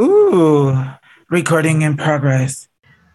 Uh, 0.00 0.96
recording 1.28 1.82
in 1.82 1.94
progress. 1.94 2.70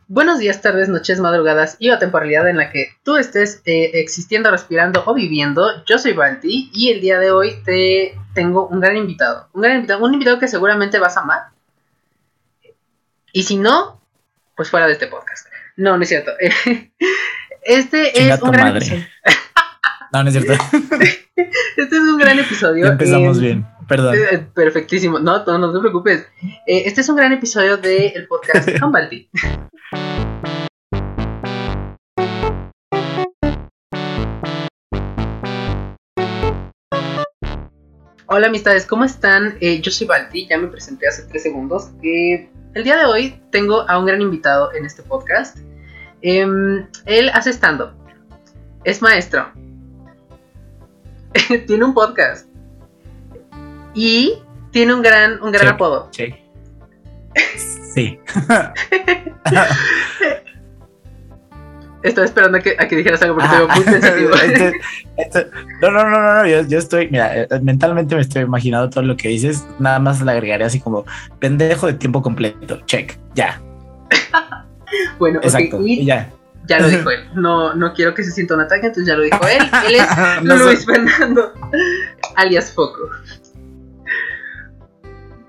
Buenos 0.08 0.38
días, 0.38 0.62
tardes, 0.62 0.88
noches, 0.88 1.20
madrugadas 1.20 1.78
y 1.80 1.88
la 1.88 1.98
temporalidad 1.98 2.48
en 2.48 2.58
la 2.58 2.70
que 2.70 2.90
tú 3.04 3.18
estés 3.18 3.64
eh, 3.66 3.90
existiendo, 3.96 4.52
respirando 4.52 5.02
o 5.08 5.16
viviendo. 5.16 5.84
Yo 5.86 5.98
soy 5.98 6.14
Balti 6.14 6.70
y 6.72 6.92
el 6.92 7.02
día 7.02 7.18
de 7.18 7.32
hoy 7.32 7.56
te 7.66 8.16
tengo 8.36 8.68
un 8.68 8.82
gran 8.82 8.98
invitado. 8.98 9.50
Un 9.54 9.64
gran 9.64 9.78
invitado, 9.78 10.06
un 10.06 10.14
invitado 10.14 10.38
que 10.38 10.48
seguramente 10.48 11.00
vas 11.00 11.18
a 11.18 11.22
amar. 11.22 11.42
Y 13.34 13.42
si 13.42 13.58
no, 13.58 14.00
pues 14.56 14.70
fuera 14.70 14.86
de 14.86 14.94
este 14.94 15.08
podcast. 15.08 15.48
No, 15.78 15.98
no 15.98 16.04
es 16.04 16.10
cierto. 16.10 16.34
Este 17.68 18.12
Chinga 18.14 18.36
es 18.36 18.42
un 18.44 18.52
gran 18.52 18.68
madre. 18.68 18.78
episodio. 18.78 19.06
No, 20.14 20.24
no 20.24 20.30
es 20.30 20.36
cierto. 20.36 20.54
Este 21.36 21.96
es 21.96 22.04
un 22.04 22.18
gran 22.20 22.38
episodio. 22.38 22.86
Ya 22.86 22.92
empezamos 22.92 23.40
eh, 23.40 23.42
bien. 23.42 23.75
Perdón. 23.88 24.16
Eh, 24.16 24.48
Perfectísimo. 24.54 25.20
No, 25.20 25.46
no, 25.46 25.58
no 25.58 25.74
te 25.74 25.80
preocupes. 25.80 26.28
Eh, 26.66 26.84
este 26.86 27.02
es 27.02 27.10
un 27.10 27.16
gran 27.16 27.32
episodio 27.34 27.78
del 27.78 28.28
podcast 28.28 28.68
con 28.80 28.92
Balti. 28.92 29.30
Hola 38.28 38.48
amistades, 38.48 38.88
¿cómo 38.88 39.06
están? 39.06 39.56
Eh, 39.62 39.80
yo 39.82 39.92
soy 39.92 40.08
Balti, 40.08 40.48
ya 40.48 40.58
me 40.58 40.68
presenté 40.68 41.08
hace 41.08 41.24
tres 41.28 41.44
segundos. 41.44 41.92
Eh, 42.02 42.50
el 42.74 42.84
día 42.84 42.98
de 42.98 43.06
hoy 43.06 43.40
tengo 43.52 43.88
a 43.88 44.00
un 44.00 44.06
gran 44.08 44.20
invitado 44.20 44.74
en 44.74 44.84
este 44.84 45.04
podcast. 45.04 45.60
Em, 46.22 46.88
él 47.06 47.30
hace 47.34 47.52
stand-up, 47.52 47.92
es 48.84 49.02
maestro, 49.02 49.54
tiene 51.68 51.86
un 51.86 51.94
podcast 51.94 52.50
y 53.96 54.34
tiene 54.72 54.94
un 54.94 55.02
gran, 55.02 55.42
un 55.42 55.52
gran 55.52 55.66
Check. 55.66 55.74
apodo. 55.74 56.10
Check. 56.12 56.36
Sí. 57.94 58.20
Estaba 62.04 62.26
esperando 62.26 62.58
a 62.60 62.62
que, 62.62 62.76
a 62.78 62.88
que 62.88 62.96
dijeras 62.98 63.20
algo 63.24 63.36
porque 63.36 63.50
Ah, 63.52 63.58
veo 63.58 63.68
muy 63.70 63.84
pensativo. 63.84 64.34
este- 64.44 64.74
este- 65.18 65.48
no, 65.82 65.90
no, 65.90 66.04
no, 66.08 66.22
no, 66.22 66.34
no, 66.36 66.48
yo, 66.48 66.62
yo 66.68 66.78
estoy, 66.78 67.10
mira, 67.10 67.36
eh, 67.36 67.48
mentalmente 67.64 68.14
me 68.14 68.22
estoy 68.22 68.44
imaginando 68.44 68.90
todo 68.92 69.04
lo 69.04 69.18
que 69.18 69.30
dices, 69.30 69.66
nada 69.80 69.98
más 69.98 70.22
le 70.22 70.32
agregaré 70.32 70.66
así 70.66 70.80
como 70.80 71.04
pendejo 71.40 71.88
de 71.88 71.94
tiempo 71.94 72.22
completo, 72.22 72.80
check, 72.86 73.18
ya, 73.34 73.60
bueno, 75.20 75.40
ok, 75.40 75.46
exacto, 75.46 75.82
y 75.82 76.02
y 76.02 76.06
ya. 76.06 76.30
ya 76.68 76.80
lo 76.80 76.90
dijo 76.90 77.10
él. 77.12 77.28
No, 77.34 77.74
no 77.74 77.92
quiero 77.94 78.14
que 78.14 78.24
se 78.24 78.30
sienta 78.32 78.54
un 78.54 78.62
ataque, 78.62 78.86
entonces 78.86 79.08
ya 79.08 79.16
lo 79.18 79.24
dijo 79.24 79.40
él. 79.48 79.64
Él 79.88 79.96
es 79.96 80.44
No 80.44 80.58
Luis 80.58 80.80
sé. 80.82 80.86
Fernando, 80.86 81.54
alias 82.36 82.72
Foco. 82.72 83.00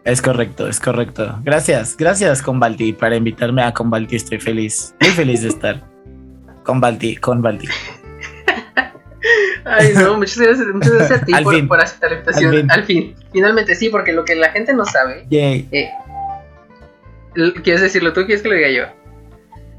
Es 0.06 0.22
correcto, 0.22 0.68
es 0.68 0.78
correcto. 0.78 1.40
Gracias, 1.42 1.96
gracias 1.96 2.40
Convalti 2.40 2.92
para 2.92 3.16
invitarme 3.16 3.60
a 3.64 3.74
Convalti, 3.74 4.14
estoy 4.14 4.38
feliz, 4.38 4.94
muy 5.00 5.10
feliz 5.10 5.42
de 5.42 5.48
estar. 5.48 5.82
Convalti, 6.62 7.16
Convalti. 7.16 7.66
Ay, 9.64 9.94
no, 9.96 10.16
muchas 10.16 10.38
gracias, 10.38 10.68
muchas 10.72 10.92
gracias 10.92 11.22
a 11.22 11.24
ti 11.26 11.32
por, 11.42 11.54
fin. 11.56 11.66
por 11.66 11.80
aceptar 11.80 12.10
la 12.12 12.18
invitación. 12.18 12.54
Al 12.54 12.60
fin. 12.60 12.70
Al 12.70 12.84
fin. 12.84 13.14
Finalmente 13.32 13.74
sí, 13.74 13.88
porque 13.88 14.12
lo 14.12 14.24
que 14.24 14.36
la 14.36 14.50
gente 14.52 14.72
no 14.74 14.84
sabe. 14.84 15.26
Eh, 15.32 15.90
¿Quieres 17.64 17.82
decirlo 17.82 18.12
tú? 18.12 18.26
¿Quieres 18.26 18.42
que 18.42 18.48
lo 18.48 18.54
diga 18.54 18.70
yo? 18.70 18.84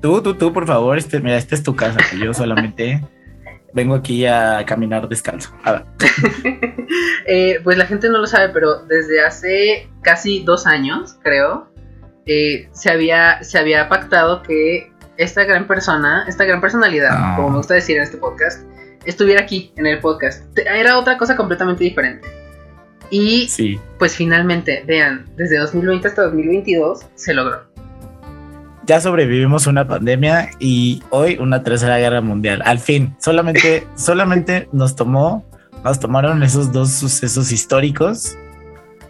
Tú, 0.01 0.21
tú, 0.21 0.33
tú, 0.33 0.51
por 0.51 0.67
favor, 0.67 0.97
este, 0.97 1.21
mira, 1.21 1.37
esta 1.37 1.55
es 1.55 1.63
tu 1.63 1.73
casa, 1.73 1.99
yo 2.21 2.33
solamente 2.33 3.01
vengo 3.77 3.95
aquí 3.95 4.25
a 4.25 4.63
caminar 4.65 5.07
descalzo. 5.07 5.51
A 5.63 5.71
ver. 5.73 5.85
Eh, 7.29 7.59
pues 7.65 7.77
la 7.77 7.85
gente 7.85 8.07
no 8.09 8.19
lo 8.19 8.27
sabe, 8.27 8.47
pero 8.53 8.85
desde 8.85 9.21
hace 9.21 9.89
casi 10.01 10.43
dos 10.45 10.65
años, 10.65 11.17
creo, 11.21 11.67
eh, 12.25 12.69
se, 12.71 12.89
había, 12.89 13.43
se 13.43 13.57
había 13.59 13.89
pactado 13.89 14.41
que 14.41 14.93
esta 15.17 15.43
gran 15.43 15.67
persona, 15.67 16.23
esta 16.29 16.45
gran 16.45 16.61
personalidad, 16.61 17.09
Ah. 17.11 17.33
como 17.35 17.49
me 17.49 17.57
gusta 17.57 17.73
decir 17.73 17.97
en 17.97 18.03
este 18.03 18.15
podcast, 18.17 18.63
estuviera 19.03 19.41
aquí 19.41 19.73
en 19.75 19.87
el 19.87 19.99
podcast. 19.99 20.45
Era 20.57 20.97
otra 20.97 21.17
cosa 21.17 21.35
completamente 21.35 21.83
diferente. 21.83 22.25
Y 23.09 23.49
Sí, 23.49 23.77
pues 23.99 24.15
finalmente, 24.15 24.83
vean, 24.87 25.25
desde 25.35 25.57
2020 25.57 26.07
hasta 26.07 26.21
2022 26.23 27.05
se 27.15 27.33
logró. 27.33 27.63
Ya 28.87 29.01
sobrevivimos 29.01 29.67
una 29.67 29.85
pandemia 29.85 30.49
y 30.59 31.03
hoy 31.09 31.37
una 31.39 31.61
tercera 31.61 31.97
guerra 31.97 32.21
mundial. 32.21 32.61
Al 32.65 32.79
fin, 32.79 33.15
solamente, 33.19 33.85
solamente 33.95 34.69
nos 34.71 34.95
tomó, 34.95 35.45
nos 35.83 35.99
tomaron 35.99 36.41
esos 36.41 36.71
dos 36.71 36.91
sucesos 36.91 37.51
históricos 37.51 38.35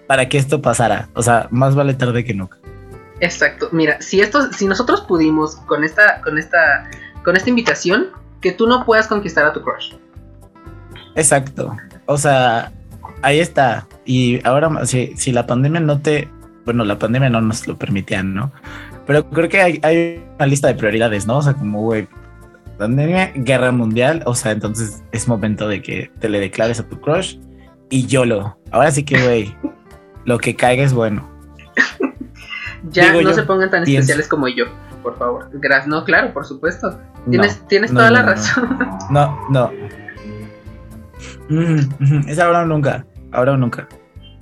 para 0.07 0.27
que 0.27 0.39
esto 0.39 0.61
pasara. 0.61 1.09
O 1.13 1.21
sea, 1.21 1.47
más 1.51 1.75
vale 1.75 1.93
tarde 1.93 2.25
que 2.25 2.33
nunca. 2.33 2.57
Exacto. 3.19 3.69
Mira, 3.71 4.01
si 4.01 4.19
esto, 4.19 4.51
si 4.51 4.65
nosotros 4.65 5.01
pudimos 5.01 5.57
con 5.67 5.83
esta, 5.83 6.21
con 6.21 6.39
esta, 6.39 6.89
con 7.23 7.37
esta 7.37 7.49
invitación, 7.49 8.07
que 8.41 8.51
tú 8.51 8.67
no 8.67 8.83
puedas 8.83 9.07
conquistar 9.07 9.45
a 9.45 9.53
tu 9.53 9.61
crush. 9.61 9.93
Exacto. 11.15 11.75
O 12.07 12.17
sea, 12.17 12.71
ahí 13.21 13.39
está. 13.39 13.87
Y 14.05 14.45
ahora, 14.45 14.85
si, 14.85 15.15
si 15.17 15.31
la 15.31 15.45
pandemia 15.45 15.81
no 15.81 15.99
te, 15.99 16.29
bueno, 16.65 16.83
la 16.83 16.97
pandemia 16.97 17.29
no 17.29 17.41
nos 17.41 17.67
lo 17.67 17.77
permitía, 17.77 18.23
¿no? 18.23 18.51
Pero 19.07 19.27
creo 19.29 19.49
que 19.49 19.61
hay, 19.61 19.79
hay 19.83 20.23
una 20.35 20.45
lista 20.45 20.67
de 20.67 20.75
prioridades, 20.75 21.25
¿no? 21.25 21.37
O 21.37 21.41
sea, 21.41 21.53
como, 21.53 21.81
güey, 21.81 22.07
pandemia, 22.77 23.31
guerra 23.35 23.71
mundial. 23.71 24.21
O 24.25 24.35
sea, 24.35 24.51
entonces 24.51 25.03
es 25.11 25.27
momento 25.27 25.67
de 25.67 25.81
que 25.81 26.11
te 26.19 26.29
le 26.29 26.39
declares 26.39 26.79
a 26.79 26.87
tu 26.87 26.99
crush 26.99 27.37
y 27.89 28.05
YOLO. 28.05 28.57
Ahora 28.71 28.91
sí 28.91 29.03
que, 29.03 29.19
güey, 29.21 29.55
lo 30.25 30.37
que 30.37 30.55
caiga 30.55 30.83
es 30.83 30.93
bueno. 30.93 31.27
Ya 32.91 33.07
Digo 33.07 33.21
no 33.23 33.29
yo, 33.29 33.35
se 33.35 33.43
pongan 33.43 33.69
tan 33.69 33.83
pienso. 33.83 34.01
especiales 34.01 34.27
como 34.29 34.47
yo, 34.47 34.65
por 35.03 35.17
favor. 35.17 35.49
Gracias. 35.51 35.87
No, 35.87 36.05
claro, 36.05 36.31
por 36.31 36.45
supuesto. 36.45 36.91
No, 37.25 37.31
Tienes, 37.31 37.67
tienes 37.67 37.91
no, 37.91 37.99
toda 37.99 38.11
no, 38.11 38.15
la 38.17 38.21
razón. 38.21 38.79
No, 39.09 39.37
no. 39.49 39.71
Mm, 41.49 41.79
mm, 41.99 42.29
es 42.29 42.39
ahora 42.39 42.61
o 42.61 42.65
nunca. 42.65 43.05
Ahora 43.31 43.53
o 43.53 43.57
nunca. 43.57 43.87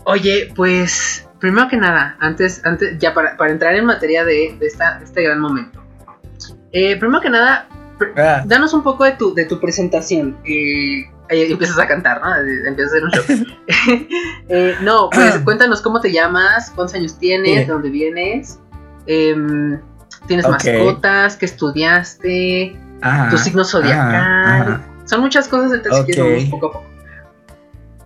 Oye, 0.04 0.52
pues, 0.56 1.25
primero 1.40 1.68
que 1.68 1.78
nada, 1.78 2.16
antes, 2.20 2.66
antes, 2.66 2.98
ya 3.00 3.14
para, 3.14 3.38
para 3.38 3.52
entrar 3.52 3.76
en 3.76 3.86
materia 3.86 4.24
de, 4.26 4.56
de 4.60 4.66
esta, 4.68 5.00
este 5.04 5.24
gran 5.24 5.40
momento. 5.40 5.82
Eh, 6.72 6.98
primero 6.98 7.22
que 7.22 7.30
nada, 7.30 7.68
Ah, 8.18 8.44
danos 8.46 8.74
un 8.74 8.84
poco 8.84 9.06
de 9.06 9.14
tu, 9.14 9.34
de 9.34 9.46
tu 9.46 9.58
presentación. 9.58 10.36
Eh, 10.44 11.06
ahí 11.30 11.50
empiezas 11.50 11.80
a 11.80 11.88
cantar, 11.88 12.20
¿no? 12.22 12.36
Eh, 12.36 12.68
Empiezas 12.68 12.94
a 12.94 12.98
hacer 12.98 13.04
un 13.06 13.12
show. 13.12 13.24
Eh, 14.50 14.76
no, 14.82 15.10
pues 15.10 15.40
cuéntanos 15.40 15.82
cómo 15.82 16.02
te 16.02 16.12
llamas, 16.12 16.72
cuántos 16.76 16.94
años 16.96 17.18
tienes, 17.18 17.52
Sí. 17.54 17.60
de 17.60 17.66
dónde 17.66 17.90
vienes, 17.90 18.60
em, 19.08 19.80
tienes 20.28 20.46
mascotas, 20.48 21.38
qué 21.38 21.46
estudiaste, 21.46 22.78
ajá, 23.02 23.30
tu 23.30 23.38
signo 23.38 23.64
zodiacal. 23.64 24.14
ajá, 24.16 24.62
ajá. 24.62 24.82
Son 25.06 25.22
muchas 25.22 25.48
cosas, 25.48 25.72
entonces 25.72 26.06
si 26.06 26.12
quieres, 26.12 26.24
Ok. 26.26 26.32
vamos 26.38 26.50
poco 26.52 26.66
a 26.68 26.72
poco. 26.74 26.95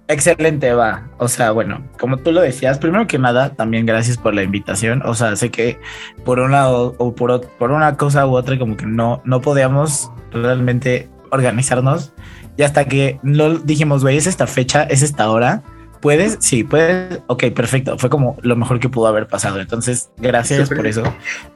Excelente, 0.10 0.74
va. 0.74 1.08
O 1.20 1.28
sea, 1.28 1.52
bueno, 1.52 1.84
como 2.00 2.18
tú 2.18 2.32
lo 2.32 2.42
decías, 2.42 2.80
primero 2.80 3.06
que 3.06 3.20
nada, 3.20 3.52
también 3.52 3.86
gracias 3.86 4.18
por 4.18 4.34
la 4.34 4.42
invitación. 4.42 5.04
O 5.06 5.14
sea, 5.14 5.36
sé 5.36 5.52
que 5.52 5.80
por 6.26 6.40
una 6.40 6.68
o, 6.68 6.96
o 6.98 7.14
por, 7.14 7.48
por 7.60 7.70
una 7.70 7.96
cosa 7.96 8.26
u 8.26 8.36
otra, 8.36 8.58
como 8.58 8.76
que 8.76 8.88
no, 8.88 9.22
no 9.24 9.40
podíamos 9.40 10.12
realmente 10.32 11.08
organizarnos. 11.30 12.12
Y 12.58 12.64
hasta 12.64 12.86
que 12.86 13.20
no 13.22 13.60
dijimos, 13.60 14.02
güey, 14.02 14.18
es 14.18 14.26
esta 14.26 14.48
fecha, 14.48 14.82
es 14.82 15.04
esta 15.04 15.30
hora. 15.30 15.62
¿Puedes? 16.02 16.38
Sí, 16.40 16.64
puedes. 16.64 17.20
Ok, 17.28 17.46
perfecto. 17.54 17.98
Fue 17.98 18.10
como 18.10 18.38
lo 18.42 18.56
mejor 18.56 18.80
que 18.80 18.88
pudo 18.88 19.08
haber 19.08 19.28
pasado. 19.28 19.60
Entonces, 19.60 20.10
gracias 20.18 20.70
por 20.70 20.88
eso. 20.88 21.04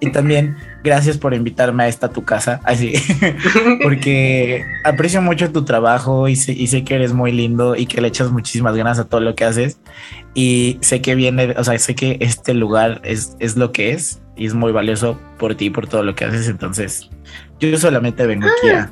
Y 0.01 0.11
también 0.11 0.57
gracias 0.83 1.17
por 1.17 1.33
invitarme 1.33 1.83
a 1.83 1.87
esta 1.87 2.09
tu 2.09 2.25
casa. 2.25 2.59
Así. 2.65 2.93
porque 3.83 4.65
aprecio 4.83 5.21
mucho 5.21 5.51
tu 5.51 5.63
trabajo 5.63 6.27
y 6.27 6.35
sé, 6.35 6.51
y 6.51 6.67
sé 6.67 6.83
que 6.83 6.95
eres 6.95 7.13
muy 7.13 7.31
lindo 7.31 7.75
y 7.75 7.85
que 7.85 8.01
le 8.01 8.09
echas 8.09 8.31
muchísimas 8.31 8.75
ganas 8.75 8.99
a 8.99 9.05
todo 9.05 9.21
lo 9.21 9.33
que 9.33 9.45
haces. 9.45 9.79
Y 10.33 10.77
sé 10.81 11.01
que 11.01 11.15
viene, 11.15 11.55
o 11.57 11.63
sea, 11.63 11.77
sé 11.79 11.95
que 11.95 12.17
este 12.19 12.53
lugar 12.53 13.01
es, 13.05 13.37
es 13.39 13.55
lo 13.55 13.71
que 13.71 13.91
es 13.91 14.21
y 14.35 14.45
es 14.45 14.53
muy 14.53 14.73
valioso 14.73 15.17
por 15.37 15.55
ti 15.55 15.65
y 15.65 15.69
por 15.69 15.87
todo 15.87 16.03
lo 16.03 16.15
que 16.15 16.25
haces. 16.25 16.49
Entonces, 16.49 17.09
yo 17.59 17.77
solamente 17.77 18.25
vengo 18.25 18.47
aquí 18.47 18.71
a, 18.71 18.91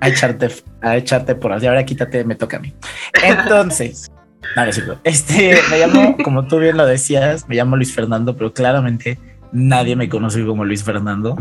a 0.00 0.08
echarte, 0.08 0.48
a 0.82 0.96
echarte 0.96 1.36
por 1.36 1.52
así. 1.52 1.66
Ahora 1.66 1.84
quítate, 1.84 2.24
me 2.24 2.34
toca 2.34 2.56
a 2.56 2.60
mí. 2.60 2.74
Entonces, 3.22 4.10
no, 4.56 4.64
no 4.64 4.70
es 4.70 4.74
cierto. 4.74 4.98
Este, 5.04 5.56
me 5.70 5.78
llamo, 5.78 6.16
como 6.24 6.46
tú 6.46 6.58
bien 6.58 6.76
lo 6.76 6.86
decías, 6.86 7.48
me 7.48 7.56
llamo 7.56 7.76
Luis 7.76 7.94
Fernando, 7.94 8.36
pero 8.36 8.52
claramente 8.52 9.18
nadie 9.52 9.96
me 9.96 10.08
conoce 10.08 10.44
como 10.44 10.64
Luis 10.64 10.84
Fernando. 10.84 11.36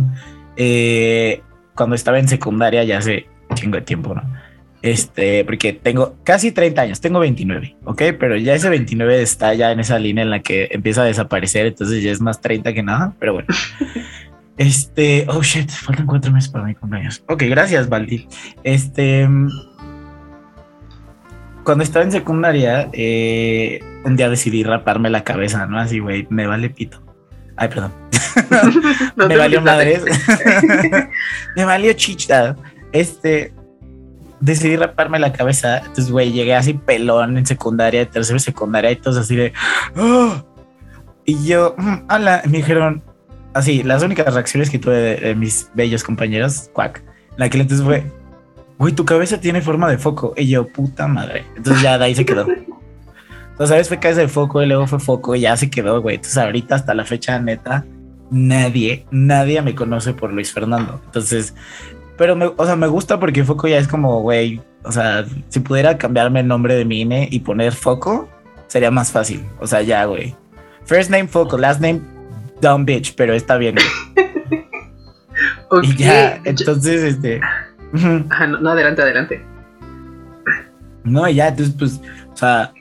Eh, 0.55 1.41
cuando 1.75 1.95
estaba 1.95 2.19
en 2.19 2.27
secundaria, 2.27 2.83
ya 2.83 2.97
hace 2.97 3.27
chingo 3.53 3.77
de 3.77 3.83
tiempo, 3.83 4.13
¿no? 4.13 4.23
Este, 4.81 5.43
porque 5.43 5.73
tengo 5.73 6.15
casi 6.23 6.51
30 6.51 6.81
años, 6.81 7.01
tengo 7.01 7.19
29, 7.19 7.77
¿ok? 7.85 8.01
Pero 8.19 8.37
ya 8.37 8.53
ese 8.53 8.69
29 8.69 9.21
está 9.21 9.53
ya 9.53 9.71
en 9.71 9.79
esa 9.79 9.97
línea 9.97 10.23
en 10.23 10.29
la 10.29 10.41
que 10.41 10.69
empieza 10.71 11.01
a 11.01 11.05
desaparecer, 11.05 11.65
entonces 11.65 12.03
ya 12.03 12.11
es 12.11 12.21
más 12.21 12.41
30 12.41 12.73
que 12.73 12.83
nada, 12.83 13.13
pero 13.19 13.33
bueno. 13.33 13.47
Este, 14.57 15.25
oh 15.29 15.43
shit, 15.43 15.69
faltan 15.69 16.07
cuatro 16.07 16.31
meses 16.31 16.49
para 16.49 16.65
mi 16.65 16.73
cumpleaños. 16.73 17.23
Ok, 17.27 17.43
gracias, 17.47 17.89
Baldi. 17.89 18.27
Este, 18.63 19.27
cuando 21.67 21.83
estaba 21.83 22.05
en 22.05 22.13
secundaria, 22.13 22.87
eh, 22.93 23.83
un 24.05 24.15
día 24.15 24.29
decidí 24.29 24.63
raparme 24.63 25.09
la 25.09 25.25
cabeza, 25.25 25.65
¿no? 25.65 25.77
Así, 25.77 25.99
güey, 25.99 26.25
me 26.29 26.47
vale 26.47 26.69
pito. 26.69 27.03
Ay, 27.57 27.67
perdón. 27.67 27.91
me 29.17 29.35
valió 29.35 29.61
madres. 29.61 30.01
me 31.57 31.65
valió 31.65 31.91
chicha. 31.91 32.55
Este, 32.93 33.51
decidí 34.39 34.77
raparme 34.77 35.19
la 35.19 35.33
cabeza. 35.33 35.79
Entonces, 35.79 36.09
güey, 36.09 36.31
llegué 36.31 36.55
así 36.55 36.73
pelón 36.73 37.37
en 37.37 37.45
secundaria, 37.45 38.09
tercera 38.09 38.39
secundaria, 38.39 38.91
y 38.91 38.95
todos 38.95 39.17
así 39.17 39.35
de. 39.35 39.51
¡Oh! 39.97 40.41
Y 41.25 41.45
yo, 41.45 41.75
mm, 41.77 42.05
hola, 42.09 42.43
me 42.45 42.59
dijeron 42.59 43.03
así. 43.53 43.83
Las 43.83 44.03
únicas 44.03 44.33
reacciones 44.33 44.69
que 44.69 44.79
tuve 44.79 45.19
de, 45.19 45.35
mis 45.35 45.69
bellos 45.73 46.01
compañeros, 46.01 46.69
cuac, 46.71 47.03
la 47.35 47.49
que 47.49 47.59
entonces 47.59 47.85
fue, 47.85 48.05
güey, 48.77 48.93
tu 48.93 49.05
cabeza 49.05 49.39
tiene 49.39 49.61
forma 49.61 49.89
de 49.89 49.97
foco. 49.97 50.33
Y 50.37 50.47
yo, 50.47 50.67
puta 50.67 51.07
madre. 51.07 51.45
Entonces 51.55 51.81
ya 51.81 51.97
de 51.97 52.05
ahí 52.05 52.15
se 52.15 52.25
quedó. 52.25 52.45
Entonces, 52.47 53.69
¿sabes? 53.69 53.87
Fue 53.87 53.99
cabeza 53.99 54.21
de 54.21 54.27
foco 54.27 54.61
y 54.61 54.67
luego 54.67 54.85
fue 54.87 54.99
foco 54.99 55.35
y 55.35 55.41
ya 55.41 55.57
se 55.57 55.69
quedó, 55.69 56.01
güey. 56.01 56.15
Entonces, 56.15 56.37
ahorita 56.37 56.75
hasta 56.75 56.93
la 56.93 57.05
fecha, 57.05 57.39
neta, 57.39 57.85
nadie, 58.29 59.05
nadie 59.09 59.61
me 59.61 59.73
conoce 59.73 60.13
por 60.13 60.31
Luis 60.31 60.53
Fernando. 60.53 61.01
Entonces, 61.05 61.55
pero, 62.17 62.35
me, 62.35 62.47
o 62.55 62.65
sea, 62.65 62.75
me 62.75 62.87
gusta 62.87 63.19
porque 63.19 63.43
Foco 63.43 63.67
ya 63.67 63.77
es 63.77 63.87
como, 63.87 64.21
güey, 64.21 64.61
o 64.83 64.91
sea, 64.91 65.25
si 65.49 65.59
pudiera 65.59 65.97
cambiarme 65.97 66.41
el 66.41 66.47
nombre 66.47 66.75
de 66.75 66.85
mi 66.85 67.01
INE 67.01 67.27
y 67.31 67.39
poner 67.39 67.73
Foco, 67.73 68.27
sería 68.67 68.91
más 68.91 69.11
fácil. 69.11 69.45
O 69.59 69.67
sea, 69.67 69.81
ya, 69.81 70.05
güey. 70.05 70.35
First 70.85 71.11
name 71.11 71.27
Foco, 71.27 71.57
last 71.57 71.81
name 71.81 72.01
Dumb 72.61 72.85
Bitch, 72.85 73.13
pero 73.15 73.33
está 73.33 73.57
bien. 73.57 73.75
Y 75.83 75.95
ya, 75.97 76.39
entonces, 76.45 77.03
este... 77.03 77.41
no, 77.93 78.69
adelante, 78.69 79.01
adelante. 79.01 79.45
No, 81.03 81.29
ya, 81.29 81.47
entonces, 81.49 81.75
pues, 81.77 82.01
o 82.33 82.37
sea, 82.37 82.73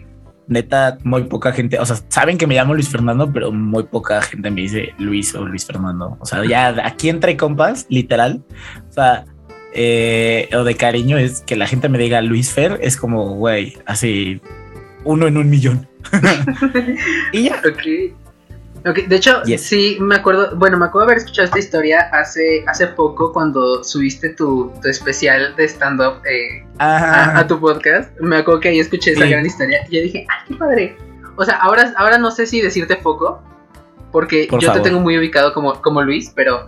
neta, 0.49 0.99
muy 1.05 1.25
poca 1.25 1.53
gente, 1.53 1.79
o 1.79 1.87
sea, 1.87 1.97
saben 2.09 2.39
que 2.39 2.47
me 2.47 2.55
llamo 2.55 2.75
Luis 2.75 2.89
Fernando, 2.89 3.33
pero 3.33 3.53
muy 3.53 3.85
poca 3.85 4.23
gente 4.23 4.51
me 4.51 4.63
dice 4.63 4.95
Luis 4.99 5.35
o 5.35 5.45
Luis 5.45 5.65
Fernando. 5.65 6.17
O 6.21 6.27
sea, 6.27 6.45
ya 6.45 6.75
aquí 6.85 7.09
entre 7.09 7.37
compas, 7.37 7.87
literal. 7.89 8.43
O 8.89 8.93
sea, 8.93 9.25
eh, 9.73 10.49
o 10.55 10.65
de 10.65 10.75
cariño 10.75 11.19
es 11.19 11.41
que 11.43 11.57
la 11.57 11.67
gente 11.67 11.89
me 11.89 11.99
diga 11.99 12.23
Luis 12.23 12.53
Fer, 12.53 12.79
es 12.83 12.97
como, 12.97 13.35
güey, 13.35 13.77
así 13.87 14.41
uno 15.05 15.27
en 15.27 15.37
un 15.37 15.51
millón. 15.51 15.89
y 17.33 17.45
ya. 17.45 17.61
Ok. 18.87 19.09
De 19.09 19.17
hecho, 19.17 19.43
sí, 19.59 19.99
me 20.01 20.15
acuerdo, 20.15 20.55
bueno, 20.57 20.79
me 20.79 20.87
acuerdo 20.87 21.07
haber 21.07 21.19
escuchado 21.19 21.47
esta 21.47 21.59
historia 21.59 22.09
hace, 22.13 22.65
hace 22.69 22.87
poco 22.87 23.33
cuando 23.33 23.83
subiste 23.83 24.31
tu, 24.31 24.73
especial 24.85 25.57
de 25.57 25.65
stand-up 25.65 26.23
eh, 26.25 26.65
a, 26.79 27.45
tu 27.49 27.59
podcast. 27.59 28.11
Me 28.21 28.37
acuerdo 28.37 28.61
que 28.61 28.69
ahí 28.69 28.79
escuché 28.79 29.13
esa 29.13 29.27
gran 29.27 29.45
historia 29.45 29.81
y 29.89 29.97
yo 29.97 30.03
dije, 30.03 30.27
¡ay, 30.29 30.39
qué 30.49 30.55
padre! 30.55 30.97
O 31.37 31.45
sea, 31.45 31.57
ahora, 31.57 31.93
ahora 31.97 32.19
no 32.19 32.31
sé 32.31 32.47
si 32.47 32.61
decirte 32.61 32.97
poco, 32.97 33.43
porque 34.13 34.49
yo 34.61 34.73
te 34.73 34.81
tengo 34.81 35.01
muy 35.01 35.19
ubicado 35.19 35.53
como, 35.53 35.81
como 35.83 36.03
Luis, 36.03 36.33
pero... 36.35 36.65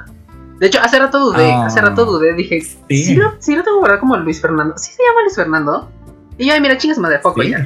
De 0.59 0.67
hecho, 0.67 0.81
hace 0.83 0.99
rato 0.99 1.21
dudé, 1.21 1.53
hace 1.53 1.81
rato 1.81 2.05
dudé, 2.05 2.35
dije, 2.35 2.61
sí, 2.61 3.17
sí 3.39 3.55
lo 3.55 3.63
tengo 3.63 3.81
verdad 3.81 4.01
como 4.01 4.17
Luis 4.17 4.41
Fernando. 4.41 4.77
¿Sí 4.77 4.91
se 4.91 5.05
llama 5.05 5.21
Luis 5.23 5.37
Fernando? 5.37 5.89
Y 6.37 6.49
yo, 6.49 6.61
mira, 6.61 6.77
chingas 6.77 6.99
madre, 6.99 7.21
foco 7.21 7.45
ya. 7.45 7.65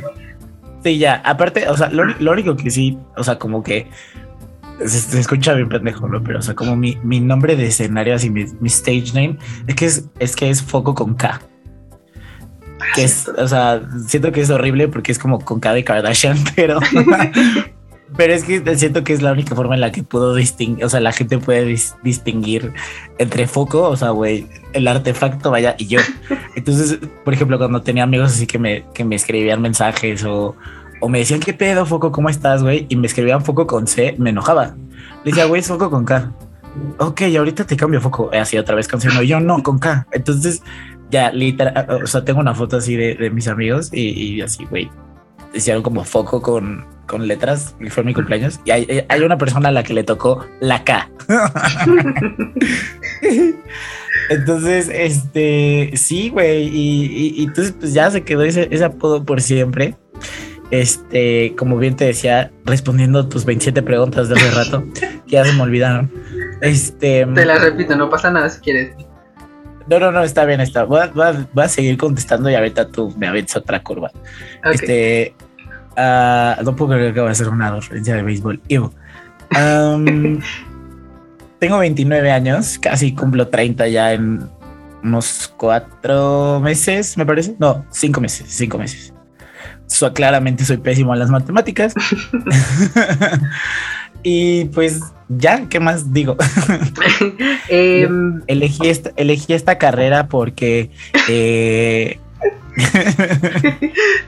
Sí, 0.82 0.98
ya. 0.98 1.22
Aparte, 1.24 1.66
o 1.68 1.76
sea, 1.76 1.88
lo, 1.88 2.04
lo, 2.04 2.32
único 2.32 2.54
que 2.54 2.70
sí, 2.70 2.98
o 3.16 3.24
sea, 3.24 3.38
como 3.38 3.62
que 3.62 3.88
se, 4.86 5.20
escucha 5.20 5.54
bien 5.54 5.68
pendejo, 5.68 6.08
¿no? 6.08 6.22
Pero, 6.22 6.38
o 6.38 6.42
sea, 6.42 6.54
como 6.54 6.76
mi, 6.76 6.98
mi 7.02 7.20
nombre 7.20 7.56
de 7.56 7.66
escenario, 7.66 8.14
así 8.14 8.30
mi, 8.30 8.46
mi, 8.60 8.68
stage 8.68 9.12
name, 9.14 9.38
es 9.66 9.74
que 9.74 9.86
es, 9.86 10.04
es 10.18 10.36
que 10.36 10.50
es 10.50 10.62
foco 10.62 10.94
con 10.94 11.14
K. 11.14 11.40
Que 12.94 13.04
es, 13.04 13.28
o 13.28 13.48
sea, 13.48 13.82
siento 14.06 14.32
que 14.32 14.40
es 14.40 14.50
horrible 14.50 14.88
porque 14.88 15.12
es 15.12 15.18
como 15.18 15.40
con 15.40 15.60
K 15.60 15.72
de 15.72 15.84
Kardashian, 15.84 16.38
pero, 16.56 16.80
pero 18.16 18.32
es 18.32 18.44
que 18.44 18.76
siento 18.76 19.04
que 19.04 19.12
es 19.12 19.22
la 19.22 19.32
única 19.32 19.54
forma 19.54 19.74
en 19.74 19.80
la 19.80 19.92
que 19.92 20.02
puedo 20.02 20.34
distinguir, 20.34 20.84
o 20.84 20.88
sea, 20.88 21.00
la 21.00 21.12
gente 21.12 21.38
puede 21.38 21.76
distinguir 22.02 22.72
entre 23.18 23.46
foco, 23.46 23.88
o 23.88 23.96
sea, 23.96 24.10
güey, 24.10 24.46
el 24.72 24.88
artefacto, 24.88 25.50
vaya, 25.50 25.76
y 25.78 25.86
yo. 25.86 26.00
Entonces, 26.54 26.98
por 27.24 27.34
ejemplo, 27.34 27.58
cuando 27.58 27.82
tenía 27.82 28.02
amigos 28.02 28.32
así 28.32 28.46
que 28.46 28.58
me, 28.58 28.84
que 28.94 29.04
me 29.04 29.16
escribían 29.16 29.62
mensajes 29.62 30.24
o, 30.24 30.56
o 31.02 31.08
me 31.08 31.18
decían, 31.18 31.40
¿qué 31.40 31.52
pedo, 31.52 31.84
Foco? 31.84 32.12
¿Cómo 32.12 32.28
estás, 32.28 32.62
güey? 32.62 32.86
Y 32.88 32.94
me 32.94 33.08
escribían 33.08 33.44
Foco 33.44 33.66
con 33.66 33.88
C, 33.88 34.14
me 34.18 34.30
enojaba. 34.30 34.76
Le 35.24 35.32
decía, 35.32 35.46
güey, 35.46 35.60
es 35.60 35.66
Foco 35.66 35.90
con 35.90 36.04
K. 36.04 36.32
Ok, 36.98 37.22
ahorita 37.36 37.66
te 37.66 37.76
cambio 37.76 38.00
Foco. 38.00 38.30
Así 38.32 38.56
otra 38.56 38.76
vez 38.76 38.86
con 38.86 39.00
C. 39.00 39.08
No, 39.08 39.20
yo 39.20 39.40
no, 39.40 39.64
con 39.64 39.80
K. 39.80 40.06
Entonces, 40.12 40.62
ya, 41.10 41.32
literal, 41.32 42.04
o 42.04 42.06
sea, 42.06 42.24
tengo 42.24 42.38
una 42.38 42.54
foto 42.54 42.76
así 42.76 42.94
de, 42.94 43.30
mis 43.30 43.48
amigos 43.48 43.92
y, 43.92 44.40
así, 44.42 44.64
güey. 44.66 44.92
Hicieron 45.52 45.82
como 45.82 46.04
Foco 46.04 46.40
con, 46.40 46.86
con 47.08 47.26
letras 47.26 47.74
y 47.80 47.90
fue 47.90 48.04
mi 48.04 48.14
cumpleaños. 48.14 48.60
Y 48.64 48.70
hay, 48.70 49.04
hay 49.08 49.20
una 49.22 49.36
persona 49.36 49.70
a 49.70 49.72
la 49.72 49.82
que 49.82 49.94
le 49.94 50.04
tocó 50.04 50.46
la 50.60 50.84
K. 50.84 51.10
entonces, 54.30 54.88
este, 54.88 55.90
sí, 55.96 56.28
güey. 56.28 56.68
Y, 56.68 57.40
y, 57.40 57.42
entonces, 57.42 57.74
pues 57.76 57.92
ya 57.92 58.08
se 58.08 58.22
quedó 58.22 58.44
ese 58.44 58.84
apodo 58.84 59.24
por 59.24 59.40
siempre. 59.40 59.96
Este, 60.72 61.54
como 61.58 61.76
bien 61.76 61.94
te 61.96 62.06
decía, 62.06 62.50
respondiendo 62.64 63.28
tus 63.28 63.44
27 63.44 63.82
preguntas 63.82 64.30
de 64.30 64.36
hace 64.36 64.50
rato, 64.52 64.82
que 65.26 65.32
ya 65.32 65.44
se 65.44 65.52
me 65.52 65.60
olvidaron. 65.60 66.10
Este. 66.62 67.26
Te 67.26 67.44
las 67.44 67.60
repito, 67.60 67.94
no 67.94 68.08
pasa 68.08 68.30
nada 68.30 68.48
si 68.48 68.58
quieres. 68.60 68.96
No, 69.86 70.00
no, 70.00 70.10
no, 70.10 70.22
está 70.22 70.46
bien, 70.46 70.62
está. 70.62 70.84
Voy 70.84 71.00
a, 71.02 71.68
seguir 71.68 71.98
contestando 71.98 72.48
y 72.48 72.54
ahorita 72.54 72.88
tú 72.88 73.12
me 73.18 73.26
avientas 73.28 73.56
otra 73.56 73.82
curva. 73.82 74.10
Este. 74.64 75.34
Uh, 75.90 76.64
no 76.64 76.74
puedo 76.74 76.92
creer 76.92 77.12
que 77.12 77.20
va 77.20 77.30
a 77.30 77.34
ser 77.34 77.50
una 77.50 77.70
referencia 77.70 78.14
de 78.16 78.22
béisbol. 78.22 78.58
tengo 81.58 81.78
29 81.78 82.30
años, 82.30 82.78
casi 82.78 83.14
cumplo 83.14 83.48
30 83.48 83.88
ya 83.88 84.14
en 84.14 84.48
unos 85.04 85.52
cuatro 85.54 86.60
meses, 86.60 87.18
me 87.18 87.26
parece. 87.26 87.56
No, 87.58 87.84
cinco 87.90 88.22
meses, 88.22 88.46
cinco 88.48 88.78
meses 88.78 89.12
claramente 90.12 90.64
soy 90.64 90.78
pésimo 90.78 91.12
en 91.12 91.18
las 91.18 91.30
matemáticas. 91.30 91.94
y 94.22 94.66
pues 94.66 95.00
ya, 95.28 95.68
¿qué 95.68 95.80
más 95.80 96.12
digo? 96.12 96.36
Em, 97.68 98.42
elegí, 98.46 98.88
esta, 98.88 99.10
elegí 99.16 99.54
esta 99.54 99.78
carrera 99.78 100.28
porque... 100.28 100.90
Eh, 101.28 102.18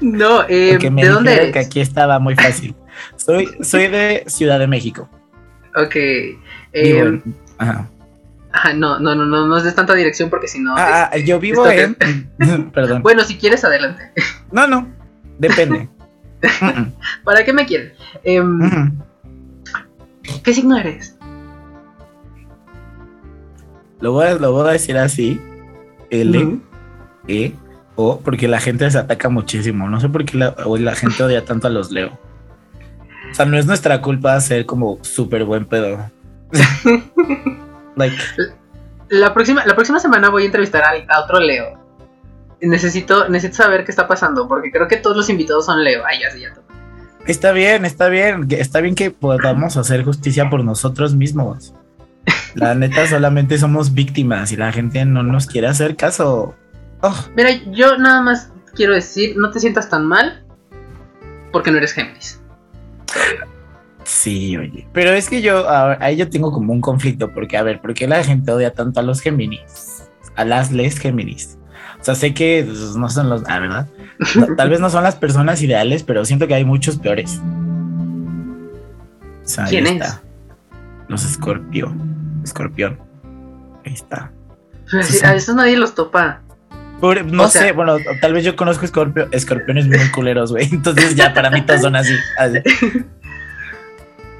no, 0.00 0.44
eh, 0.48 0.78
¿de 0.78 1.08
dónde 1.08 1.34
eres? 1.34 1.52
que 1.52 1.58
aquí 1.58 1.80
estaba 1.80 2.18
muy 2.18 2.34
fácil. 2.34 2.74
Soy, 3.16 3.48
soy 3.62 3.88
de 3.88 4.24
Ciudad 4.26 4.58
de 4.58 4.66
México. 4.66 5.08
Ok. 5.74 5.96
Em, 6.72 7.22
ajá. 7.58 7.88
no, 8.74 8.98
no, 8.98 9.14
no, 9.14 9.24
no, 9.24 9.46
no 9.46 9.58
es 9.58 9.64
de 9.64 9.72
tanta 9.72 9.94
dirección 9.94 10.30
porque 10.30 10.48
si 10.48 10.60
no. 10.60 10.74
Ah, 10.76 11.10
ah 11.12 11.18
yo 11.18 11.40
vivo 11.40 11.66
en. 11.68 11.96
Perdón. 12.72 13.02
Bueno, 13.02 13.24
si 13.24 13.36
quieres, 13.36 13.64
adelante. 13.64 14.12
No, 14.52 14.66
no. 14.66 15.03
Depende. 15.38 15.88
¿Para 17.24 17.44
qué 17.44 17.52
me 17.52 17.66
quieren? 17.66 17.92
Em, 18.22 18.92
¿Qué 20.42 20.52
signo 20.52 20.76
eres? 20.76 21.16
Lo 24.00 24.12
voy, 24.12 24.26
a, 24.26 24.34
lo 24.34 24.52
voy 24.52 24.68
a 24.68 24.72
decir 24.72 24.96
así. 24.98 25.40
L, 26.10 26.60
E, 27.26 27.54
O, 27.96 28.20
porque 28.20 28.48
la 28.48 28.60
gente 28.60 28.90
se 28.90 28.98
ataca 28.98 29.28
muchísimo. 29.28 29.88
No 29.88 30.00
sé 30.00 30.08
por 30.08 30.24
qué 30.24 30.36
la, 30.36 30.54
la 30.78 30.94
gente 30.94 31.22
odia 31.22 31.44
tanto 31.44 31.66
a 31.66 31.70
los 31.70 31.90
Leo. 31.90 32.18
O 33.30 33.34
sea, 33.34 33.46
no 33.46 33.56
es 33.56 33.66
nuestra 33.66 34.00
culpa 34.00 34.38
ser 34.40 34.66
como 34.66 34.98
súper 35.02 35.44
buen 35.44 35.66
pedo. 35.66 36.10
like. 37.96 38.16
La 39.08 39.32
próxima, 39.32 39.64
la 39.64 39.74
próxima 39.74 39.98
semana 39.98 40.28
voy 40.28 40.44
a 40.44 40.46
entrevistar 40.46 40.84
a 41.08 41.20
otro 41.20 41.40
Leo 41.40 41.83
necesito, 42.66 43.28
necesito 43.28 43.62
saber 43.62 43.84
qué 43.84 43.90
está 43.90 44.06
pasando, 44.08 44.48
porque 44.48 44.70
creo 44.70 44.88
que 44.88 44.96
todos 44.96 45.16
los 45.16 45.28
invitados 45.28 45.66
son 45.66 45.82
Leo. 45.82 46.02
Ay, 46.06 46.20
ya 46.20 46.30
sí, 46.30 46.40
ya 46.40 46.54
Está 47.26 47.52
bien, 47.52 47.84
está 47.84 48.08
bien, 48.08 48.46
está 48.50 48.80
bien 48.80 48.94
que 48.94 49.10
podamos 49.10 49.76
hacer 49.78 50.04
justicia 50.04 50.50
por 50.50 50.62
nosotros 50.62 51.14
mismos. 51.14 51.74
La 52.54 52.74
neta, 52.74 53.06
solamente 53.08 53.56
somos 53.56 53.94
víctimas 53.94 54.52
y 54.52 54.56
la 54.56 54.72
gente 54.72 55.04
no 55.06 55.22
nos 55.22 55.46
quiere 55.46 55.68
hacer 55.68 55.96
caso. 55.96 56.54
Oh. 57.00 57.24
Mira, 57.34 57.50
yo 57.72 57.96
nada 57.96 58.20
más 58.20 58.52
quiero 58.74 58.94
decir, 58.94 59.36
no 59.36 59.50
te 59.50 59.60
sientas 59.60 59.88
tan 59.88 60.06
mal 60.06 60.44
porque 61.50 61.70
no 61.70 61.78
eres 61.78 61.92
Géminis. 61.92 62.40
Sí, 64.04 64.56
oye. 64.56 64.86
Pero 64.92 65.10
es 65.12 65.30
que 65.30 65.40
yo, 65.40 65.64
ahí 65.68 66.16
yo 66.16 66.28
tengo 66.28 66.52
como 66.52 66.72
un 66.72 66.80
conflicto, 66.80 67.32
porque 67.32 67.56
a 67.56 67.62
ver, 67.62 67.80
¿por 67.80 67.94
qué 67.94 68.06
la 68.06 68.22
gente 68.22 68.52
odia 68.52 68.72
tanto 68.72 69.00
a 69.00 69.02
los 69.02 69.20
Géminis? 69.20 70.04
A 70.36 70.44
las 70.44 70.72
les 70.72 70.98
Géminis. 70.98 71.58
O 72.04 72.06
sea, 72.06 72.14
sé 72.14 72.34
que 72.34 72.62
pues, 72.66 72.96
no 72.96 73.08
son 73.08 73.30
los, 73.30 73.44
ah, 73.46 73.58
¿verdad? 73.58 73.88
tal 74.58 74.68
vez 74.68 74.78
no 74.78 74.90
son 74.90 75.04
las 75.04 75.16
personas 75.16 75.62
ideales, 75.62 76.02
pero 76.02 76.22
siento 76.26 76.46
que 76.46 76.52
hay 76.52 76.62
muchos 76.62 76.98
peores. 76.98 77.40
¿Quién 79.70 79.86
es? 79.86 80.20
Los 81.08 81.24
escorpio. 81.24 81.94
Escorpión. 82.44 82.98
Ahí 83.86 83.94
está. 83.94 84.30
a 84.92 85.32
veces 85.32 85.54
nadie 85.54 85.78
los 85.78 85.94
topa. 85.94 86.42
no 87.00 87.48
sé, 87.48 87.72
bueno, 87.72 87.96
tal 88.20 88.34
vez 88.34 88.44
yo 88.44 88.54
conozco 88.54 88.84
escorpio, 88.84 89.26
escorpiones 89.32 89.86
muy 89.86 90.10
culeros, 90.10 90.52
güey. 90.52 90.68
Entonces 90.72 91.14
ya 91.14 91.32
para 91.32 91.48
mí 91.48 91.62
todos 91.62 91.80
son 91.80 91.96
así. 91.96 92.12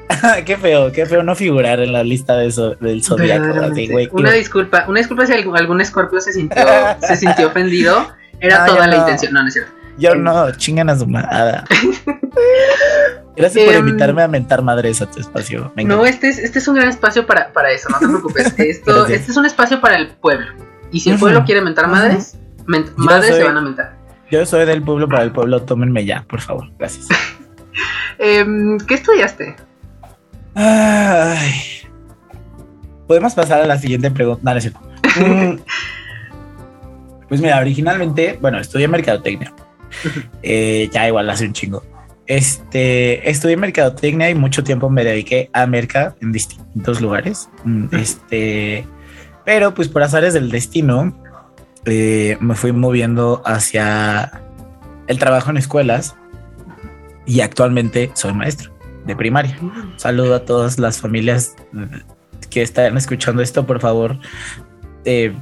qué 0.45 0.57
feo, 0.57 0.93
qué 0.93 1.07
feo 1.07 1.23
no 1.23 1.35
figurar 1.35 1.81
en 1.81 1.93
la 1.93 2.03
lista 2.03 2.37
de 2.37 2.47
eso, 2.47 2.75
del 2.77 3.03
zodiaco. 3.03 3.47
Una 4.13 4.33
disculpa, 4.33 4.85
una 4.89 5.01
disculpa 5.01 5.27
si 5.27 5.33
algún, 5.33 5.81
escorpio 5.81 6.21
se 6.21 6.33
sintió, 6.33 6.65
se 7.01 7.17
sintió 7.17 7.49
ofendido. 7.49 8.13
Era 8.41 8.67
toda 8.67 8.87
la 8.87 8.97
intención. 8.97 9.33
No, 9.33 9.43
no 9.43 9.49
es 9.49 9.55
cierto. 9.55 9.73
Yo 9.97 10.15
no, 10.15 10.51
chingan 10.53 10.91
a 10.91 10.99
su 10.99 11.07
madre. 11.07 11.63
Gracias 13.37 13.65
por 13.65 13.75
em, 13.75 13.89
invitarme 13.89 14.23
a 14.23 14.29
mentar 14.29 14.63
madres 14.63 15.01
a 15.03 15.11
tu 15.11 15.21
espacio. 15.21 15.73
no, 15.77 16.05
este 16.05 16.29
es, 16.29 16.39
este 16.39 16.59
es 16.59 16.69
un 16.69 16.77
gran 16.77 16.89
espacio 16.89 17.27
para, 17.27 17.53
para 17.53 17.71
eso, 17.71 17.89
no 17.89 17.99
te 17.99 18.07
preocupes. 18.07 18.55
Esto, 18.59 19.07
este 19.07 19.31
es 19.31 19.37
un 19.37 19.47
espacio 19.47 19.81
para 19.81 19.97
el 19.97 20.09
pueblo. 20.09 20.53
Y 20.91 21.01
si 21.01 21.11
el 21.11 21.19
pueblo 21.19 21.45
quiere 21.45 21.61
mentar 21.61 21.89
madres, 21.89 22.37
madres 22.97 23.37
se 23.37 23.43
van 23.43 23.57
a 23.57 23.61
mentar. 23.61 23.97
Yo 24.31 24.45
soy 24.47 24.65
del 24.67 24.83
pueblo 24.83 25.09
para 25.09 25.23
el 25.23 25.33
pueblo, 25.33 25.63
tómenme 25.63 26.05
ya, 26.05 26.25
por 26.29 26.41
favor. 26.41 26.71
Gracias. 26.79 27.09
Em, 28.19 28.79
¿Qué 28.79 28.95
estudiaste? 28.95 29.57
Ay. 30.55 31.53
Podemos 33.07 33.35
pasar 33.35 33.61
a 33.61 33.67
la 33.67 33.79
siguiente 33.79 34.11
pregunta. 34.11 34.55
Mm. 35.17 35.59
pues 37.29 37.41
mira, 37.41 37.59
originalmente, 37.59 38.39
bueno, 38.41 38.59
estudié 38.59 38.89
mercadotecnia. 38.89 39.53
Eh, 40.43 40.91
ya 40.93 41.07
igual 41.07 41.31
hace 41.31 41.47
un 41.47 41.53
chingo. 41.53 41.85
Este, 42.27 43.31
estudié 43.31 43.57
mercadotecnia 43.57 44.29
y 44.29 44.35
mucho 44.35 44.65
tiempo 44.65 44.91
me 44.91 45.05
dediqué 45.05 45.51
a 45.53 45.67
merca 45.67 46.17
en 46.21 46.33
distintos 46.33 47.01
lugares. 47.01 47.49
Mm, 47.63 47.87
este, 47.93 48.85
pero 49.45 49.73
pues 49.73 49.89
por 49.89 50.03
azares 50.03 50.35
del 50.35 50.51
destino, 50.51 51.17
eh, 51.87 52.37
me 52.41 52.57
fui 52.57 52.73
moviendo 52.73 53.41
hacia 53.47 54.43
el 55.07 55.19
trabajo 55.19 55.51
en 55.51 55.59
escuelas 55.59 56.17
y 57.25 57.41
actualmente 57.41 58.11
soy 58.15 58.35
maestro 58.35 58.74
de 59.05 59.17
primaria. 59.17 59.59
Saludo 59.97 60.35
a 60.35 60.41
todas 60.41 60.79
las 60.79 61.01
familias 61.01 61.55
que 62.51 62.63
están 62.63 62.97
escuchando 62.97 63.43
esto, 63.43 63.67
por 63.67 63.81
favor. 63.81 64.19
Eh, 65.05 65.35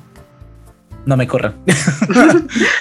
no 1.05 1.17
me 1.17 1.27
corran. 1.27 1.55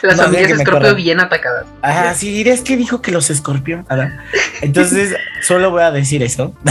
Las 0.04 0.22
familias 0.22 0.52
escorpio 0.52 0.96
bien 0.96 1.20
atacadas. 1.20 1.66
Ah, 1.82 2.14
sí, 2.16 2.42
es 2.48 2.62
que 2.62 2.78
dijo 2.78 3.02
que 3.02 3.12
los 3.12 3.30
escorpió. 3.30 3.84
Entonces, 4.62 5.16
solo 5.42 5.72
voy 5.72 5.84
a 5.84 5.92
decir 5.92 6.24
eso. 6.24 6.56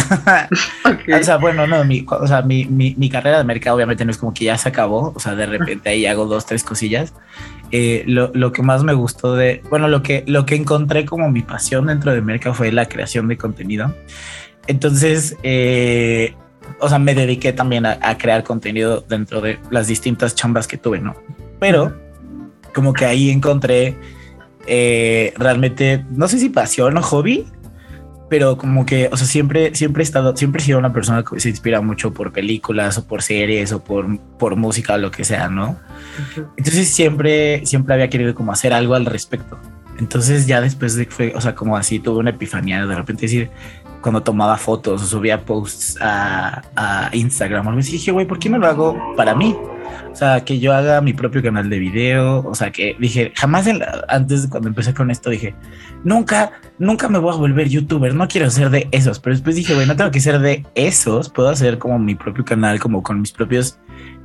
O 1.12 1.22
sea, 1.22 1.36
bueno, 1.36 1.66
no, 1.66 1.84
mi, 1.84 2.06
o 2.08 2.26
sea, 2.26 2.42
mi, 2.42 2.64
mi, 2.66 3.10
carrera 3.10 3.38
de 3.38 3.44
mercado 3.44 3.76
obviamente 3.76 4.04
no 4.04 4.10
es 4.10 4.18
como 4.18 4.32
que 4.32 4.44
ya 4.44 4.56
se 4.56 4.68
acabó. 4.68 5.12
O 5.14 5.20
sea, 5.20 5.34
de 5.34 5.46
repente 5.46 5.90
ahí 5.90 6.06
hago 6.06 6.26
dos, 6.26 6.46
tres 6.46 6.62
cosillas. 6.62 7.12
Eh, 7.72 8.02
lo, 8.06 8.32
lo, 8.34 8.52
que 8.52 8.62
más 8.62 8.82
me 8.82 8.94
gustó 8.94 9.36
de, 9.36 9.62
bueno, 9.70 9.86
lo 9.86 10.02
que, 10.02 10.24
lo 10.26 10.44
que 10.44 10.56
encontré 10.56 11.04
como 11.06 11.30
mi 11.30 11.42
pasión 11.42 11.86
dentro 11.86 12.12
de 12.12 12.20
mercado 12.20 12.54
fue 12.54 12.72
la 12.72 12.86
creación 12.86 13.28
de 13.28 13.36
contenido. 13.36 13.94
Entonces, 14.66 15.36
eh, 15.42 16.34
o 16.80 16.88
sea, 16.88 16.98
me 16.98 17.14
dediqué 17.14 17.52
también 17.52 17.86
a, 17.86 18.18
crear 18.18 18.42
contenido 18.42 19.04
dentro 19.08 19.40
de 19.40 19.58
las 19.70 19.86
distintas 19.86 20.34
chambas 20.34 20.66
que 20.66 20.76
tuve, 20.76 21.00
¿no? 21.00 21.14
Pero 21.58 21.96
como 22.74 22.92
que 22.92 23.04
ahí 23.04 23.30
encontré 23.30 23.96
eh, 24.66 25.32
realmente, 25.36 26.04
no 26.10 26.28
sé 26.28 26.38
si 26.38 26.48
pasión 26.48 26.96
o 26.96 27.02
hobby, 27.02 27.46
pero 28.30 28.56
como 28.56 28.86
que, 28.86 29.10
o 29.12 29.16
sea, 29.16 29.26
siempre, 29.26 29.74
siempre 29.74 30.02
he 30.02 30.04
estado, 30.04 30.36
siempre 30.36 30.62
he 30.62 30.64
sido 30.64 30.78
una 30.78 30.92
persona 30.92 31.24
que 31.24 31.40
se 31.40 31.50
inspira 31.50 31.80
mucho 31.80 32.14
por 32.14 32.32
películas 32.32 32.96
o 32.96 33.06
por 33.06 33.22
series 33.22 33.72
o 33.72 33.82
por, 33.82 34.18
por 34.38 34.54
música 34.54 34.94
o 34.94 34.98
lo 34.98 35.10
que 35.10 35.24
sea, 35.24 35.48
¿no? 35.48 35.76
Entonces 36.56 36.88
siempre, 36.88 37.66
siempre 37.66 37.92
había 37.92 38.08
querido 38.08 38.34
como 38.36 38.52
hacer 38.52 38.72
algo 38.72 38.94
al 38.94 39.04
respecto. 39.04 39.58
Entonces 39.98 40.46
ya 40.46 40.60
después 40.60 40.94
de 40.94 41.06
que 41.06 41.12
fue, 41.12 41.32
o 41.34 41.40
sea, 41.40 41.56
como 41.56 41.76
así 41.76 41.98
tuve 41.98 42.20
una 42.20 42.30
epifanía 42.30 42.86
de 42.86 42.94
repente 42.94 43.22
decir, 43.22 43.50
cuando 44.00 44.22
tomaba 44.22 44.56
fotos 44.56 45.02
o 45.02 45.06
subía 45.06 45.44
posts 45.44 45.98
a, 46.00 46.62
a 46.76 47.10
Instagram 47.12 47.66
o 47.66 47.70
algo 47.70 47.80
así, 47.80 47.92
dije, 47.92 48.12
güey, 48.12 48.26
¿por 48.26 48.38
qué 48.38 48.48
no 48.48 48.58
lo 48.58 48.68
hago 48.68 48.96
para 49.16 49.34
mí? 49.34 49.56
O 50.10 50.14
sea, 50.14 50.44
que 50.44 50.58
yo 50.58 50.74
haga 50.74 51.00
mi 51.00 51.12
propio 51.12 51.42
canal 51.42 51.70
de 51.70 51.78
video. 51.78 52.46
O 52.46 52.54
sea, 52.54 52.70
que 52.70 52.96
dije, 52.98 53.32
jamás 53.36 53.68
antes 54.08 54.46
cuando 54.48 54.68
empecé 54.68 54.94
con 54.94 55.10
esto, 55.10 55.30
dije, 55.30 55.54
nunca, 56.04 56.52
nunca 56.78 57.08
me 57.08 57.18
voy 57.18 57.34
a 57.34 57.38
volver 57.38 57.68
youtuber. 57.68 58.14
No 58.14 58.28
quiero 58.28 58.50
ser 58.50 58.70
de 58.70 58.88
esos. 58.90 59.18
Pero 59.18 59.34
después 59.34 59.56
dije, 59.56 59.74
güey, 59.74 59.86
no 59.86 59.96
tengo 59.96 60.10
que 60.10 60.20
ser 60.20 60.38
de 60.40 60.64
esos. 60.74 61.28
Puedo 61.28 61.48
hacer 61.48 61.78
como 61.78 61.98
mi 61.98 62.14
propio 62.14 62.44
canal, 62.44 62.80
como 62.80 63.02
con 63.02 63.20
mis 63.20 63.32
propios, 63.32 63.78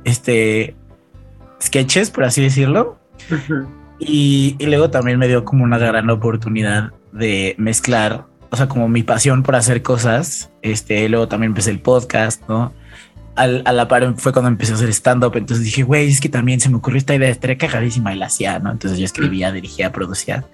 este, 0.04 0.74
sketches, 1.62 2.10
por 2.10 2.24
así 2.24 2.42
decirlo. 2.42 2.98
y, 3.98 4.56
y 4.58 4.66
luego 4.66 4.90
también 4.90 5.18
me 5.18 5.28
dio 5.28 5.44
como 5.44 5.64
una 5.64 5.78
gran 5.78 6.10
oportunidad 6.10 6.92
de 7.12 7.54
mezclar 7.58 8.26
o 8.50 8.56
sea, 8.56 8.68
como 8.68 8.88
mi 8.88 9.02
pasión 9.02 9.42
por 9.42 9.56
hacer 9.56 9.82
cosas. 9.82 10.50
Este, 10.62 11.08
luego 11.08 11.28
también 11.28 11.50
empecé 11.50 11.70
el 11.70 11.80
podcast, 11.80 12.42
¿no? 12.48 12.72
Al, 13.36 13.62
a 13.66 13.72
la 13.72 13.86
par 13.86 14.14
fue 14.16 14.32
cuando 14.32 14.48
empecé 14.48 14.72
a 14.72 14.76
hacer 14.76 14.88
stand-up. 14.88 15.36
Entonces 15.36 15.64
dije, 15.64 15.82
güey, 15.82 16.08
es 16.08 16.20
que 16.20 16.28
también 16.28 16.58
se 16.58 16.68
me 16.68 16.76
ocurrió 16.76 16.98
esta 16.98 17.14
idea, 17.14 17.28
estaría 17.28 17.58
cagadísima 17.58 18.14
y 18.14 18.18
la 18.18 18.26
hacía, 18.26 18.58
¿no? 18.58 18.72
Entonces 18.72 18.98
yo 18.98 19.04
escribía, 19.04 19.52
dirigía, 19.52 19.92
producía. 19.92 20.44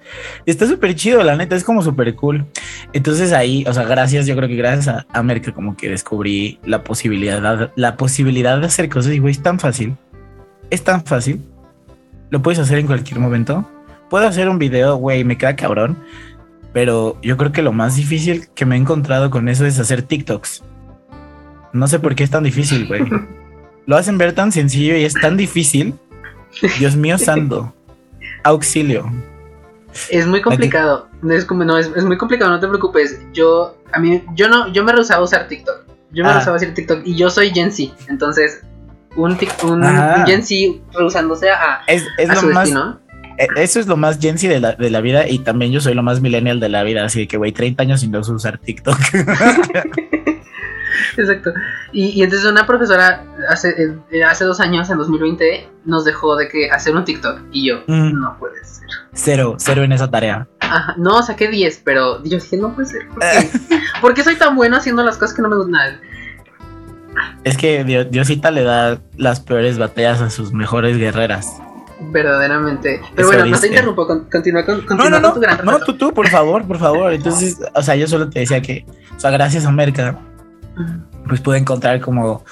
Y 0.45 0.51
está 0.51 0.67
súper 0.67 0.93
chido, 0.95 1.23
la 1.23 1.35
neta, 1.35 1.55
es 1.55 1.63
como 1.63 1.81
súper 1.81 2.13
cool. 2.15 2.45
Entonces 2.91 3.31
ahí, 3.31 3.63
o 3.67 3.73
sea, 3.73 3.83
gracias, 3.83 4.27
yo 4.27 4.35
creo 4.35 4.49
que 4.49 4.55
gracias 4.55 4.87
a, 4.87 5.07
a 5.11 5.53
como 5.53 5.75
que 5.77 5.89
descubrí 5.89 6.59
la 6.65 6.83
posibilidad, 6.83 7.71
la 7.75 7.97
posibilidad 7.97 8.59
de 8.59 8.65
hacer 8.67 8.89
cosas. 8.89 9.13
Y 9.13 9.19
güey, 9.19 9.31
es 9.31 9.41
tan 9.41 9.59
fácil. 9.59 9.95
Es 10.69 10.83
tan 10.83 11.03
fácil. 11.05 11.41
Lo 12.29 12.41
puedes 12.41 12.59
hacer 12.59 12.79
en 12.79 12.87
cualquier 12.87 13.19
momento. 13.19 13.69
Puedo 14.09 14.27
hacer 14.27 14.49
un 14.49 14.59
video, 14.59 14.97
güey, 14.97 15.23
me 15.23 15.37
queda 15.37 15.55
cabrón 15.55 15.97
pero 16.73 17.17
yo 17.21 17.37
creo 17.37 17.51
que 17.51 17.61
lo 17.61 17.71
más 17.71 17.95
difícil 17.95 18.47
que 18.55 18.65
me 18.65 18.75
he 18.75 18.79
encontrado 18.79 19.29
con 19.29 19.47
eso 19.47 19.65
es 19.65 19.79
hacer 19.79 20.01
TikToks. 20.01 20.63
No 21.73 21.87
sé 21.87 21.99
por 21.99 22.15
qué 22.15 22.23
es 22.23 22.29
tan 22.29 22.43
difícil, 22.43 22.87
güey. 22.87 23.03
Lo 23.85 23.97
hacen 23.97 24.17
ver 24.17 24.33
tan 24.33 24.51
sencillo 24.51 24.95
y 24.95 25.03
es 25.03 25.13
tan 25.13 25.35
difícil. 25.35 25.95
Dios 26.79 26.95
mío 26.95 27.17
santo. 27.17 27.73
Auxilio. 28.43 29.11
Es 30.09 30.25
muy 30.27 30.41
complicado. 30.41 31.09
Es, 31.29 31.45
como, 31.45 31.63
no, 31.63 31.77
es, 31.77 32.03
muy 32.03 32.17
complicado, 32.17 32.51
no 32.51 32.59
te 32.59 32.67
preocupes. 32.67 33.19
Yo, 33.33 33.77
a 33.91 33.99
mí, 33.99 34.23
yo 34.35 34.47
no, 34.47 34.71
yo 34.71 34.83
me 34.83 34.91
rehusaba 34.91 35.21
a 35.21 35.23
usar 35.23 35.47
TikTok. 35.47 35.85
Yo 36.11 36.23
me 36.23 36.29
ah. 36.29 36.33
rehusaba 36.33 36.55
a 36.55 36.57
hacer 36.57 36.73
TikTok 36.73 37.01
y 37.05 37.15
yo 37.15 37.29
soy 37.29 37.49
Gen 37.49 37.71
Z. 37.71 37.91
Entonces, 38.07 38.63
un, 39.15 39.37
un, 39.63 39.83
Gen 40.25 40.43
Z 40.43 40.55
rehusándose 40.93 41.49
a, 41.49 41.81
es, 41.87 42.03
a 42.29 42.35
su 42.35 42.47
destino. 42.49 42.99
E, 43.37 43.47
eso 43.55 43.79
es 43.79 43.87
lo 43.87 43.97
más 43.97 44.19
Gen 44.19 44.35
de 44.35 44.59
la, 44.59 44.73
de 44.73 44.89
la 44.91 45.01
vida 45.01 45.27
y 45.27 45.39
también 45.39 45.71
yo 45.71 45.81
soy 45.81 45.95
lo 45.95 46.03
más 46.03 46.21
millennial 46.21 46.59
de 46.59 46.69
la 46.69 46.83
vida, 46.83 47.03
así 47.03 47.25
que, 47.27 47.37
güey, 47.37 47.51
30 47.51 47.81
años 47.81 47.99
sin 48.01 48.11
no 48.11 48.19
usar 48.19 48.59
TikTok. 48.59 48.97
Exacto. 51.17 51.53
Y, 51.91 52.23
entonces 52.23 52.49
una 52.49 52.65
profesora 52.65 53.25
hace, 53.49 53.93
eh, 54.11 54.23
hace 54.23 54.45
dos 54.45 54.59
años, 54.59 54.89
en 54.89 54.97
2020, 54.97 55.69
nos 55.85 56.05
dejó 56.05 56.35
de 56.35 56.47
que 56.47 56.69
hacer 56.69 56.95
un 56.95 57.05
TikTok 57.05 57.41
y 57.51 57.69
yo, 57.69 57.83
mm. 57.87 58.19
no 58.19 58.37
puede 58.39 58.63
ser. 58.63 58.87
Cero, 59.13 59.55
cero 59.57 59.83
en 59.83 59.91
esa 59.91 60.09
tarea. 60.09 60.47
Ajá, 60.59 60.95
no, 60.97 61.21
saqué 61.23 61.47
10, 61.47 61.81
pero 61.83 62.23
yo 62.23 62.37
dije, 62.37 62.57
no 62.57 62.73
puede 62.73 62.87
ser. 62.87 63.07
¿Por 64.01 64.13
qué? 64.13 64.23
soy 64.23 64.35
tan 64.35 64.55
bueno 64.55 64.77
haciendo 64.77 65.03
las 65.03 65.17
cosas 65.17 65.35
que 65.35 65.41
no 65.41 65.49
me 65.49 65.57
gustan? 65.57 65.99
Es 67.43 67.57
que 67.57 67.83
Diosita 67.83 68.49
le 68.49 68.63
da 68.63 68.99
las 69.17 69.39
peores 69.39 69.77
batallas 69.77 70.21
a 70.21 70.29
sus 70.29 70.51
mejores 70.51 70.97
guerreras 70.97 71.61
verdaderamente. 72.11 73.01
Pero 73.15 73.27
bueno, 73.27 73.45
no 73.45 73.59
te 73.59 73.67
interrumpo, 73.67 74.07
continúa 74.07 74.65
con, 74.65 74.85
no, 74.85 75.09
no, 75.09 75.19
no, 75.19 75.33
No, 75.63 75.79
tú, 75.79 75.93
tú, 75.93 76.13
por 76.13 76.27
favor, 76.27 76.65
por 76.65 76.77
favor. 76.77 77.13
Entonces, 77.13 77.57
o 77.73 77.81
sea, 77.81 77.95
yo 77.95 78.07
solo 78.07 78.29
te 78.29 78.39
decía 78.39 78.61
que, 78.61 78.85
o 79.15 79.19
sea, 79.19 79.31
gracias 79.31 79.65
a 79.65 79.69
América, 79.69 80.19
pues 81.27 81.41
pude 81.41 81.57
encontrar 81.57 82.01
como, 82.01 82.43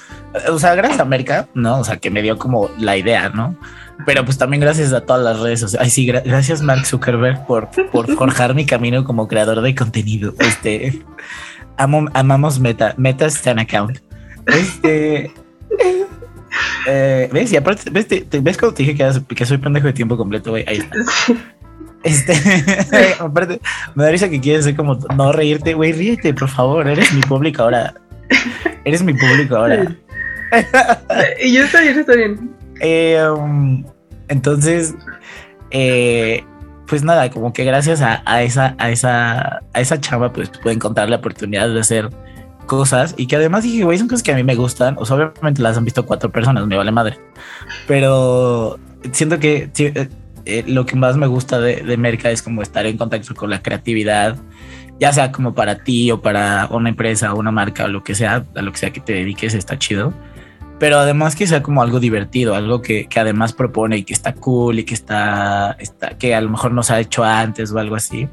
o 0.48 0.58
sea, 0.58 0.74
gracias 0.74 1.00
a 1.00 1.02
América, 1.02 1.48
¿no? 1.54 1.80
O 1.80 1.84
sea, 1.84 1.96
que 1.96 2.10
me 2.10 2.22
dio 2.22 2.38
como 2.38 2.70
la 2.78 2.96
idea, 2.96 3.28
¿no? 3.28 3.56
Pero 4.06 4.24
pues 4.24 4.38
también 4.38 4.60
gracias 4.60 4.92
a 4.92 5.02
todas 5.02 5.22
las 5.22 5.40
redes 5.40 5.60
sociales. 5.60 5.84
Ay, 5.84 5.90
sí, 5.90 6.06
gracias 6.06 6.62
Mark 6.62 6.86
Zuckerberg 6.86 7.46
por, 7.46 7.68
por 7.90 8.12
forjar 8.16 8.54
mi 8.54 8.66
camino 8.66 9.04
como 9.04 9.28
creador 9.28 9.60
de 9.60 9.74
contenido. 9.74 10.34
Este, 10.38 11.02
amo, 11.76 12.06
amamos 12.14 12.58
Meta, 12.58 12.94
Meta 12.96 13.26
Stan 13.26 13.58
Account. 13.58 13.98
Este, 14.46 15.32
eh, 16.86 17.28
¿Ves? 17.32 17.52
Y 17.52 17.56
aparte, 17.56 17.90
¿ves, 17.90 18.06
¿ves 18.08 18.58
cuando 18.58 18.74
te 18.74 18.82
dije 18.82 18.96
que, 18.96 19.34
que 19.34 19.46
soy 19.46 19.58
pendejo 19.58 19.86
de 19.86 19.92
tiempo 19.92 20.16
completo, 20.16 20.50
güey? 20.50 20.64
Ahí 20.66 20.78
está. 20.78 20.96
Este, 22.02 22.34
aparte, 23.20 23.60
me 23.94 24.04
da 24.04 24.10
risa 24.10 24.28
que 24.28 24.40
quieres 24.40 24.64
ser 24.64 24.76
como 24.76 24.98
no 25.16 25.32
reírte, 25.32 25.74
güey, 25.74 25.92
ríete, 25.92 26.34
por 26.34 26.48
favor, 26.48 26.88
eres 26.88 27.12
mi 27.12 27.20
público 27.20 27.62
ahora. 27.62 27.94
Eres 28.84 29.02
mi 29.02 29.14
público 29.14 29.56
ahora. 29.56 29.96
y 31.42 31.54
yo 31.54 31.64
está 31.64 31.80
bien, 31.80 31.98
está 31.98 32.14
bien. 32.14 32.50
Eh, 32.80 33.22
um, 33.28 33.84
entonces, 34.28 34.94
eh, 35.70 36.44
pues 36.86 37.02
nada, 37.02 37.30
como 37.30 37.52
que 37.52 37.64
gracias 37.64 38.02
a, 38.02 38.22
a, 38.26 38.42
esa, 38.42 38.74
a 38.78 38.90
esa, 38.90 39.62
a 39.72 39.80
esa 39.80 40.00
chava, 40.00 40.32
pues 40.32 40.50
pude 40.50 40.74
encontrar 40.74 41.08
la 41.08 41.16
oportunidad 41.16 41.68
de 41.68 41.80
hacer 41.80 42.10
cosas 42.66 43.14
y 43.16 43.26
que 43.26 43.36
además 43.36 43.64
dije, 43.64 43.84
güey, 43.84 43.98
son 43.98 44.08
cosas 44.08 44.22
que 44.22 44.32
a 44.32 44.36
mí 44.36 44.44
me 44.44 44.54
gustan. 44.54 44.96
O 44.98 45.04
sea, 45.04 45.16
obviamente 45.16 45.62
las 45.62 45.76
han 45.76 45.84
visto 45.84 46.06
cuatro 46.06 46.30
personas, 46.30 46.66
me 46.66 46.76
vale 46.76 46.92
madre. 46.92 47.18
Pero 47.86 48.78
siento 49.12 49.38
que 49.38 49.70
eh, 50.44 50.64
lo 50.66 50.86
que 50.86 50.96
más 50.96 51.16
me 51.16 51.26
gusta 51.26 51.60
de, 51.60 51.76
de 51.76 51.96
Merca 51.96 52.30
es 52.30 52.42
como 52.42 52.62
estar 52.62 52.86
en 52.86 52.96
contacto 52.96 53.34
con 53.34 53.50
la 53.50 53.62
creatividad 53.62 54.36
ya 55.02 55.12
sea 55.12 55.32
como 55.32 55.52
para 55.52 55.82
ti 55.82 56.12
o 56.12 56.22
para 56.22 56.68
una 56.70 56.88
empresa 56.88 57.34
o 57.34 57.36
una 57.36 57.50
marca 57.50 57.86
o 57.86 57.88
lo 57.88 58.04
que 58.04 58.14
sea, 58.14 58.46
a 58.54 58.62
lo 58.62 58.70
que 58.70 58.78
sea 58.78 58.92
que 58.92 59.00
te 59.00 59.14
dediques, 59.14 59.52
está 59.52 59.76
chido. 59.76 60.14
Pero 60.78 60.96
además 60.96 61.34
que 61.34 61.44
sea 61.44 61.60
como 61.60 61.82
algo 61.82 61.98
divertido, 61.98 62.54
algo 62.54 62.82
que, 62.82 63.08
que 63.08 63.18
además 63.18 63.52
propone 63.52 63.96
y 63.96 64.04
que 64.04 64.12
está 64.12 64.32
cool 64.32 64.78
y 64.78 64.84
que 64.84 64.94
está, 64.94 65.72
está, 65.80 66.16
que 66.18 66.36
a 66.36 66.40
lo 66.40 66.50
mejor 66.50 66.70
no 66.70 66.84
se 66.84 66.92
ha 66.94 67.00
hecho 67.00 67.24
antes 67.24 67.72
o 67.72 67.80
algo 67.80 67.96
así. 67.96 68.28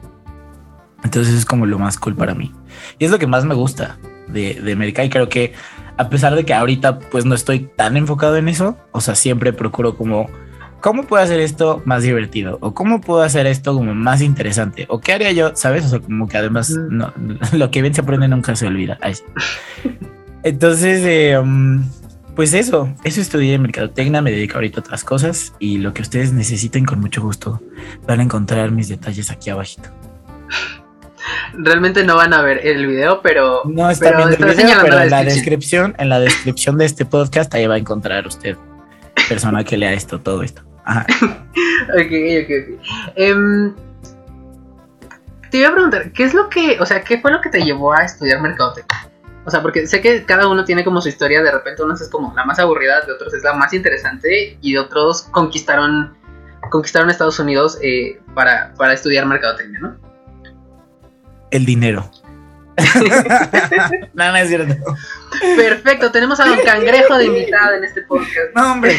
Entonces 1.03 1.33
es 1.33 1.43
como 1.43 1.65
lo 1.65 1.79
más 1.79 1.97
cool 1.97 2.15
para 2.15 2.35
mí. 2.35 2.53
Y 2.99 3.05
es 3.05 3.09
lo 3.09 3.17
que 3.17 3.25
más 3.25 3.45
me 3.45 3.55
gusta 3.55 3.97
de, 4.27 4.61
de 4.61 4.71
América. 4.71 5.03
Y 5.03 5.09
creo 5.09 5.27
que 5.27 5.53
a 5.97 6.07
pesar 6.09 6.35
de 6.35 6.45
que 6.45 6.53
ahorita 6.53 6.99
pues 6.99 7.25
no 7.25 7.33
estoy 7.33 7.61
tan 7.61 7.97
enfocado 7.97 8.37
en 8.37 8.47
eso, 8.47 8.77
o 8.91 9.01
sea, 9.01 9.15
siempre 9.15 9.53
procuro 9.53 9.97
como 9.97 10.29
¿cómo 10.81 11.03
puedo 11.03 11.23
hacer 11.23 11.39
esto 11.39 11.81
más 11.85 12.03
divertido? 12.03 12.57
¿O 12.61 12.73
cómo 12.73 13.01
puedo 13.01 13.21
hacer 13.21 13.47
esto 13.47 13.73
como 13.73 13.93
más 13.93 14.21
interesante? 14.21 14.85
¿O 14.89 14.99
qué 14.99 15.13
haría 15.13 15.31
yo? 15.31 15.55
¿Sabes? 15.55 15.85
O 15.85 15.89
sea, 15.89 15.99
como 15.99 16.27
que 16.27 16.37
además 16.37 16.69
no, 16.71 17.13
lo 17.53 17.71
que 17.71 17.81
bien 17.81 17.93
se 17.93 18.01
aprende 18.01 18.27
nunca 18.27 18.55
se 18.55 18.67
olvida. 18.67 18.97
Entonces, 20.43 21.01
eh, 21.05 21.37
um, 21.37 21.83
pues 22.35 22.53
eso, 22.53 22.93
eso 23.03 23.19
estudié 23.21 23.55
en 23.55 23.63
Mercadotecnia, 23.63 24.21
me 24.21 24.31
dedico 24.31 24.55
ahorita 24.55 24.79
a 24.79 24.81
otras 24.81 25.03
cosas 25.03 25.53
y 25.59 25.79
lo 25.79 25.93
que 25.93 26.01
ustedes 26.01 26.31
necesiten 26.31 26.85
con 26.85 26.99
mucho 26.99 27.21
gusto 27.21 27.61
van 28.07 28.21
a 28.21 28.23
encontrar 28.23 28.71
mis 28.71 28.87
detalles 28.87 29.31
aquí 29.31 29.49
abajito. 29.49 29.89
Realmente 31.53 32.03
no 32.03 32.15
van 32.15 32.33
a 32.33 32.41
ver 32.41 32.65
el 32.65 32.87
video, 32.87 33.21
pero 33.21 33.63
no 33.65 33.89
está 33.89 34.15
viendo 34.15 34.35
el 34.35 34.55
video, 34.55 34.77
pero 34.81 35.01
en 35.01 35.09
la 35.09 35.23
descripción, 35.23 35.95
en 35.97 36.09
la 36.09 36.19
descripción 36.19 36.77
de 36.77 36.85
este 36.85 37.05
podcast 37.05 37.53
ahí 37.53 37.67
va 37.67 37.75
a 37.75 37.77
encontrar 37.77 38.25
usted 38.25 38.55
persona 39.27 39.63
que 39.63 39.77
lea 39.77 39.93
esto, 39.93 40.19
todo 40.19 40.43
esto. 40.43 40.68
ok, 41.89 42.11
ok, 42.43 42.49
ok. 42.49 43.13
Em, 43.15 43.75
te 45.49 45.57
iba 45.57 45.69
a 45.69 45.73
preguntar, 45.73 46.11
¿qué 46.11 46.23
es 46.23 46.33
lo 46.33 46.49
que, 46.49 46.77
o 46.79 46.85
sea, 46.85 47.01
qué 47.01 47.19
fue 47.19 47.31
lo 47.31 47.41
que 47.41 47.49
te 47.49 47.61
llevó 47.63 47.93
a 47.93 48.03
estudiar 48.03 48.41
mercadotecnia? 48.41 49.09
O 49.45 49.51
sea, 49.51 49.61
porque 49.61 49.87
sé 49.87 50.01
que 50.01 50.25
cada 50.25 50.47
uno 50.47 50.63
tiene 50.63 50.83
como 50.83 51.01
su 51.01 51.09
historia, 51.09 51.41
de 51.41 51.51
repente 51.51 51.83
unos 51.83 52.01
es 52.01 52.09
como 52.09 52.33
la 52.35 52.45
más 52.45 52.59
aburrida, 52.59 53.01
de 53.01 53.13
otros 53.13 53.33
es 53.33 53.43
la 53.43 53.53
más 53.53 53.73
interesante 53.73 54.57
y 54.61 54.73
de 54.73 54.79
otros 54.79 55.23
conquistaron 55.31 56.17
conquistaron 56.69 57.09
Estados 57.09 57.39
Unidos 57.39 57.79
eh, 57.81 58.19
para, 58.35 58.73
para 58.75 58.93
estudiar 58.93 59.25
mercadotecnia, 59.25 59.79
¿no? 59.79 59.97
El 61.51 61.65
dinero. 61.65 62.09
no, 64.13 64.31
no 64.31 64.37
es 64.37 64.47
cierto. 64.47 64.75
Perfecto, 65.55 66.11
tenemos 66.11 66.39
a 66.39 66.45
Don 66.45 66.59
Cangrejo 66.65 67.17
de 67.17 67.25
invitado 67.25 67.75
en 67.75 67.83
este 67.83 68.01
podcast. 68.03 68.55
No, 68.55 68.73
hombre, 68.73 68.95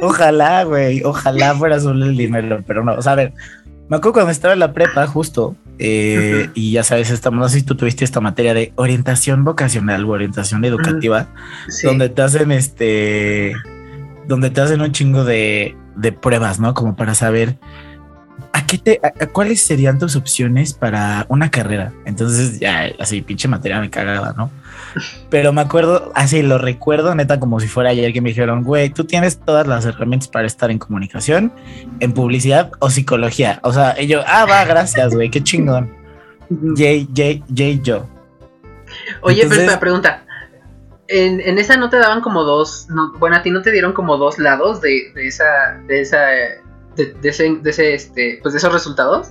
ojalá, 0.00 0.64
güey, 0.64 1.02
ojalá 1.04 1.54
fuera 1.54 1.80
solo 1.80 2.04
el 2.06 2.16
dinero, 2.16 2.62
pero 2.66 2.84
no, 2.84 2.94
o 2.94 3.02
sea, 3.02 3.12
a 3.12 3.16
ver, 3.16 3.32
me 3.88 3.96
acuerdo 3.96 4.12
cuando 4.12 4.30
estaba 4.30 4.54
en 4.54 4.60
la 4.60 4.72
prepa, 4.72 5.06
justo, 5.06 5.56
eh, 5.78 6.48
y 6.54 6.72
ya 6.72 6.84
sabes, 6.84 7.10
estamos, 7.10 7.40
no 7.40 7.48
sé 7.48 7.60
si 7.60 7.64
tú 7.64 7.74
tuviste 7.74 8.04
esta 8.04 8.20
materia 8.20 8.54
de 8.54 8.72
orientación 8.76 9.44
vocacional 9.44 10.04
o 10.04 10.10
orientación 10.10 10.64
educativa, 10.64 11.28
donde 11.82 12.08
te 12.08 12.22
hacen 12.22 12.52
este, 12.52 13.52
donde 14.28 14.50
te 14.50 14.60
hacen 14.60 14.80
un 14.80 14.92
chingo 14.92 15.24
de, 15.24 15.74
de 15.96 16.12
pruebas, 16.12 16.60
¿no? 16.60 16.74
Como 16.74 16.94
para 16.96 17.14
saber 17.14 17.58
¿a 18.52 18.66
qué 18.66 18.78
te, 18.78 19.00
cuáles 19.32 19.64
serían 19.64 19.98
tus 19.98 20.16
opciones 20.16 20.72
para 20.74 21.26
una 21.28 21.50
carrera? 21.50 21.92
Entonces 22.04 22.60
ya 22.60 22.90
así 22.98 23.22
pinche 23.22 23.48
materia 23.48 23.80
me 23.80 23.90
cagaba, 23.90 24.34
¿no? 24.36 24.50
Pero 25.28 25.52
me 25.52 25.60
acuerdo, 25.60 26.10
así 26.14 26.42
lo 26.42 26.58
recuerdo 26.58 27.14
neta 27.14 27.38
como 27.38 27.60
si 27.60 27.68
fuera 27.68 27.90
ayer 27.90 28.12
que 28.12 28.20
me 28.20 28.30
dijeron, 28.30 28.64
güey, 28.64 28.90
tú 28.90 29.04
tienes 29.04 29.38
todas 29.38 29.66
las 29.66 29.84
herramientas 29.84 30.28
para 30.28 30.46
estar 30.46 30.70
en 30.70 30.78
comunicación, 30.78 31.52
en 32.00 32.12
publicidad 32.12 32.70
o 32.80 32.90
psicología. 32.90 33.60
O 33.62 33.72
sea, 33.72 34.00
y 34.00 34.06
yo, 34.06 34.22
ah, 34.26 34.46
va, 34.46 34.64
gracias, 34.64 35.14
güey, 35.14 35.30
qué 35.30 35.42
chingón. 35.42 35.94
Jay, 36.76 37.08
Jay, 37.14 37.42
Jay, 37.54 37.80
yo. 37.82 38.08
Oye, 39.22 39.46
pero 39.48 39.60
esta 39.60 39.78
pregunta. 39.78 40.24
En, 41.06 41.40
en, 41.40 41.58
esa 41.58 41.76
no 41.76 41.90
te 41.90 41.98
daban 41.98 42.20
como 42.20 42.44
dos, 42.44 42.86
bueno, 43.18 43.34
a 43.34 43.42
ti 43.42 43.50
no 43.50 43.62
te 43.62 43.72
dieron 43.72 43.92
como 43.92 44.16
dos 44.16 44.38
lados 44.38 44.80
de, 44.80 45.10
de 45.12 45.26
esa, 45.26 45.80
de 45.88 46.02
esa 46.02 46.20
de, 46.96 47.14
ese, 47.22 47.56
de 47.60 47.70
ese, 47.70 47.94
este, 47.94 48.38
pues 48.42 48.54
de 48.54 48.58
esos 48.58 48.72
resultados. 48.72 49.28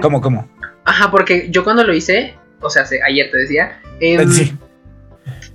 ¿Cómo, 0.00 0.20
cómo? 0.20 0.48
Ajá, 0.84 1.10
porque 1.10 1.48
yo 1.50 1.64
cuando 1.64 1.84
lo 1.84 1.94
hice, 1.94 2.36
o 2.60 2.70
sea, 2.70 2.84
ayer 3.06 3.30
te 3.30 3.38
decía, 3.38 3.80
eh, 4.00 4.26
sí. 4.28 4.56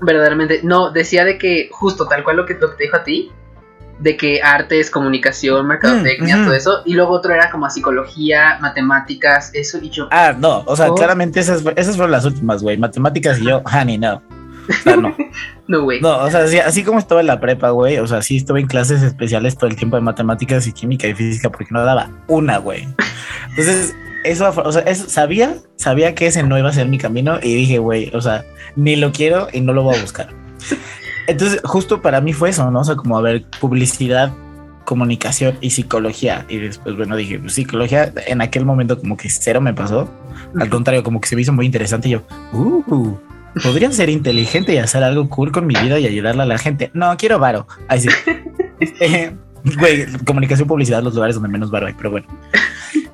verdaderamente, 0.02 0.62
no, 0.64 0.92
decía 0.92 1.26
de 1.26 1.38
que 1.38 1.70
justo 1.72 2.08
tal 2.08 2.24
cual 2.24 2.38
lo 2.38 2.46
que, 2.46 2.56
te 2.56 2.66
dijo 2.80 2.98
a 2.98 3.04
ti, 3.04 3.32
de 4.00 4.18
que 4.18 4.42
artes, 4.42 4.92
comunicación, 4.92 5.68
mercadotecnia, 5.68 6.38
mm, 6.38 6.46
todo 6.46 6.54
eso, 6.54 6.82
y 6.86 6.94
luego 6.94 7.14
otro 7.14 7.34
era 7.34 7.50
como 7.50 7.70
psicología, 7.70 8.58
matemáticas, 8.60 9.52
eso, 9.54 9.78
y 9.82 9.90
yo... 9.90 10.08
Ah, 10.12 10.36
no, 10.38 10.64
o 10.66 10.76
sea, 10.76 10.92
oh. 10.92 10.96
claramente 10.96 11.40
esas, 11.40 11.64
esas 11.76 11.96
fueron 11.96 12.12
las 12.12 12.26
últimas, 12.26 12.62
güey, 12.62 12.78
matemáticas 12.78 13.40
y 13.40 13.46
yo, 13.46 13.62
honey, 13.74 13.98
no. 13.98 14.22
No. 14.86 15.16
no, 15.68 15.84
güey. 15.84 16.02
No, 16.02 16.18
o 16.18 16.30
sea, 16.30 16.46
así, 16.66 16.84
como 16.84 17.00
estaba 17.00 17.22
en 17.22 17.28
la 17.28 17.40
prepa, 17.40 17.70
güey. 17.70 17.98
O 17.98 18.08
sea, 18.08 18.22
sí 18.22 18.38
estuve 18.38 18.60
en 18.60 18.68
clases 18.68 19.02
especiales 19.02 19.58
todo 19.58 19.70
el 19.70 19.76
tiempo 19.76 19.96
de 19.96 20.02
matemáticas 20.02 20.68
y 20.68 20.74
química 20.74 21.08
y 21.08 21.14
física 21.14 21.50
porque 21.50 21.68
no 21.72 21.84
daba 21.84 22.10
una, 22.28 22.58
güey. 22.58 22.88
Entonces, 23.50 23.96
eso, 24.24 24.52
o 24.56 24.72
sea, 24.72 24.82
eso, 24.84 25.10
sabía, 25.10 25.56
sabía 25.76 26.16
que 26.16 26.28
ese 26.28 26.44
no 26.44 26.58
iba 26.58 26.70
a 26.70 26.74
ser 26.74 26.88
mi 26.88 26.98
camino 26.98 27.40
y 27.42 27.54
dije, 27.56 27.80
güey, 27.80 28.12
o 28.14 28.22
sea, 28.22 28.44
ni 28.76 28.96
lo 28.96 29.12
quiero 29.12 29.48
y 29.52 29.62
no 29.62 29.74
lo 29.74 29.84
voy 29.84 29.98
a 29.98 30.02
buscar. 30.02 30.30
Entonces, 31.28 31.62
justo 31.64 32.02
para 32.02 32.22
mí 32.22 32.34
fue 32.34 32.50
eso, 32.50 32.70
¿no? 32.72 32.82
O 32.82 32.84
sea, 32.84 32.96
como 32.96 33.18
a 33.18 33.22
ver, 33.22 33.46
publicidad, 33.60 34.32
comunicación 34.86 35.58
y 35.62 35.72
psicología. 35.72 36.46
Y 36.48 36.58
después, 36.58 36.96
bueno, 36.96 37.16
dije, 37.16 37.40
pues, 37.40 37.54
psicología 37.54 38.14
en 38.28 38.42
aquel 38.42 38.66
momento 38.66 39.00
como 39.00 39.18
que 39.18 39.30
cero 39.30 39.60
me 39.60 39.74
pasó. 39.74 40.10
Al 40.60 40.70
contrario, 40.70 41.04
como 41.04 41.20
que 41.20 41.28
se 41.28 41.36
me 41.36 41.42
hizo 41.42 41.54
muy 41.54 41.66
interesante 41.66 42.08
y 42.08 42.12
yo, 42.12 42.24
uh, 42.54 43.18
podría 43.62 43.92
ser 43.92 44.10
inteligente 44.10 44.74
y 44.74 44.78
hacer 44.78 45.04
algo 45.04 45.30
cool 45.30 45.52
con 45.52 45.68
mi 45.68 45.76
vida 45.76 46.00
y 46.00 46.08
ayudarle 46.08 46.44
a 46.44 46.46
la 46.46 46.58
gente. 46.58 46.92
No, 46.94 47.16
quiero 47.18 47.40
varo. 47.40 47.68
Ahí 47.88 48.02
sí. 48.02 48.10
Eh, 49.00 49.34
güey, 49.80 50.06
comunicación, 50.26 50.68
publicidad, 50.68 51.02
los 51.02 51.16
lugares 51.16 51.36
donde 51.36 51.48
menos 51.48 51.72
varo 51.72 51.88
hay, 51.88 51.94
pero 51.94 52.12
bueno. 52.12 52.28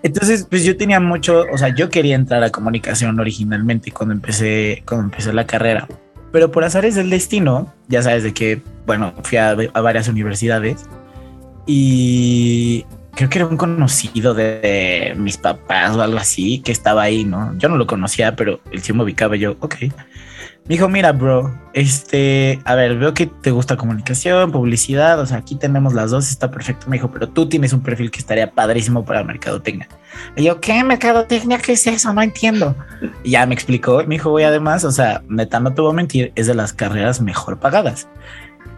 Entonces, 0.03 0.47
pues 0.49 0.63
yo 0.63 0.75
tenía 0.75 0.99
mucho, 0.99 1.45
o 1.53 1.57
sea, 1.57 1.69
yo 1.69 1.89
quería 1.89 2.15
entrar 2.15 2.43
a 2.43 2.49
comunicación 2.49 3.19
originalmente 3.19 3.91
cuando 3.91 4.13
empecé, 4.13 4.83
cuando 4.87 5.05
empecé 5.05 5.31
la 5.33 5.45
carrera. 5.45 5.87
Pero 6.31 6.51
por 6.51 6.63
azares 6.63 6.95
del 6.95 7.09
destino, 7.09 7.73
ya 7.87 8.01
sabes 8.01 8.23
de 8.23 8.33
que, 8.33 8.61
bueno, 8.85 9.13
fui 9.23 9.37
a, 9.37 9.55
varias 9.55 10.07
universidades 10.07 10.85
y 11.67 12.85
creo 13.13 13.29
que 13.29 13.37
era 13.39 13.47
un 13.47 13.57
conocido 13.57 14.33
de, 14.33 15.13
mis 15.17 15.37
papás 15.37 15.95
o 15.95 16.01
algo 16.01 16.17
así 16.17 16.59
que 16.59 16.71
estaba 16.71 17.03
ahí, 17.03 17.23
¿no? 17.23 17.55
Yo 17.57 17.69
no 17.69 17.77
lo 17.77 17.85
conocía, 17.85 18.35
pero 18.35 18.61
él 18.71 18.81
sí 18.81 18.93
me 18.93 19.03
ubicaba 19.03 19.35
yo, 19.35 19.57
ok. 19.59 19.75
Me 20.71 20.77
dijo, 20.77 20.87
mira, 20.87 21.11
bro, 21.11 21.53
este, 21.73 22.61
a 22.63 22.75
ver, 22.75 22.97
veo 22.97 23.13
que 23.13 23.25
te 23.25 23.51
gusta 23.51 23.75
comunicación, 23.75 24.53
publicidad, 24.53 25.19
o 25.19 25.25
sea, 25.25 25.39
aquí 25.39 25.55
tenemos 25.55 25.93
las 25.93 26.11
dos, 26.11 26.29
está 26.29 26.49
perfecto. 26.49 26.87
Me 26.87 26.95
dijo, 26.95 27.11
pero 27.11 27.27
tú 27.27 27.49
tienes 27.49 27.73
un 27.73 27.81
perfil 27.81 28.09
que 28.09 28.19
estaría 28.19 28.49
padrísimo 28.49 29.03
para 29.03 29.21
mercadotecnia. 29.21 29.89
Y 30.37 30.45
yo, 30.45 30.61
¿qué? 30.61 30.81
¿Mercadotecnia? 30.81 31.57
¿Qué 31.57 31.73
es 31.73 31.85
eso? 31.87 32.13
No 32.13 32.21
entiendo. 32.21 32.73
Ya 33.25 33.45
me 33.45 33.53
explicó, 33.53 33.97
me 34.07 34.15
dijo, 34.15 34.29
güey, 34.29 34.45
además, 34.45 34.85
o 34.85 34.93
sea, 34.93 35.21
neta, 35.27 35.59
no 35.59 35.73
te 35.73 35.81
voy 35.81 35.91
a 35.91 35.93
mentir, 35.93 36.31
es 36.35 36.47
de 36.47 36.53
las 36.53 36.71
carreras 36.71 37.19
mejor 37.19 37.59
pagadas. 37.59 38.07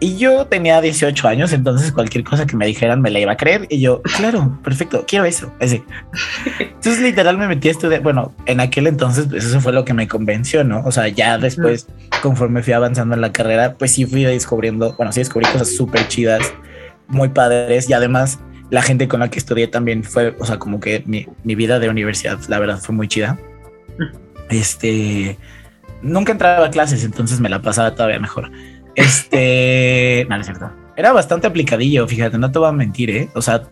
Y 0.04 0.18
yo 0.18 0.46
tenía 0.46 0.82
18 0.82 1.26
años, 1.26 1.54
entonces 1.54 1.90
cualquier 1.90 2.24
cosa 2.24 2.44
que 2.44 2.58
me 2.58 2.66
dijeran 2.66 3.00
me 3.00 3.10
la 3.10 3.20
iba 3.20 3.32
a 3.32 3.38
creer. 3.38 3.66
Y 3.70 3.80
yo, 3.80 4.02
claro, 4.18 4.60
perfecto, 4.62 5.06
quiero 5.08 5.24
eso. 5.24 5.50
Entonces, 5.60 7.00
literal, 7.00 7.38
me 7.38 7.48
metí 7.48 7.68
a 7.68 7.70
estudiar. 7.70 8.02
Bueno, 8.02 8.34
en 8.44 8.60
aquel 8.60 8.86
entonces, 8.86 9.28
pues 9.30 9.46
eso 9.46 9.62
fue 9.62 9.72
lo 9.72 9.86
que 9.86 9.94
me 9.94 10.06
convenció, 10.06 10.62
¿no? 10.62 10.82
O 10.84 10.92
sea, 10.92 11.08
ya 11.08 11.38
después, 11.38 11.86
conforme 12.20 12.62
fui 12.62 12.74
avanzando 12.74 13.14
en 13.14 13.22
la 13.22 13.32
carrera, 13.32 13.76
pues 13.78 13.92
sí 13.92 14.04
fui 14.04 14.24
descubriendo, 14.24 14.94
bueno, 14.94 15.10
sí 15.10 15.20
descubrí 15.20 15.46
cosas 15.50 15.74
súper 15.74 16.06
chidas, 16.08 16.52
muy 17.08 17.30
padres. 17.30 17.88
Y 17.88 17.94
además, 17.94 18.40
la 18.68 18.82
gente 18.82 19.08
con 19.08 19.20
la 19.20 19.30
que 19.30 19.38
estudié 19.38 19.68
también 19.68 20.04
fue, 20.04 20.36
o 20.38 20.44
sea, 20.44 20.58
como 20.58 20.80
que 20.80 21.02
mi, 21.06 21.26
mi 21.44 21.54
vida 21.54 21.78
de 21.78 21.88
universidad, 21.88 22.38
la 22.48 22.58
verdad, 22.58 22.78
fue 22.78 22.94
muy 22.94 23.08
chida. 23.08 23.38
Este. 24.50 25.38
Nunca 26.02 26.32
entraba 26.32 26.66
a 26.66 26.70
clases, 26.70 27.02
entonces 27.04 27.40
me 27.40 27.48
la 27.48 27.62
pasaba 27.62 27.94
todavía 27.94 28.18
mejor. 28.18 28.50
Este, 28.94 30.26
no, 30.30 30.36
es 30.36 30.46
cierto. 30.46 30.70
Era 30.96 31.12
bastante 31.12 31.46
aplicadillo, 31.46 32.06
fíjate, 32.06 32.38
no 32.38 32.50
te 32.52 32.58
voy 32.58 32.68
a 32.68 32.72
mentir, 32.72 33.10
¿eh? 33.10 33.28
O 33.34 33.42
sea, 33.42 33.62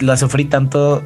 la 0.00 0.16
sufrí 0.16 0.46
tanto 0.46 1.02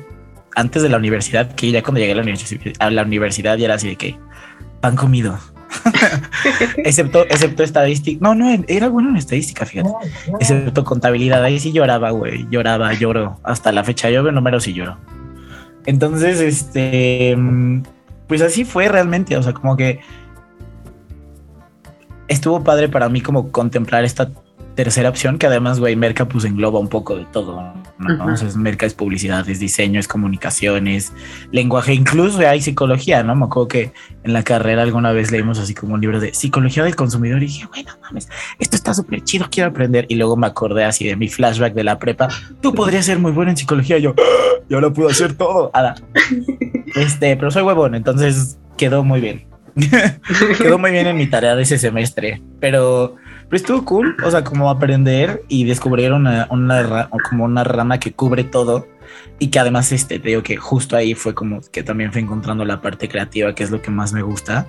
antes 0.55 0.83
de 0.83 0.88
la 0.88 0.96
universidad 0.96 1.55
que 1.55 1.70
ya 1.70 1.83
cuando 1.83 2.00
llegué 2.00 2.12
a 2.12 2.16
la 2.16 2.22
universidad, 2.22 2.72
a 2.79 2.90
la 2.90 3.02
universidad 3.02 3.57
ya 3.59 3.66
era 3.66 3.74
así 3.74 3.88
de 3.88 3.96
que 3.96 4.18
pan 4.81 4.96
comido. 4.96 5.38
excepto, 6.79 7.24
excepto 7.24 7.62
estadística. 7.62 8.18
No, 8.22 8.35
no, 8.35 8.64
era 8.68 8.88
bueno 8.88 9.11
en 9.11 9.16
estadística, 9.16 9.66
fíjate. 9.66 9.90
Excepto 10.40 10.85
contabilidad. 10.85 11.42
Ahí 11.42 11.59
sí 11.59 11.72
lloraba, 11.72 12.11
güey. 12.11 12.46
Lloraba, 12.50 12.94
lloro. 12.94 13.38
Hasta 13.42 13.72
la 13.72 13.85
fecha 13.85 14.09
yo 14.11 14.22
veo 14.22 14.33
números 14.33 14.66
y 14.68 14.74
lloro. 14.74 14.98
Entonces, 15.85 16.40
este, 16.40 17.37
pues 18.26 18.42
así 18.42 18.64
fue 18.64 18.88
realmente. 18.88 19.37
O 19.37 19.42
sea, 19.42 19.52
como 19.52 19.76
que 19.76 20.00
estuvo 22.28 22.62
padre 22.62 22.88
para 22.88 23.08
mí 23.08 23.20
como 23.20 23.50
contemplar 23.50 24.04
esta 24.04 24.30
tercera 24.76 25.08
opción, 25.08 25.38
que 25.38 25.46
además, 25.46 25.80
güey, 25.80 25.96
Merca 25.96 26.28
pues 26.28 26.44
engloba 26.44 26.78
un 26.78 26.88
poco 26.88 27.16
de 27.16 27.24
todo, 27.24 27.60
¿no? 27.98 28.10
Entonces, 28.10 28.56
Merca 28.56 28.84
es 28.84 28.92
publicidad, 28.92 29.48
es 29.48 29.58
diseño, 29.58 29.98
es 29.98 30.06
comunicaciones, 30.06 31.14
lenguaje, 31.50 31.94
incluso 31.94 32.46
hay 32.46 32.60
psicología, 32.60 33.22
¿no? 33.22 33.34
Me 33.34 33.46
acuerdo 33.46 33.68
que 33.68 33.92
en 34.22 34.34
la 34.34 34.44
carrera 34.44 34.82
alguna 34.82 35.12
vez 35.12 35.32
leímos 35.32 35.58
así 35.58 35.74
como 35.74 35.94
un 35.94 36.02
libro 36.02 36.20
de 36.20 36.34
psicología 36.34 36.84
del 36.84 36.94
consumidor 36.94 37.42
y 37.42 37.46
dije, 37.46 37.66
güey, 37.66 37.84
no 37.84 37.92
mames, 38.02 38.28
esto 38.58 38.76
está 38.76 38.92
súper 38.92 39.24
chido, 39.24 39.46
quiero 39.50 39.70
aprender. 39.70 40.04
Y 40.08 40.16
luego 40.16 40.36
me 40.36 40.46
acordé 40.46 40.84
así 40.84 41.06
de 41.06 41.16
mi 41.16 41.28
flashback 41.28 41.72
de 41.72 41.82
la 41.82 41.98
prepa, 41.98 42.28
tú 42.60 42.74
podrías 42.74 43.06
ser 43.06 43.18
muy 43.18 43.32
bueno 43.32 43.50
en 43.50 43.56
psicología. 43.56 43.96
Y 43.96 44.02
yo, 44.02 44.14
¡Ah! 44.18 44.62
yo 44.68 44.80
lo 44.80 44.92
puedo 44.92 45.08
hacer 45.08 45.34
todo. 45.34 45.72
Este, 46.94 47.36
pero 47.36 47.50
soy 47.50 47.62
huevón, 47.62 47.94
entonces 47.94 48.58
quedó 48.78 49.04
muy 49.04 49.20
bien. 49.20 49.46
quedó 50.58 50.78
muy 50.78 50.90
bien 50.90 51.06
en 51.06 51.16
mi 51.16 51.26
tarea 51.26 51.54
de 51.54 51.62
ese 51.62 51.78
semestre, 51.78 52.40
pero 52.60 53.16
pero 53.48 53.56
estuvo 53.58 53.84
cool, 53.84 54.16
o 54.24 54.30
sea, 54.30 54.42
como 54.42 54.68
aprender 54.68 55.42
y 55.46 55.64
descubrir 55.64 56.12
una, 56.12 56.48
una 56.50 57.08
como 57.28 57.44
una 57.44 57.62
rama 57.62 58.00
que 58.00 58.12
cubre 58.12 58.42
todo 58.42 58.88
y 59.38 59.48
que 59.48 59.58
además, 59.60 59.92
este, 59.92 60.18
te 60.18 60.30
digo 60.30 60.42
que 60.42 60.56
justo 60.56 60.96
ahí 60.96 61.14
fue 61.14 61.34
como 61.34 61.60
que 61.70 61.84
también 61.84 62.12
fue 62.12 62.22
encontrando 62.22 62.64
la 62.64 62.80
parte 62.80 63.08
creativa, 63.08 63.54
que 63.54 63.62
es 63.62 63.70
lo 63.70 63.80
que 63.82 63.90
más 63.90 64.12
me 64.12 64.22
gusta. 64.22 64.66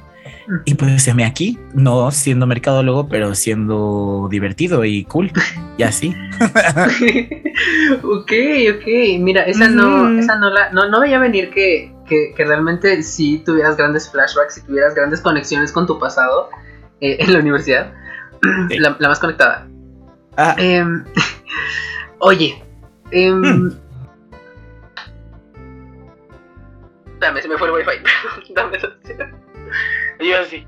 Y 0.66 0.76
pues 0.76 1.04
se 1.04 1.14
me 1.14 1.24
aquí, 1.24 1.58
no 1.74 2.12
siendo 2.12 2.46
mercadólogo, 2.46 3.08
pero 3.08 3.34
siendo 3.34 4.28
divertido 4.30 4.84
y 4.84 5.06
cool. 5.06 5.32
Y 5.78 5.84
así. 5.84 6.14
ok, 8.04 8.32
ok. 8.76 8.88
Mira, 9.20 9.44
esa 9.44 9.70
no, 9.70 10.20
esa 10.20 10.38
no 10.38 10.50
la, 10.50 10.70
no, 10.72 10.90
no 10.90 11.00
veía 11.00 11.18
venir 11.18 11.50
que, 11.50 11.94
que, 12.08 12.34
que, 12.36 12.46
realmente 12.46 13.04
si 13.04 13.40
tuvieras 13.40 13.78
grandes 13.78 14.10
flashbacks, 14.10 14.56
si 14.56 14.62
tuvieras 14.62 14.96
grandes 14.96 15.22
conexiones 15.22 15.72
con 15.72 15.86
tu 15.86 16.00
pasado 16.00 16.50
eh, 17.02 17.18
en 17.20 17.34
la 17.34 17.40
universidad. 17.40 17.94
La, 18.70 18.96
más 19.00 19.20
conectada. 19.20 19.68
Ah. 20.38 20.56
Em, 20.58 21.06
oye. 22.20 22.64
Eh, 23.12 23.32
Dame, 27.20 27.42
se 27.42 27.48
me 27.48 27.58
fue 27.58 27.68
el 27.68 27.74
wifi. 27.74 28.54
Dame 28.54 28.78
Yo 30.20 30.46
sí. 30.46 30.68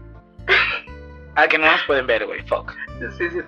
Ah, 1.35 1.47
que 1.47 1.57
no 1.57 1.71
nos 1.71 1.83
pueden 1.83 2.07
ver, 2.07 2.25
güey. 2.25 2.41
Fuck. 2.47 2.73
Sí, 3.17 3.29
sí. 3.29 3.39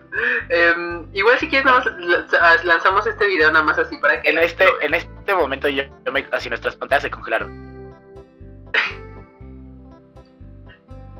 Em, 0.49 1.05
igual 1.13 1.37
si 1.39 1.49
quieres 1.49 1.65
nada 1.65 1.83
más 1.83 2.63
lanzamos 2.63 3.05
este 3.05 3.27
video 3.27 3.51
nada 3.51 3.65
más 3.65 3.77
así 3.77 3.97
para 3.97 4.21
que... 4.21 4.29
En 4.29 4.37
este, 4.37 4.65
en 4.81 4.93
este 4.93 5.35
momento 5.35 5.67
yo, 5.67 5.83
me, 6.11 6.25
así 6.31 6.47
nuestras 6.47 6.75
pantallas 6.75 7.03
se 7.03 7.11
congelaron. 7.11 7.70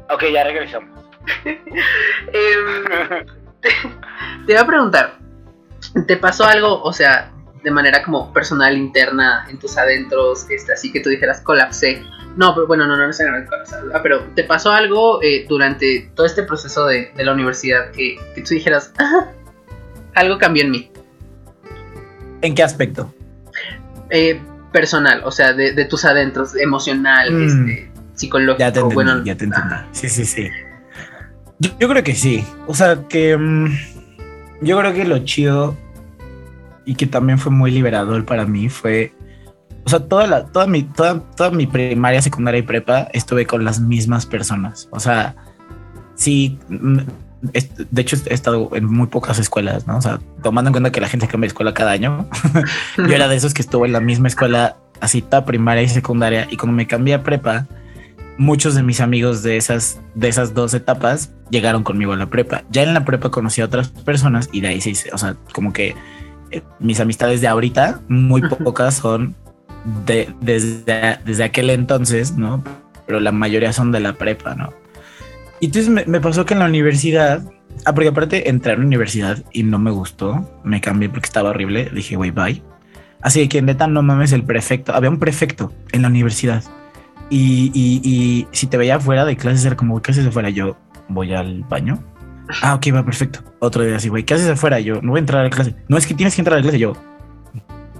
Ok, 0.09 0.23
ya 0.33 0.43
regresamos. 0.43 0.89
Em, 2.33 3.25
te, 4.45 4.53
iba 4.53 4.61
a 4.61 4.65
preguntar, 4.65 5.19
¿te 6.07 6.17
pasó 6.17 6.45
algo, 6.45 6.81
o 6.81 6.93
sea, 6.93 7.31
de 7.63 7.71
manera 7.71 8.03
como 8.03 8.33
personal, 8.33 8.75
interna, 8.77 9.45
en 9.49 9.59
tus 9.59 9.77
adentros, 9.77 10.49
este, 10.49 10.73
así 10.73 10.91
que 10.91 10.99
tú 10.99 11.09
dijeras 11.09 11.41
colapsé? 11.41 12.03
No, 12.35 12.55
pero 12.55 12.65
bueno, 12.65 12.87
no, 12.87 12.95
no, 12.95 13.07
no 13.07 13.13
se 13.13 13.25
ah, 13.25 13.99
pero 14.01 14.23
¿te 14.35 14.43
pasó 14.45 14.71
algo 14.71 15.21
eh, 15.21 15.45
durante 15.49 16.11
todo 16.15 16.25
este 16.25 16.43
proceso 16.43 16.85
de, 16.87 17.11
la 17.17 17.33
universidad 17.33 17.91
que, 17.91 18.17
tú 18.35 18.53
dijeras, 18.53 18.93
algo 20.15 20.37
cambió 20.37 20.63
en 20.63 20.71
mí? 20.71 20.91
¿En 22.41 22.55
qué 22.55 22.63
aspecto? 22.63 23.13
Eh, 24.09 24.39
personal, 24.71 25.21
o 25.25 25.31
sea, 25.31 25.53
de, 25.53 25.85
tus 25.85 26.05
adentros, 26.05 26.55
emocional, 26.55 27.31
mm. 27.31 27.43
este, 27.43 27.91
psicológico. 28.13 28.59
Ya 28.59 28.71
te 28.71 28.79
entendí, 28.79 29.23
ya 29.25 29.35
te 29.35 29.45
entendí. 29.45 29.75
Sí, 29.91 30.09
sí, 30.09 30.25
sí. 30.25 30.49
Yo, 31.59 31.87
creo 31.89 32.03
que 32.03 32.15
sí. 32.15 32.43
O 32.67 32.73
sea, 32.73 33.07
que 33.07 33.37
mm, 33.37 33.67
yo 34.61 34.79
creo 34.79 34.93
que 34.93 35.05
lo 35.05 35.19
chido 35.19 35.77
y 36.85 36.95
que 36.95 37.05
también 37.05 37.37
fue 37.37 37.51
muy 37.51 37.71
liberador 37.71 38.25
para 38.25 38.45
mí 38.45 38.69
fue, 38.69 39.13
o 39.85 39.89
sea, 39.89 39.99
toda 39.99 40.25
la, 40.25 40.45
toda 40.45 40.65
mi, 40.65 40.83
toda, 40.83 41.19
toda 41.35 41.51
mi 41.51 41.67
primaria, 41.67 42.21
secundaria 42.21 42.59
y 42.59 42.63
prepa 42.63 43.09
estuve 43.13 43.45
con 43.45 43.63
las 43.63 43.79
mismas 43.79 44.25
personas. 44.25 44.87
O 44.91 44.99
sea, 44.99 45.35
sí, 46.15 46.57
mm, 46.69 46.99
de 47.41 48.01
hecho 48.01 48.17
he 48.27 48.33
estado 48.33 48.69
en 48.75 48.85
muy 48.85 49.07
pocas 49.07 49.39
escuelas, 49.39 49.87
¿no? 49.87 49.97
O 49.97 50.01
sea, 50.01 50.19
tomando 50.43 50.69
en 50.69 50.73
cuenta 50.73 50.91
que 50.91 51.01
la 51.01 51.09
gente 51.09 51.27
cambia 51.27 51.47
de 51.47 51.49
escuela 51.49 51.73
cada 51.73 51.91
año, 51.91 52.27
yo 52.97 53.05
era 53.05 53.27
de 53.27 53.35
esos 53.35 53.53
que 53.53 53.61
estuvo 53.61 53.85
en 53.85 53.93
la 53.93 53.99
misma 53.99 54.27
escuela, 54.27 54.77
así 54.99 55.21
toda 55.21 55.45
primaria 55.45 55.83
y 55.83 55.89
secundaria, 55.89 56.47
y 56.49 56.57
cuando 56.57 56.75
me 56.75 56.87
cambié 56.87 57.15
a 57.15 57.23
prepa, 57.23 57.67
muchos 58.37 58.75
de 58.75 58.83
mis 58.83 59.01
amigos 59.01 59.43
de 59.43 59.57
esas, 59.57 60.01
de 60.15 60.27
esas 60.27 60.53
dos 60.53 60.73
etapas 60.73 61.31
llegaron 61.49 61.83
conmigo 61.83 62.13
a 62.13 62.17
la 62.17 62.27
prepa. 62.27 62.63
Ya 62.69 62.83
en 62.83 62.93
la 62.93 63.05
prepa 63.05 63.29
conocí 63.29 63.61
a 63.61 63.65
otras 63.65 63.89
personas 63.89 64.49
y 64.51 64.61
de 64.61 64.69
ahí 64.69 64.81
se 64.81 65.11
o 65.11 65.17
sea, 65.17 65.35
como 65.53 65.73
que 65.73 65.95
eh, 66.51 66.61
mis 66.79 66.99
amistades 66.99 67.41
de 67.41 67.47
ahorita, 67.47 68.01
muy 68.07 68.41
pocas 68.41 68.95
son 68.95 69.35
de, 70.05 70.33
desde, 70.41 71.19
desde 71.25 71.43
aquel 71.43 71.69
entonces, 71.69 72.37
¿no? 72.37 72.63
Pero 73.07 73.19
la 73.19 73.31
mayoría 73.31 73.73
son 73.73 73.91
de 73.91 73.99
la 73.99 74.13
prepa, 74.13 74.55
¿no? 74.55 74.73
Y 75.61 75.67
entonces 75.67 76.07
me, 76.07 76.19
pasó 76.19 76.45
que 76.45 76.55
en 76.55 76.59
la 76.59 76.65
universidad, 76.65 77.43
ah, 77.85 77.93
porque 77.93 78.09
aparte 78.09 78.49
entré 78.49 78.73
a 78.73 78.75
la 78.75 78.83
universidad 78.83 79.37
y 79.53 79.63
no 79.63 79.79
me 79.79 79.91
gustó, 79.91 80.49
me 80.63 80.81
cambié 80.81 81.07
porque 81.07 81.27
estaba 81.27 81.51
horrible, 81.51 81.89
dije, 81.93 82.15
güey, 82.15 82.31
bye. 82.31 82.61
Así 83.21 83.47
que 83.47 83.61
neta, 83.61 83.85
no 83.85 84.01
mames, 84.01 84.31
el 84.33 84.43
prefecto, 84.43 84.93
había 84.93 85.11
un 85.11 85.19
prefecto 85.19 85.71
en 85.91 86.01
la 86.01 86.07
universidad 86.07 86.63
y, 87.29 87.71
y, 87.73 88.47
si 88.51 88.67
te 88.67 88.75
veía 88.75 88.99
fuera 88.99 89.23
de 89.23 89.37
clases, 89.37 89.63
era 89.63 89.77
como, 89.77 90.01
¿qué 90.01 90.11
haces 90.11 90.25
afuera? 90.25 90.49
Yo 90.49 90.75
voy 91.07 91.33
al 91.33 91.63
baño. 91.63 92.03
Ah, 92.61 92.73
ok, 92.73 92.87
va 92.93 93.05
perfecto. 93.05 93.39
Otro 93.59 93.83
día 93.83 93.95
así, 93.95 94.09
güey, 94.09 94.23
¿qué 94.25 94.33
haces 94.33 94.49
afuera? 94.49 94.81
Yo 94.81 95.01
no 95.01 95.11
voy 95.11 95.19
a 95.19 95.21
entrar 95.21 95.41
a 95.41 95.43
la 95.43 95.49
clase. 95.49 95.75
No 95.87 95.97
es 95.97 96.05
que 96.05 96.13
tienes 96.13 96.35
que 96.35 96.41
entrar 96.41 96.55
a 96.55 96.57
la 96.57 96.63
clase. 96.63 96.79
Yo, 96.79 96.93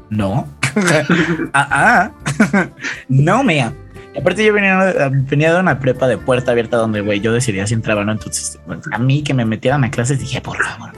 no. 0.09 0.47
ah, 1.53 2.11
ah. 2.51 2.69
no, 3.07 3.43
mea. 3.43 3.73
Aparte, 4.17 4.45
yo 4.45 4.53
venía, 4.53 5.09
venía 5.09 5.53
de 5.53 5.59
una 5.59 5.79
prepa 5.79 6.07
de 6.07 6.17
puerta 6.17 6.51
abierta 6.51 6.77
donde, 6.77 7.01
güey, 7.01 7.19
yo 7.19 7.33
decidía 7.33 7.65
si 7.67 7.73
entraba 7.73 8.03
no. 8.03 8.11
Entonces, 8.11 8.59
a 8.91 8.97
mí 8.97 9.23
que 9.23 9.33
me 9.33 9.45
metieran 9.45 9.83
a 9.83 9.91
clases, 9.91 10.19
dije, 10.19 10.41
por 10.41 10.57
favor. 10.57 10.91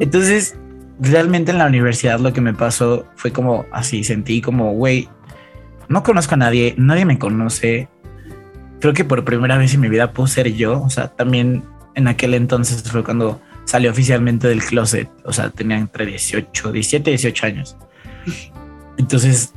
Entonces, 0.00 0.56
realmente 1.00 1.52
en 1.52 1.58
la 1.58 1.66
universidad 1.66 2.20
lo 2.20 2.32
que 2.32 2.40
me 2.40 2.54
pasó 2.54 3.06
fue 3.16 3.32
como 3.32 3.66
así, 3.72 4.04
sentí 4.04 4.40
como, 4.40 4.72
güey, 4.72 5.08
no 5.88 6.02
conozco 6.02 6.34
a 6.34 6.38
nadie, 6.38 6.74
nadie 6.76 7.04
me 7.04 7.18
conoce. 7.18 7.88
Creo 8.80 8.92
que 8.92 9.04
por 9.04 9.24
primera 9.24 9.56
vez 9.58 9.74
en 9.74 9.80
mi 9.80 9.88
vida 9.88 10.12
puedo 10.12 10.26
ser 10.26 10.52
yo. 10.52 10.82
O 10.82 10.90
sea, 10.90 11.08
también 11.08 11.64
en 11.94 12.08
aquel 12.08 12.34
entonces 12.34 12.82
fue 12.82 13.04
cuando 13.04 13.40
salió 13.64 13.90
oficialmente 13.90 14.48
del 14.48 14.62
closet. 14.62 15.08
O 15.24 15.32
sea, 15.32 15.50
tenía 15.50 15.78
entre 15.78 16.06
18, 16.06 16.72
17 16.72 17.10
y 17.10 17.12
18 17.14 17.46
años. 17.46 17.76
Entonces 18.98 19.52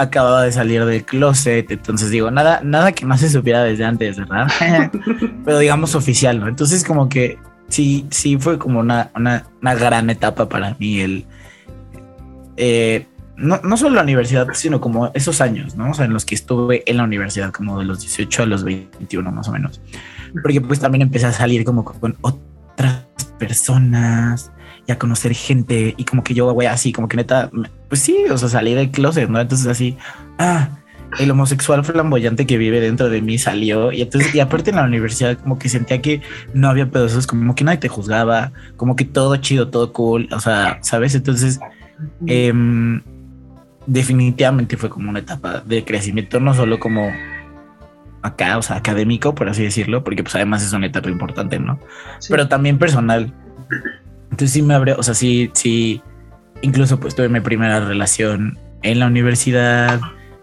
acababa 0.00 0.42
de 0.42 0.52
salir 0.52 0.84
del 0.84 1.04
closet. 1.04 1.70
Entonces 1.70 2.10
digo, 2.10 2.30
nada, 2.30 2.60
nada 2.64 2.92
que 2.92 3.04
no 3.04 3.16
se 3.18 3.28
supiera 3.28 3.62
desde 3.62 3.84
antes, 3.84 4.16
¿verdad? 4.16 4.48
Pero 5.44 5.58
digamos 5.58 5.94
oficial, 5.94 6.40
¿no? 6.40 6.48
Entonces, 6.48 6.84
como 6.84 7.08
que 7.08 7.38
sí, 7.68 8.06
sí 8.10 8.38
fue 8.38 8.58
como 8.58 8.80
una, 8.80 9.10
una, 9.14 9.44
una 9.60 9.74
gran 9.74 10.10
etapa 10.10 10.48
para 10.48 10.74
mí 10.78 11.00
el. 11.00 11.26
Eh, 12.56 13.06
no, 13.36 13.60
no 13.62 13.76
solo 13.76 13.96
la 13.96 14.02
universidad, 14.02 14.48
sino 14.52 14.80
como 14.80 15.10
esos 15.14 15.40
años, 15.40 15.76
¿no? 15.76 15.90
O 15.90 15.94
sea, 15.94 16.04
en 16.04 16.12
los 16.12 16.24
que 16.24 16.34
estuve 16.34 16.82
en 16.86 16.96
la 16.98 17.04
universidad, 17.04 17.52
como 17.52 17.78
de 17.78 17.86
los 17.86 18.00
18 18.00 18.42
a 18.42 18.46
los 18.46 18.64
21 18.64 19.30
más 19.32 19.48
o 19.48 19.52
menos. 19.52 19.80
Porque 20.42 20.60
pues 20.60 20.80
también 20.80 21.02
empecé 21.02 21.26
a 21.26 21.32
salir 21.32 21.64
como 21.64 21.84
con 21.84 22.16
otras 22.20 23.06
personas 23.38 24.50
y 24.90 24.92
a 24.92 24.98
conocer 24.98 25.34
gente 25.34 25.94
y 25.96 26.04
como 26.04 26.24
que 26.24 26.34
yo, 26.34 26.52
güey, 26.52 26.66
así, 26.66 26.92
como 26.92 27.06
que 27.06 27.16
neta, 27.16 27.48
pues 27.88 28.00
sí, 28.00 28.24
o 28.28 28.36
sea, 28.36 28.48
salí 28.48 28.74
del 28.74 28.90
closet, 28.90 29.28
¿no? 29.28 29.40
Entonces 29.40 29.68
así, 29.68 29.96
ah, 30.36 30.68
el 31.20 31.30
homosexual 31.30 31.84
flamboyante 31.84 32.44
que 32.44 32.58
vive 32.58 32.80
dentro 32.80 33.08
de 33.08 33.22
mí 33.22 33.38
salió 33.38 33.92
y 33.92 34.02
entonces, 34.02 34.34
y 34.34 34.40
aparte 34.40 34.70
en 34.70 34.76
la 34.76 34.84
universidad 34.84 35.38
como 35.38 35.60
que 35.60 35.68
sentía 35.68 36.02
que 36.02 36.22
no 36.54 36.68
había 36.68 36.90
pedos, 36.90 37.24
como 37.28 37.54
que 37.54 37.62
nadie 37.62 37.78
te 37.78 37.88
juzgaba, 37.88 38.50
como 38.76 38.96
que 38.96 39.04
todo 39.04 39.36
chido, 39.36 39.68
todo 39.68 39.92
cool, 39.92 40.28
o 40.32 40.40
sea, 40.40 40.78
¿sabes? 40.82 41.14
Entonces, 41.14 41.60
eh, 42.26 42.52
definitivamente 43.86 44.76
fue 44.76 44.90
como 44.90 45.08
una 45.08 45.20
etapa 45.20 45.60
de 45.60 45.84
crecimiento, 45.84 46.40
no 46.40 46.52
solo 46.52 46.80
como 46.80 47.12
acá, 48.22 48.58
o 48.58 48.62
sea, 48.62 48.76
académico, 48.76 49.36
por 49.36 49.48
así 49.48 49.62
decirlo, 49.62 50.02
porque 50.02 50.24
pues 50.24 50.34
además 50.34 50.64
es 50.64 50.72
una 50.72 50.86
etapa 50.86 51.08
importante, 51.08 51.60
¿no? 51.60 51.78
Pero 52.28 52.48
también 52.48 52.76
personal. 52.76 53.32
Entonces 54.30 54.52
sí 54.52 54.62
me 54.62 54.74
abrió, 54.74 54.96
o 54.98 55.02
sea, 55.02 55.14
sí, 55.14 55.50
sí, 55.54 56.02
incluso 56.62 57.00
pues 57.00 57.14
tuve 57.14 57.28
mi 57.28 57.40
primera 57.40 57.80
relación 57.80 58.58
en 58.82 58.98
la 58.98 59.06
universidad, 59.06 60.00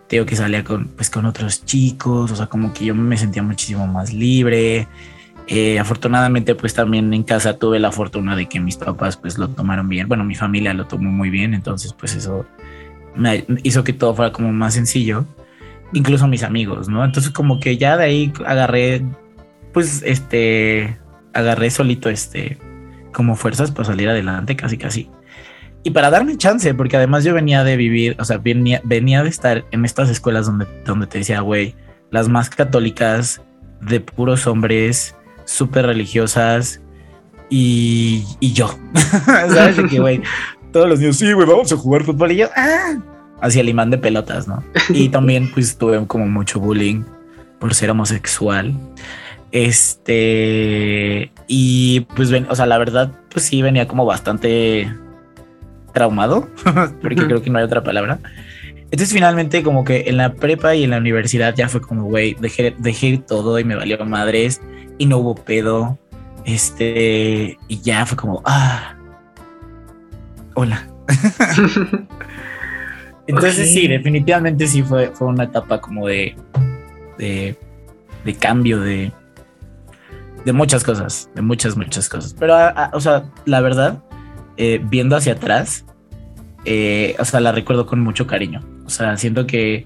tengo 0.08 0.26
que 0.26 0.36
salía 0.36 0.64
con, 0.64 0.88
pues, 0.90 1.10
con 1.10 1.26
otros 1.26 1.66
chicos, 1.66 2.32
o 2.32 2.36
sea, 2.36 2.48
como 2.48 2.74
que 2.74 2.86
yo 2.86 2.96
me 2.96 3.18
sentía 3.18 3.44
muchísimo 3.44 3.88
más 3.88 4.14
libre. 4.14 4.88
Eh, 5.48 5.80
afortunadamente, 5.80 6.56
pues 6.56 6.74
también 6.74 7.14
en 7.14 7.24
casa 7.24 7.58
tuve 7.58 7.80
la 7.80 7.92
fortuna 7.92 8.36
de 8.36 8.48
que 8.48 8.60
mis 8.60 8.76
papás 8.76 9.16
pues 9.16 9.38
lo 9.38 9.48
tomaron 9.50 9.88
bien, 9.88 10.10
bueno, 10.10 10.26
mi 10.26 10.36
familia 10.36 10.74
lo 10.74 10.88
tomó 10.88 11.10
muy 11.10 11.30
bien, 11.30 11.54
entonces 11.54 11.94
pues 11.94 12.16
eso 12.16 12.46
me 13.16 13.46
hizo 13.64 13.84
que 13.86 13.94
todo 13.94 14.14
fuera 14.14 14.34
como 14.34 14.52
más 14.52 14.74
sencillo, 14.74 15.26
incluso 15.94 16.28
mis 16.28 16.44
amigos, 16.44 16.90
¿no? 16.90 17.04
Entonces 17.06 17.32
como 17.32 17.62
que 17.62 17.78
ya 17.78 17.96
de 17.96 18.04
ahí 18.04 18.34
agarré, 18.46 19.06
pues, 19.72 20.04
este, 20.06 20.98
agarré 21.34 21.70
solito, 21.70 22.10
este, 22.10 22.58
como 23.18 23.36
fuerzas 23.36 23.72
para 23.72 23.88
salir 23.88 24.08
adelante, 24.08 24.56
casi, 24.56 24.78
casi. 24.78 25.10
Y 25.82 25.90
para 25.90 26.12
darme 26.12 26.38
chance, 26.38 26.72
porque 26.76 26.98
además 26.98 27.24
yo 27.24 27.34
venía 27.34 27.64
de 27.64 27.76
vivir, 27.76 28.16
o 28.20 28.26
sea, 28.26 28.38
venía, 28.38 28.80
venía 28.84 29.24
de 29.24 29.30
estar 29.30 29.66
en 29.72 29.86
estas 29.86 30.12
escuelas 30.12 30.46
donde, 30.46 30.68
donde 30.86 31.08
te 31.08 31.18
decía, 31.18 31.42
güey, 31.42 31.74
las 32.12 32.30
más 32.30 32.52
católicas, 32.52 33.42
de 33.82 34.02
puros 34.02 34.46
hombres, 34.46 35.16
súper 35.46 35.88
religiosas, 35.88 36.80
y, 37.50 38.24
y 38.40 38.54
yo, 38.54 38.78
¿sabes? 39.26 39.78
Que, 39.90 40.00
güey, 40.00 40.22
todos 40.72 40.88
los 40.88 41.00
niños, 41.00 41.18
sí, 41.18 41.34
güey, 41.34 41.48
vamos 41.48 41.74
a 41.74 41.76
jugar 41.76 42.04
fútbol, 42.04 42.34
y 42.34 42.36
yo, 42.36 42.50
ah, 42.56 43.00
hacia 43.42 43.62
el 43.62 43.70
imán 43.70 43.90
de 43.90 43.98
pelotas, 43.98 44.48
¿no? 44.48 44.64
Y 44.90 45.10
también, 45.10 45.50
pues, 45.52 45.76
tuve 45.76 46.06
como 46.06 46.28
mucho 46.28 46.60
bullying 46.60 47.02
por 47.58 47.74
ser 47.74 47.90
homosexual. 47.90 48.76
Este, 49.52 51.32
y 51.48 52.02
pues, 52.16 52.30
ven, 52.30 52.48
o 52.50 52.56
sea, 52.56 52.66
la 52.66 52.78
verdad, 52.78 53.12
pues 53.30 53.46
sí, 53.46 53.62
venía 53.62 53.88
como 53.88 54.06
bastante 54.06 54.94
traumado, 55.94 56.50
porque 57.02 57.16
creo 57.16 57.42
que 57.42 57.50
no 57.50 57.60
hay 57.60 57.66
otra 57.66 57.84
palabra. 57.84 58.20
Entonces 58.90 59.12
finalmente 59.12 59.64
como 59.64 59.84
que 59.84 60.06
en 60.08 60.16
la 60.16 60.34
prepa 60.34 60.74
y 60.74 60.86
en 60.86 60.92
la 60.92 60.98
universidad 60.98 61.54
ya 61.56 61.68
fue 61.68 61.82
como, 61.82 62.06
güey, 62.06 62.36
dejé, 62.40 62.74
dejé 62.78 63.18
todo 63.18 63.60
y 63.60 63.66
me 63.66 63.76
valió 63.76 64.04
madres 64.06 64.62
y 64.98 65.06
no 65.06 65.18
hubo 65.18 65.36
pedo. 65.36 65.98
Este, 66.46 67.58
y 67.68 67.82
ya 67.82 68.06
fue 68.06 68.18
como, 68.18 68.42
ah, 68.46 68.96
hola. 70.54 70.88
Entonces 73.28 73.74
sí, 73.74 73.88
definitivamente 73.90 74.68
sí 74.68 74.82
fue, 74.84 75.10
fue 75.10 75.28
una 75.28 75.44
etapa 75.44 75.82
como 75.82 76.08
de, 76.08 76.38
de, 77.18 77.58
de 78.24 78.34
cambio, 78.36 78.80
de, 78.80 79.12
de 80.48 80.54
muchas 80.54 80.86
cosas, 80.86 81.30
de 81.36 81.42
muchas, 81.42 81.76
muchas 81.76 82.08
cosas. 82.08 82.34
Pero, 82.40 82.56
o 82.94 83.02
sea, 83.02 83.26
la 83.44 83.60
verdad, 83.60 84.02
eh, 84.56 84.80
viendo 84.82 85.18
hacia 85.18 85.34
atrás, 85.34 85.84
eh, 86.64 87.18
o 87.20 87.26
sea, 87.26 87.42
la 87.42 87.52
recuerdo 87.52 87.86
con 87.86 88.00
mucho 88.00 88.28
cariño. 88.28 88.62
O 88.86 88.90
sea, 88.90 89.18
siento 89.18 89.46
que 89.46 89.86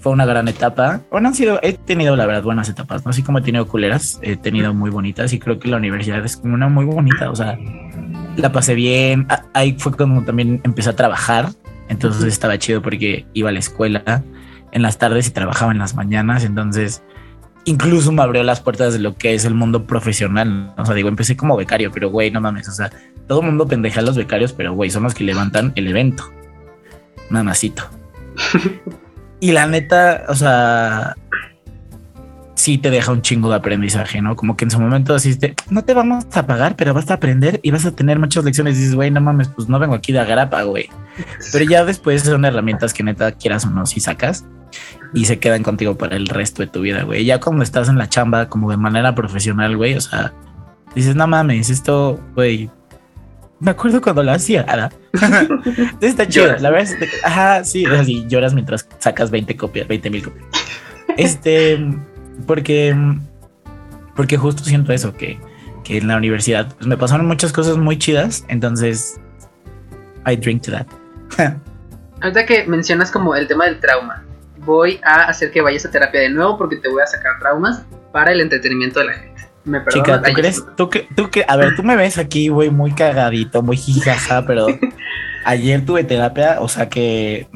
fue 0.00 0.10
una 0.10 0.26
gran 0.26 0.48
etapa. 0.48 1.02
Bueno, 1.08 1.28
han 1.28 1.36
sido, 1.36 1.60
he 1.62 1.74
tenido 1.74 2.16
la 2.16 2.26
verdad 2.26 2.42
buenas 2.42 2.68
etapas, 2.68 3.04
¿no? 3.04 3.10
Así 3.10 3.22
como 3.22 3.38
he 3.38 3.42
tenido 3.42 3.68
culeras, 3.68 4.18
he 4.22 4.36
tenido 4.36 4.74
muy 4.74 4.90
bonitas 4.90 5.32
y 5.32 5.38
creo 5.38 5.60
que 5.60 5.68
la 5.68 5.76
universidad 5.76 6.24
es 6.24 6.36
como 6.36 6.54
una 6.54 6.68
muy 6.68 6.84
bonita. 6.84 7.30
O 7.30 7.36
sea, 7.36 7.56
la 8.36 8.50
pasé 8.50 8.74
bien. 8.74 9.28
Ahí 9.54 9.76
fue 9.78 9.92
cuando 9.92 10.24
también 10.24 10.60
empecé 10.64 10.90
a 10.90 10.96
trabajar. 10.96 11.50
Entonces 11.88 12.24
estaba 12.24 12.58
chido 12.58 12.82
porque 12.82 13.24
iba 13.34 13.50
a 13.50 13.52
la 13.52 13.60
escuela 13.60 14.24
en 14.72 14.82
las 14.82 14.98
tardes 14.98 15.28
y 15.28 15.30
trabajaba 15.30 15.70
en 15.70 15.78
las 15.78 15.94
mañanas. 15.94 16.42
Entonces, 16.42 17.04
incluso 17.64 18.12
me 18.12 18.22
abrió 18.22 18.42
las 18.42 18.60
puertas 18.60 18.92
de 18.92 18.98
lo 18.98 19.16
que 19.16 19.34
es 19.34 19.44
el 19.44 19.54
mundo 19.54 19.86
profesional. 19.86 20.74
O 20.76 20.84
sea, 20.84 20.94
digo, 20.94 21.08
empecé 21.08 21.36
como 21.36 21.56
becario, 21.56 21.90
pero 21.92 22.10
güey, 22.10 22.30
no 22.30 22.40
mames. 22.40 22.68
O 22.68 22.72
sea, 22.72 22.90
todo 23.26 23.40
el 23.40 23.46
mundo 23.46 23.66
pendeja 23.66 24.00
a 24.00 24.02
los 24.02 24.16
becarios, 24.16 24.52
pero 24.52 24.74
güey, 24.74 24.90
son 24.90 25.04
los 25.04 25.14
que 25.14 25.24
levantan 25.24 25.72
el 25.76 25.88
evento. 25.88 26.24
Mamacito. 27.30 27.84
y 29.40 29.52
la 29.52 29.66
neta, 29.66 30.24
o 30.28 30.34
sea, 30.34 31.14
sí 32.54 32.78
te 32.78 32.90
deja 32.90 33.12
un 33.12 33.22
chingo 33.22 33.48
de 33.50 33.56
aprendizaje, 33.56 34.20
¿no? 34.20 34.36
Como 34.36 34.56
que 34.56 34.64
en 34.64 34.70
su 34.70 34.80
momento 34.80 35.14
asiste, 35.14 35.54
no 35.70 35.84
te 35.84 35.94
vamos 35.94 36.26
a 36.32 36.46
pagar, 36.46 36.76
pero 36.76 36.94
vas 36.94 37.10
a 37.10 37.14
aprender 37.14 37.60
y 37.62 37.70
vas 37.70 37.86
a 37.86 37.92
tener 37.92 38.18
muchas 38.18 38.44
lecciones. 38.44 38.76
Y 38.76 38.80
dices, 38.80 38.94
güey, 38.94 39.10
no 39.10 39.20
mames, 39.20 39.48
pues 39.48 39.68
no 39.68 39.78
vengo 39.78 39.94
aquí 39.94 40.12
de 40.12 40.20
agrapa, 40.20 40.62
güey. 40.62 40.88
Pero 41.52 41.64
ya 41.64 41.84
después 41.84 42.22
son 42.22 42.44
herramientas 42.44 42.92
que 42.92 43.02
neta 43.02 43.32
quieras 43.32 43.64
o 43.66 43.70
no, 43.70 43.86
si 43.86 44.00
sacas 44.00 44.44
y 45.14 45.24
se 45.26 45.38
quedan 45.38 45.62
contigo 45.62 45.96
para 45.96 46.16
el 46.16 46.26
resto 46.26 46.62
de 46.62 46.68
tu 46.68 46.80
vida, 46.80 47.02
güey. 47.02 47.24
Ya 47.24 47.40
cuando 47.40 47.62
estás 47.62 47.88
en 47.88 47.98
la 47.98 48.08
chamba, 48.08 48.48
como 48.48 48.70
de 48.70 48.76
manera 48.76 49.14
profesional, 49.14 49.76
güey, 49.76 49.94
o 49.94 50.00
sea, 50.00 50.32
dices, 50.94 51.14
no 51.16 51.26
mames, 51.26 51.70
esto, 51.70 52.20
güey, 52.34 52.70
me 53.62 53.70
acuerdo 53.70 54.00
cuando 54.00 54.24
lo 54.24 54.32
hacía. 54.32 54.66
Está 56.00 56.26
chido. 56.26 56.56
La 56.58 56.70
verdad 56.70 56.96
es 57.00 57.24
ajá, 57.24 57.62
sí, 57.62 57.86
así 57.86 58.26
lloras 58.26 58.54
mientras 58.54 58.88
sacas 58.98 59.30
20 59.30 59.56
copias, 59.56 59.86
20 59.86 60.10
mil 60.10 60.24
copias. 60.24 60.46
Este, 61.16 61.78
porque, 62.46 62.96
porque 64.16 64.36
justo 64.36 64.64
siento 64.64 64.92
eso, 64.92 65.14
que, 65.14 65.38
que 65.84 65.98
en 65.98 66.08
la 66.08 66.16
universidad 66.16 66.74
pues, 66.74 66.88
me 66.88 66.96
pasaron 66.96 67.26
muchas 67.26 67.52
cosas 67.52 67.76
muy 67.76 67.98
chidas. 67.98 68.44
Entonces, 68.48 69.20
I 70.26 70.34
drink 70.34 70.62
to 70.62 70.72
that. 70.72 70.86
Ahorita 72.20 72.46
que 72.46 72.66
mencionas 72.66 73.12
como 73.12 73.36
el 73.36 73.46
tema 73.46 73.66
del 73.66 73.78
trauma, 73.78 74.24
voy 74.64 75.00
a 75.04 75.24
hacer 75.24 75.50
que 75.50 75.60
vayas 75.60 75.84
a 75.84 75.90
terapia 75.90 76.20
de 76.20 76.30
nuevo 76.30 76.56
porque 76.58 76.76
te 76.76 76.88
voy 76.88 77.02
a 77.02 77.06
sacar 77.06 77.38
traumas 77.38 77.84
para 78.12 78.32
el 78.32 78.40
entretenimiento 78.40 79.00
de 79.00 79.06
la 79.06 79.12
gente. 79.14 79.32
Me 79.64 79.84
Chica, 79.86 80.20
¿tú 80.20 80.32
crees? 80.32 80.64
¿Tú 80.76 80.90
que, 80.90 81.08
tú 81.14 81.30
que, 81.30 81.44
a 81.46 81.56
ver, 81.56 81.76
tú 81.76 81.84
me 81.84 81.94
ves 81.94 82.18
aquí, 82.18 82.48
güey, 82.48 82.70
muy 82.70 82.92
cagadito, 82.92 83.62
muy 83.62 83.76
jijaja, 83.76 84.44
pero 84.44 84.66
ayer 85.44 85.84
tuve 85.86 86.02
terapia, 86.02 86.56
o 86.60 86.68
sea 86.68 86.88
que 86.88 87.46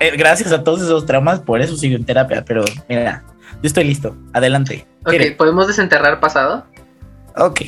eh, 0.00 0.16
gracias 0.16 0.52
a 0.52 0.62
todos 0.62 0.82
esos 0.82 1.06
traumas, 1.06 1.40
por 1.40 1.62
eso 1.62 1.74
sigo 1.76 1.96
en 1.96 2.04
terapia, 2.04 2.44
pero 2.46 2.64
mira, 2.88 3.24
yo 3.62 3.66
estoy 3.66 3.84
listo, 3.84 4.14
adelante. 4.34 4.86
Ok, 5.06 5.36
¿podemos 5.38 5.66
desenterrar 5.66 6.20
pasado? 6.20 6.66
Ok. 7.36 7.62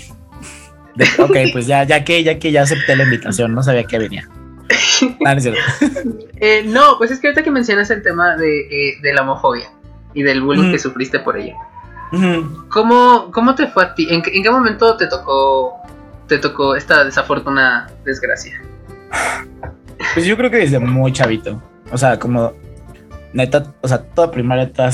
ok, 1.19 1.37
pues 1.53 1.67
ya, 1.67 1.85
ya 1.85 2.05
que, 2.05 2.23
ya 2.23 2.39
que 2.39 2.53
ya 2.53 2.63
acepté 2.63 2.97
la 2.97 3.05
invitación, 3.05 3.55
no 3.55 3.63
sabía 3.63 3.85
que 3.85 3.99
venía. 3.99 4.29
Ah, 5.27 5.35
no, 5.35 5.41
eh, 6.37 6.63
no, 6.67 6.97
pues 6.99 7.11
es 7.11 7.21
que 7.21 7.29
ahorita 7.29 7.43
que 7.43 7.51
mencionas 7.51 7.91
el 7.91 8.03
tema 8.03 8.37
de, 8.37 8.61
eh, 8.61 8.99
de 9.03 9.13
la 9.13 9.23
homofobia 9.23 9.71
y 10.15 10.23
del 10.23 10.43
bullying 10.43 10.71
que 10.71 10.79
sufriste 10.79 11.21
por 11.21 11.37
ello. 11.37 11.55
¿Cómo, 12.69 13.31
¿Cómo, 13.31 13.55
te 13.55 13.69
fue 13.69 13.85
a 13.85 13.95
ti? 13.95 14.09
¿En, 14.11 14.23
qué 14.23 14.51
momento 14.51 14.97
te 14.97 15.07
tocó, 15.07 15.81
te 16.27 16.39
tocó 16.39 16.75
esta 16.75 17.05
desafortunada 17.05 17.89
desgracia? 18.05 18.61
Pues 20.15 20.27
yo 20.27 20.37
creo 20.37 20.51
que 20.51 20.59
desde 20.59 20.81
muy 20.81 21.13
chavito. 21.13 21.63
O 21.93 21.99
sea, 21.99 22.19
como 22.19 22.53
neta, 23.33 23.73
o 23.81 23.87
sea, 23.87 24.03
toda 24.03 24.31
primaria, 24.31 24.73
toda, 24.73 24.91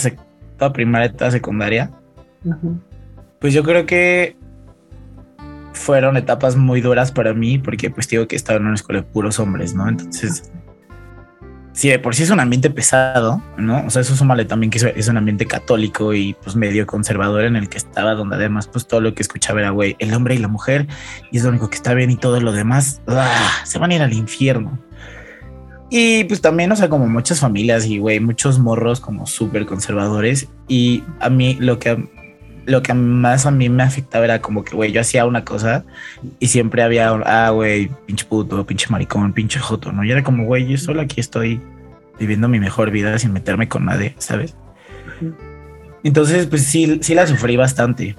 toda 0.59 0.73
primaria, 0.73 1.11
toda 1.11 1.31
secundaria. 1.31 1.91
Pues 3.41 3.55
yo 3.55 3.63
creo 3.63 3.87
que 3.87 4.37
fueron 5.77 6.17
etapas 6.17 6.57
muy 6.57 6.81
duras 6.81 7.13
para 7.13 7.35
mí 7.35 7.59
porque 7.59 7.91
pues 7.91 8.09
digo 8.09 8.27
que 8.27 8.37
estaba 8.37 8.59
en 8.59 8.67
una 8.67 8.75
escuela 8.75 9.03
de 9.03 9.07
puros 9.07 9.39
hombres, 9.39 9.75
¿no? 9.75 9.89
Entonces 9.89 10.51
si 11.77 11.91
de 11.91 11.99
por 11.99 12.15
sí 12.15 12.23
es 12.23 12.31
un 12.31 12.41
ambiente 12.41 12.71
pesado, 12.71 13.43
¿no? 13.59 13.85
O 13.87 13.91
sea, 13.91 14.01
eso 14.01 14.17
súmale 14.17 14.47
también 14.47 14.71
que 14.71 14.95
es 14.97 15.09
un 15.09 15.19
ambiente 15.19 15.45
católico 15.45 16.15
y 16.15 16.35
pues 16.43 16.57
medio 16.57 16.87
conservador 16.87 17.45
en 17.45 17.55
el 17.55 17.69
que 17.69 17.77
estaba, 17.77 18.15
donde 18.15 18.37
además 18.37 18.67
pues 18.67 18.87
todo 18.87 19.03
lo 19.03 19.15
que 19.15 19.21
escuchaba 19.23 19.61
era, 19.61 19.71
güey, 19.71 19.95
el 19.99 20.15
hombre 20.15 20.35
y 20.35 20.39
la 20.39 20.49
mujer, 20.49 20.87
y 21.31 21.37
es 21.37 21.43
lo 21.43 21.51
único 21.51 21.69
que 21.69 21.77
está 21.77 21.93
bien 21.93 22.11
y 22.11 22.17
todo 22.17 22.41
lo 22.41 22.53
demás, 22.53 23.03
¡ah! 23.09 23.51
se 23.65 23.79
van 23.79 23.91
a 23.91 23.95
ir 23.95 24.01
al 24.01 24.15
infierno. 24.15 24.79
Y 25.91 26.25
pues 26.25 26.41
también, 26.41 26.73
o 26.73 26.77
sea, 26.77 26.89
como 26.89 27.07
muchas 27.09 27.41
familias 27.41 27.85
y, 27.85 27.99
güey, 27.99 28.21
muchos 28.21 28.59
morros 28.59 28.99
como 28.99 29.27
súper 29.27 29.67
conservadores. 29.67 30.49
Y 30.67 31.05
a 31.21 31.31
mí 31.31 31.57
lo 31.61 31.79
que, 31.79 32.09
lo 32.67 32.83
que 32.83 32.93
más 32.95 33.47
a 33.47 33.51
mí 33.51 33.69
me 33.69 33.85
afectaba 33.85 34.25
era 34.25 34.41
como 34.41 34.65
que, 34.65 34.75
güey, 34.75 34.93
yo 34.93 35.01
hacía 35.01 35.25
una 35.25 35.45
cosa 35.45 35.85
y 36.41 36.49
siempre 36.49 36.83
había, 36.83 37.11
ah, 37.11 37.51
güey, 37.51 37.89
pinche 38.07 38.25
puto, 38.25 38.67
pinche 38.67 38.89
maricón, 38.91 39.33
pinche 39.33 39.61
joto, 39.61 39.93
¿no? 39.93 40.05
Y 40.05 40.11
era 40.11 40.23
como, 40.23 40.45
güey, 40.45 40.67
yo 40.67 40.77
solo 40.77 41.01
aquí 41.01 41.21
estoy 41.21 41.61
viviendo 42.19 42.49
mi 42.49 42.59
mejor 42.59 42.91
vida 42.91 43.19
sin 43.19 43.33
meterme 43.33 43.69
con 43.69 43.85
nadie, 43.85 44.15
¿sabes? 44.19 44.57
Entonces, 46.03 46.47
pues 46.47 46.65
sí, 46.65 46.99
sí 47.03 47.15
la 47.15 47.27
sufrí 47.27 47.57
bastante. 47.57 48.17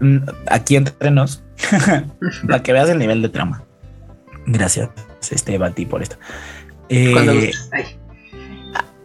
Mm, 0.00 0.18
aquí 0.48 0.76
entre 0.76 1.10
nos, 1.10 1.42
para 2.46 2.62
que 2.62 2.72
veas 2.72 2.88
el 2.88 2.98
nivel 2.98 3.22
de 3.22 3.28
trama. 3.28 3.64
Gracias, 4.46 4.88
este 5.30 5.58
Bati, 5.58 5.84
por 5.84 6.02
esto. 6.02 6.16
Eh, 6.88 7.50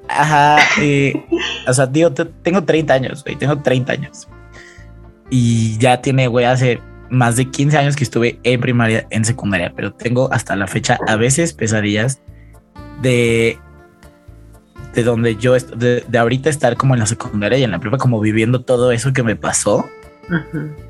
ajá, 0.07 0.57
eh, 0.79 1.25
o 1.67 1.73
sea, 1.73 1.91
tío, 1.91 2.13
tengo 2.13 2.63
30 2.63 2.93
años, 2.93 3.23
güey, 3.23 3.35
tengo 3.35 3.57
30 3.57 3.93
años. 3.93 4.27
Y 5.35 5.79
ya 5.79 5.99
tiene, 5.99 6.27
güey, 6.27 6.45
hace 6.45 6.79
más 7.09 7.35
de 7.37 7.49
15 7.49 7.75
años 7.75 7.95
que 7.95 8.03
estuve 8.03 8.39
en 8.43 8.61
primaria, 8.61 9.07
en 9.09 9.25
secundaria, 9.25 9.73
pero 9.75 9.91
tengo 9.91 10.31
hasta 10.31 10.55
la 10.55 10.67
fecha 10.67 10.99
a 11.07 11.15
veces 11.15 11.53
pesadillas 11.53 12.21
de 13.01 13.57
de 14.93 15.03
donde 15.03 15.35
yo, 15.35 15.53
de, 15.53 16.05
de, 16.07 16.17
ahorita 16.19 16.51
estar 16.51 16.77
como 16.77 16.93
en 16.93 16.99
la 16.99 17.07
secundaria 17.07 17.57
y 17.57 17.63
en 17.63 17.71
la 17.71 17.79
prepa, 17.79 17.97
como 17.97 18.19
viviendo 18.19 18.61
todo 18.61 18.91
eso 18.91 19.11
que 19.11 19.23
me 19.23 19.35
pasó 19.35 19.89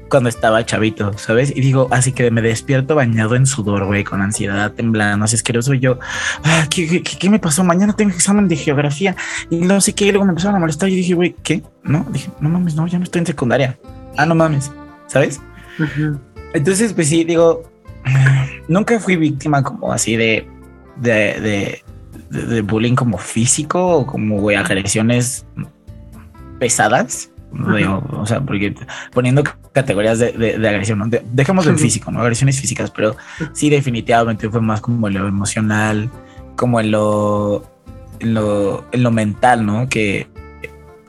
cuando 0.10 0.28
estaba 0.28 0.66
chavito, 0.66 1.18
¿sabes? 1.18 1.56
Y 1.56 1.62
digo, 1.62 1.88
así 1.90 2.12
que 2.12 2.30
me 2.30 2.42
despierto 2.42 2.96
bañado 2.96 3.36
en 3.36 3.46
sudor, 3.46 3.86
güey, 3.86 4.04
con 4.04 4.22
ansiedad, 4.22 4.74
temblando, 4.74 5.24
así 5.24 5.38
asqueroso. 5.38 5.74
Y 5.74 5.80
yo, 5.80 6.00
ah, 6.44 6.68
¿qué, 6.70 7.02
qué, 7.02 7.30
me 7.30 7.40
pasó? 7.40 7.64
Mañana 7.64 7.96
tengo 7.96 8.12
examen 8.12 8.50
de 8.50 8.58
geografía 8.58 9.16
y 9.50 9.56
no 9.56 9.80
sé 9.80 9.94
qué. 9.94 10.08
Y 10.08 10.12
luego 10.12 10.26
me 10.26 10.32
empezaron 10.32 10.58
a 10.58 10.60
molestar 10.60 10.90
y 10.90 10.96
dije, 10.96 11.14
güey, 11.14 11.34
¿qué? 11.42 11.64
No, 11.82 12.06
dije, 12.12 12.30
no 12.42 12.50
mames, 12.50 12.76
no, 12.76 12.86
ya 12.88 12.98
no 12.98 13.06
estoy 13.06 13.20
en 13.20 13.28
secundaria. 13.28 13.80
Ah, 14.18 14.26
no 14.26 14.36
mames, 14.36 14.72
¿sabes? 15.08 15.42
Entonces, 16.54 16.94
pues 16.94 17.10
sí, 17.10 17.24
digo, 17.24 17.64
nunca 18.68 19.00
fui 19.00 19.16
víctima 19.16 19.64
como 19.64 19.92
así 19.92 20.16
de, 20.16 20.48
de, 20.98 21.82
de, 22.30 22.62
bullying 22.62 22.96
como 22.96 23.18
físico 23.18 23.86
o 23.86 24.06
como, 24.06 24.40
güey, 24.40 24.56
agresiones 24.56 25.46
pesadas, 26.60 27.32
o 27.52 28.26
sea, 28.26 28.42
porque 28.42 28.76
poniendo 29.14 29.44
categorías 29.74 30.20
de, 30.20 30.68
agresión, 30.68 31.00
¿no? 31.00 31.06
dejemos 31.32 31.68
en 31.68 31.78
físico, 31.78 32.12
¿no? 32.12 32.22
Agresiones 32.22 32.60
físicas, 32.60 32.92
pero 32.92 33.16
sí 33.54 33.70
definitivamente 33.70 34.50
fue 34.50 34.62
más 34.62 34.82
como 34.82 35.08
en 35.08 35.16
lo 35.16 35.28
emocional, 35.28 36.10
como 36.56 36.80
en 36.80 36.92
lo, 36.92 37.64
en 38.20 38.34
lo, 38.34 38.86
en 38.92 39.04
lo 39.04 39.12
mental, 39.12 39.66
¿no? 39.66 39.88
Que 39.88 40.28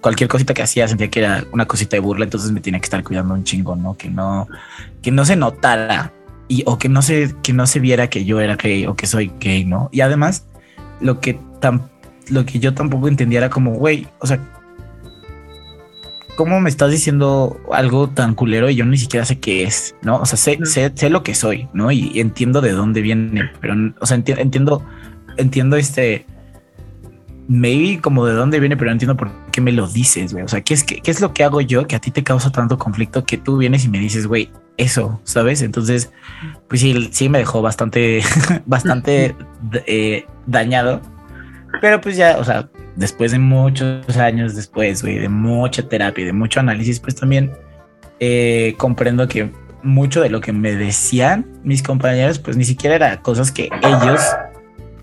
cualquier 0.04 0.28
cosita 0.28 0.52
que 0.52 0.60
hacía 0.60 0.86
sentía 0.86 1.08
que 1.08 1.20
era 1.20 1.44
una 1.50 1.64
cosita 1.64 1.96
de 1.96 2.00
burla, 2.00 2.26
entonces 2.26 2.52
me 2.52 2.60
tenía 2.60 2.78
que 2.78 2.84
estar 2.84 3.02
cuidando 3.02 3.32
un 3.32 3.42
chingo, 3.42 3.74
¿no? 3.74 3.96
Que 3.96 4.10
no, 4.10 4.46
que 5.00 5.10
no 5.10 5.24
se 5.24 5.34
notara 5.34 6.12
y 6.46 6.62
o 6.66 6.76
que 6.76 6.90
no 6.90 7.00
se, 7.00 7.34
que 7.42 7.54
no 7.54 7.66
se 7.66 7.80
viera 7.80 8.10
que 8.10 8.26
yo 8.26 8.38
era 8.38 8.56
gay 8.56 8.84
o 8.84 8.96
que 8.96 9.06
soy 9.06 9.32
gay, 9.40 9.64
¿no? 9.64 9.88
Y 9.92 10.02
además, 10.02 10.46
lo 11.00 11.20
que 11.20 11.40
tan, 11.58 11.90
lo 12.28 12.44
que 12.44 12.58
yo 12.58 12.74
tampoco 12.74 13.08
entendía 13.08 13.38
era 13.38 13.48
como, 13.48 13.70
güey, 13.76 14.06
o 14.18 14.26
sea, 14.26 14.38
¿cómo 16.36 16.60
me 16.60 16.68
estás 16.68 16.90
diciendo 16.90 17.58
algo 17.72 18.10
tan 18.10 18.34
culero 18.34 18.68
y 18.68 18.74
yo 18.74 18.84
ni 18.84 18.98
siquiera 18.98 19.24
sé 19.24 19.40
qué 19.40 19.62
es? 19.62 19.96
¿No? 20.02 20.18
O 20.18 20.26
sea, 20.26 20.36
sé, 20.36 20.58
sé, 20.64 20.92
sé 20.94 21.08
lo 21.08 21.22
que 21.22 21.34
soy, 21.34 21.66
¿no? 21.72 21.90
Y 21.90 22.20
entiendo 22.20 22.60
de 22.60 22.72
dónde 22.72 23.00
viene, 23.00 23.50
pero, 23.58 23.74
o 23.98 24.04
sea, 24.04 24.18
entiendo, 24.18 24.84
entiendo 25.38 25.76
este, 25.76 26.26
maybe 27.48 28.00
como 28.00 28.26
de 28.26 28.34
dónde 28.34 28.60
viene, 28.60 28.76
pero 28.76 28.90
no 28.90 28.92
entiendo 28.92 29.16
por 29.16 29.30
qué 29.50 29.60
me 29.60 29.72
lo 29.72 29.86
dices, 29.86 30.32
güey. 30.32 30.44
O 30.44 30.48
sea, 30.48 30.62
¿qué 30.62 30.74
es, 30.74 30.84
qué, 30.84 31.00
es 31.04 31.20
lo 31.20 31.32
que 31.32 31.44
hago 31.44 31.60
yo 31.60 31.86
que 31.86 31.96
a 31.96 32.00
ti 32.00 32.10
te 32.10 32.22
causa 32.22 32.50
tanto 32.50 32.78
conflicto 32.78 33.24
que 33.24 33.38
tú 33.38 33.58
vienes 33.58 33.84
y 33.84 33.88
me 33.88 33.98
dices, 33.98 34.26
güey, 34.26 34.50
eso, 34.76 35.20
¿sabes? 35.24 35.62
Entonces, 35.62 36.12
pues 36.68 36.80
sí, 36.80 37.08
sí 37.12 37.28
me 37.28 37.38
dejó 37.38 37.62
bastante, 37.62 38.22
bastante 38.66 39.36
eh, 39.86 40.26
dañado. 40.46 41.00
Pero 41.80 42.00
pues 42.00 42.16
ya, 42.16 42.38
o 42.38 42.44
sea, 42.44 42.68
después 42.96 43.32
de 43.32 43.38
muchos 43.38 44.16
años 44.16 44.54
después, 44.54 45.02
güey, 45.02 45.18
de 45.18 45.28
mucha 45.28 45.88
terapia, 45.88 46.24
de 46.24 46.32
mucho 46.32 46.60
análisis, 46.60 47.00
pues 47.00 47.16
también 47.16 47.52
eh, 48.20 48.74
comprendo 48.78 49.26
que 49.28 49.50
mucho 49.82 50.22
de 50.22 50.30
lo 50.30 50.40
que 50.40 50.52
me 50.52 50.74
decían 50.74 51.46
mis 51.62 51.82
compañeros, 51.82 52.38
pues 52.38 52.56
ni 52.56 52.64
siquiera 52.64 52.96
era 52.96 53.20
cosas 53.20 53.52
que 53.52 53.68
ellos 53.82 54.20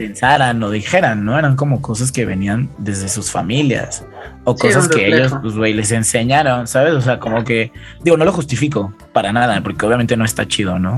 pensaran 0.01 0.63
o 0.63 0.71
dijeran, 0.71 1.23
¿no? 1.23 1.37
Eran 1.37 1.55
como 1.55 1.81
cosas 1.81 2.11
que 2.11 2.25
venían 2.25 2.69
desde 2.79 3.07
sus 3.07 3.29
familias 3.29 4.03
o 4.45 4.55
cosas 4.55 4.87
que 4.87 5.07
ellos, 5.07 5.31
pues, 5.41 5.55
güey, 5.55 5.73
les 5.73 5.91
enseñaron, 5.91 6.67
¿sabes? 6.67 6.93
O 6.93 7.01
sea, 7.01 7.19
como 7.19 7.43
que, 7.43 7.71
digo, 8.03 8.17
no 8.17 8.25
lo 8.25 8.31
justifico 8.31 8.93
para 9.13 9.31
nada, 9.31 9.61
porque 9.61 9.85
obviamente 9.85 10.17
no 10.17 10.25
está 10.25 10.47
chido, 10.47 10.79
¿no? 10.79 10.97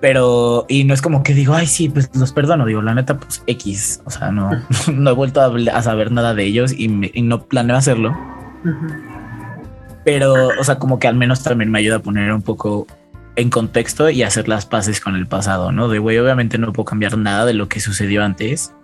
Pero, 0.00 0.66
y 0.68 0.84
no 0.84 0.94
es 0.94 1.02
como 1.02 1.24
que 1.24 1.34
digo, 1.34 1.54
ay, 1.54 1.66
sí, 1.66 1.88
pues 1.88 2.10
los 2.14 2.32
perdono, 2.32 2.64
digo, 2.64 2.80
la 2.80 2.94
neta, 2.94 3.18
pues 3.18 3.42
X, 3.48 4.00
o 4.04 4.10
sea, 4.10 4.30
no, 4.30 4.50
no 4.92 5.10
he 5.10 5.14
vuelto 5.14 5.40
a, 5.40 5.82
saber 5.82 6.12
nada 6.12 6.34
de 6.34 6.44
ellos 6.44 6.72
y, 6.72 6.88
no 6.88 7.42
planeo 7.46 7.76
hacerlo. 7.76 8.16
Pero, 10.04 10.50
o 10.58 10.64
sea, 10.64 10.78
como 10.78 11.00
que 11.00 11.08
al 11.08 11.16
menos 11.16 11.42
también 11.42 11.70
me 11.72 11.80
ayuda 11.80 11.96
a 11.96 12.00
poner 12.00 12.32
un 12.32 12.42
poco 12.42 12.86
en 13.36 13.50
contexto 13.50 14.10
y 14.10 14.22
hacer 14.22 14.48
las 14.48 14.66
paces 14.66 15.00
con 15.00 15.16
el 15.16 15.26
pasado, 15.26 15.72
¿no? 15.72 15.88
De 15.88 15.98
güey, 15.98 16.18
obviamente 16.18 16.58
no 16.58 16.72
puedo 16.72 16.84
cambiar 16.84 17.16
nada 17.16 17.46
de 17.46 17.54
lo 17.54 17.68
que 17.68 17.80
sucedió 17.80 18.24
antes. 18.24 18.74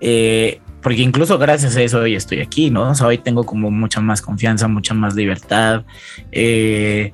Eh, 0.00 0.60
porque 0.82 1.00
incluso 1.00 1.38
gracias 1.38 1.76
a 1.76 1.82
eso 1.82 2.00
hoy 2.00 2.14
estoy 2.14 2.40
aquí, 2.40 2.70
¿no? 2.70 2.90
O 2.90 2.94
sea, 2.94 3.06
hoy 3.06 3.18
tengo 3.18 3.44
como 3.44 3.70
mucha 3.70 4.00
más 4.00 4.20
confianza, 4.20 4.68
mucha 4.68 4.92
más 4.92 5.14
libertad. 5.14 5.84
Eh, 6.30 7.12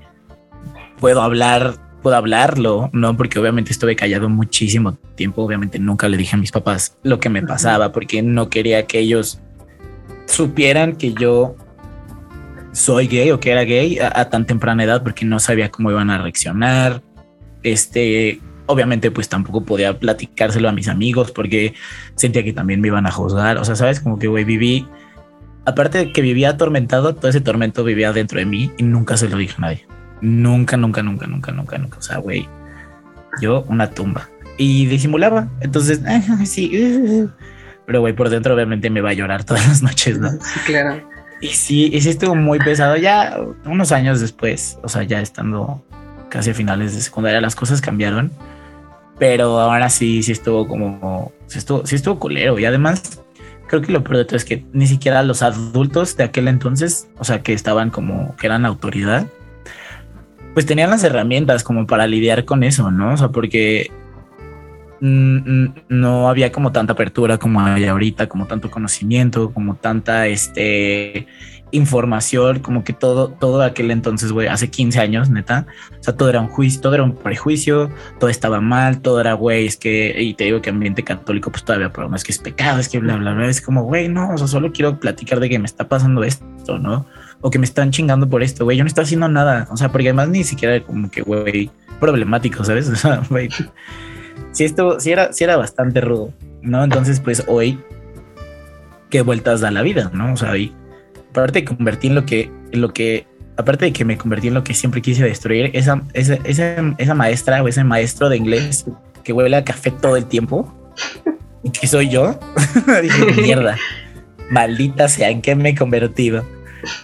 puedo 0.98 1.22
hablar, 1.22 1.76
puedo 2.02 2.16
hablarlo, 2.16 2.90
¿no? 2.92 3.16
Porque 3.16 3.38
obviamente 3.38 3.70
estuve 3.70 3.94
callado 3.94 4.28
muchísimo 4.28 4.94
tiempo. 5.14 5.42
Obviamente 5.42 5.78
nunca 5.78 6.08
le 6.08 6.16
dije 6.16 6.34
a 6.34 6.38
mis 6.38 6.50
papás 6.50 6.96
lo 7.04 7.20
que 7.20 7.28
me 7.28 7.42
pasaba 7.42 7.92
porque 7.92 8.22
no 8.22 8.48
quería 8.48 8.86
que 8.86 8.98
ellos 8.98 9.40
supieran 10.26 10.96
que 10.96 11.12
yo 11.12 11.56
soy 12.72 13.08
gay 13.08 13.30
o 13.30 13.40
que 13.40 13.50
era 13.50 13.62
gay 13.64 13.98
a, 13.98 14.28
tan 14.28 14.46
temprana 14.46 14.84
edad 14.84 15.02
porque 15.02 15.24
no 15.24 15.38
sabía 15.40 15.70
cómo 15.70 15.90
iban 15.90 16.10
a 16.10 16.18
reaccionar. 16.18 17.02
Este, 17.62 18.40
obviamente 18.66 19.10
pues 19.10 19.28
tampoco 19.28 19.64
podía 19.64 19.98
platicárselo 19.98 20.68
a 20.68 20.72
mis 20.72 20.88
amigos 20.88 21.32
porque 21.32 21.74
sentía 22.14 22.44
que 22.44 22.52
también 22.52 22.80
me 22.80 22.88
iban 22.88 23.06
a 23.06 23.10
juzgar. 23.10 23.58
O 23.58 23.64
sea, 23.64 23.76
sabes, 23.76 24.00
como 24.00 24.18
que 24.18 24.28
güey, 24.28 24.44
viví, 24.44 24.86
aparte 25.64 25.98
de 25.98 26.12
que 26.12 26.22
vivía 26.22 26.50
atormentado, 26.50 27.14
todo 27.14 27.28
ese 27.28 27.40
tormento 27.40 27.84
vivía 27.84 28.12
dentro 28.12 28.38
de 28.38 28.46
mí 28.46 28.70
y 28.78 28.82
nunca 28.82 29.16
se 29.16 29.28
lo 29.28 29.36
dije 29.36 29.54
a 29.58 29.60
nadie. 29.60 29.86
Nunca, 30.20 30.76
nunca, 30.76 31.02
nunca, 31.02 31.26
nunca, 31.26 31.52
nunca, 31.52 31.78
nunca. 31.78 31.98
O 31.98 32.02
sea, 32.02 32.18
güey, 32.18 32.48
yo 33.40 33.64
una 33.68 33.90
tumba 33.90 34.28
y 34.56 34.86
disimulaba. 34.86 35.48
Entonces, 35.60 36.00
sí, 36.44 37.28
pero 37.86 38.00
güey, 38.00 38.14
por 38.14 38.28
dentro 38.28 38.54
obviamente 38.54 38.90
me 38.90 39.00
va 39.00 39.10
a 39.10 39.14
llorar 39.14 39.44
todas 39.44 39.66
las 39.66 39.82
noches, 39.82 40.18
claro. 40.66 41.09
Y 41.40 41.48
sí, 41.48 41.90
y 41.92 42.00
sí 42.00 42.10
estuvo 42.10 42.34
muy 42.34 42.58
pesado. 42.58 42.96
Ya 42.96 43.38
unos 43.64 43.92
años 43.92 44.20
después, 44.20 44.78
o 44.82 44.88
sea, 44.88 45.02
ya 45.02 45.20
estando 45.20 45.82
casi 46.28 46.50
a 46.50 46.54
finales 46.54 46.94
de 46.94 47.00
secundaria, 47.00 47.40
las 47.40 47.56
cosas 47.56 47.80
cambiaron, 47.80 48.30
pero 49.18 49.58
ahora 49.58 49.88
sí, 49.90 50.22
sí 50.22 50.32
estuvo 50.32 50.68
como, 50.68 51.32
sí 51.46 51.58
estuvo, 51.58 51.86
sí 51.86 51.96
estuvo 51.96 52.18
culero. 52.18 52.58
Y 52.58 52.64
además 52.64 53.22
creo 53.70 53.82
que 53.82 53.92
lo 53.92 54.02
peor 54.02 54.18
de 54.18 54.24
todo 54.24 54.36
es 54.36 54.44
que 54.44 54.64
ni 54.72 54.86
siquiera 54.86 55.22
los 55.22 55.42
adultos 55.42 56.16
de 56.16 56.24
aquel 56.24 56.48
entonces, 56.48 57.08
o 57.18 57.24
sea, 57.24 57.42
que 57.42 57.52
estaban 57.52 57.90
como, 57.90 58.34
que 58.36 58.46
eran 58.46 58.66
autoridad, 58.66 59.26
pues 60.54 60.66
tenían 60.66 60.90
las 60.90 61.04
herramientas 61.04 61.62
como 61.62 61.86
para 61.86 62.06
lidiar 62.06 62.44
con 62.44 62.64
eso, 62.64 62.90
¿no? 62.90 63.14
O 63.14 63.16
sea, 63.16 63.28
porque 63.28 63.90
no 65.00 66.28
había 66.28 66.52
como 66.52 66.72
tanta 66.72 66.92
apertura 66.92 67.38
como 67.38 67.60
hay 67.60 67.84
ahorita, 67.84 68.28
como 68.28 68.46
tanto 68.46 68.70
conocimiento, 68.70 69.52
como 69.52 69.76
tanta 69.76 70.26
este 70.26 71.26
información, 71.72 72.60
como 72.60 72.84
que 72.84 72.92
todo, 72.92 73.28
todo 73.28 73.62
aquel 73.62 73.90
entonces, 73.90 74.32
güey, 74.32 74.48
hace 74.48 74.70
15 74.70 74.98
años, 75.00 75.30
neta, 75.30 75.66
o 75.98 76.02
sea, 76.02 76.16
todo 76.16 76.28
era 76.28 76.40
un 76.40 76.48
juicio, 76.48 76.80
todo 76.80 76.94
era 76.94 77.02
un 77.02 77.14
prejuicio, 77.14 77.90
todo 78.18 78.30
estaba 78.30 78.60
mal, 78.60 79.00
todo 79.00 79.20
era, 79.20 79.34
güey, 79.34 79.66
es 79.66 79.76
que, 79.76 80.20
y 80.20 80.34
te 80.34 80.44
digo 80.44 80.60
que 80.60 80.70
ambiente 80.70 81.02
católico, 81.02 81.50
pues 81.50 81.64
todavía, 81.64 81.92
pero 81.92 82.08
no 82.08 82.16
es 82.16 82.24
que 82.24 82.32
es 82.32 82.38
pecado, 82.38 82.80
es 82.80 82.88
que 82.88 82.98
bla, 82.98 83.16
bla, 83.16 83.34
bla, 83.34 83.46
es 83.46 83.60
como, 83.60 83.84
güey, 83.84 84.08
no, 84.08 84.34
o 84.34 84.38
sea, 84.38 84.46
solo 84.46 84.72
quiero 84.72 84.98
platicar 84.98 85.40
de 85.40 85.48
que 85.48 85.58
me 85.58 85.66
está 85.66 85.88
pasando 85.88 86.24
esto, 86.24 86.78
¿no? 86.78 87.06
O 87.40 87.50
que 87.50 87.58
me 87.58 87.64
están 87.64 87.90
chingando 87.90 88.28
por 88.28 88.42
esto, 88.42 88.64
güey, 88.64 88.76
yo 88.76 88.84
no 88.84 88.88
estoy 88.88 89.04
haciendo 89.04 89.28
nada, 89.28 89.68
o 89.70 89.76
sea, 89.76 89.90
porque 89.90 90.08
además 90.08 90.28
ni 90.28 90.44
siquiera 90.44 90.82
como 90.82 91.10
que, 91.10 91.22
güey, 91.22 91.70
problemático, 91.98 92.64
¿sabes? 92.64 92.88
O 92.90 92.96
sea, 92.96 93.22
güey 93.28 93.48
sí, 94.52 94.64
esto, 94.64 95.00
sí 95.00 95.12
era, 95.12 95.32
sí 95.32 95.44
era 95.44 95.56
bastante 95.56 96.00
rudo, 96.00 96.32
¿no? 96.62 96.84
Entonces, 96.84 97.20
pues 97.20 97.44
hoy, 97.46 97.78
¿qué 99.08 99.22
vueltas 99.22 99.60
da 99.60 99.70
la 99.70 99.82
vida, 99.82 100.10
no? 100.12 100.32
O 100.32 100.36
sea, 100.36 100.52
hoy, 100.52 100.74
aparte 101.30 101.60
de 101.60 101.64
convertir 101.64 102.10
en 102.10 102.14
lo 102.16 102.26
que, 102.26 102.50
lo 102.72 102.92
que, 102.92 103.26
aparte 103.56 103.86
de 103.86 103.92
que 103.92 104.04
me 104.04 104.16
convertí 104.16 104.48
en 104.48 104.54
lo 104.54 104.64
que 104.64 104.74
siempre 104.74 105.02
quise 105.02 105.24
destruir, 105.24 105.70
esa, 105.74 106.02
esa, 106.14 106.38
esa, 106.44 107.14
maestra 107.14 107.62
o 107.62 107.68
ese 107.68 107.84
maestro 107.84 108.28
de 108.28 108.36
inglés 108.36 108.86
que 109.24 109.32
huele 109.32 109.56
a 109.56 109.64
café 109.64 109.90
todo 109.90 110.16
el 110.16 110.26
tiempo, 110.26 110.72
que 111.80 111.86
soy 111.86 112.08
yo, 112.08 112.38
mierda, 113.42 113.76
maldita 114.50 115.08
sea, 115.08 115.30
¿en 115.30 115.42
qué 115.42 115.54
me 115.54 115.70
he 115.70 115.74
convertido? 115.74 116.44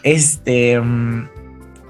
Este, 0.03 0.81
mm, 0.81 1.29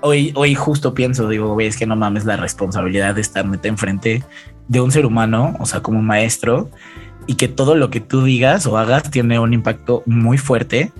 hoy, 0.01 0.33
hoy 0.35 0.55
justo 0.55 0.95
pienso, 0.95 1.29
digo, 1.29 1.55
güey, 1.55 1.69
es 1.69 1.77
que 1.77 1.87
no 1.87 1.97
mames 1.97 2.25
la 2.25 2.37
responsabilidad 2.37 3.14
de 3.14 3.21
estar 3.21 3.47
meta 3.47 3.69
enfrente 3.69 4.25
de 4.68 4.81
un 4.81 4.90
ser 4.90 5.07
humano, 5.07 5.57
o 5.61 5.66
sea, 5.66 5.81
como 5.81 6.02
maestro, 6.02 6.70
y 7.26 7.35
que 7.35 7.48
todo 7.48 7.74
lo 7.74 7.90
que 7.90 8.00
tú 8.00 8.24
digas 8.24 8.66
o 8.66 8.79
hagas 8.79 9.11
tiene 9.11 9.38
un 9.38 9.52
impacto 9.52 10.02
muy 10.07 10.38
fuerte 10.38 10.92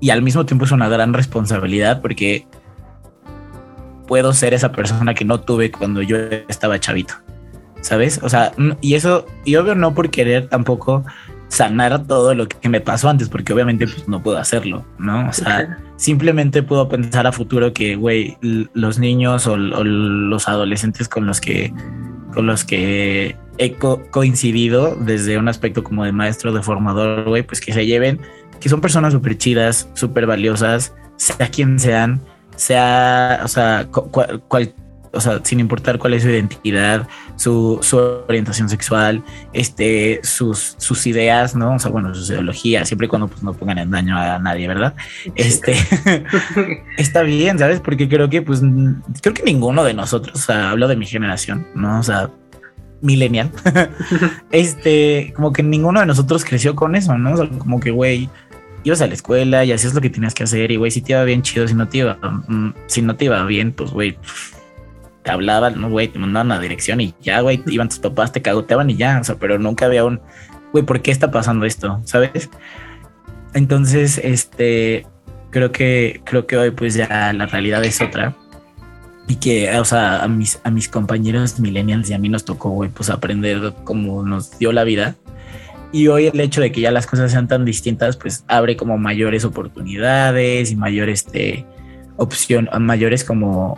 y 0.00 0.10
al 0.10 0.22
mismo 0.22 0.46
tiempo 0.46 0.64
es 0.64 0.72
una 0.72 0.88
gran 0.88 1.12
responsabilidad 1.12 2.00
porque 2.00 2.46
puedo 4.06 4.32
ser 4.32 4.54
esa 4.54 4.72
persona 4.72 5.14
que 5.14 5.24
no 5.24 5.40
tuve 5.40 5.70
cuando 5.70 6.02
yo 6.02 6.16
estaba 6.48 6.78
chavito, 6.78 7.14
¿sabes? 7.80 8.20
O 8.22 8.28
sea, 8.28 8.52
y 8.80 8.94
eso, 8.94 9.26
y 9.44 9.56
obvio 9.56 9.74
no 9.74 9.94
por 9.94 10.10
querer 10.10 10.48
tampoco 10.48 11.04
sanar 11.48 12.04
todo 12.06 12.34
lo 12.34 12.46
que 12.48 12.68
me 12.68 12.80
pasó 12.80 13.08
antes, 13.08 13.28
porque 13.28 13.52
obviamente 13.52 13.86
pues, 13.86 14.08
no 14.08 14.22
puedo 14.22 14.38
hacerlo, 14.38 14.84
¿no? 14.98 15.28
O 15.28 15.32
sea, 15.32 15.78
simplemente 15.96 16.62
puedo 16.62 16.88
pensar 16.88 17.26
a 17.26 17.32
futuro 17.32 17.72
que, 17.72 17.96
güey, 17.96 18.36
los 18.74 18.98
niños 18.98 19.46
o, 19.46 19.56
los 19.56 20.48
adolescentes 20.48 21.08
con 21.08 21.26
los 21.26 21.40
que 21.40 21.72
con 22.38 22.46
los 22.46 22.64
que 22.64 23.34
he 23.58 23.72
coincidido 24.12 24.94
desde 24.94 25.38
un 25.38 25.48
aspecto 25.48 25.82
como 25.82 26.04
de 26.04 26.12
maestro, 26.12 26.52
de 26.52 26.62
formador, 26.62 27.28
güey, 27.28 27.42
pues 27.42 27.60
que 27.60 27.72
se 27.72 27.84
lleven, 27.84 28.20
que 28.60 28.68
son 28.68 28.80
personas 28.80 29.12
súper 29.12 29.36
chidas, 29.36 29.88
súper 29.94 30.24
valiosas, 30.24 30.94
sea 31.16 31.50
quien 31.50 31.80
sean, 31.80 32.20
sea, 32.54 33.40
o 33.42 33.48
sea, 33.48 33.88
cual, 33.90 34.72
o 35.18 35.20
sea, 35.20 35.40
sin 35.42 35.60
importar 35.60 35.98
cuál 35.98 36.14
es 36.14 36.22
su 36.22 36.30
identidad, 36.30 37.06
su, 37.36 37.78
su, 37.82 37.98
orientación 37.98 38.68
sexual, 38.68 39.22
este, 39.52 40.20
sus, 40.22 40.76
sus 40.78 41.06
ideas, 41.06 41.54
¿no? 41.54 41.74
O 41.74 41.78
sea, 41.78 41.90
bueno, 41.90 42.14
sus 42.14 42.30
ideologías, 42.30 42.88
siempre 42.88 43.06
y 43.06 43.08
cuando 43.08 43.28
pues, 43.28 43.42
no 43.42 43.52
pongan 43.52 43.78
en 43.78 43.90
daño 43.90 44.16
a 44.16 44.38
nadie, 44.38 44.68
¿verdad? 44.68 44.94
Este, 45.34 45.74
está 46.96 47.22
bien, 47.22 47.58
¿sabes? 47.58 47.80
Porque 47.80 48.08
creo 48.08 48.30
que, 48.30 48.42
pues, 48.42 48.62
creo 49.20 49.34
que 49.34 49.42
ninguno 49.42 49.84
de 49.84 49.92
nosotros, 49.92 50.36
o 50.36 50.46
sea, 50.46 50.70
hablo 50.70 50.88
de 50.88 50.96
mi 50.96 51.06
generación, 51.06 51.66
¿no? 51.74 51.98
O 51.98 52.02
sea, 52.02 52.30
millennial, 53.00 53.50
este, 54.52 55.32
como 55.34 55.52
que 55.52 55.62
ninguno 55.62 56.00
de 56.00 56.06
nosotros 56.06 56.44
creció 56.44 56.74
con 56.74 56.94
eso, 56.94 57.18
¿no? 57.18 57.32
O 57.32 57.36
sea, 57.36 57.48
como 57.58 57.80
que, 57.80 57.90
güey, 57.90 58.30
ibas 58.84 59.00
a 59.00 59.06
la 59.06 59.14
escuela 59.14 59.64
y 59.64 59.72
hacías 59.72 59.94
lo 59.94 60.00
que 60.00 60.10
tenías 60.10 60.34
que 60.34 60.44
hacer 60.44 60.70
y 60.70 60.76
güey, 60.76 60.90
si 60.90 61.02
te 61.02 61.12
iba 61.12 61.24
bien 61.24 61.42
chido, 61.42 61.66
si 61.66 61.74
no 61.74 61.88
te 61.88 61.98
iba, 61.98 62.14
mm, 62.48 62.74
si 62.86 63.02
no 63.02 63.16
te 63.16 63.26
iba 63.26 63.44
bien, 63.44 63.72
pues 63.72 63.90
güey, 63.90 64.16
te 65.28 65.32
hablaban, 65.32 65.78
¿no? 65.78 65.90
Güey, 65.90 66.08
te 66.08 66.18
mandaban 66.18 66.50
a 66.52 66.58
dirección 66.58 67.02
y 67.02 67.14
ya, 67.20 67.42
güey, 67.42 67.62
iban 67.66 67.90
tus 67.90 67.98
papás, 67.98 68.32
te 68.32 68.40
cagoteaban 68.40 68.88
y 68.88 68.96
ya, 68.96 69.18
o 69.20 69.24
sea, 69.24 69.34
pero 69.34 69.58
nunca 69.58 69.84
había 69.84 70.06
un, 70.06 70.22
güey, 70.72 70.86
¿por 70.86 71.02
qué 71.02 71.10
está 71.10 71.30
pasando 71.30 71.66
esto? 71.66 72.00
¿Sabes? 72.04 72.48
Entonces, 73.52 74.18
este, 74.24 75.06
creo 75.50 75.70
que, 75.70 76.22
creo 76.24 76.46
que 76.46 76.56
hoy 76.56 76.70
pues 76.70 76.94
ya 76.94 77.34
la 77.34 77.44
realidad 77.44 77.84
es 77.84 78.00
otra 78.00 78.34
y 79.26 79.34
que, 79.34 79.78
o 79.78 79.84
sea, 79.84 80.22
a 80.22 80.28
mis, 80.28 80.60
a 80.64 80.70
mis 80.70 80.88
compañeros 80.88 81.60
millennials 81.60 82.08
y 82.08 82.14
a 82.14 82.18
mí 82.18 82.30
nos 82.30 82.46
tocó, 82.46 82.70
güey, 82.70 82.88
pues 82.88 83.10
aprender 83.10 83.74
cómo 83.84 84.22
nos 84.22 84.58
dio 84.58 84.72
la 84.72 84.84
vida. 84.84 85.14
Y 85.92 86.08
hoy 86.08 86.28
el 86.28 86.40
hecho 86.40 86.62
de 86.62 86.72
que 86.72 86.80
ya 86.80 86.90
las 86.90 87.06
cosas 87.06 87.32
sean 87.32 87.48
tan 87.48 87.66
distintas, 87.66 88.16
pues 88.16 88.46
abre 88.48 88.78
como 88.78 88.96
mayores 88.96 89.44
oportunidades 89.44 90.70
y 90.70 90.76
mayores, 90.76 91.26
este, 91.26 91.66
opción, 92.16 92.70
mayores 92.80 93.24
como, 93.24 93.76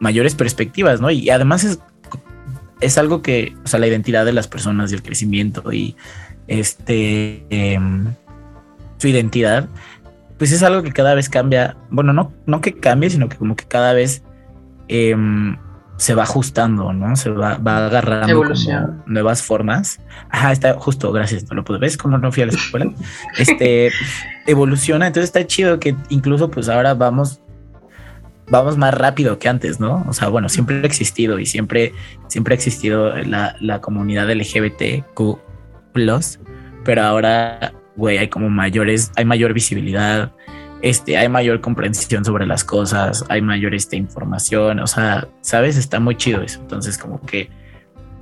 mayores 0.00 0.34
perspectivas, 0.34 1.00
¿no? 1.00 1.10
Y 1.10 1.30
además 1.30 1.62
es, 1.62 1.78
es 2.80 2.98
algo 2.98 3.22
que, 3.22 3.54
o 3.64 3.68
sea, 3.68 3.78
la 3.78 3.86
identidad 3.86 4.24
de 4.24 4.32
las 4.32 4.48
personas 4.48 4.90
y 4.90 4.96
el 4.96 5.02
crecimiento 5.02 5.72
y 5.72 5.94
este, 6.48 7.44
em, 7.50 8.12
su 8.98 9.06
identidad, 9.06 9.68
pues 10.38 10.50
es 10.50 10.64
algo 10.64 10.82
que 10.82 10.92
cada 10.92 11.14
vez 11.14 11.28
cambia, 11.28 11.76
bueno, 11.90 12.12
no, 12.12 12.32
no 12.46 12.60
que 12.60 12.74
cambie, 12.74 13.10
sino 13.10 13.28
que 13.28 13.36
como 13.36 13.54
que 13.54 13.64
cada 13.64 13.92
vez 13.92 14.22
Em, 14.92 15.56
se 15.98 16.14
va 16.16 16.24
ajustando, 16.24 16.92
¿no? 16.92 17.14
Se 17.14 17.30
va, 17.30 17.58
va 17.58 17.86
agarrando 17.86 18.42
nuevas 19.06 19.40
formas. 19.40 20.00
Ajá, 20.28 20.50
está 20.50 20.74
justo, 20.74 21.12
gracias, 21.12 21.44
no 21.48 21.54
lo 21.54 21.64
pude 21.64 21.78
ver, 21.78 21.96
como 21.96 22.18
no 22.18 22.32
fui 22.32 22.42
a 22.42 22.46
la 22.46 22.52
escuela. 22.52 22.90
este 23.38 23.92
evoluciona, 24.48 25.06
entonces 25.06 25.28
está 25.28 25.46
chido 25.46 25.78
que 25.78 25.94
incluso 26.08 26.50
pues 26.50 26.68
ahora 26.68 26.94
vamos 26.94 27.40
vamos 28.50 28.76
más 28.76 28.92
rápido 28.92 29.38
que 29.38 29.48
antes, 29.48 29.80
¿no? 29.80 30.04
O 30.08 30.12
sea, 30.12 30.28
bueno, 30.28 30.48
siempre 30.48 30.80
ha 30.82 30.86
existido 30.86 31.38
y 31.38 31.46
siempre, 31.46 31.92
siempre 32.26 32.54
ha 32.54 32.56
existido 32.56 33.16
la, 33.16 33.56
la 33.60 33.80
comunidad 33.80 34.30
LGBTQ+, 34.30 35.38
pero 36.84 37.02
ahora, 37.02 37.72
güey, 37.96 38.18
hay 38.18 38.28
como 38.28 38.50
mayores, 38.50 39.12
hay 39.16 39.24
mayor 39.24 39.54
visibilidad, 39.54 40.32
este, 40.82 41.16
hay 41.16 41.28
mayor 41.28 41.60
comprensión 41.60 42.24
sobre 42.24 42.46
las 42.46 42.64
cosas, 42.64 43.24
hay 43.28 43.42
mayor 43.42 43.74
este, 43.74 43.96
información, 43.96 44.80
o 44.80 44.86
sea, 44.86 45.28
sabes, 45.40 45.76
está 45.76 46.00
muy 46.00 46.16
chido 46.16 46.42
eso. 46.42 46.60
Entonces, 46.60 46.98
como 46.98 47.20
que, 47.20 47.50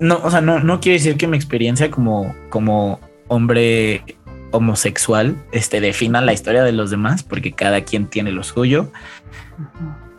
no, 0.00 0.20
o 0.22 0.30
sea, 0.30 0.40
no, 0.40 0.60
no 0.60 0.80
quiere 0.80 0.98
decir 0.98 1.16
que 1.16 1.26
mi 1.26 1.36
experiencia 1.36 1.90
como, 1.90 2.34
como 2.50 3.00
hombre 3.28 4.02
homosexual 4.50 5.36
este, 5.52 5.80
defina 5.80 6.20
la 6.20 6.32
historia 6.32 6.62
de 6.64 6.72
los 6.72 6.90
demás, 6.90 7.22
porque 7.22 7.52
cada 7.52 7.82
quien 7.82 8.06
tiene 8.06 8.32
lo 8.32 8.42
suyo. 8.42 8.90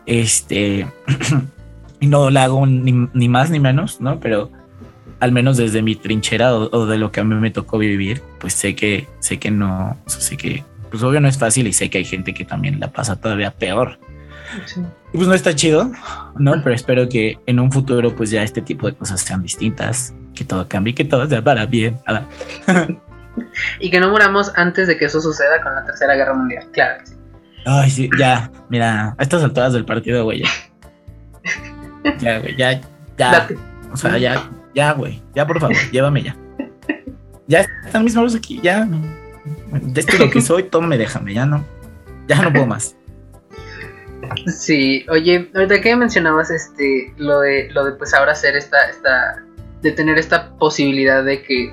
Este, 0.06 0.86
no 2.00 2.30
la 2.30 2.44
hago 2.44 2.66
ni, 2.66 3.28
más 3.28 3.50
ni 3.50 3.60
menos, 3.60 4.00
¿no? 4.00 4.20
Pero 4.20 4.50
al 5.20 5.32
menos 5.32 5.56
desde 5.56 5.82
mi 5.82 5.96
trinchera 5.96 6.54
o, 6.54 6.70
o, 6.70 6.86
de 6.86 6.98
lo 6.98 7.12
que 7.12 7.20
a 7.20 7.24
mí 7.24 7.34
me 7.34 7.50
tocó 7.50 7.78
vivir, 7.78 8.22
pues 8.38 8.54
sé 8.54 8.74
que, 8.74 9.06
sé 9.20 9.38
que 9.38 9.50
no, 9.50 9.98
o 10.06 10.10
sea, 10.10 10.20
sé 10.20 10.36
que 10.36 10.64
pues 10.90 11.02
obvio 11.02 11.20
no 11.20 11.28
es 11.28 11.38
fácil 11.38 11.66
y 11.66 11.72
sé 11.72 11.88
que 11.88 11.98
hay 11.98 12.04
gente 12.04 12.34
que 12.34 12.44
también 12.44 12.80
la 12.80 12.88
pasa 12.88 13.16
todavía 13.16 13.52
peor. 13.52 13.98
Y 15.12 15.16
pues 15.16 15.28
no 15.28 15.34
está 15.34 15.54
chido, 15.54 15.90
¿no? 16.36 16.60
Pero 16.62 16.74
espero 16.74 17.08
que 17.08 17.38
en 17.46 17.60
un 17.60 17.70
futuro 17.70 18.14
pues 18.14 18.30
ya 18.30 18.42
este 18.42 18.60
tipo 18.60 18.88
de 18.88 18.94
cosas 18.94 19.20
sean 19.20 19.42
distintas, 19.42 20.12
que 20.34 20.44
todo 20.44 20.66
cambie, 20.68 20.94
que 20.94 21.04
todo 21.04 21.28
sea 21.28 21.42
para 21.42 21.66
bien. 21.66 21.98
y 23.80 23.90
que 23.90 24.00
no 24.00 24.10
muramos 24.10 24.52
antes 24.56 24.88
de 24.88 24.96
que 24.96 25.04
eso 25.04 25.20
suceda 25.20 25.62
con 25.62 25.74
la 25.74 25.84
Tercera 25.84 26.14
Guerra 26.14 26.34
Mundial, 26.34 26.66
claro 26.72 27.00
que 27.00 27.06
sí. 27.06 27.19
Ay, 27.64 27.90
sí, 27.90 28.08
ya, 28.18 28.50
mira, 28.68 29.14
a 29.16 29.22
estas 29.22 29.42
alturas 29.42 29.72
del 29.72 29.84
partido, 29.84 30.24
güey, 30.24 30.42
ya. 30.42 30.48
Ya, 32.18 32.38
güey, 32.38 32.56
ya, 32.56 32.80
ya. 33.18 33.48
O 33.92 33.96
sea, 33.96 34.16
ya, 34.18 34.50
ya, 34.74 34.92
güey, 34.92 35.22
ya 35.34 35.46
por 35.46 35.60
favor, 35.60 35.76
llévame 35.90 36.22
ya. 36.22 36.36
Ya 37.46 37.66
están 37.84 38.04
mis 38.04 38.14
manos 38.14 38.34
aquí, 38.34 38.60
ya 38.62 38.88
de 39.72 40.00
esto 40.00 40.18
lo 40.18 40.30
que 40.30 40.40
soy, 40.40 40.64
tome, 40.64 40.98
déjame, 40.98 41.34
ya 41.34 41.46
no, 41.46 41.64
ya 42.28 42.42
no 42.42 42.52
puedo 42.52 42.66
más. 42.66 42.96
Sí, 44.46 45.04
oye, 45.08 45.50
ahorita 45.54 45.80
que 45.80 45.96
mencionabas 45.96 46.50
este, 46.50 47.12
lo 47.16 47.40
de, 47.40 47.68
lo 47.72 47.84
de 47.84 47.92
pues 47.92 48.14
ahora 48.14 48.34
ser 48.34 48.56
esta, 48.56 48.78
esta, 48.88 49.42
de 49.82 49.92
tener 49.92 50.18
esta 50.18 50.50
posibilidad 50.56 51.24
de 51.24 51.42
que, 51.42 51.72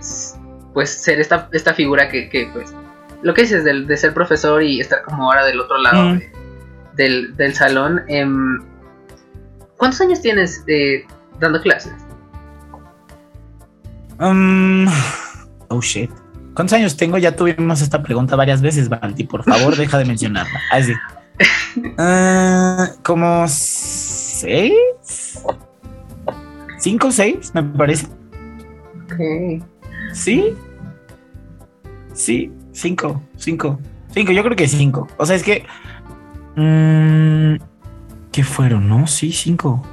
pues 0.74 0.90
ser 0.90 1.20
esta, 1.20 1.50
esta 1.52 1.74
figura 1.74 2.10
que, 2.10 2.30
que 2.30 2.50
pues, 2.54 2.74
lo 3.22 3.34
que 3.34 3.42
dices 3.44 3.64
de, 3.64 3.86
de 3.86 3.98
ser 3.98 4.14
profesor 4.14 4.62
y 4.64 4.80
estar 4.80 5.02
como 5.04 5.24
ahora 5.24 5.46
del 5.46 5.60
otro 5.60 5.78
lado 5.78 6.16
mm. 6.16 6.22
del, 6.96 7.36
del, 7.36 7.54
salón, 7.54 8.02
eh, 8.08 8.26
¿cuántos 9.78 10.02
años 10.02 10.22
tienes 10.22 10.64
eh, 10.68 11.06
dando 11.40 11.62
clases? 11.62 11.94
Um, 14.20 14.88
oh 15.70 15.82
shit. 15.82 16.10
¿Cuántos 16.54 16.74
años 16.74 16.98
tengo? 16.98 17.20
Ya 17.20 17.36
tuvimos 17.36 17.82
esta 17.82 18.02
pregunta 18.02 18.36
varias 18.36 18.62
veces, 18.62 18.90
Valdi. 18.90 19.26
Por 19.26 19.44
favor, 19.44 19.76
deja 19.78 20.00
de 20.00 20.06
mencionarla. 20.06 20.60
Así. 20.72 20.94
Ah, 22.00 22.90
como 23.04 23.46
seis, 23.48 24.74
cinco, 26.80 27.12
seis, 27.12 27.52
me 27.54 27.62
parece. 27.62 28.08
Ok. 29.06 29.64
Sí. 30.14 30.56
Sí, 32.18 32.52
cinco, 32.78 33.22
cinco, 33.36 33.80
cinco. 34.14 34.32
Yo 34.32 34.44
creo 34.44 34.56
que 34.56 34.68
cinco. 34.68 35.08
O 35.18 35.26
sea, 35.26 35.36
es 35.36 35.44
que. 35.44 35.66
Mmm, 36.56 37.56
¿Qué 38.32 38.44
fueron? 38.44 38.88
No, 38.88 39.08
sí, 39.08 39.32
cinco. 39.32 39.86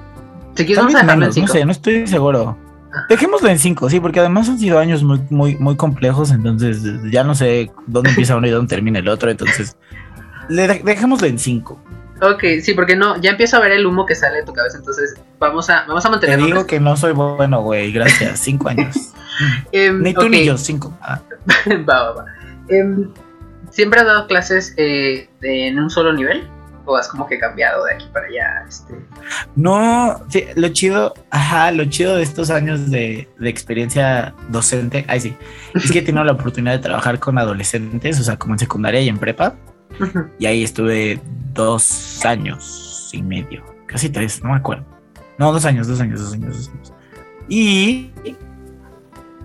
¿Te 0.54 0.64
quieres 0.66 0.84
menos, 0.84 1.36
No 1.36 1.48
sé, 1.48 1.64
no 1.64 1.72
estoy 1.72 2.06
seguro. 2.06 2.56
Dejémoslo 3.08 3.48
en 3.48 3.58
5, 3.58 3.90
sí, 3.90 3.98
porque 3.98 4.20
además 4.20 4.48
han 4.48 4.56
sido 4.56 4.78
años 4.78 5.02
muy, 5.02 5.20
muy, 5.28 5.56
muy 5.56 5.74
complejos, 5.74 6.30
entonces 6.30 6.80
ya 7.10 7.24
no 7.24 7.34
sé 7.34 7.72
dónde 7.88 8.10
empieza 8.10 8.36
uno 8.36 8.46
y 8.46 8.50
dónde 8.50 8.68
termina 8.68 9.00
el 9.00 9.08
otro, 9.08 9.32
entonces 9.32 9.76
le 10.48 10.68
dejémoslo 10.68 11.26
en 11.26 11.40
5. 11.40 11.82
Ok, 12.22 12.44
sí, 12.62 12.72
porque 12.72 12.94
no, 12.94 13.20
ya 13.20 13.30
empiezo 13.30 13.56
a 13.56 13.60
ver 13.60 13.72
el 13.72 13.84
humo 13.84 14.06
que 14.06 14.14
sale 14.14 14.36
de 14.36 14.42
tu 14.44 14.52
cabeza, 14.52 14.78
entonces 14.78 15.14
vamos 15.40 15.68
a, 15.70 15.86
vamos 15.88 16.06
a 16.06 16.10
mantenerlo. 16.10 16.44
Te 16.44 16.52
digo 16.52 16.66
que 16.68 16.78
no 16.78 16.96
soy 16.96 17.14
bueno, 17.14 17.62
güey, 17.62 17.90
gracias, 17.90 18.38
5 18.38 18.68
años. 18.68 18.96
Em, 19.72 20.00
ni 20.00 20.14
tú 20.14 20.28
ni 20.28 20.44
yo, 20.44 20.56
5. 20.56 20.96
Ah. 21.02 21.20
va, 21.88 22.02
va, 22.04 22.12
va. 22.12 22.24
Eh, 22.68 23.08
¿Siempre 23.70 24.00
has 24.00 24.06
dado 24.06 24.26
clases 24.26 24.74
eh, 24.76 25.28
en 25.42 25.78
un 25.78 25.90
solo 25.90 26.12
nivel? 26.12 26.48
o 26.86 26.96
has 26.96 27.08
como 27.08 27.26
que 27.26 27.38
cambiado 27.38 27.84
de 27.84 27.94
aquí 27.94 28.06
para 28.12 28.26
allá? 28.26 28.64
Este? 28.68 28.94
No, 29.56 30.20
lo 30.56 30.68
chido, 30.68 31.14
ajá, 31.30 31.70
lo 31.70 31.84
chido 31.86 32.16
de 32.16 32.22
estos 32.22 32.50
años 32.50 32.90
de, 32.90 33.28
experiencia 33.40 34.34
docente, 34.48 35.04
ay 35.08 35.20
sí, 35.20 35.36
es 35.74 35.90
que 35.90 36.00
he 36.00 36.02
tenido 36.02 36.24
la 36.24 36.32
oportunidad 36.32 36.72
de 36.72 36.78
trabajar 36.80 37.18
con 37.18 37.38
adolescentes, 37.38 38.20
o 38.20 38.24
sea, 38.24 38.36
como 38.36 38.54
en 38.54 38.58
secundaria 38.58 39.00
y 39.00 39.08
en 39.08 39.18
prepa, 39.18 39.54
y 40.38 40.46
ahí 40.46 40.62
estuve 40.62 41.20
dos 41.52 42.24
años 42.24 43.10
y 43.12 43.22
medio, 43.22 43.64
casi 43.86 44.08
tres, 44.08 44.42
no 44.42 44.50
me 44.50 44.56
acuerdo. 44.56 44.84
No, 45.38 45.52
dos 45.52 45.64
años, 45.64 45.88
dos 45.88 46.00
años, 46.00 46.20
dos 46.20 46.32
años, 46.32 46.56
dos 46.56 46.68
años. 46.68 46.92
Y... 47.48 48.12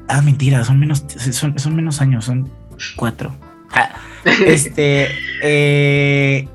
Ah, 0.07 0.22
mentira, 0.24 0.63
son 0.63 0.80
menos, 0.80 1.05
son, 1.32 1.57
son 1.59 1.76
menos 1.76 2.01
años, 2.01 2.26
son 2.26 2.49
cuatro. 2.96 3.36
Ah, 3.72 3.90
este, 4.46 5.08
eh, 5.42 6.48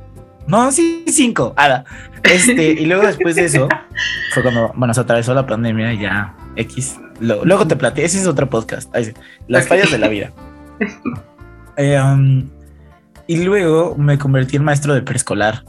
no, 0.47 0.70
sí, 0.72 1.05
cinco. 1.09 1.55
Este, 2.22 2.72
y 2.72 2.87
luego 2.87 3.07
después 3.07 3.37
de 3.37 3.45
eso, 3.45 3.68
fue 4.33 4.43
cuando, 4.43 4.72
bueno, 4.75 4.95
se 4.95 5.01
atravesó 5.01 5.35
la 5.35 5.47
pandemia 5.47 5.93
y 5.93 6.01
ya, 6.01 6.35
X. 6.57 6.99
luego 7.20 7.66
te 7.66 7.77
platico, 7.77 8.07
ese 8.07 8.20
es 8.20 8.27
otro 8.27 8.49
podcast. 8.49 8.93
las 9.49 9.68
fallas 9.68 9.91
de 9.91 9.99
la 9.99 10.09
vida. 10.09 10.33
Eh, 11.77 12.01
um, 12.01 12.49
y 13.27 13.43
luego 13.43 13.97
me 13.97 14.16
convertí 14.16 14.55
en 14.55 14.62
maestro 14.62 14.95
de 14.95 15.03
preescolar 15.03 15.64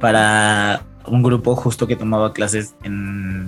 para 0.00 0.82
un 1.06 1.22
grupo 1.22 1.54
justo 1.54 1.86
que 1.86 1.94
tomaba 1.94 2.32
clases 2.32 2.74
en, 2.82 3.46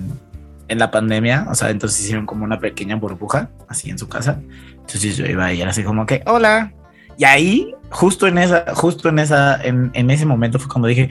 en 0.67 0.79
la 0.79 0.91
pandemia. 0.91 1.45
O 1.49 1.55
sea, 1.55 1.69
entonces 1.69 1.99
hicieron 2.01 2.25
como 2.25 2.43
una 2.45 2.59
pequeña 2.59 2.95
burbuja 2.95 3.49
así 3.67 3.89
en 3.89 3.97
su 3.97 4.07
casa. 4.07 4.39
Entonces 4.87 5.17
yo 5.17 5.25
iba 5.25 5.51
y 5.51 5.61
era 5.61 5.71
así 5.71 5.83
como 5.83 6.05
que, 6.05 6.23
hola, 6.25 6.71
y 7.17 7.25
ahí, 7.25 7.73
justo 7.89 8.27
en 8.27 8.37
esa, 8.37 8.63
justo 8.75 9.09
en 9.09 9.17
esa, 9.17 9.59
en, 9.63 9.89
en 9.95 10.11
ese 10.11 10.25
momento 10.25 10.59
fue 10.59 10.69
cuando 10.69 10.87
dije, 10.87 11.09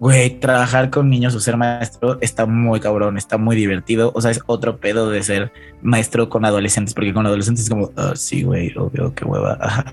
güey, 0.00 0.40
trabajar 0.40 0.88
con 0.88 1.10
niños 1.10 1.34
o 1.34 1.40
ser 1.40 1.58
maestro 1.58 2.16
está 2.22 2.46
muy 2.46 2.80
cabrón, 2.80 3.18
está 3.18 3.36
muy 3.36 3.54
divertido. 3.54 4.12
O 4.14 4.20
sea, 4.22 4.30
es 4.30 4.40
otro 4.46 4.78
pedo 4.78 5.10
de 5.10 5.22
ser 5.22 5.52
maestro 5.82 6.30
con 6.30 6.46
adolescentes, 6.46 6.94
porque 6.94 7.12
con 7.12 7.26
adolescentes 7.26 7.64
es 7.64 7.70
como, 7.70 7.90
oh, 7.94 8.16
sí, 8.16 8.44
güey, 8.44 8.72
obvio, 8.78 9.14
qué 9.14 9.26
hueva. 9.26 9.84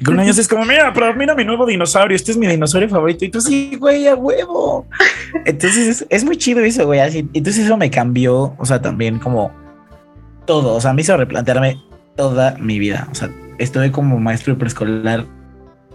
Y 0.00 0.04
con 0.04 0.16
niños 0.16 0.38
es 0.38 0.48
como, 0.48 0.64
mira, 0.64 0.92
pero 0.94 1.14
mira 1.14 1.34
mi 1.34 1.44
nuevo 1.44 1.66
dinosaurio, 1.66 2.16
este 2.16 2.32
es 2.32 2.38
mi 2.38 2.46
dinosaurio 2.46 2.88
favorito. 2.88 3.26
Y 3.26 3.28
tú, 3.30 3.40
sí, 3.42 3.76
güey, 3.78 4.08
a 4.08 4.14
huevo. 4.14 4.86
Entonces 5.44 5.88
es, 5.88 6.06
es 6.08 6.24
muy 6.24 6.38
chido 6.38 6.60
eso, 6.60 6.86
güey. 6.86 7.00
Así, 7.00 7.28
entonces 7.34 7.66
eso 7.66 7.76
me 7.76 7.90
cambió, 7.90 8.56
o 8.58 8.64
sea, 8.64 8.80
también 8.80 9.18
como 9.18 9.52
todo. 10.46 10.74
O 10.74 10.80
sea, 10.80 10.94
me 10.94 11.02
hizo 11.02 11.18
replantearme 11.18 11.91
toda 12.16 12.56
mi 12.58 12.78
vida. 12.78 13.08
O 13.10 13.14
sea, 13.14 13.30
estuve 13.58 13.92
como 13.92 14.18
maestro 14.18 14.54
de 14.54 14.58
preescolar 14.58 15.26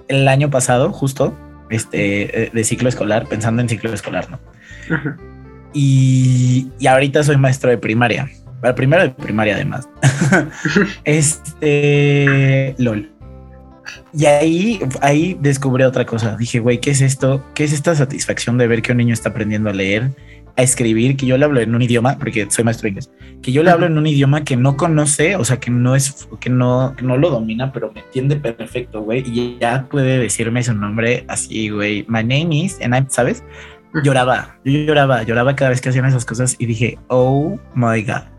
el 0.07 0.28
año 0.28 0.49
pasado, 0.49 0.91
justo, 0.91 1.38
este, 1.70 2.43
eh, 2.43 2.51
de 2.53 2.63
ciclo 2.63 2.89
escolar, 2.89 3.28
pensando 3.28 3.61
en 3.61 3.70
ciclo 3.70 3.93
escolar, 3.93 4.30
¿no? 4.30 4.39
Y, 5.74 6.72
y 6.80 6.88
ahorita 6.88 7.24
soy 7.24 7.38
maestro 7.38 7.70
de 7.70 7.78
primaria. 7.78 8.30
Para 8.61 8.74
primero 8.74 9.03
de 9.03 9.09
primaria, 9.09 9.55
además. 9.55 9.88
este. 11.03 12.74
LOL. 12.78 13.11
Y 14.13 14.26
ahí, 14.26 14.80
ahí 15.01 15.38
descubrí 15.39 15.84
otra 15.84 16.05
cosa. 16.05 16.36
Dije, 16.38 16.59
güey, 16.59 16.80
¿qué 16.80 16.91
es 16.91 17.01
esto? 17.01 17.43
¿Qué 17.53 17.63
es 17.63 17.74
esta 17.74 17.95
satisfacción 17.95 18.57
de 18.57 18.68
ver 18.68 18.82
que 18.82 18.91
un 18.91 18.97
niño 18.97 19.13
está 19.13 19.30
aprendiendo 19.30 19.70
a 19.70 19.74
leer, 19.74 20.11
a 20.57 20.63
escribir? 20.63 21.15
Que 21.15 21.25
yo 21.25 21.37
le 21.37 21.45
hablo 21.45 21.61
en 21.61 21.73
un 21.73 21.81
idioma, 21.81 22.17
porque 22.17 22.47
soy 22.49 22.65
maestro 22.65 22.83
de 22.83 22.89
inglés, 22.89 23.11
que 23.41 23.51
yo 23.51 23.63
le 23.63 23.71
hablo 23.71 23.85
en 23.85 23.97
un 23.97 24.05
idioma 24.05 24.43
que 24.43 24.57
no 24.57 24.75
conoce, 24.75 25.35
o 25.35 25.45
sea, 25.45 25.59
que 25.59 25.71
no 25.71 25.95
es, 25.95 26.27
que 26.39 26.49
no, 26.49 26.93
que 26.97 27.05
no 27.05 27.17
lo 27.17 27.29
domina, 27.29 27.71
pero 27.71 27.91
me 27.93 28.01
entiende 28.01 28.35
perfecto, 28.35 29.01
güey. 29.01 29.23
Y 29.25 29.57
ya 29.59 29.87
puede 29.89 30.17
decirme 30.17 30.63
su 30.63 30.73
nombre 30.73 31.23
así, 31.27 31.69
güey. 31.69 32.05
My 32.09 32.23
name 32.23 32.55
is, 32.55 32.79
and 32.81 32.93
I'm, 32.93 33.07
¿sabes? 33.09 33.43
Lloraba, 34.03 34.59
yo 34.65 34.71
lloraba, 34.71 35.23
lloraba 35.23 35.55
cada 35.55 35.69
vez 35.69 35.79
que 35.79 35.89
hacían 35.89 36.05
esas 36.05 36.25
cosas 36.25 36.55
y 36.59 36.65
dije, 36.65 36.99
oh 37.07 37.57
my 37.73 38.03
God 38.03 38.37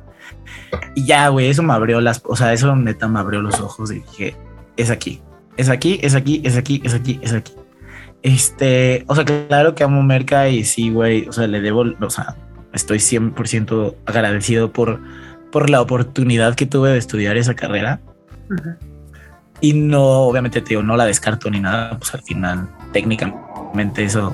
y 0.95 1.07
ya, 1.07 1.29
güey, 1.29 1.49
eso 1.49 1.63
me 1.63 1.73
abrió 1.73 2.01
las, 2.01 2.23
o 2.25 2.37
sea, 2.37 2.53
eso 2.53 2.75
neta 2.77 3.09
me 3.09 3.19
abrió 3.19 3.41
los 3.41 3.61
ojos 3.61 3.91
y 3.91 4.01
dije, 4.01 4.37
es 4.77 4.91
aquí, 4.91 5.23
es 5.57 5.69
aquí, 5.69 5.99
es 6.03 6.15
aquí, 6.15 6.41
es 6.45 6.57
aquí, 6.57 6.81
es 6.85 6.95
aquí, 6.95 7.21
es 7.23 7.33
aquí. 7.33 7.53
Este, 8.23 9.05
o 9.07 9.15
sea, 9.15 9.25
claro 9.25 9.75
que 9.75 9.85
amo 9.85 10.03
Merca 10.03 10.49
y 10.49 10.65
sí, 10.65 10.91
güey, 10.91 11.29
o 11.29 11.33
sea, 11.33 11.47
le 11.47 11.61
debo, 11.61 11.85
o 12.01 12.11
sea, 12.11 12.37
estoy 12.73 12.99
100% 12.99 13.95
agradecido 14.07 14.73
por, 14.73 15.01
por 15.51 15.71
la 15.71 15.81
oportunidad 15.81 16.55
que 16.55 16.67
tuve 16.67 16.91
de 16.91 16.99
estudiar 16.99 17.37
esa 17.37 17.55
carrera. 17.55 18.01
Y 19.61 19.73
no, 19.73 20.03
obviamente, 20.23 20.61
te 20.61 20.71
digo, 20.71 20.83
no 20.83 20.97
la 20.97 21.05
descarto 21.05 21.51
ni 21.51 21.61
nada, 21.61 21.99
pues 21.99 22.15
al 22.15 22.23
final, 22.23 22.69
técnicamente 22.93 24.05
eso, 24.05 24.33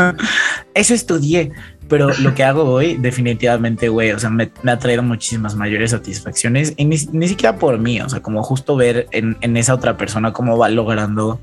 eso 0.74 0.94
estudié, 0.94 1.52
pero 1.88 2.10
lo 2.18 2.34
que 2.34 2.44
hago 2.44 2.64
hoy, 2.64 2.96
definitivamente, 2.96 3.88
güey, 3.88 4.12
o 4.12 4.18
sea, 4.18 4.30
me, 4.30 4.50
ha 4.66 4.78
traído 4.78 5.02
muchísimas 5.02 5.56
mayores 5.56 5.92
satisfacciones 5.92 6.74
y 6.76 6.84
ni, 6.84 6.98
siquiera 6.98 7.56
por 7.56 7.78
mí, 7.78 8.00
o 8.00 8.08
sea, 8.08 8.20
como 8.20 8.42
justo 8.42 8.76
ver 8.76 9.06
en, 9.12 9.56
esa 9.56 9.74
otra 9.74 9.96
persona 9.96 10.32
cómo 10.32 10.58
va 10.58 10.68
logrando 10.68 11.40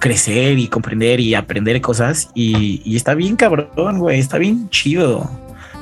crecer 0.00 0.58
y 0.58 0.66
comprender 0.66 1.20
y 1.20 1.34
aprender 1.34 1.80
cosas 1.80 2.30
y, 2.34 2.96
está 2.96 3.14
bien 3.14 3.36
cabrón, 3.36 3.98
güey, 3.98 4.18
está 4.18 4.38
bien 4.38 4.68
chido. 4.70 5.30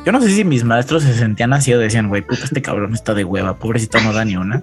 Yo 0.05 0.13
no 0.13 0.21
sé 0.21 0.31
si 0.31 0.45
mis 0.45 0.65
maestros 0.65 1.03
se 1.03 1.15
sentían 1.15 1.53
así 1.53 1.73
o 1.73 1.79
decían, 1.79 2.09
güey, 2.09 2.23
puta, 2.23 2.45
este 2.45 2.63
cabrón 2.63 2.95
está 2.95 3.15
de 3.15 3.25
hueva, 3.25 3.59
pobrecito 3.59 4.01
no 4.01 4.13
da 4.13 4.25
ni 4.25 4.37
una. 4.37 4.63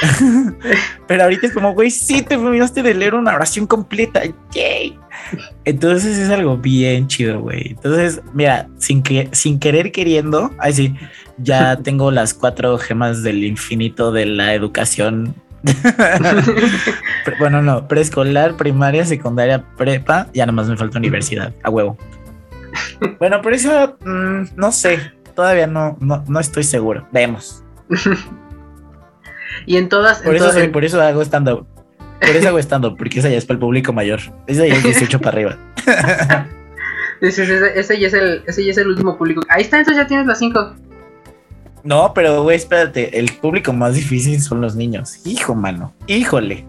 Pero 1.06 1.22
ahorita 1.24 1.46
es 1.46 1.52
como, 1.52 1.74
güey, 1.74 1.90
sí, 1.90 2.22
te 2.22 2.36
terminaste 2.36 2.82
de 2.82 2.94
leer 2.94 3.14
una 3.14 3.34
oración 3.34 3.66
completa, 3.66 4.22
yay. 4.52 4.98
Entonces 5.64 6.18
es 6.18 6.30
algo 6.30 6.56
bien 6.56 7.08
chido, 7.08 7.40
güey. 7.40 7.70
Entonces, 7.70 8.20
mira, 8.32 8.68
sin, 8.78 9.02
que, 9.02 9.28
sin 9.32 9.58
querer 9.58 9.90
queriendo, 9.90 10.52
ahí 10.58 10.72
sí, 10.72 10.94
ya 11.38 11.76
tengo 11.76 12.10
las 12.10 12.34
cuatro 12.34 12.78
gemas 12.78 13.22
del 13.22 13.44
infinito 13.44 14.12
de 14.12 14.26
la 14.26 14.54
educación. 14.54 15.34
Bueno, 17.38 17.62
no, 17.62 17.88
preescolar, 17.88 18.56
primaria, 18.56 19.04
secundaria, 19.04 19.64
prepa, 19.76 20.28
ya 20.32 20.46
nomás 20.46 20.68
me 20.68 20.76
falta 20.76 20.98
universidad, 20.98 21.52
a 21.62 21.70
huevo. 21.70 21.96
Bueno, 23.18 23.42
por 23.42 23.54
eso, 23.54 23.96
mm, 24.04 24.56
no 24.56 24.72
sé, 24.72 25.12
todavía 25.34 25.66
no, 25.66 25.96
no, 26.00 26.24
no 26.28 26.40
estoy 26.40 26.64
seguro. 26.64 27.06
Vemos. 27.12 27.64
y 29.66 29.76
en 29.76 29.88
todas. 29.88 30.20
Por, 30.22 30.36
eso, 30.36 30.50
por 30.72 30.84
eso 30.84 31.00
hago 31.00 31.22
stand-up. 31.22 31.66
Por 32.20 32.30
eso 32.30 32.48
hago 32.48 32.58
stand-up, 32.58 32.96
porque 32.96 33.20
esa 33.20 33.28
ya 33.28 33.38
es 33.38 33.44
para 33.44 33.54
el 33.54 33.60
público 33.60 33.92
mayor. 33.92 34.20
Esa 34.46 34.66
ya 34.66 34.74
es 34.74 34.82
18 34.82 35.20
para 35.20 35.30
arriba. 35.30 35.58
ese, 37.20 37.44
ese, 37.76 38.00
ya 38.00 38.08
es 38.08 38.14
el, 38.14 38.42
ese 38.46 38.64
ya 38.64 38.70
es 38.72 38.78
el 38.78 38.88
último 38.88 39.16
público. 39.16 39.42
Ahí 39.48 39.62
está, 39.62 39.78
entonces 39.78 40.02
ya 40.02 40.08
tienes 40.08 40.26
las 40.26 40.38
5. 40.38 40.74
No, 41.88 42.12
pero 42.12 42.42
güey, 42.42 42.58
espérate. 42.58 43.18
El 43.18 43.32
público 43.40 43.72
más 43.72 43.94
difícil 43.94 44.42
son 44.42 44.60
los 44.60 44.76
niños. 44.76 45.20
Hijo, 45.24 45.54
mano. 45.54 45.94
Híjole. 46.06 46.66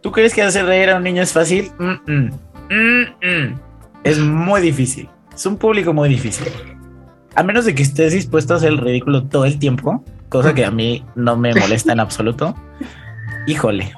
¿Tú 0.00 0.10
crees 0.10 0.34
que 0.34 0.42
hacer 0.42 0.66
reír 0.66 0.90
a 0.90 0.96
un 0.96 1.04
niño 1.04 1.22
es 1.22 1.32
fácil? 1.32 1.70
Mm 1.78 2.32
-mm. 2.68 3.58
Es 4.02 4.18
muy 4.18 4.62
difícil. 4.62 5.08
Es 5.32 5.46
un 5.46 5.56
público 5.56 5.92
muy 5.92 6.08
difícil. 6.08 6.48
A 7.36 7.44
menos 7.44 7.66
de 7.66 7.74
que 7.76 7.84
estés 7.84 8.12
dispuesto 8.12 8.54
a 8.54 8.56
hacer 8.56 8.70
el 8.70 8.78
ridículo 8.78 9.28
todo 9.28 9.44
el 9.44 9.60
tiempo, 9.60 10.04
cosa 10.28 10.52
que 10.52 10.64
a 10.64 10.72
mí 10.72 11.04
no 11.14 11.36
me 11.36 11.54
molesta 11.54 11.92
en 11.92 12.00
absoluto. 12.00 12.52
Híjole, 13.46 13.94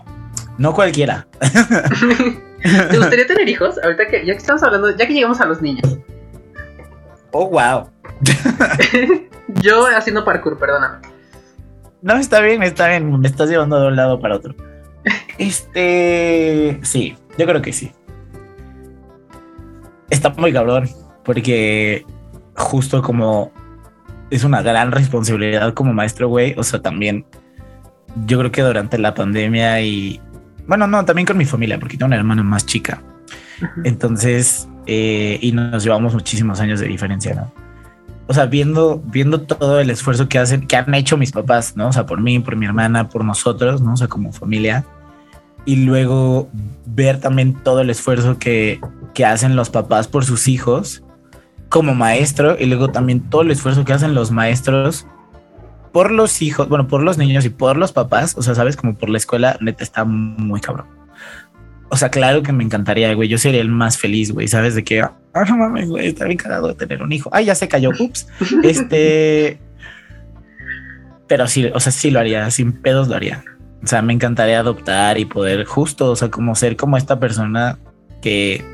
no 0.58 0.74
cualquiera. 0.74 1.26
¿Te 2.90 2.98
gustaría 2.98 3.26
tener 3.26 3.48
hijos? 3.48 3.82
Ahorita 3.82 4.08
que 4.08 4.26
ya 4.26 4.34
que 4.34 4.40
estamos 4.40 4.62
hablando, 4.62 4.94
ya 4.94 5.06
que 5.06 5.14
llegamos 5.14 5.40
a 5.40 5.46
los 5.46 5.62
niños. 5.62 5.98
Oh, 7.32 7.48
wow. 7.48 7.88
Yo 9.62 9.86
haciendo 9.86 10.24
parkour, 10.24 10.58
perdóname. 10.58 10.98
No, 12.02 12.16
está 12.16 12.40
bien, 12.40 12.62
está 12.62 12.88
bien. 12.88 13.18
Me 13.18 13.28
estás 13.28 13.48
llevando 13.48 13.80
de 13.80 13.88
un 13.88 13.96
lado 13.96 14.20
para 14.20 14.36
otro. 14.36 14.54
Este. 15.38 16.78
Sí, 16.82 17.16
yo 17.36 17.46
creo 17.46 17.62
que 17.62 17.72
sí. 17.72 17.92
Está 20.08 20.30
muy 20.30 20.52
cabrón, 20.52 20.88
porque 21.24 22.04
justo 22.54 23.02
como 23.02 23.52
es 24.30 24.44
una 24.44 24.62
gran 24.62 24.92
responsabilidad 24.92 25.74
como 25.74 25.92
maestro, 25.92 26.28
güey. 26.28 26.54
O 26.56 26.62
sea, 26.62 26.80
también 26.80 27.26
yo 28.24 28.38
creo 28.38 28.50
que 28.50 28.62
durante 28.62 28.98
la 28.98 29.14
pandemia 29.14 29.80
y 29.82 30.20
bueno, 30.66 30.86
no, 30.86 31.04
también 31.04 31.26
con 31.26 31.36
mi 31.36 31.44
familia, 31.44 31.78
porque 31.78 31.96
tengo 31.96 32.06
una 32.06 32.16
hermana 32.16 32.42
más 32.42 32.66
chica. 32.66 33.02
Entonces, 33.84 34.68
eh, 34.86 35.38
y 35.40 35.52
nos 35.52 35.84
llevamos 35.84 36.12
muchísimos 36.14 36.60
años 36.60 36.80
de 36.80 36.88
diferencia, 36.88 37.34
¿no? 37.34 37.65
O 38.28 38.34
sea, 38.34 38.46
viendo, 38.46 39.00
viendo 39.04 39.40
todo 39.42 39.80
el 39.80 39.90
esfuerzo 39.90 40.28
que 40.28 40.38
hacen, 40.38 40.66
que 40.66 40.76
han 40.76 40.92
hecho 40.94 41.16
mis 41.16 41.32
papás, 41.32 41.76
¿no? 41.76 41.88
O 41.88 41.92
sea, 41.92 42.06
por 42.06 42.20
mí, 42.20 42.38
por 42.40 42.56
mi 42.56 42.66
hermana, 42.66 43.08
por 43.08 43.24
nosotros, 43.24 43.80
¿no? 43.80 43.92
O 43.92 43.96
sea, 43.96 44.08
como 44.08 44.32
familia. 44.32 44.84
Y 45.64 45.84
luego 45.84 46.48
ver 46.86 47.20
también 47.20 47.54
todo 47.54 47.80
el 47.80 47.90
esfuerzo 47.90 48.38
que, 48.38 48.80
que 49.14 49.24
hacen 49.24 49.56
los 49.56 49.70
papás 49.70 50.08
por 50.08 50.24
sus 50.24 50.48
hijos 50.48 51.02
como 51.68 51.94
maestro 51.94 52.56
y 52.58 52.66
luego 52.66 52.88
también 52.88 53.20
todo 53.20 53.42
el 53.42 53.50
esfuerzo 53.50 53.84
que 53.84 53.92
hacen 53.92 54.14
los 54.14 54.30
maestros 54.30 55.06
por 55.92 56.10
los 56.10 56.42
hijos, 56.42 56.68
bueno, 56.68 56.88
por 56.88 57.02
los 57.02 57.16
niños 57.16 57.44
y 57.44 57.48
por 57.48 57.76
los 57.76 57.92
papás, 57.92 58.36
o 58.36 58.42
sea, 58.42 58.54
sabes, 58.54 58.76
como 58.76 58.96
por 58.96 59.08
la 59.08 59.16
escuela, 59.16 59.56
neta 59.60 59.82
está 59.82 60.04
muy 60.04 60.60
cabrón. 60.60 60.95
O 61.88 61.96
sea, 61.96 62.08
claro 62.08 62.42
que 62.42 62.52
me 62.52 62.64
encantaría, 62.64 63.14
güey. 63.14 63.28
Yo 63.28 63.38
sería 63.38 63.60
el 63.60 63.68
más 63.68 63.98
feliz, 63.98 64.32
güey. 64.32 64.48
Sabes 64.48 64.74
de 64.74 64.84
que, 64.84 65.02
ah, 65.02 65.12
no 65.48 65.56
mames, 65.56 65.88
güey, 65.88 66.08
está 66.08 66.24
bien 66.24 66.38
cagado 66.38 66.68
de 66.68 66.74
tener 66.74 67.02
un 67.02 67.12
hijo. 67.12 67.30
Ay, 67.32 67.46
ya 67.46 67.54
se 67.54 67.68
cayó, 67.68 67.90
ups. 67.98 68.26
Este, 68.62 69.58
pero 71.26 71.46
sí, 71.46 71.70
o 71.72 71.80
sea, 71.80 71.92
sí 71.92 72.10
lo 72.10 72.20
haría, 72.20 72.50
sin 72.50 72.72
pedos 72.72 73.08
lo 73.08 73.14
haría. 73.14 73.44
O 73.82 73.86
sea, 73.86 74.02
me 74.02 74.12
encantaría 74.12 74.58
adoptar 74.58 75.18
y 75.18 75.24
poder 75.24 75.64
justo, 75.64 76.10
o 76.10 76.16
sea, 76.16 76.30
como 76.30 76.54
ser 76.54 76.76
como 76.76 76.96
esta 76.96 77.20
persona 77.20 77.78
que 78.20 78.64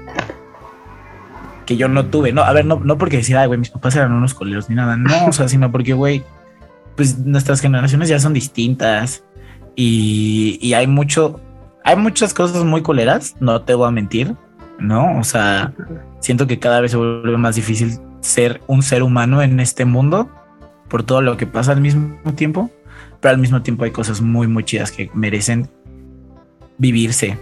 que 1.67 1.77
yo 1.77 1.89
no 1.89 2.07
tuve. 2.07 2.33
No, 2.33 2.43
a 2.43 2.53
ver, 2.53 2.65
no, 2.65 2.81
no 2.81 2.99
porque 2.99 3.19
decía, 3.19 3.45
güey, 3.47 3.59
mis 3.59 3.71
papás 3.71 3.97
eran 3.97 4.13
unos 4.13 4.35
coleros 4.35 4.69
ni 4.69 4.77
nada. 4.77 4.97
No, 4.97 5.27
o 5.27 5.33
sea, 5.33 5.49
sino 5.49 5.71
porque, 5.71 5.93
güey, 5.93 6.25
pues 6.97 7.19
nuestras 7.19 7.61
generaciones 7.61 8.09
ya 8.09 8.19
son 8.19 8.35
distintas 8.35 9.25
y, 9.75 10.73
hay 10.75 10.87
mucho, 10.87 11.41
hay 11.85 11.97
muchas 11.97 12.35
cosas 12.35 12.65
muy 12.65 12.83
coleras, 12.83 13.37
no 13.41 13.63
te 13.63 13.75
voy 13.75 13.89
a 13.89 13.91
mentir, 13.91 14.35
¿no? 14.79 15.19
O 15.19 15.25
sea, 15.25 15.73
siento 16.21 16.47
que 16.47 16.59
cada 16.59 16.81
vez 16.81 16.93
se 16.93 16.97
vuelve 16.97 17.37
más 17.37 17.57
difícil 17.57 17.99
ser 18.21 18.61
un 18.67 18.83
ser 18.83 19.03
humano 19.03 19.43
en 19.43 19.61
este 19.61 19.85
mundo 19.85 20.31
por 20.89 21.03
todo 21.03 21.23
lo 21.23 21.37
que 21.37 21.47
pasa 21.47 21.73
al 21.73 21.81
mismo 21.81 22.17
tiempo, 22.35 22.71
pero 23.21 23.35
al 23.35 23.41
mismo 23.41 23.63
tiempo 23.63 23.85
hay 23.85 23.91
cosas 23.91 24.21
muy, 24.21 24.47
muy 24.47 24.65
chidas 24.65 24.93
que 24.93 25.11
merecen 25.15 25.69
vivirse. 26.79 27.39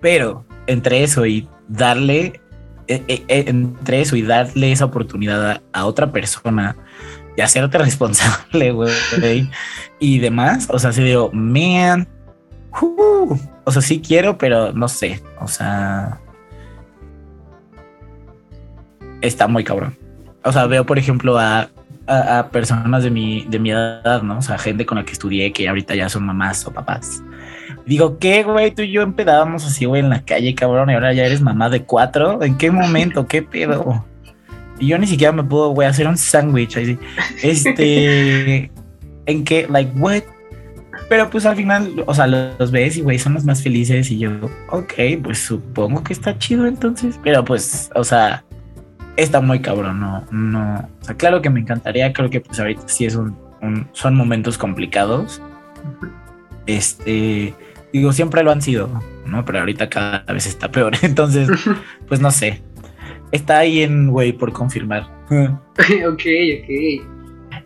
Pero 0.00 0.44
entre 0.66 1.02
eso 1.02 1.26
y 1.26 1.48
darle, 1.68 2.40
eh, 2.86 3.02
eh, 3.08 3.24
eh, 3.28 3.44
entre 3.46 4.00
eso 4.00 4.16
y 4.16 4.22
darle 4.22 4.72
esa 4.72 4.86
oportunidad 4.86 5.62
a 5.72 5.84
otra 5.86 6.12
persona 6.12 6.76
y 7.36 7.40
hacerte 7.40 7.78
responsable, 7.78 8.72
güey, 8.72 9.50
y 9.98 10.18
demás. 10.18 10.68
O 10.70 10.78
sea, 10.78 10.92
sí 10.92 11.02
digo, 11.02 11.30
man, 11.32 12.08
o 12.72 13.72
sea, 13.72 13.82
sí 13.82 14.00
quiero, 14.00 14.38
pero 14.38 14.72
no 14.72 14.88
sé, 14.88 15.22
o 15.40 15.48
sea, 15.48 16.20
está 19.20 19.48
muy 19.48 19.64
cabrón. 19.64 19.96
O 20.44 20.52
sea, 20.52 20.66
veo, 20.66 20.86
por 20.86 20.98
ejemplo, 20.98 21.38
a, 21.38 21.68
a, 22.06 22.48
personas 22.50 23.02
de 23.02 23.10
mi, 23.10 23.44
de 23.44 23.58
mi 23.58 23.70
edad, 23.70 24.22
¿no? 24.22 24.38
O 24.38 24.42
sea, 24.42 24.58
gente 24.58 24.86
con 24.86 24.98
la 24.98 25.04
que 25.04 25.12
estudié 25.12 25.52
que 25.52 25.68
ahorita 25.68 25.94
ya 25.94 26.08
son 26.08 26.24
mamás 26.24 26.66
o 26.66 26.72
papás. 26.72 27.22
Digo, 27.86 28.18
¿qué, 28.18 28.42
güey? 28.42 28.74
Tú 28.74 28.82
y 28.82 28.92
yo 28.92 29.02
empedábamos 29.02 29.64
así, 29.64 29.84
güey, 29.84 30.02
en 30.02 30.10
la 30.10 30.22
calle, 30.22 30.54
cabrón, 30.54 30.90
y 30.90 30.94
ahora 30.94 31.12
ya 31.12 31.24
eres 31.24 31.40
mamá 31.40 31.70
de 31.70 31.82
cuatro. 31.84 32.42
¿En 32.42 32.56
qué 32.56 32.70
momento? 32.70 33.26
¿Qué 33.26 33.42
pedo? 33.42 34.04
Y 34.78 34.88
yo 34.88 34.98
ni 34.98 35.06
siquiera 35.06 35.32
me 35.32 35.42
puedo, 35.42 35.70
güey, 35.70 35.88
hacer 35.88 36.06
un 36.06 36.16
sándwich. 36.16 36.76
Este, 37.42 38.70
¿en 39.26 39.44
qué? 39.44 39.66
Like, 39.68 39.92
what? 39.96 40.22
Pero 41.08 41.30
pues 41.30 41.46
al 41.46 41.56
final, 41.56 42.04
o 42.06 42.14
sea, 42.14 42.26
los 42.26 42.70
ves 42.70 42.96
y 42.96 43.00
güey, 43.00 43.18
son 43.18 43.34
los 43.34 43.44
más 43.44 43.62
felices 43.62 44.10
y 44.10 44.18
yo, 44.18 44.30
ok, 44.70 44.94
pues 45.22 45.38
supongo 45.38 46.02
que 46.02 46.12
está 46.12 46.36
chido 46.38 46.66
entonces. 46.66 47.18
Pero 47.22 47.44
pues, 47.44 47.90
o 47.94 48.04
sea, 48.04 48.44
está 49.16 49.40
muy 49.40 49.60
cabrón, 49.60 50.00
no, 50.00 50.24
no. 50.30 50.88
O 51.00 51.04
sea, 51.04 51.16
claro 51.16 51.42
que 51.42 51.50
me 51.50 51.60
encantaría, 51.60 52.12
creo 52.12 52.30
que 52.30 52.40
pues 52.40 52.58
ahorita 52.60 52.82
sí 52.86 53.06
es 53.06 53.16
un, 53.16 53.36
son 53.92 54.14
momentos 54.14 54.58
complicados. 54.58 55.42
Este, 56.66 57.54
digo, 57.92 58.12
siempre 58.12 58.42
lo 58.42 58.50
han 58.50 58.62
sido, 58.62 58.88
¿no? 59.26 59.44
Pero 59.44 59.60
ahorita 59.60 59.88
cada 59.88 60.22
vez 60.32 60.46
está 60.46 60.70
peor. 60.70 60.92
Entonces, 61.02 61.48
pues 62.06 62.20
no 62.20 62.30
sé. 62.30 62.62
Está 63.32 63.58
ahí 63.58 63.82
en, 63.82 64.10
güey, 64.10 64.32
por 64.32 64.52
confirmar. 64.52 65.10
ok, 65.30 66.22
ok. 66.62 66.70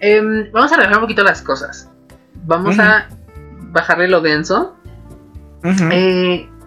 Em, 0.00 0.50
vamos 0.52 0.72
a 0.72 0.76
relajar 0.76 0.98
un 0.98 1.02
poquito 1.02 1.22
las 1.22 1.42
cosas. 1.42 1.90
Vamos 2.44 2.78
a 2.78 3.08
bajarle 3.72 4.08
lo 4.08 4.20
denso. 4.20 4.76
eh... 5.64 6.48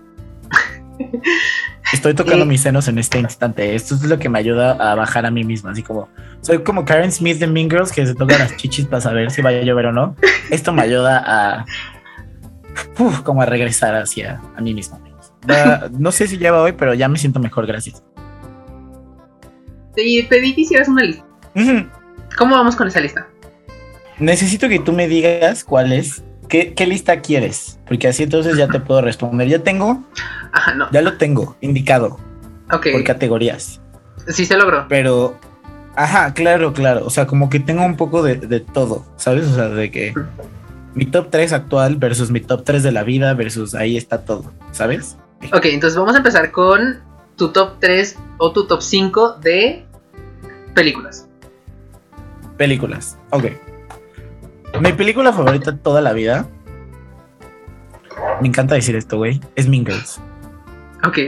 Estoy 1.93 2.15
tocando 2.15 2.45
mis 2.45 2.61
senos 2.61 2.87
en 2.87 2.97
este 2.97 3.19
instante. 3.19 3.75
Esto 3.75 3.95
es 3.95 4.03
lo 4.03 4.17
que 4.17 4.27
me 4.27 4.39
ayuda 4.39 4.71
a 4.71 4.95
bajar 4.95 5.25
a 5.25 5.31
mí 5.31 5.43
mismo. 5.43 5.69
Así 5.69 5.83
como 5.83 6.09
soy 6.41 6.63
como 6.63 6.83
Karen 6.83 7.11
Smith 7.11 7.37
de 7.37 7.47
Mean 7.47 7.69
Girls 7.69 7.91
que 7.91 8.05
se 8.05 8.15
toca 8.15 8.37
las 8.37 8.55
chichis 8.57 8.85
para 8.87 9.01
saber 9.01 9.31
si 9.31 9.41
va 9.41 9.51
a 9.51 9.61
llover 9.61 9.87
o 9.87 9.91
no. 9.91 10.15
Esto 10.49 10.73
me 10.73 10.81
ayuda 10.81 11.23
a 11.25 11.65
como 13.23 13.41
a 13.41 13.45
regresar 13.45 13.95
hacia 13.95 14.41
a 14.55 14.61
mí 14.61 14.73
mismo. 14.73 14.99
no 15.91 16.11
sé 16.11 16.27
si 16.27 16.37
lleva 16.37 16.61
hoy, 16.61 16.73
pero 16.73 16.93
ya 16.93 17.07
me 17.07 17.17
siento 17.17 17.39
mejor, 17.39 17.67
gracias. 17.67 18.03
Te 19.95 20.25
pedí 20.27 20.53
que 20.53 20.61
hicieras 20.61 20.87
una 20.87 21.03
lista. 21.03 21.25
¿Cómo 22.37 22.55
vamos 22.55 22.75
con 22.75 22.87
esa 22.87 22.99
lista? 22.99 23.27
Necesito 24.19 24.67
que 24.67 24.79
tú 24.79 24.91
me 24.91 25.07
digas 25.07 25.63
cuál 25.63 25.93
es 25.93 26.23
¿Qué, 26.47 26.73
lista 26.87 27.21
quieres? 27.21 27.79
Porque 27.87 28.07
así 28.07 28.23
entonces 28.23 28.57
ya 28.57 28.67
te 28.67 28.79
puedo 28.79 29.01
responder. 29.01 29.47
Ya 29.47 29.59
tengo. 29.59 30.03
Ajá, 30.51 30.73
no. 30.73 30.89
Ya 30.91 31.01
lo 31.01 31.17
tengo 31.17 31.55
indicado. 31.61 32.19
Ok. 32.71 32.87
Por 32.91 33.03
categorías. 33.03 33.81
Sí 34.27 34.45
se 34.45 34.57
logró. 34.57 34.85
Pero. 34.87 35.37
Ajá, 35.95 36.33
claro, 36.33 36.73
claro. 36.73 37.05
O 37.05 37.09
sea, 37.09 37.25
como 37.25 37.49
que 37.49 37.59
tengo 37.59 37.85
un 37.85 37.95
poco 37.95 38.21
de, 38.21 38.59
todo, 38.59 39.05
¿sabes? 39.15 39.47
O 39.47 39.55
sea, 39.55 39.69
de 39.69 39.91
que 39.91 40.13
mi 40.93 41.05
top 41.05 41.27
3 41.29 41.53
actual 41.53 41.95
versus 41.95 42.31
mi 42.31 42.41
top 42.41 42.63
3 42.65 42.83
de 42.83 42.91
la 42.91 43.03
vida 43.03 43.33
versus 43.33 43.75
ahí 43.75 43.95
está 43.95 44.25
todo, 44.25 44.51
¿sabes? 44.71 45.17
Ok, 45.53 45.65
entonces 45.65 45.97
vamos 45.97 46.15
a 46.15 46.17
empezar 46.17 46.51
con 46.51 46.99
tu 47.37 47.49
top 47.49 47.75
3 47.79 48.17
o 48.39 48.51
tu 48.51 48.67
top 48.67 48.81
5 48.81 49.37
de 49.41 49.85
películas. 50.73 51.27
Películas, 52.57 53.17
ok. 53.31 53.45
Mi 54.81 54.93
película 54.93 55.31
favorita 55.31 55.77
toda 55.77 56.01
la 56.01 56.13
vida. 56.13 56.47
Me 58.41 58.47
encanta 58.47 58.75
decir 58.75 58.95
esto, 58.95 59.17
güey. 59.17 59.39
Es 59.55 59.67
Mean 59.67 59.85
Girls. 59.85 60.21
Ok. 61.03 61.19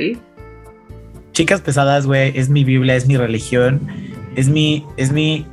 Chicas 1.32 1.62
pesadas, 1.62 2.06
güey. 2.06 2.38
Es 2.38 2.50
mi 2.50 2.64
Biblia, 2.64 2.96
es 2.96 3.08
mi 3.08 3.18
religión. 3.18 3.82
Es 4.36 4.50
mi. 4.50 4.86
Es 4.98 5.12
mi. 5.12 5.46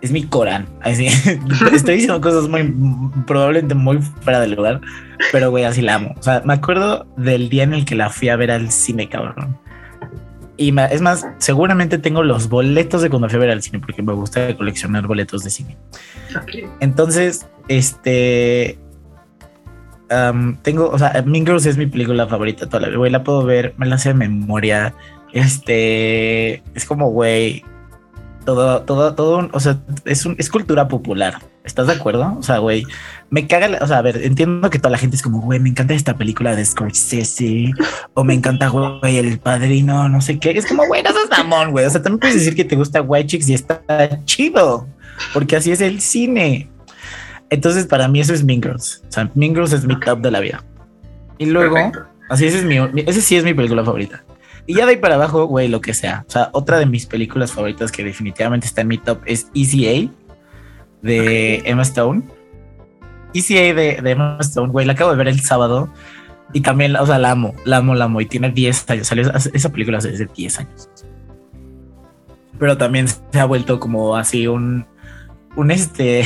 Es 0.00 0.10
mi 0.10 0.24
Corán. 0.24 0.66
Así. 0.80 1.06
Estoy 1.72 1.94
diciendo 1.94 2.20
cosas 2.20 2.48
muy. 2.48 2.74
Probablemente 3.26 3.74
muy 3.74 4.00
fuera 4.22 4.40
del 4.40 4.54
lugar. 4.54 4.80
Pero, 5.32 5.50
güey, 5.50 5.64
así 5.64 5.82
la 5.82 5.94
amo. 5.94 6.14
O 6.18 6.22
sea, 6.22 6.42
me 6.44 6.54
acuerdo 6.54 7.06
del 7.16 7.48
día 7.48 7.62
en 7.62 7.74
el 7.74 7.84
que 7.84 7.94
la 7.94 8.10
fui 8.10 8.28
a 8.28 8.36
ver 8.36 8.50
al 8.50 8.70
cine, 8.70 9.08
cabrón. 9.08 9.58
Y 10.56 10.72
es 10.78 11.00
más, 11.00 11.26
seguramente 11.38 11.98
tengo 11.98 12.22
los 12.22 12.48
boletos 12.48 13.02
de 13.02 13.10
cuando 13.10 13.28
fui 13.28 13.36
a 13.36 13.40
ver 13.40 13.50
al 13.50 13.62
cine, 13.62 13.80
porque 13.80 14.02
me 14.02 14.12
gusta 14.12 14.56
coleccionar 14.56 15.06
boletos 15.06 15.42
de 15.42 15.50
cine. 15.50 15.76
Entonces, 16.80 17.46
este. 17.68 18.78
tengo, 20.62 20.90
o 20.90 20.98
sea, 20.98 21.22
Mean 21.26 21.44
Girls 21.44 21.66
es 21.66 21.76
mi 21.76 21.86
película 21.86 22.26
favorita 22.26 22.66
toda 22.66 22.82
la 22.82 22.88
vida, 22.88 22.98
güey. 22.98 23.10
La 23.10 23.24
puedo 23.24 23.44
ver, 23.44 23.74
me 23.78 23.86
la 23.86 23.98
sé 23.98 24.10
de 24.10 24.14
memoria. 24.14 24.94
Este. 25.32 26.62
Es 26.74 26.84
como, 26.86 27.10
güey. 27.10 27.64
Todo, 28.44 28.82
todo, 28.82 29.14
todo, 29.14 29.48
o 29.52 29.60
sea, 29.60 29.78
es, 30.04 30.26
un, 30.26 30.36
es 30.38 30.50
cultura 30.50 30.86
popular. 30.86 31.38
¿Estás 31.64 31.86
de 31.86 31.94
acuerdo? 31.94 32.36
O 32.38 32.42
sea, 32.42 32.58
güey, 32.58 32.84
me 33.30 33.46
caga, 33.46 33.78
o 33.80 33.86
sea, 33.86 33.98
a 33.98 34.02
ver, 34.02 34.22
entiendo 34.22 34.68
que 34.68 34.78
toda 34.78 34.90
la 34.90 34.98
gente 34.98 35.16
es 35.16 35.22
como, 35.22 35.40
güey, 35.40 35.60
me 35.60 35.70
encanta 35.70 35.94
esta 35.94 36.14
película 36.14 36.54
de 36.54 36.62
Scorsese, 36.62 37.72
o 38.12 38.22
me 38.22 38.34
encanta, 38.34 38.68
güey, 38.68 39.16
El 39.16 39.38
Padrino, 39.38 40.10
no 40.10 40.20
sé 40.20 40.38
qué. 40.38 40.50
Es 40.50 40.66
como, 40.66 40.86
güey, 40.86 41.02
no 41.02 41.10
seas 41.10 41.30
mamón, 41.30 41.70
güey. 41.70 41.86
O 41.86 41.90
sea, 41.90 42.02
también 42.02 42.20
puedes 42.20 42.36
decir 42.36 42.54
que 42.54 42.66
te 42.66 42.76
gusta 42.76 43.00
White 43.00 43.28
Chicks 43.28 43.48
y 43.48 43.54
está 43.54 43.82
chido, 44.26 44.86
porque 45.32 45.56
así 45.56 45.72
es 45.72 45.80
el 45.80 46.02
cine. 46.02 46.68
Entonces, 47.48 47.86
para 47.86 48.08
mí 48.08 48.20
eso 48.20 48.34
es 48.34 48.44
Mean 48.44 48.62
Girls. 48.62 49.02
O 49.08 49.12
sea, 49.12 49.30
Mean 49.34 49.54
Girls 49.54 49.72
es 49.72 49.86
mi 49.86 49.98
top 50.00 50.20
de 50.20 50.30
la 50.30 50.40
vida. 50.40 50.62
Y 51.38 51.46
luego, 51.46 51.76
así 52.28 52.46
ese 52.46 52.58
es 52.58 52.64
mi, 52.64 52.76
ese 53.06 53.22
sí 53.22 53.36
es 53.36 53.44
mi 53.44 53.54
película 53.54 53.84
favorita. 53.84 54.22
Y 54.66 54.74
ya 54.76 54.86
de 54.86 54.92
ahí 54.92 54.96
para 54.96 55.16
abajo, 55.16 55.46
güey, 55.46 55.68
lo 55.68 55.80
que 55.80 55.94
sea. 55.94 56.24
O 56.26 56.30
sea, 56.30 56.50
otra 56.52 56.78
de 56.78 56.86
mis 56.86 57.06
películas 57.06 57.52
favoritas 57.52 57.92
que 57.92 58.04
definitivamente 58.04 58.66
está 58.66 58.80
en 58.80 58.88
mi 58.88 58.98
top 58.98 59.20
es 59.26 59.50
ECA 59.54 60.10
de 61.02 61.62
Emma 61.66 61.82
Stone. 61.82 62.22
ECA 63.34 63.74
de, 63.74 64.00
de 64.02 64.10
Emma 64.10 64.38
Stone, 64.40 64.72
güey, 64.72 64.86
la 64.86 64.94
acabo 64.94 65.10
de 65.10 65.16
ver 65.16 65.28
el 65.28 65.40
sábado 65.40 65.90
y 66.54 66.60
también, 66.60 66.94
o 66.96 67.04
sea, 67.04 67.18
la 67.18 67.32
amo, 67.32 67.52
la 67.64 67.78
amo, 67.78 67.96
la 67.96 68.04
amo 68.04 68.20
y 68.20 68.26
tiene 68.26 68.48
10 68.48 68.90
años, 68.90 69.08
salió 69.08 69.30
esa 69.34 69.68
película 69.70 69.98
hace 69.98 70.26
10 70.26 70.58
años. 70.60 70.88
Pero 72.58 72.78
también 72.78 73.08
se 73.08 73.40
ha 73.40 73.44
vuelto 73.44 73.80
como 73.80 74.14
así 74.14 74.46
un, 74.46 74.86
un 75.56 75.70
este, 75.72 76.22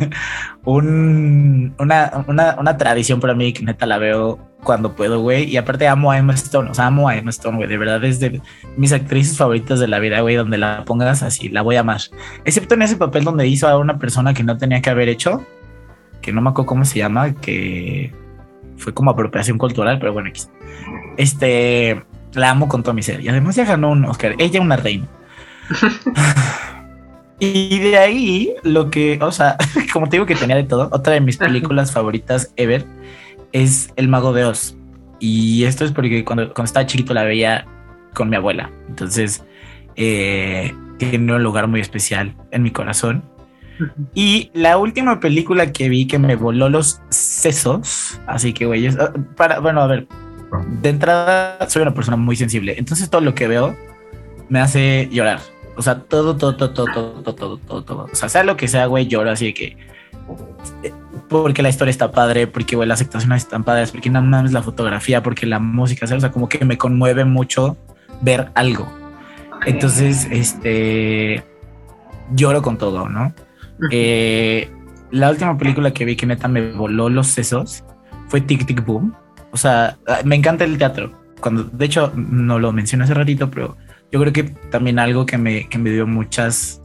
un, 0.64 1.74
una, 1.78 2.24
una, 2.26 2.56
una 2.58 2.76
tradición 2.76 3.20
para 3.20 3.34
mí 3.34 3.54
que 3.54 3.64
neta 3.64 3.86
la 3.86 3.96
veo 3.96 4.38
cuando 4.64 4.96
puedo, 4.96 5.20
güey. 5.20 5.44
Y 5.44 5.56
aparte 5.56 5.86
amo 5.86 6.10
a 6.10 6.18
Emma 6.18 6.34
Stone, 6.34 6.70
o 6.70 6.74
sea, 6.74 6.86
amo 6.86 7.08
a 7.08 7.16
Emma 7.16 7.30
Stone, 7.30 7.56
güey. 7.56 7.68
De 7.68 7.78
verdad 7.78 8.02
es 8.04 8.18
de 8.18 8.40
mis 8.76 8.92
actrices 8.92 9.36
favoritas 9.36 9.78
de 9.78 9.88
la 9.88 9.98
vida, 10.00 10.20
güey. 10.20 10.34
Donde 10.34 10.58
la 10.58 10.84
pongas 10.84 11.22
así, 11.22 11.48
la 11.48 11.62
voy 11.62 11.76
a 11.76 11.80
amar. 11.80 12.00
Excepto 12.44 12.74
en 12.74 12.82
ese 12.82 12.96
papel 12.96 13.24
donde 13.24 13.46
hizo 13.46 13.68
a 13.68 13.78
una 13.78 13.98
persona 13.98 14.34
que 14.34 14.42
no 14.42 14.56
tenía 14.56 14.82
que 14.82 14.90
haber 14.90 15.08
hecho, 15.08 15.44
que 16.20 16.32
no 16.32 16.40
me 16.40 16.50
acuerdo 16.50 16.66
cómo 16.66 16.84
se 16.84 16.98
llama, 16.98 17.34
que 17.34 18.12
fue 18.76 18.92
como 18.92 19.10
apropiación 19.12 19.58
cultural, 19.58 19.98
pero 20.00 20.12
bueno, 20.12 20.30
este, 21.16 22.02
la 22.32 22.50
amo 22.50 22.68
con 22.68 22.82
todo 22.82 22.94
mi 22.94 23.02
ser. 23.02 23.20
Y 23.20 23.28
además 23.28 23.54
ya 23.54 23.64
ganó 23.64 23.90
un 23.90 24.04
Oscar. 24.04 24.34
Ella 24.38 24.60
una 24.60 24.76
reina. 24.76 25.06
Y 27.38 27.78
de 27.80 27.98
ahí, 27.98 28.54
lo 28.62 28.90
que, 28.90 29.18
o 29.20 29.32
sea, 29.32 29.56
como 29.92 30.08
te 30.08 30.16
digo 30.16 30.26
que 30.26 30.36
tenía 30.36 30.56
de 30.56 30.64
todo, 30.64 30.88
otra 30.92 31.14
de 31.14 31.20
mis 31.20 31.36
películas 31.36 31.92
favoritas 31.92 32.52
ever 32.56 32.86
es 33.54 33.92
El 33.96 34.08
Mago 34.08 34.34
de 34.34 34.44
Oz. 34.44 34.76
Y 35.20 35.64
esto 35.64 35.86
es 35.86 35.92
porque 35.92 36.24
cuando, 36.24 36.52
cuando 36.52 36.64
estaba 36.64 36.84
chiquito 36.84 37.14
la 37.14 37.22
veía 37.22 37.64
con 38.12 38.28
mi 38.28 38.36
abuela. 38.36 38.70
Entonces, 38.88 39.44
eh, 39.96 40.74
tiene 40.98 41.34
un 41.34 41.42
lugar 41.42 41.68
muy 41.68 41.80
especial 41.80 42.34
en 42.50 42.62
mi 42.62 42.70
corazón. 42.70 43.22
Y 44.12 44.50
la 44.54 44.76
última 44.76 45.18
película 45.20 45.72
que 45.72 45.88
vi 45.88 46.06
que 46.06 46.18
me 46.18 46.36
voló 46.36 46.68
los 46.68 47.00
sesos, 47.08 48.20
así 48.26 48.52
que 48.52 48.66
güey, 48.66 48.88
para, 49.36 49.58
bueno, 49.58 49.80
a 49.80 49.86
ver, 49.88 50.06
de 50.80 50.88
entrada 50.90 51.58
soy 51.68 51.82
una 51.82 51.92
persona 51.92 52.16
muy 52.16 52.36
sensible, 52.36 52.76
entonces 52.78 53.10
todo 53.10 53.20
lo 53.20 53.34
que 53.34 53.48
veo 53.48 53.76
me 54.48 54.60
hace 54.60 55.08
llorar. 55.10 55.40
O 55.76 55.82
sea, 55.82 55.98
todo, 55.98 56.36
todo, 56.36 56.54
todo, 56.54 56.72
todo, 56.72 56.86
todo, 56.92 57.34
todo, 57.34 57.56
todo, 57.58 57.82
todo. 57.82 58.08
O 58.12 58.14
sea, 58.14 58.28
sea 58.28 58.44
lo 58.44 58.56
que 58.56 58.68
sea, 58.68 58.86
güey, 58.86 59.08
lloro 59.08 59.32
así 59.32 59.46
de 59.46 59.54
que 59.54 59.76
porque 61.28 61.62
la 61.62 61.68
historia 61.68 61.90
está 61.90 62.10
padre, 62.10 62.46
porque 62.46 62.76
las 62.76 63.00
actuaciones 63.00 63.42
están 63.42 63.64
padres, 63.64 63.92
porque 63.92 64.10
nada 64.10 64.24
más 64.24 64.52
la 64.52 64.62
fotografía, 64.62 65.22
porque 65.22 65.46
la 65.46 65.58
música, 65.58 66.04
o 66.04 66.20
sea, 66.20 66.30
como 66.30 66.48
que 66.48 66.64
me 66.64 66.78
conmueve 66.78 67.24
mucho 67.24 67.76
ver 68.20 68.50
algo. 68.54 68.90
Entonces, 69.66 70.28
este, 70.30 71.44
lloro 72.34 72.62
con 72.62 72.78
todo, 72.78 73.08
¿no? 73.08 73.34
Eh, 73.90 74.70
la 75.10 75.30
última 75.30 75.56
película 75.56 75.92
que 75.92 76.04
vi 76.04 76.16
que 76.16 76.26
neta 76.26 76.48
me 76.48 76.72
voló 76.72 77.08
los 77.08 77.28
sesos 77.28 77.84
fue 78.28 78.40
Tic 78.40 78.66
Tic 78.66 78.84
Boom. 78.84 79.14
O 79.52 79.56
sea, 79.56 79.96
ah, 80.06 80.20
me 80.24 80.36
encanta 80.36 80.64
el 80.64 80.78
teatro. 80.78 81.12
Cuando, 81.40 81.64
de 81.64 81.84
hecho, 81.84 82.12
no 82.16 82.58
lo 82.58 82.72
mencioné 82.72 83.04
hace 83.04 83.14
ratito, 83.14 83.50
pero 83.50 83.76
yo 84.10 84.20
creo 84.20 84.32
que 84.32 84.44
también 84.70 84.98
algo 84.98 85.26
que 85.26 85.38
me, 85.38 85.68
que 85.68 85.78
me 85.78 85.90
dio 85.90 86.06
muchas 86.06 86.82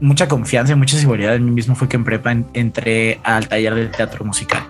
mucha 0.00 0.28
confianza 0.28 0.72
y 0.72 0.76
mucha 0.76 0.96
seguridad 0.98 1.34
en 1.34 1.44
mí 1.44 1.50
mismo 1.50 1.74
fue 1.74 1.88
que 1.88 1.96
en 1.96 2.04
prepa 2.04 2.34
entré 2.52 3.20
al 3.24 3.48
taller 3.48 3.74
de 3.74 3.86
teatro 3.86 4.24
musical. 4.24 4.62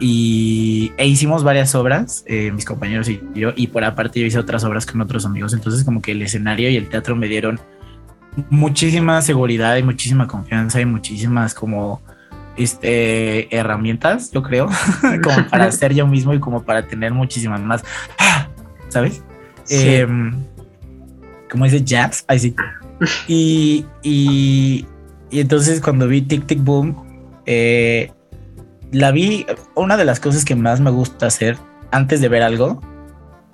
Y 0.00 0.92
e 0.96 1.06
hicimos 1.06 1.44
varias 1.44 1.74
obras, 1.74 2.24
eh, 2.26 2.50
mis 2.50 2.64
compañeros 2.64 3.08
y 3.08 3.22
yo, 3.34 3.52
y 3.54 3.68
por 3.68 3.84
aparte 3.84 4.20
yo 4.20 4.26
hice 4.26 4.38
otras 4.38 4.64
obras 4.64 4.86
con 4.86 5.00
otros 5.00 5.24
amigos. 5.24 5.52
Entonces, 5.52 5.84
como 5.84 6.02
que 6.02 6.12
el 6.12 6.22
escenario 6.22 6.68
y 6.68 6.76
el 6.76 6.88
teatro 6.88 7.14
me 7.14 7.28
dieron 7.28 7.60
muchísima 8.50 9.22
seguridad 9.22 9.76
y 9.76 9.82
muchísima 9.82 10.26
confianza 10.26 10.80
y 10.80 10.86
muchísimas 10.86 11.54
como 11.54 12.02
este 12.56 13.54
herramientas, 13.54 14.30
yo 14.30 14.42
creo, 14.42 14.68
como 15.22 15.46
para 15.48 15.70
ser 15.72 15.94
yo 15.94 16.06
mismo 16.06 16.34
y 16.34 16.40
como 16.40 16.62
para 16.64 16.86
tener 16.86 17.12
muchísimas 17.12 17.60
más, 17.60 17.84
¿sabes? 18.88 19.22
Em, 19.68 20.34
como 21.54 21.66
dice 21.66 21.84
jazz, 21.84 22.24
ahí 22.26 22.40
sí. 22.40 22.56
Y, 23.28 23.86
y, 24.02 24.84
entonces 25.30 25.80
cuando 25.80 26.08
vi 26.08 26.20
Tic 26.20 26.48
Tic 26.48 26.64
Boom, 26.64 26.96
eh, 27.46 28.10
la 28.90 29.12
vi, 29.12 29.46
una 29.76 29.96
de 29.96 30.04
las 30.04 30.18
cosas 30.18 30.44
que 30.44 30.56
más 30.56 30.80
me 30.80 30.90
gusta 30.90 31.26
hacer 31.26 31.56
antes 31.92 32.20
de 32.20 32.28
ver 32.28 32.42
algo, 32.42 32.82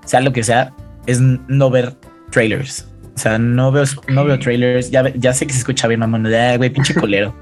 sea 0.06 0.22
lo 0.22 0.32
que 0.32 0.42
sea, 0.42 0.72
es 1.04 1.20
no 1.20 1.68
ver 1.68 1.94
trailers. 2.30 2.88
O 3.14 3.18
sea, 3.18 3.36
no 3.36 3.70
veo, 3.70 3.84
no 4.08 4.24
veo 4.24 4.38
trailers. 4.38 4.90
Ya, 4.90 5.06
ya 5.14 5.34
sé 5.34 5.46
que 5.46 5.52
se 5.52 5.58
escucha 5.58 5.86
bien, 5.86 6.00
mamón. 6.00 6.22
de 6.22 6.56
güey, 6.56 6.70
pinche 6.70 6.94
colero. 6.94 7.34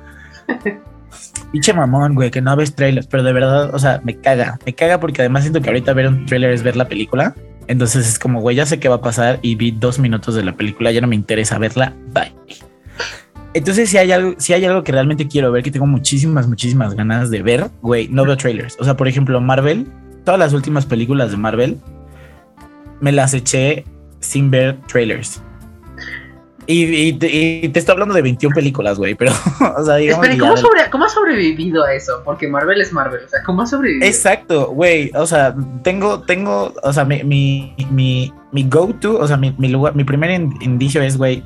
pinche 1.53 1.73
mamón, 1.73 2.17
güey, 2.17 2.33
que 2.33 2.41
no 2.41 2.57
ves 2.57 2.75
trailers. 2.75 3.07
Pero 3.07 3.23
de 3.23 3.33
verdad, 3.33 3.73
o 3.73 3.79
sea, 3.79 4.01
me 4.03 4.17
caga. 4.17 4.59
Me 4.67 4.75
caga 4.75 4.99
porque 4.99 5.23
además 5.23 5.45
siento 5.45 5.63
que 5.63 5.69
ahorita 5.69 5.93
ver 5.93 6.09
un 6.09 6.27
trailer 6.27 6.51
es 6.51 6.65
ver 6.65 6.75
la 6.75 6.89
película. 6.89 7.33
Entonces 7.69 8.09
es 8.09 8.19
como, 8.19 8.41
güey, 8.41 8.57
ya 8.57 8.67
sé 8.67 8.81
qué 8.81 8.89
va 8.89 8.97
a 8.97 9.01
pasar 9.01 9.39
y 9.43 9.55
vi 9.55 9.71
dos 9.71 9.99
minutos 9.99 10.35
de 10.35 10.43
la 10.43 10.57
película, 10.57 10.91
ya 10.91 11.01
no 11.01 11.07
me 11.07 11.15
interesa 11.15 11.59
verla. 11.59 11.95
Bye. 12.13 12.33
Entonces, 13.55 13.89
si 13.91 13.99
hay 13.99 14.13
algo, 14.13 14.35
si 14.39 14.53
hay 14.53 14.65
algo 14.65 14.83
que 14.83 14.93
realmente 14.93 15.27
quiero 15.27 15.51
ver, 15.53 15.63
que 15.63 15.71
tengo 15.71 15.87
muchísimas, 15.87 16.47
muchísimas 16.47 16.95
ganas 16.95 17.31
de 17.31 17.43
ver, 17.43 17.71
güey, 17.83 18.09
no 18.09 18.25
veo 18.25 18.37
trailers. 18.37 18.77
O 18.79 18.85
sea, 18.85 18.97
por 18.97 19.09
ejemplo, 19.09 19.41
Marvel, 19.41 19.87
todas 20.25 20.39
las 20.39 20.53
últimas 20.53 20.87
películas 20.87 21.31
de 21.31 21.37
Marvel, 21.37 21.79
me 23.01 23.13
las 23.13 23.35
eché 23.35 23.85
sin 24.21 24.51
ver 24.51 24.79
trailers. 24.87 25.43
Y, 26.71 27.15
te 27.15 27.79
estoy 27.79 27.95
hablando 27.95 28.15
de 28.15 28.21
21 28.21 28.55
películas, 28.55 28.99
güey, 28.99 29.15
pero, 29.15 29.33
o 29.79 29.85
sea, 29.85 29.97
digamos. 29.97 30.27
Espera, 30.27 30.91
¿cómo, 30.91 31.05
has 31.07 31.15
sobrevivido 31.15 31.83
a 31.83 31.95
eso? 31.95 32.21
Porque 32.27 32.47
Marvel 32.47 32.79
es 32.83 32.93
Marvel, 32.93 33.23
o 33.25 33.29
sea, 33.29 33.43
¿cómo 33.43 33.63
has 33.63 33.71
sobrevivido? 33.71 34.07
Exacto, 34.07 34.67
güey, 34.73 35.11
o 35.15 35.27
sea, 35.27 35.57
tengo, 35.83 36.21
tengo, 36.21 36.75
o 36.83 36.93
sea, 36.93 37.07
mi, 37.07 37.25
mi, 37.25 37.75
mi, 37.91 38.35
mi 38.53 38.65
go-to, 38.65 39.19
o 39.19 39.27
sea, 39.27 39.39
mi, 39.39 39.55
mi, 39.57 39.69
lugar, 39.69 39.97
mi 39.97 40.05
primer 40.05 40.31
indicio 40.61 41.01
es, 41.01 41.17
güey, 41.17 41.43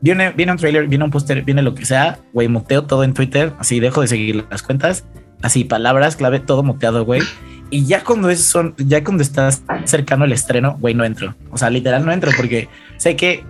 viene, 0.00 0.30
viene 0.30 0.52
un 0.52 0.58
trailer, 0.58 0.86
viene 0.86 1.04
un 1.04 1.10
póster, 1.10 1.42
viene 1.42 1.60
lo 1.60 1.74
que 1.74 1.84
sea, 1.84 2.20
güey, 2.32 2.46
muteo 2.46 2.84
todo 2.84 3.02
en 3.02 3.14
Twitter, 3.14 3.52
así 3.58 3.80
dejo 3.80 4.02
de 4.02 4.06
seguir 4.06 4.46
las 4.48 4.62
cuentas, 4.62 5.04
así 5.42 5.64
palabras 5.64 6.14
clave, 6.14 6.38
todo 6.38 6.62
muteado, 6.62 7.04
güey. 7.04 7.22
Y 7.70 7.86
ya 7.86 8.04
cuando 8.04 8.30
es 8.30 8.44
son, 8.44 8.74
ya 8.76 9.02
cuando 9.02 9.24
estás 9.24 9.64
cercano 9.84 10.24
al 10.24 10.32
estreno, 10.32 10.76
güey, 10.78 10.94
no 10.94 11.04
entro. 11.04 11.34
O 11.50 11.56
sea, 11.56 11.70
literal 11.70 12.04
no 12.04 12.12
entro 12.12 12.30
porque 12.36 12.68
sé 12.98 13.16
que 13.16 13.44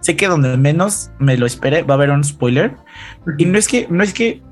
sé 0.00 0.16
que 0.16 0.28
donde 0.28 0.56
menos 0.56 1.10
me 1.18 1.36
lo 1.36 1.46
espere 1.46 1.82
va 1.82 1.94
a 1.94 1.96
haber 1.96 2.10
un 2.10 2.24
spoiler. 2.24 2.76
Y 3.38 3.46
no 3.46 3.58
es 3.58 3.68
que, 3.68 3.86
no 3.90 4.02
es 4.02 4.12
que, 4.12 4.42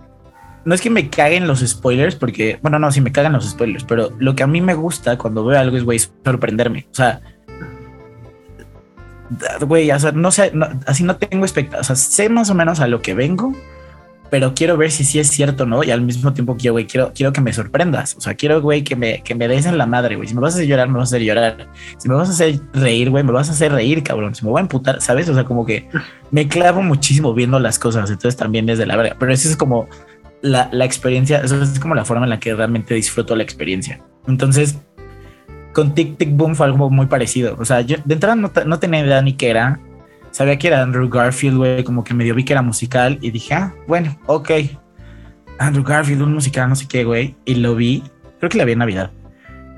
no 0.64 0.74
es 0.74 0.80
que 0.80 0.90
me 0.90 1.09
caguen 1.09 1.47
los 1.47 1.61
spoilers, 1.61 2.16
porque, 2.16 2.59
bueno, 2.62 2.78
no, 2.78 2.90
sí 2.92 3.01
me 3.01 3.12
cagan 3.12 3.32
los 3.32 3.49
spoilers, 3.49 3.84
pero 3.84 4.11
lo 4.18 4.34
que 4.34 4.42
a 4.42 4.47
mí 4.47 4.61
me 4.61 4.74
gusta 4.74 5.16
cuando 5.18 5.44
veo 5.44 5.59
algo 5.59 5.76
es, 5.76 5.84
güey, 5.84 6.01
sorprenderme. 6.24 6.86
O 6.90 6.94
sea, 6.94 7.20
güey, 9.61 9.90
o 9.90 9.99
sea, 9.99 10.12
no 10.12 10.30
sé, 10.30 10.53
así 10.86 11.05
no 11.05 11.16
tengo 11.16 11.44
expectativas, 11.44 11.90
o 11.90 11.94
sea, 11.94 11.97
sé 11.97 12.28
más 12.28 12.51
o 12.51 12.55
menos 12.55 12.80
a 12.80 12.86
lo 12.86 13.03
que 13.03 13.14
vengo 13.14 13.55
pero 14.37 14.53
quiero 14.53 14.76
ver 14.76 14.91
si 14.91 15.03
sí 15.03 15.18
es 15.18 15.28
cierto, 15.28 15.64
¿no? 15.64 15.82
Y 15.82 15.91
al 15.91 16.03
mismo 16.03 16.34
tiempo 16.34 16.59
quiero, 16.59 16.74
güey, 16.74 16.87
quiero, 16.87 17.11
quiero 17.14 17.32
que 17.32 17.41
me 17.41 17.55
sorprendas. 17.55 18.14
O 18.18 18.20
sea, 18.20 18.34
quiero, 18.34 18.61
güey, 18.61 18.84
que 18.84 18.95
me, 18.95 19.22
que 19.22 19.34
me 19.34 19.49
des 19.49 19.64
en 19.64 19.78
la 19.78 19.87
madre, 19.87 20.14
güey. 20.16 20.28
Si 20.28 20.34
me 20.34 20.43
vas 20.43 20.53
a 20.53 20.57
hacer 20.59 20.68
llorar, 20.68 20.89
me 20.89 20.99
vas 20.99 21.11
a 21.11 21.16
hacer 21.16 21.22
llorar. 21.22 21.68
Si 21.97 22.07
me 22.07 22.16
vas 22.16 22.28
a 22.28 22.32
hacer 22.32 22.61
reír, 22.74 23.09
güey, 23.09 23.24
me 23.24 23.32
vas 23.32 23.49
a 23.49 23.53
hacer 23.53 23.72
reír, 23.72 24.03
cabrón. 24.03 24.34
Si 24.34 24.45
me 24.45 24.51
voy 24.51 24.59
a 24.59 24.61
emputar, 24.61 25.01
¿sabes? 25.01 25.26
O 25.30 25.32
sea, 25.32 25.45
como 25.45 25.64
que 25.64 25.89
me 26.30 26.49
clavo 26.49 26.82
muchísimo 26.82 27.32
viendo 27.32 27.59
las 27.59 27.78
cosas. 27.78 28.11
Entonces 28.11 28.37
también 28.37 28.66
desde 28.66 28.84
la 28.84 28.97
verga. 28.97 29.16
Pero 29.18 29.32
eso 29.32 29.49
es 29.49 29.57
como 29.57 29.89
la, 30.43 30.68
la 30.70 30.84
experiencia, 30.84 31.39
eso 31.39 31.62
es 31.62 31.80
como 31.80 31.95
la 31.95 32.05
forma 32.05 32.26
en 32.26 32.30
la 32.30 32.39
que 32.39 32.55
realmente 32.55 32.93
disfruto 32.93 33.34
la 33.37 33.43
experiencia. 33.43 34.03
Entonces, 34.28 34.76
con 35.72 35.95
Tic 35.95 36.18
Tic 36.18 36.37
Boom 36.37 36.55
fue 36.55 36.66
algo 36.66 36.91
muy 36.91 37.07
parecido. 37.07 37.57
O 37.59 37.64
sea, 37.64 37.80
yo 37.80 37.97
de 38.05 38.12
entrada 38.12 38.37
no, 38.37 38.53
no 38.66 38.78
tenía 38.78 39.01
idea 39.01 39.22
ni 39.22 39.32
qué 39.32 39.49
era 39.49 39.80
sabía 40.37 40.59
que 40.59 40.66
era 40.66 40.82
Andrew 40.82 41.09
Garfield, 41.09 41.57
güey, 41.57 41.82
como 41.82 42.05
que 42.05 42.12
medio 42.12 42.34
vi 42.34 42.45
que 42.45 42.53
era 42.53 42.61
musical 42.61 43.18
y 43.22 43.30
dije, 43.30 43.55
ah, 43.55 43.74
bueno, 43.89 44.18
ok. 44.26 44.51
Andrew 45.59 45.82
Garfield, 45.82 46.20
un 46.20 46.34
musical, 46.34 46.68
no 46.68 46.76
sé 46.76 46.87
qué, 46.87 47.05
güey. 47.05 47.34
Y 47.47 47.55
lo 47.55 47.74
vi, 47.74 48.03
creo 48.39 48.51
que 48.51 48.59
la 48.59 48.66
vi 48.66 48.72
en 48.72 48.80
Navidad. 48.80 49.11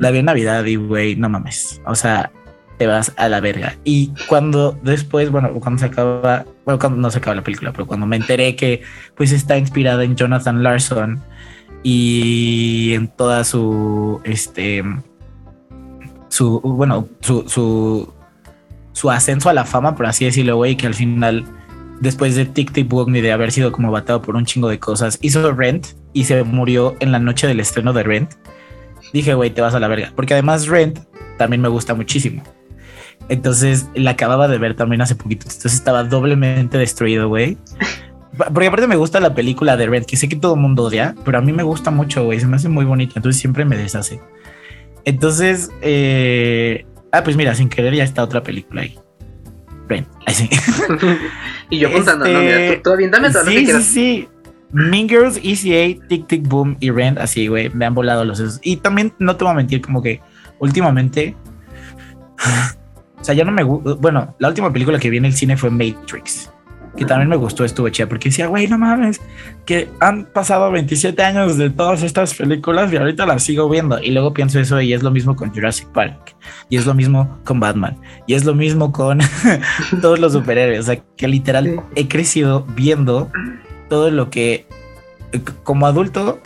La 0.00 0.10
vi 0.10 0.18
en 0.18 0.24
Navidad 0.24 0.64
y, 0.64 0.74
güey, 0.74 1.14
no 1.14 1.28
mames. 1.28 1.80
O 1.86 1.94
sea, 1.94 2.32
te 2.76 2.88
vas 2.88 3.12
a 3.16 3.28
la 3.28 3.38
verga. 3.38 3.76
Y 3.84 4.12
cuando 4.26 4.76
después, 4.82 5.30
bueno, 5.30 5.52
cuando 5.60 5.78
se 5.78 5.86
acaba, 5.86 6.44
bueno, 6.64 6.80
cuando 6.80 6.98
no 6.98 7.08
se 7.12 7.18
acaba 7.18 7.36
la 7.36 7.44
película, 7.44 7.70
pero 7.70 7.86
cuando 7.86 8.06
me 8.06 8.16
enteré 8.16 8.56
que 8.56 8.82
pues 9.14 9.30
está 9.30 9.58
inspirada 9.58 10.02
en 10.02 10.16
Jonathan 10.16 10.64
Larson 10.64 11.22
y 11.84 12.94
en 12.94 13.06
toda 13.06 13.44
su, 13.44 14.20
este, 14.24 14.82
su, 16.30 16.60
bueno, 16.62 17.06
su, 17.20 17.48
su 17.48 18.12
su 18.92 19.10
ascenso 19.10 19.48
a 19.48 19.54
la 19.54 19.64
fama, 19.64 19.94
por 19.94 20.06
así 20.06 20.24
decirlo, 20.24 20.56
güey, 20.56 20.76
que 20.76 20.86
al 20.86 20.94
final, 20.94 21.44
después 22.00 22.34
de 22.34 22.46
Tic 22.46 22.72
Tic 22.72 22.88
Boom 22.88 23.12
de 23.12 23.32
haber 23.32 23.52
sido 23.52 23.72
como 23.72 23.90
batado 23.90 24.22
por 24.22 24.36
un 24.36 24.44
chingo 24.44 24.68
de 24.68 24.78
cosas, 24.78 25.18
hizo 25.22 25.52
Rent 25.52 25.88
y 26.12 26.24
se 26.24 26.42
murió 26.44 26.96
en 27.00 27.12
la 27.12 27.18
noche 27.18 27.46
del 27.46 27.60
estreno 27.60 27.92
de 27.92 28.02
Rent. 28.02 28.32
Dije, 29.12 29.34
güey, 29.34 29.50
te 29.50 29.60
vas 29.60 29.74
a 29.74 29.80
la 29.80 29.88
verga. 29.88 30.12
Porque 30.14 30.34
además 30.34 30.66
Rent 30.66 30.98
también 31.36 31.62
me 31.62 31.68
gusta 31.68 31.94
muchísimo. 31.94 32.42
Entonces 33.28 33.88
la 33.94 34.12
acababa 34.12 34.48
de 34.48 34.58
ver 34.58 34.74
también 34.74 35.00
hace 35.00 35.14
poquito. 35.14 35.46
Entonces 35.46 35.74
estaba 35.74 36.04
doblemente 36.04 36.78
destruido, 36.78 37.28
güey. 37.28 37.58
Porque 38.36 38.68
aparte 38.68 38.86
me 38.86 38.96
gusta 38.96 39.20
la 39.20 39.34
película 39.34 39.76
de 39.76 39.86
Rent, 39.86 40.06
que 40.06 40.16
sé 40.16 40.28
que 40.28 40.36
todo 40.36 40.54
el 40.54 40.60
mundo 40.60 40.84
odia, 40.84 41.14
pero 41.24 41.38
a 41.38 41.40
mí 41.40 41.52
me 41.52 41.62
gusta 41.62 41.90
mucho, 41.90 42.24
güey. 42.24 42.40
Se 42.40 42.46
me 42.46 42.56
hace 42.56 42.68
muy 42.68 42.84
bonita. 42.84 43.14
Entonces 43.16 43.40
siempre 43.40 43.64
me 43.64 43.76
deshace. 43.76 44.20
Entonces, 45.04 45.70
eh, 45.80 46.86
Ah, 47.12 47.22
pues 47.22 47.36
mira, 47.36 47.54
sin 47.54 47.68
querer 47.68 47.94
ya 47.94 48.04
está 48.04 48.22
otra 48.22 48.42
película 48.42 48.82
ahí. 48.82 48.98
Ven, 49.88 50.06
así. 50.26 50.48
y 51.70 51.78
yo 51.78 51.90
contando, 51.92 52.26
no, 52.26 52.40
mira, 52.40 52.74
tú, 52.74 52.82
tú 52.82 52.90
aviéntame 52.92 53.30
todo 53.30 53.44
sí, 53.46 53.66
Sí, 53.66 53.82
sí, 53.82 54.28
Mean 54.70 55.08
Girls, 55.08 55.40
ECA, 55.42 56.06
Tic 56.08 56.26
Tic 56.26 56.46
Boom 56.46 56.76
y 56.80 56.90
Rent, 56.90 57.18
así, 57.18 57.46
güey, 57.46 57.70
me 57.70 57.86
han 57.86 57.94
volado 57.94 58.24
los 58.24 58.38
sesos. 58.38 58.60
Y 58.62 58.76
también, 58.76 59.14
no 59.18 59.36
te 59.36 59.44
voy 59.44 59.52
a 59.52 59.56
mentir, 59.56 59.80
como 59.80 60.02
que 60.02 60.20
últimamente. 60.58 61.34
o 63.18 63.24
sea, 63.24 63.34
ya 63.34 63.44
no 63.44 63.52
me 63.52 63.62
gusta. 63.62 63.94
Bueno, 63.94 64.36
la 64.38 64.48
última 64.48 64.72
película 64.72 64.98
que 64.98 65.08
vi 65.08 65.16
en 65.16 65.24
el 65.24 65.32
cine 65.32 65.56
fue 65.56 65.70
Matrix 65.70 66.50
que 66.96 67.04
también 67.04 67.28
me 67.28 67.36
gustó, 67.36 67.64
estuvo 67.64 67.88
chida, 67.88 68.08
porque 68.08 68.28
decía, 68.28 68.46
güey, 68.46 68.66
no 68.66 68.78
mames, 68.78 69.20
que 69.64 69.88
han 70.00 70.24
pasado 70.24 70.70
27 70.70 71.22
años 71.22 71.56
de 71.56 71.70
todas 71.70 72.02
estas 72.02 72.34
películas 72.34 72.92
y 72.92 72.96
ahorita 72.96 73.26
las 73.26 73.42
sigo 73.42 73.68
viendo. 73.68 74.00
Y 74.02 74.10
luego 74.10 74.34
pienso 74.34 74.58
eso 74.60 74.80
y 74.80 74.92
es 74.92 75.02
lo 75.02 75.10
mismo 75.10 75.36
con 75.36 75.52
Jurassic 75.52 75.88
Park, 75.88 76.36
y 76.68 76.76
es 76.76 76.86
lo 76.86 76.94
mismo 76.94 77.38
con 77.44 77.60
Batman, 77.60 77.96
y 78.26 78.34
es 78.34 78.44
lo 78.44 78.54
mismo 78.54 78.92
con 78.92 79.20
todos 80.00 80.18
los 80.18 80.32
superhéroes. 80.32 80.80
O 80.80 80.82
sea, 80.84 81.02
que 81.16 81.28
literal 81.28 81.82
he 81.94 82.08
crecido 82.08 82.66
viendo 82.74 83.30
todo 83.88 84.10
lo 84.10 84.30
que, 84.30 84.66
como 85.64 85.86
adulto, 85.86 86.40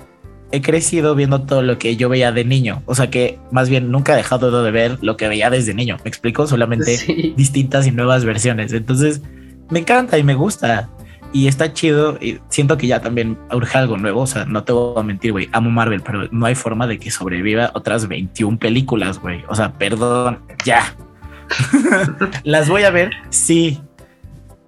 he 0.53 0.61
crecido 0.61 1.15
viendo 1.15 1.43
todo 1.43 1.63
lo 1.63 1.79
que 1.79 1.97
yo 1.97 2.09
veía 2.09 2.31
de 2.31 2.45
niño. 2.45 2.83
O 2.87 2.95
sea 2.95 3.11
que 3.11 3.39
más 3.51 3.69
bien 3.69 3.91
nunca 3.91 4.13
he 4.13 4.17
dejado 4.17 4.63
de 4.63 4.71
ver 4.71 4.99
lo 5.01 5.17
que 5.17 5.27
veía 5.27 5.51
desde 5.51 5.75
niño. 5.75 5.97
Me 6.05 6.09
explico, 6.09 6.47
solamente 6.47 7.33
distintas 7.37 7.87
y 7.87 7.91
nuevas 7.91 8.25
versiones. 8.25 8.73
Entonces, 8.73 9.23
me 9.73 9.79
encanta 9.79 10.19
y 10.19 10.23
me 10.23 10.35
gusta. 10.35 10.91
Y 11.33 11.49
está 11.49 11.73
chido. 11.73 12.19
Y 12.21 12.39
siento 12.51 12.77
que 12.77 12.87
ya 12.87 13.01
también 13.01 13.39
urge 13.51 13.79
algo 13.79 13.97
nuevo. 13.97 14.21
O 14.21 14.27
sea, 14.27 14.45
no 14.45 14.65
te 14.65 14.73
voy 14.73 15.01
a 15.01 15.03
mentir, 15.03 15.33
güey. 15.33 15.49
Amo 15.53 15.71
Marvel, 15.71 16.03
pero 16.03 16.29
no 16.31 16.45
hay 16.45 16.55
forma 16.55 16.87
de 16.87 16.99
que 16.99 17.11
sobreviva 17.11 17.71
otras 17.73 18.07
21 18.07 18.59
películas, 18.59 19.19
güey. 19.19 19.43
O 19.49 19.55
sea, 19.55 19.73
perdón, 19.73 20.41
ya. 20.67 20.95
Las 22.45 22.69
voy 22.69 22.83
a 22.83 22.91
ver, 22.91 23.13
sí. 23.31 23.81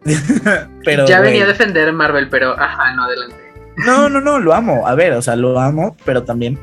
pero. 0.84 1.06
Ya 1.06 1.20
venía 1.20 1.44
a 1.44 1.48
defender 1.48 1.92
Marvel, 1.92 2.30
pero 2.30 2.58
ajá, 2.58 2.94
no 2.94 3.04
adelante. 3.04 3.36
No, 3.76 4.08
no, 4.08 4.22
no, 4.22 4.38
lo 4.38 4.54
amo. 4.54 4.86
A 4.86 4.94
ver, 4.94 5.12
o 5.12 5.20
sea, 5.20 5.36
lo 5.36 5.60
amo, 5.60 5.94
pero 6.06 6.22
también 6.22 6.58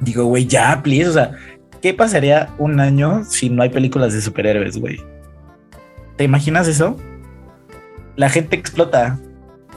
digo, 0.00 0.24
güey, 0.24 0.46
ya, 0.46 0.82
please. 0.82 1.08
O 1.08 1.12
sea, 1.12 1.30
¿qué 1.80 1.94
pasaría 1.94 2.48
un 2.58 2.80
año 2.80 3.22
si 3.22 3.50
no 3.50 3.62
hay 3.62 3.68
películas 3.68 4.14
de 4.14 4.20
superhéroes, 4.20 4.80
güey? 4.80 5.00
¿Te 6.16 6.24
imaginas 6.24 6.66
eso? 6.66 6.98
La 8.16 8.30
gente 8.30 8.56
explota. 8.56 9.18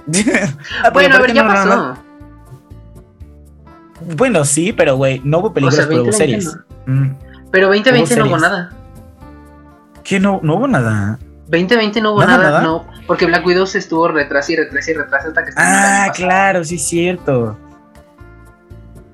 Ah, 0.84 0.90
bueno, 0.90 1.18
a 1.18 1.20
ver, 1.20 1.34
ya 1.34 1.46
pasó. 1.46 1.98
Bueno, 4.16 4.44
sí, 4.44 4.74
pero 4.74 4.96
güey, 4.96 5.22
no 5.24 5.40
hubo 5.40 5.54
películas, 5.54 5.86
pero 5.88 6.04
hubo 6.04 6.12
series. 6.12 6.58
Mm. 6.88 7.12
Pero 7.52 7.68
2020 7.68 8.16
no 8.16 8.26
hubo 8.26 8.38
nada. 8.38 8.72
¿Qué 10.04 10.20
no, 10.20 10.40
no 10.42 10.56
hubo 10.56 10.68
nada? 10.68 11.20
2020 11.50 12.02
no 12.02 12.14
hubo 12.14 12.24
nada, 12.24 12.62
no, 12.62 12.88
porque 13.08 13.26
Black 13.26 13.46
Widow 13.46 13.66
se 13.66 13.80
estuvo 13.80 14.08
retrasando 14.08 14.62
y 14.62 14.66
retrasando 14.66 15.00
y 15.00 15.04
retrasando 15.04 15.40
hasta 15.40 15.46
que 15.46 15.52
Ah, 15.58 16.12
claro, 16.16 16.64
sí 16.64 16.76
es 16.76 16.88
cierto. 16.88 17.58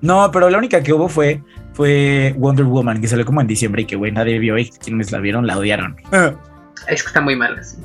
No, 0.01 0.29
pero 0.31 0.49
la 0.49 0.57
única 0.57 0.83
que 0.83 0.93
hubo 0.93 1.09
fue 1.09 1.41
fue 1.73 2.33
Wonder 2.37 2.65
Woman, 2.65 3.01
que 3.01 3.07
salió 3.07 3.25
como 3.25 3.41
en 3.41 3.47
diciembre 3.47 3.81
y 3.81 3.85
que 3.85 3.95
güey 3.95 4.11
nadie 4.11 4.39
vio 4.39 4.57
y 4.57 4.69
quienes 4.69 5.11
la 5.11 5.19
vieron 5.19 5.45
la 5.47 5.57
odiaron. 5.57 5.97
Es 6.87 7.03
que 7.03 7.07
está 7.07 7.21
muy 7.21 7.35
mala, 7.35 7.61
sí. 7.63 7.77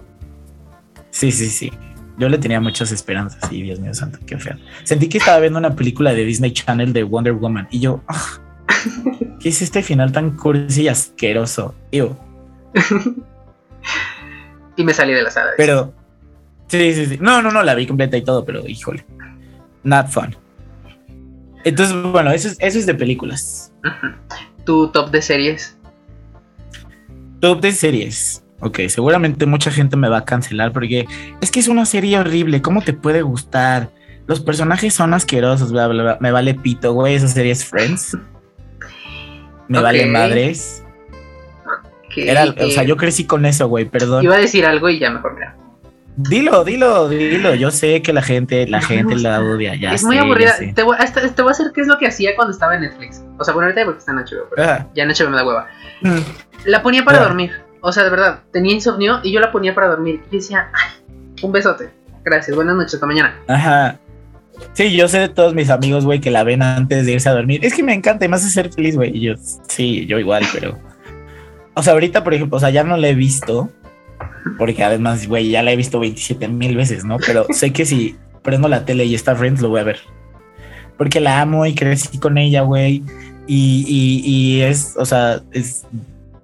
Sí, 1.11 1.33
sí, 1.33 1.49
sí. 1.49 1.73
Yo 2.19 2.29
le 2.29 2.39
tenía 2.39 2.61
muchas 2.61 2.93
esperanzas 2.93 3.51
y 3.51 3.63
Dios 3.63 3.81
mío 3.81 3.95
santo, 3.95 4.19
qué 4.27 4.39
feo. 4.39 4.57
Sentí 4.85 5.09
que 5.09 5.19
estaba 5.19 5.41
viendo 5.41 5.59
una 5.59 5.75
película 5.75 6.13
de 6.13 6.25
Disney 6.25 6.53
Channel 6.53 6.93
de 6.93 7.03
Wonder 7.03 7.33
Woman 7.33 7.67
y 7.71 7.81
yo, 7.81 8.03
ah, 8.09 8.39
¿qué 9.41 9.49
es 9.49 9.63
este 9.63 9.83
final 9.83 10.13
tan 10.13 10.37
cursi 10.37 10.83
y 10.83 10.89
asqueroso? 10.89 11.75
Ew. 11.93 12.15
y 14.77 14.85
me 14.85 14.93
salí 14.93 15.15
de 15.15 15.23
la 15.23 15.31
sala. 15.31 15.53
Pero, 15.57 15.95
sí, 16.69 16.93
sí, 16.93 17.07
sí. 17.07 17.19
No, 17.21 17.41
no, 17.41 17.51
no, 17.51 17.63
la 17.63 17.75
vi 17.75 17.87
completa 17.87 18.17
y 18.17 18.23
todo, 18.23 18.45
pero 18.45 18.67
híjole. 18.67 19.05
not 19.83 20.09
fun. 20.09 20.37
Entonces, 21.65 21.95
bueno, 22.03 22.31
eso 22.33 22.49
es, 22.49 22.57
eso 22.61 22.79
es 22.79 22.87
de 22.87 22.95
películas. 22.95 23.73
¿Tu 24.65 24.89
top 24.89 25.11
de 25.11 25.23
series? 25.23 25.77
Top 27.41 27.61
de 27.61 27.73
series. 27.73 28.45
Ok, 28.61 28.81
seguramente 28.89 29.47
mucha 29.47 29.71
gente 29.71 29.97
me 29.97 30.09
va 30.09 30.19
a 30.19 30.25
cancelar 30.25 30.73
porque 30.73 31.07
es 31.41 31.51
que 31.51 31.61
es 31.61 31.69
una 31.69 31.87
serie 31.87 32.19
horrible. 32.19 32.61
¿Cómo 32.61 32.83
te 32.83 32.93
puede 32.93 33.23
gustar? 33.23 33.91
Los 34.27 34.41
personajes 34.41 34.95
son 34.95 35.15
asquerosos, 35.15 35.73
bla, 35.73 35.89
bla, 35.89 36.03
bla. 36.03 36.19
Me 36.21 36.31
vale 36.31 36.55
pito, 36.55 36.93
güey. 36.93 37.15
Esa 37.15 37.29
serie 37.29 37.53
es 37.53 37.65
Friends. 37.65 38.17
Me 39.69 39.81
vale 39.81 40.07
madres. 40.07 40.85
Era, 42.17 42.45
o 42.45 42.71
sea, 42.71 42.83
yo 42.83 42.97
crecí 42.97 43.25
con 43.25 43.47
eso, 43.47 43.69
güey, 43.69 43.85
perdón. 43.87 44.25
Iba 44.25 44.35
a 44.35 44.41
decir 44.41 44.67
algo 44.67 44.89
y 44.89 44.99
ya 44.99 45.11
mejor 45.11 45.35
mira. 45.35 45.57
Dilo, 46.17 46.65
dilo, 46.65 47.09
dilo. 47.09 47.55
Yo 47.55 47.71
sé 47.71 48.03
que 48.03 48.13
la 48.13 48.21
gente, 48.21 48.67
la 48.67 48.83
gente 48.83 49.17
la 49.17 49.41
odia. 49.41 49.75
Ya 49.77 49.95
es 49.95 50.05
muy 50.05 50.19
aburrida. 50.19 50.55
Te 50.59 50.83
voy, 50.83 50.97
te 50.99 51.43
voy, 51.43 51.51
a 51.51 51.53
hacer 51.53 51.73
qué 51.75 51.81
es 51.81 51.87
lo 51.87 51.99
que 51.99 52.07
hacía 52.09 52.35
cuando 52.37 52.53
estaba 52.53 52.75
en 52.75 52.83
Netflix. 52.83 53.23
O 53.39 53.45
sea, 53.45 53.55
bueno, 53.55 53.69
ahorita 53.69 53.85
porque 53.85 54.01
está 54.01 54.13
en 54.13 54.19
HBO, 54.19 54.49
pero 54.55 54.87
ya 54.95 55.05
en 55.05 55.09
HBO 55.09 55.31
me 55.31 55.37
da 55.37 55.47
hueva. 55.47 55.69
Mm. 56.03 56.19
La 56.67 56.83
ponía 56.83 57.05
para 57.05 57.21
dormir. 57.21 57.53
O 57.83 57.93
sea, 57.93 58.05
de 58.05 58.11
verdad, 58.11 58.41
tenía 58.53 58.75
insomnio 58.75 59.21
y 59.23 59.33
yo 59.33 59.41
la 59.41 59.53
ponía 59.53 59.75
para 59.75 59.89
dormir. 59.89 60.23
Y 60.31 60.37
decía, 60.37 60.71
ay, 60.73 61.17
un 61.43 61.53
besote. 61.53 61.91
Gracias, 62.25 62.55
buenas 62.55 62.77
noches, 62.77 62.95
hasta 62.95 63.07
mañana. 63.07 63.35
Ajá. 63.49 63.99
Sí, 64.75 64.95
yo 64.95 65.09
sé 65.09 65.21
de 65.21 65.29
todos 65.29 65.55
mis 65.55 65.71
amigos, 65.71 66.05
güey, 66.05 66.21
que 66.21 66.31
la 66.31 66.45
ven 66.45 66.63
antes 66.63 67.07
de 67.07 67.13
irse 67.13 67.29
a 67.29 67.33
dormir. 67.33 67.65
Es 67.65 67.75
que 67.75 67.83
me 67.83 67.95
encanta 67.95 68.25
y 68.25 68.29
me 68.29 68.37
hace 68.37 68.51
ser 68.51 68.73
feliz, 68.73 68.97
güey. 68.97 69.17
Y 69.17 69.21
yo, 69.21 69.35
sí, 69.69 70.07
yo 70.07 70.19
igual, 70.19 70.45
pero. 70.53 70.79
O 71.75 71.83
sea, 71.83 71.95
ahorita, 71.95 72.23
por 72.23 72.35
ejemplo, 72.35 72.59
o 72.59 72.61
sea, 72.61 72.71
ya 72.71 72.85
no 72.85 72.97
la 72.97 73.09
he 73.09 73.15
visto 73.15 73.71
porque 74.59 74.85
además, 74.85 75.27
güey, 75.27 75.51
ya 75.51 75.63
la 75.63 75.73
he 75.73 75.77
visto 75.77 76.01
27 76.01 76.49
mil 76.49 76.77
veces, 76.77 77.05
¿no? 77.05 77.19
Pero 77.19 77.47
sé 77.51 77.73
que 77.73 77.87
si 77.87 78.17
prendo 78.43 78.69
la 78.69 78.85
tele 78.85 79.05
y 79.05 79.15
está 79.15 79.35
Friends, 79.37 79.61
lo 79.61 79.69
voy 79.69 79.81
a 79.81 79.85
ver. 79.85 80.01
Porque 80.97 81.21
la 81.21 81.41
amo 81.41 81.67
y 81.67 81.75
crecí 81.75 82.19
con 82.19 82.39
ella, 82.39 82.63
güey. 82.63 83.03
Y, 83.47 84.23
y, 84.25 84.61
es, 84.61 84.95
o 84.97 85.05
sea, 85.05 85.41
es, 85.53 85.87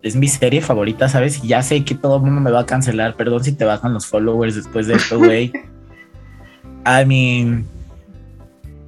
es 0.07 0.17
mi 0.17 0.29
serie 0.29 0.61
favorita, 0.61 1.09
¿sabes? 1.09 1.43
Y 1.43 1.49
ya 1.49 1.63
sé 1.63 1.85
que 1.85 1.95
todo 1.95 2.17
el 2.17 2.23
mundo 2.23 2.41
me 2.41 2.51
va 2.51 2.61
a 2.61 2.67
cancelar. 2.67 3.17
Perdón 3.17 3.43
si 3.43 3.53
te 3.53 3.65
bajan 3.65 3.93
los 3.93 4.07
followers 4.07 4.55
después 4.55 4.87
de 4.87 4.95
esto, 4.95 5.19
güey. 5.19 5.53
I 6.87 7.05
mean, 7.05 7.67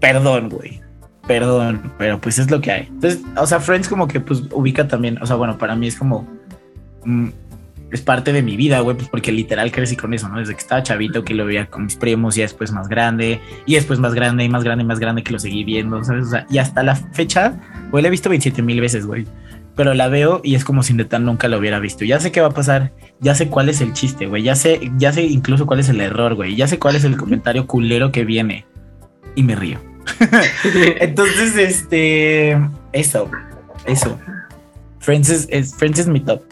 perdón, 0.00 0.48
güey. 0.48 0.80
Perdón, 1.26 1.92
pero 1.98 2.20
pues 2.20 2.38
es 2.38 2.50
lo 2.50 2.60
que 2.60 2.70
hay. 2.70 2.86
Entonces, 2.86 3.20
o 3.36 3.46
sea, 3.46 3.60
Friends 3.60 3.88
como 3.88 4.08
que 4.08 4.20
pues 4.20 4.44
ubica 4.52 4.88
también, 4.88 5.18
o 5.20 5.26
sea, 5.26 5.36
bueno, 5.36 5.58
para 5.58 5.74
mí 5.74 5.88
es 5.88 5.96
como... 5.96 6.26
Mm, 7.04 7.28
es 7.90 8.02
parte 8.02 8.32
de 8.34 8.42
mi 8.42 8.56
vida, 8.56 8.80
güey, 8.80 8.96
pues 8.96 9.08
porque 9.08 9.32
literal 9.32 9.72
crecí 9.72 9.96
con 9.96 10.12
eso, 10.12 10.28
¿no? 10.28 10.38
Desde 10.38 10.52
que 10.52 10.60
estaba 10.60 10.82
chavito, 10.82 11.24
que 11.24 11.32
lo 11.32 11.46
veía 11.46 11.66
con 11.66 11.84
mis 11.84 11.96
primos 11.96 12.36
y 12.36 12.42
después 12.42 12.70
más 12.70 12.86
grande, 12.86 13.40
y 13.64 13.74
después 13.74 13.98
más 13.98 14.12
grande 14.14 14.44
y 14.44 14.48
más 14.48 14.62
grande 14.62 14.84
y 14.84 14.86
más 14.86 14.98
grande 14.98 15.22
que 15.22 15.32
lo 15.32 15.38
seguí 15.38 15.64
viendo, 15.64 16.02
¿sabes? 16.04 16.26
O 16.26 16.30
sea, 16.30 16.46
y 16.50 16.58
hasta 16.58 16.82
la 16.82 16.96
fecha, 16.96 17.54
güey, 17.90 18.02
la 18.02 18.08
he 18.08 18.10
visto 18.10 18.28
27 18.28 18.62
mil 18.62 18.80
veces, 18.80 19.06
güey. 19.06 19.26
Pero 19.78 19.94
la 19.94 20.08
veo 20.08 20.40
y 20.42 20.56
es 20.56 20.64
como 20.64 20.82
si 20.82 20.92
neta 20.92 21.20
nunca 21.20 21.46
lo 21.46 21.56
hubiera 21.56 21.78
visto. 21.78 22.04
Ya 22.04 22.18
sé 22.18 22.32
qué 22.32 22.40
va 22.40 22.48
a 22.48 22.50
pasar, 22.50 22.92
ya 23.20 23.36
sé 23.36 23.48
cuál 23.48 23.68
es 23.68 23.80
el 23.80 23.92
chiste, 23.92 24.26
güey. 24.26 24.42
Ya 24.42 24.56
sé, 24.56 24.90
ya 24.98 25.12
sé 25.12 25.22
incluso 25.22 25.66
cuál 25.66 25.78
es 25.78 25.88
el 25.88 26.00
error, 26.00 26.34
güey. 26.34 26.56
Ya 26.56 26.66
sé 26.66 26.80
cuál 26.80 26.96
es 26.96 27.04
el 27.04 27.16
comentario 27.16 27.68
culero 27.68 28.10
que 28.10 28.24
viene. 28.24 28.66
Y 29.36 29.44
me 29.44 29.54
río. 29.54 29.78
Entonces, 31.00 31.56
este. 31.56 32.58
Eso. 32.92 33.30
Eso. 33.86 34.18
Friends 34.98 35.30
es, 35.30 35.76
Friends 35.76 36.00
es 36.00 36.08
mi 36.08 36.20
top 36.20 36.42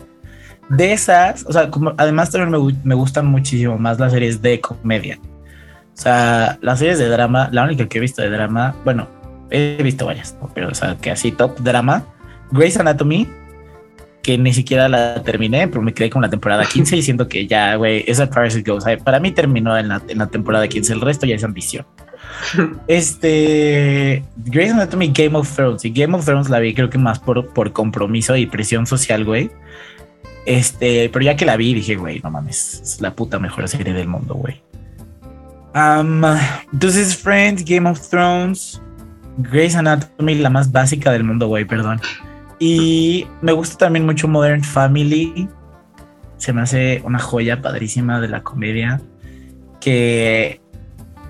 de 0.68 0.93
esas, 0.93 1.45
o 1.47 1.53
sea, 1.53 1.70
como, 1.70 1.93
además 1.97 2.31
también 2.31 2.51
me, 2.51 2.79
me, 2.83 2.95
gustan 2.95 3.27
muchísimo 3.27 3.79
más 3.79 3.99
las 3.99 4.12
series 4.12 4.43
de 4.43 4.61
comedia. 4.61 5.18
O 5.22 5.97
sea, 6.01 6.59
las 6.61 6.79
series 6.81 6.99
de 6.99 7.09
drama, 7.09 7.49
la 7.53 7.64
única 7.64 7.87
que 7.87 7.99
he 7.99 8.01
visto 8.01 8.22
de 8.22 8.31
drama, 8.31 8.74
bueno, 8.85 9.09
he 9.51 9.81
visto 9.83 10.07
varias, 10.07 10.37
pero 10.55 10.68
o 10.68 10.74
sea, 10.74 10.97
que 10.97 11.11
así 11.11 11.33
top 11.33 11.59
drama, 11.61 12.05
Grey's 12.51 12.77
Anatomy, 12.79 13.29
que 14.23 14.39
ni 14.39 14.53
siquiera 14.53 14.89
la 14.89 15.23
terminé, 15.23 15.69
pero 15.69 15.83
me 15.83 15.95
quedé 15.95 16.11
con 16.11 16.23
la 16.23 16.31
temporada 16.31 16.65
15 16.73 16.97
y 16.97 17.03
siento 17.03 17.29
que 17.29 17.47
ya, 17.47 17.77
güey, 17.77 18.05
esa 18.07 18.29
Paris 18.29 18.63
Goes. 18.65 18.85
Para 19.05 19.21
mí 19.21 19.31
terminó 19.33 19.77
en 19.77 19.89
la, 19.89 20.03
en 20.09 20.19
la 20.19 20.27
temporada 20.27 20.67
15, 20.69 20.93
el 20.93 21.01
resto 21.01 21.27
ya 21.27 21.37
es 21.37 21.45
ambición. 21.45 21.87
Este 22.89 24.25
Grey's 24.37 24.73
Anatomy, 24.73 25.13
Game 25.13 25.37
of 25.37 25.55
Thrones 25.55 25.85
y 25.85 25.91
Game 25.91 26.17
of 26.17 26.25
Thrones 26.25 26.49
la 26.49 26.59
vi 26.59 26.75
creo 26.75 26.91
que 26.91 26.99
más 26.99 27.19
por, 27.19 27.49
por 27.53 27.73
compromiso 27.73 28.37
y 28.37 28.47
presión 28.47 28.87
social, 28.87 29.25
güey 29.25 29.51
este, 30.47 31.11
pero 31.13 31.25
ya 31.25 31.37
que 31.37 31.45
la 31.45 31.57
vi, 31.57 31.75
dije, 31.75 31.97
güey, 31.97 32.21
no 32.21 32.31
mames, 32.31 32.81
es 32.81 33.01
la 33.01 33.15
puta 33.15 33.41
mejor 33.41 33.69
serie 33.69 33.93
del 33.93 34.07
mundo, 34.07 34.35
güey. 34.35 34.63
entonces, 36.73 37.17
Friends, 37.17 37.65
Game 37.65 37.91
of 37.91 38.09
Thrones, 38.09 38.81
Grey's 39.39 39.75
Anatomy, 39.75 40.37
la 40.37 40.49
más 40.49 40.71
básica 40.71 41.11
del 41.11 41.25
mundo, 41.25 41.49
güey, 41.49 41.65
perdón. 41.65 42.01
Y 42.59 43.27
me 43.43 43.53
gusta 43.53 43.77
también 43.77 44.07
mucho 44.07 44.29
Modern 44.29 44.65
Family. 44.65 45.49
Se 46.39 46.53
me 46.53 46.63
hace 46.63 47.03
una 47.05 47.19
joya 47.19 47.61
padrísima 47.61 48.21
de 48.21 48.29
la 48.29 48.43
comedia. 48.43 49.01
Que, 49.81 50.61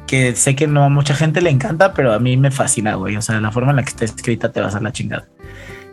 que 0.07 0.35
sé 0.35 0.55
que 0.55 0.67
no 0.67 0.85
a 0.85 0.89
mucha 0.89 1.15
gente 1.15 1.41
le 1.41 1.51
encanta, 1.51 1.93
pero 1.93 2.13
a 2.13 2.19
mí 2.19 2.37
me 2.37 2.51
fascina, 2.51 2.95
güey. 2.95 3.17
O 3.17 3.23
sea, 3.23 3.41
la 3.41 3.51
forma 3.51 3.71
en 3.71 3.77
la 3.77 3.83
que 3.83 3.91
está 3.91 4.05
escrita 4.05 4.53
te 4.53 4.61
va 4.61 4.69
a 4.69 4.81
la 4.81 4.93
chingada. 4.93 5.27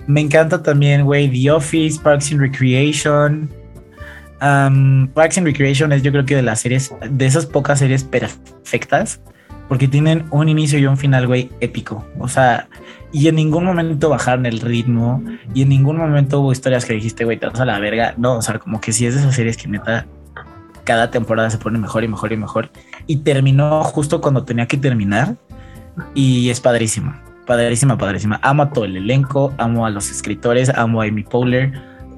Me 0.05 0.21
encanta 0.21 0.61
también, 0.61 1.05
güey, 1.05 1.29
The 1.29 1.51
Office, 1.51 1.99
Parks 2.01 2.31
and 2.31 2.41
Recreation. 2.41 3.49
Parks 4.39 5.37
and 5.37 5.47
Recreation 5.47 5.93
es 5.93 6.03
yo 6.03 6.11
creo 6.11 6.25
que 6.25 6.35
de 6.35 6.41
las 6.41 6.59
series, 6.59 6.93
de 7.09 7.25
esas 7.25 7.45
pocas 7.45 7.79
series 7.79 8.03
perfectas, 8.03 9.21
porque 9.69 9.87
tienen 9.87 10.25
un 10.31 10.49
inicio 10.49 10.77
y 10.77 10.85
un 10.85 10.97
final, 10.97 11.27
güey, 11.27 11.49
épico. 11.61 12.05
O 12.19 12.27
sea, 12.27 12.67
y 13.13 13.27
en 13.27 13.35
ningún 13.35 13.63
momento 13.63 14.09
bajaron 14.09 14.47
el 14.47 14.59
ritmo, 14.59 15.23
y 15.53 15.61
en 15.61 15.69
ningún 15.69 15.97
momento 15.97 16.41
hubo 16.41 16.51
historias 16.51 16.83
que 16.83 16.93
dijiste, 16.93 17.23
güey, 17.23 17.39
te 17.39 17.45
vas 17.45 17.59
a 17.59 17.65
la 17.65 17.79
verga. 17.79 18.15
No, 18.17 18.37
o 18.37 18.41
sea, 18.41 18.57
como 18.57 18.81
que 18.81 18.91
sí 18.91 19.05
es 19.05 19.13
de 19.13 19.21
esas 19.21 19.35
series 19.35 19.55
que 19.55 19.67
neta, 19.67 20.07
cada 20.83 21.11
temporada 21.11 21.49
se 21.51 21.59
pone 21.59 21.77
mejor 21.77 22.03
y 22.03 22.07
mejor 22.07 22.33
y 22.33 22.37
mejor. 22.37 22.71
Y 23.05 23.17
terminó 23.17 23.83
justo 23.83 24.19
cuando 24.19 24.43
tenía 24.43 24.65
que 24.65 24.77
terminar, 24.77 25.35
y 26.15 26.49
es 26.49 26.59
padrísimo. 26.59 27.13
Padrísima, 27.45 27.97
padrísima. 27.97 28.39
Amo 28.41 28.63
a 28.63 28.69
todo 28.71 28.85
el 28.85 28.97
elenco, 28.97 29.53
amo 29.57 29.85
a 29.85 29.91
los 29.91 30.09
escritores, 30.09 30.69
amo 30.69 31.01
a 31.01 31.05
Amy 31.05 31.23
Powler, 31.23 31.71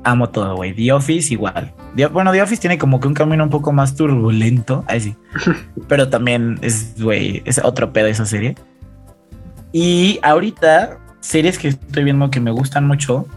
amo 0.05 0.29
todo, 0.29 0.55
güey. 0.55 0.73
The 0.73 0.93
Office 0.93 1.33
igual. 1.33 1.73
bueno, 2.13 2.31
The 2.31 2.41
Office 2.41 2.61
tiene 2.61 2.77
como 2.77 3.01
que 3.01 3.07
un 3.09 3.13
camino 3.13 3.43
un 3.43 3.49
poco 3.49 3.73
más 3.73 3.95
turbulento, 3.95 4.85
ahí 4.87 5.01
sí. 5.01 5.15
Pero 5.89 6.07
también 6.07 6.57
es, 6.61 7.01
güey, 7.01 7.41
es 7.43 7.59
otro 7.61 7.91
pedo 7.91 8.07
esa 8.07 8.25
serie. 8.25 8.55
Y 9.77 10.19
ahorita, 10.21 10.99
series 11.19 11.59
que 11.59 11.67
estoy 11.67 12.05
viendo 12.05 12.31
que 12.31 12.39
me 12.39 12.49
gustan 12.49 12.87
mucho, 12.87 13.27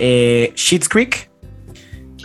eh, 0.00 0.52
Sheets 0.56 0.88
Creek, 0.88 1.30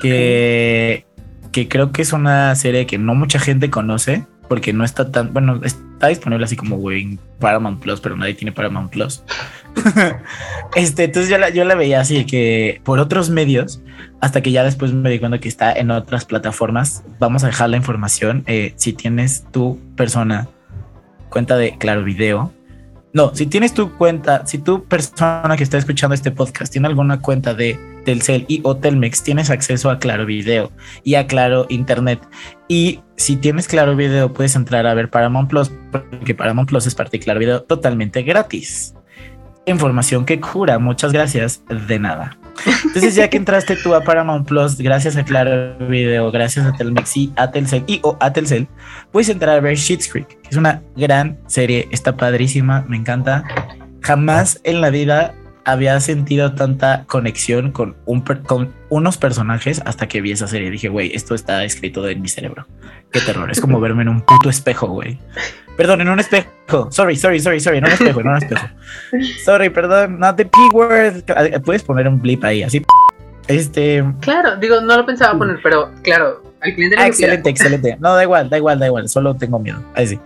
que, 0.01 1.05
que 1.51 1.67
creo 1.67 1.91
que 1.91 2.01
es 2.01 2.11
una 2.11 2.55
serie 2.55 2.87
que 2.87 2.97
no 2.97 3.13
mucha 3.13 3.37
gente 3.37 3.69
conoce 3.69 4.25
porque 4.49 4.73
no 4.73 4.83
está 4.83 5.11
tan, 5.11 5.31
bueno, 5.31 5.61
está 5.63 6.07
disponible 6.07 6.45
así 6.45 6.55
como, 6.55 6.77
güey, 6.77 7.03
en 7.03 7.19
Paramount 7.37 7.79
Plus, 7.79 8.01
pero 8.01 8.17
nadie 8.17 8.33
tiene 8.33 8.51
Paramount 8.51 8.89
Plus. 8.91 9.23
este, 10.75 11.03
entonces 11.03 11.29
yo 11.29 11.37
la, 11.37 11.49
yo 11.51 11.63
la 11.63 11.75
veía 11.75 12.01
así 12.01 12.25
que 12.25 12.81
por 12.83 12.97
otros 12.97 13.29
medios, 13.29 13.83
hasta 14.21 14.41
que 14.41 14.51
ya 14.51 14.63
después 14.63 14.91
me 14.91 15.11
di 15.11 15.19
cuenta 15.19 15.37
que 15.37 15.49
está 15.49 15.71
en 15.71 15.91
otras 15.91 16.25
plataformas. 16.25 17.03
Vamos 17.19 17.43
a 17.43 17.47
dejar 17.47 17.69
la 17.69 17.77
información. 17.77 18.43
Eh, 18.47 18.73
si 18.77 18.93
tienes 18.93 19.45
tu 19.51 19.79
persona 19.95 20.49
cuenta 21.29 21.57
de 21.57 21.77
Claro 21.77 22.03
Video, 22.03 22.51
no, 23.13 23.35
si 23.35 23.45
tienes 23.45 23.73
tu 23.73 23.91
cuenta, 23.97 24.45
si 24.45 24.57
tu 24.57 24.85
persona 24.85 25.55
que 25.57 25.63
está 25.63 25.77
escuchando 25.77 26.13
este 26.13 26.31
podcast 26.31 26.71
tiene 26.71 26.87
alguna 26.87 27.19
cuenta 27.19 27.53
de 27.53 27.77
Telcel 28.05 28.45
y 28.47 28.61
o 28.63 28.77
Telmex, 28.77 29.23
tienes 29.23 29.49
acceso 29.49 29.89
a 29.89 29.99
Claro 29.99 30.25
Video 30.25 30.71
y 31.03 31.15
a 31.15 31.27
Claro 31.27 31.65
Internet. 31.69 32.21
Y 32.69 33.01
si 33.17 33.35
tienes 33.35 33.67
Claro 33.67 33.95
Video, 33.95 34.31
puedes 34.31 34.55
entrar 34.55 34.87
a 34.87 34.93
ver 34.93 35.09
Paramount 35.09 35.49
Plus, 35.49 35.71
porque 35.91 36.33
Paramount 36.33 36.69
Plus 36.69 36.87
es 36.87 36.95
parte 36.95 37.17
de 37.17 37.23
Claro 37.23 37.39
Video 37.39 37.61
totalmente 37.63 38.23
gratis. 38.23 38.95
Información 39.65 40.25
que 40.25 40.39
cura, 40.39 40.79
muchas 40.79 41.11
gracias, 41.11 41.63
de 41.87 41.99
nada. 41.99 42.37
Entonces, 42.85 43.15
ya 43.15 43.29
que 43.29 43.37
entraste 43.37 43.75
tú 43.75 43.93
a 43.95 44.01
Paramount 44.01 44.47
Plus, 44.47 44.77
gracias 44.77 45.17
a 45.17 45.23
Claro 45.23 45.77
Video, 45.87 46.31
gracias 46.31 46.65
a 46.65 46.73
Telmex 46.73 47.17
y 47.17 47.33
a 47.35 47.51
Telcel 47.51 47.83
y 47.87 47.99
o 48.03 48.17
a 48.19 48.33
Telcel, 48.33 48.67
puedes 49.11 49.29
entrar 49.29 49.57
a 49.57 49.61
ver 49.61 49.77
Sheets 49.77 50.09
Creek, 50.09 50.27
que 50.27 50.49
es 50.49 50.57
una 50.57 50.81
gran 50.95 51.39
serie, 51.47 51.87
está 51.91 52.15
padrísima, 52.15 52.85
me 52.87 52.97
encanta. 52.97 53.43
Jamás 54.01 54.59
en 54.63 54.81
la 54.81 54.89
vida 54.89 55.35
había 55.71 55.99
sentido 55.99 56.53
tanta 56.53 57.05
conexión 57.07 57.71
con, 57.71 57.95
un, 58.05 58.21
con 58.21 58.73
unos 58.89 59.17
personajes 59.17 59.81
hasta 59.85 60.07
que 60.07 60.21
vi 60.21 60.31
esa 60.31 60.47
serie. 60.47 60.69
Dije, 60.69 60.89
güey, 60.89 61.11
esto 61.13 61.35
está 61.35 61.63
escrito 61.63 62.07
en 62.07 62.21
mi 62.21 62.27
cerebro. 62.27 62.67
Qué 63.11 63.19
terror. 63.21 63.49
Es 63.51 63.61
como 63.61 63.79
verme 63.81 64.03
en 64.03 64.09
un 64.09 64.21
puto 64.21 64.49
espejo, 64.49 64.87
güey. 64.87 65.19
Perdón, 65.77 66.01
en 66.01 66.09
un 66.09 66.19
espejo. 66.19 66.91
Sorry, 66.91 67.15
sorry, 67.15 67.39
sorry, 67.39 67.59
sorry. 67.59 67.77
En 67.79 67.85
un 67.85 67.91
espejo, 67.91 68.21
en 68.21 68.27
un 68.27 68.37
espejo. 68.37 68.67
Sorry, 69.45 69.69
perdón. 69.69 70.19
Not 70.19 70.35
the 70.35 70.45
P-word. 70.45 71.23
Puedes 71.63 71.83
poner 71.83 72.07
un 72.07 72.21
blip 72.21 72.43
ahí, 72.43 72.63
así. 72.63 72.83
Este. 73.47 74.03
Claro, 74.19 74.57
digo, 74.57 74.81
no 74.81 74.97
lo 74.97 75.05
pensaba 75.05 75.37
poner, 75.37 75.59
pero 75.63 75.91
claro, 76.03 76.50
Al 76.61 76.75
cliente 76.75 76.95
ah, 76.99 77.07
excelente, 77.07 77.49
excelente. 77.49 77.97
No, 77.99 78.13
da 78.13 78.23
igual, 78.23 78.49
da 78.49 78.57
igual, 78.57 78.77
da 78.77 78.85
igual. 78.85 79.09
Solo 79.09 79.35
tengo 79.35 79.57
miedo. 79.57 79.83
Ahí 79.95 80.07
sí. 80.07 80.19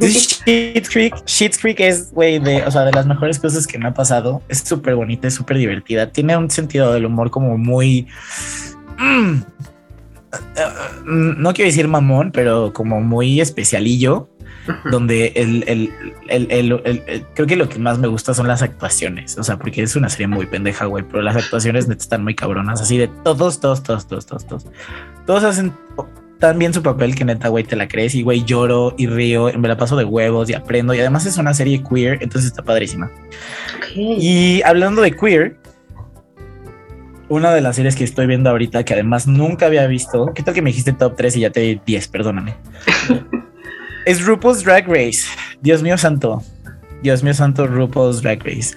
Shit 0.00 0.88
Creek, 0.88 1.14
Shit 1.26 1.56
Creek 1.60 1.80
es, 1.80 2.12
güey, 2.12 2.38
de, 2.38 2.62
o 2.64 2.70
sea, 2.70 2.84
de 2.84 2.92
las 2.92 3.06
mejores 3.06 3.38
cosas 3.38 3.66
que 3.66 3.78
me 3.78 3.88
ha 3.88 3.94
pasado. 3.94 4.42
Es 4.48 4.58
súper 4.60 4.94
bonita, 4.94 5.26
es 5.26 5.34
súper 5.34 5.58
divertida. 5.58 6.10
Tiene 6.10 6.36
un 6.36 6.50
sentido 6.50 6.92
del 6.92 7.06
humor 7.06 7.30
como 7.30 7.58
muy. 7.58 8.06
Mm, 8.98 9.42
no 11.04 11.52
quiero 11.52 11.68
decir 11.68 11.88
mamón, 11.88 12.30
pero 12.32 12.72
como 12.72 13.00
muy 13.00 13.40
especialillo 13.40 14.28
donde 14.90 15.32
el, 15.36 15.64
el, 15.66 15.92
el, 16.28 17.24
creo 17.34 17.46
que 17.46 17.56
lo 17.56 17.68
que 17.68 17.78
más 17.78 17.98
me 17.98 18.08
gusta 18.08 18.34
son 18.34 18.48
las 18.48 18.62
actuaciones, 18.62 19.38
o 19.38 19.42
sea, 19.42 19.58
porque 19.58 19.82
es 19.82 19.96
una 19.96 20.08
serie 20.08 20.26
muy 20.26 20.46
pendeja, 20.46 20.86
güey, 20.86 21.04
pero 21.04 21.22
las 21.22 21.36
actuaciones 21.36 21.88
están 21.88 22.22
muy 22.22 22.34
cabronas, 22.34 22.80
así 22.80 22.98
de 22.98 23.08
todos, 23.08 23.60
todos, 23.60 23.82
todos, 23.82 24.06
todos, 24.06 24.26
todos, 24.26 24.46
todos, 24.46 24.66
todos 25.26 25.44
hacen 25.44 25.72
tan 26.38 26.58
bien 26.58 26.74
su 26.74 26.82
papel 26.82 27.14
que 27.14 27.24
neta, 27.24 27.48
güey, 27.48 27.62
te 27.62 27.76
la 27.76 27.86
crees 27.86 28.16
y, 28.16 28.22
güey, 28.22 28.42
lloro 28.44 28.94
y 28.98 29.06
río, 29.06 29.50
me 29.56 29.68
la 29.68 29.76
paso 29.76 29.94
de 29.94 30.04
huevos 30.04 30.50
y 30.50 30.54
aprendo 30.54 30.92
y 30.92 30.98
además 30.98 31.24
es 31.24 31.38
una 31.38 31.54
serie 31.54 31.82
queer, 31.88 32.18
entonces 32.20 32.50
está 32.50 32.64
padrísima. 32.64 33.12
Y 33.94 34.60
hablando 34.62 35.02
de 35.02 35.12
queer, 35.12 35.56
una 37.28 37.54
de 37.54 37.60
las 37.60 37.76
series 37.76 37.94
que 37.94 38.02
estoy 38.02 38.26
viendo 38.26 38.50
ahorita, 38.50 38.84
que 38.84 38.92
además 38.92 39.28
nunca 39.28 39.66
había 39.66 39.86
visto, 39.86 40.32
¿qué 40.34 40.42
tal 40.42 40.52
que 40.52 40.62
me 40.62 40.70
dijiste 40.70 40.92
top 40.92 41.14
3 41.16 41.36
y 41.36 41.40
ya 41.40 41.50
te 41.50 41.60
di 41.60 41.80
10? 41.86 42.08
Perdóname. 42.08 42.56
Es 44.04 44.24
RuPaul's 44.24 44.64
Drag 44.64 44.88
Race. 44.88 45.28
Dios 45.60 45.82
mío 45.82 45.96
santo. 45.96 46.42
Dios 47.02 47.22
mío 47.22 47.34
santo, 47.34 47.68
RuPaul's 47.68 48.20
Drag 48.20 48.42
Race. 48.44 48.76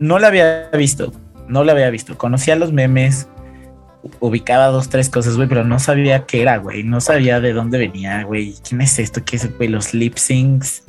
No 0.00 0.18
la 0.18 0.28
había 0.28 0.68
visto. 0.70 1.12
No 1.46 1.62
la 1.62 1.72
había 1.72 1.88
visto. 1.90 2.18
Conocía 2.18 2.56
los 2.56 2.72
memes. 2.72 3.28
Ubicaba 4.18 4.66
dos, 4.68 4.88
tres 4.88 5.08
cosas, 5.08 5.36
güey, 5.36 5.48
pero 5.48 5.62
no 5.62 5.78
sabía 5.78 6.24
qué 6.26 6.42
era, 6.42 6.56
güey. 6.56 6.82
No 6.82 7.00
sabía 7.00 7.40
de 7.40 7.52
dónde 7.52 7.78
venía, 7.78 8.24
güey. 8.24 8.54
¿Quién 8.66 8.80
es 8.80 8.98
esto? 8.98 9.22
¿Qué 9.24 9.36
es, 9.36 9.56
güey? 9.56 9.68
Los 9.68 9.94
lip 9.94 10.16
syncs. 10.16 10.84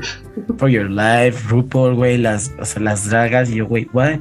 For 0.57 0.69
Your 0.69 0.89
Life, 0.89 1.47
RuPaul, 1.47 1.93
güey. 1.93 2.17
Las, 2.17 2.51
o 2.59 2.65
sea, 2.65 2.81
las 2.81 3.09
dragas. 3.09 3.49
Y 3.51 3.55
yo, 3.57 3.67
güey, 3.67 3.87
what? 3.93 4.19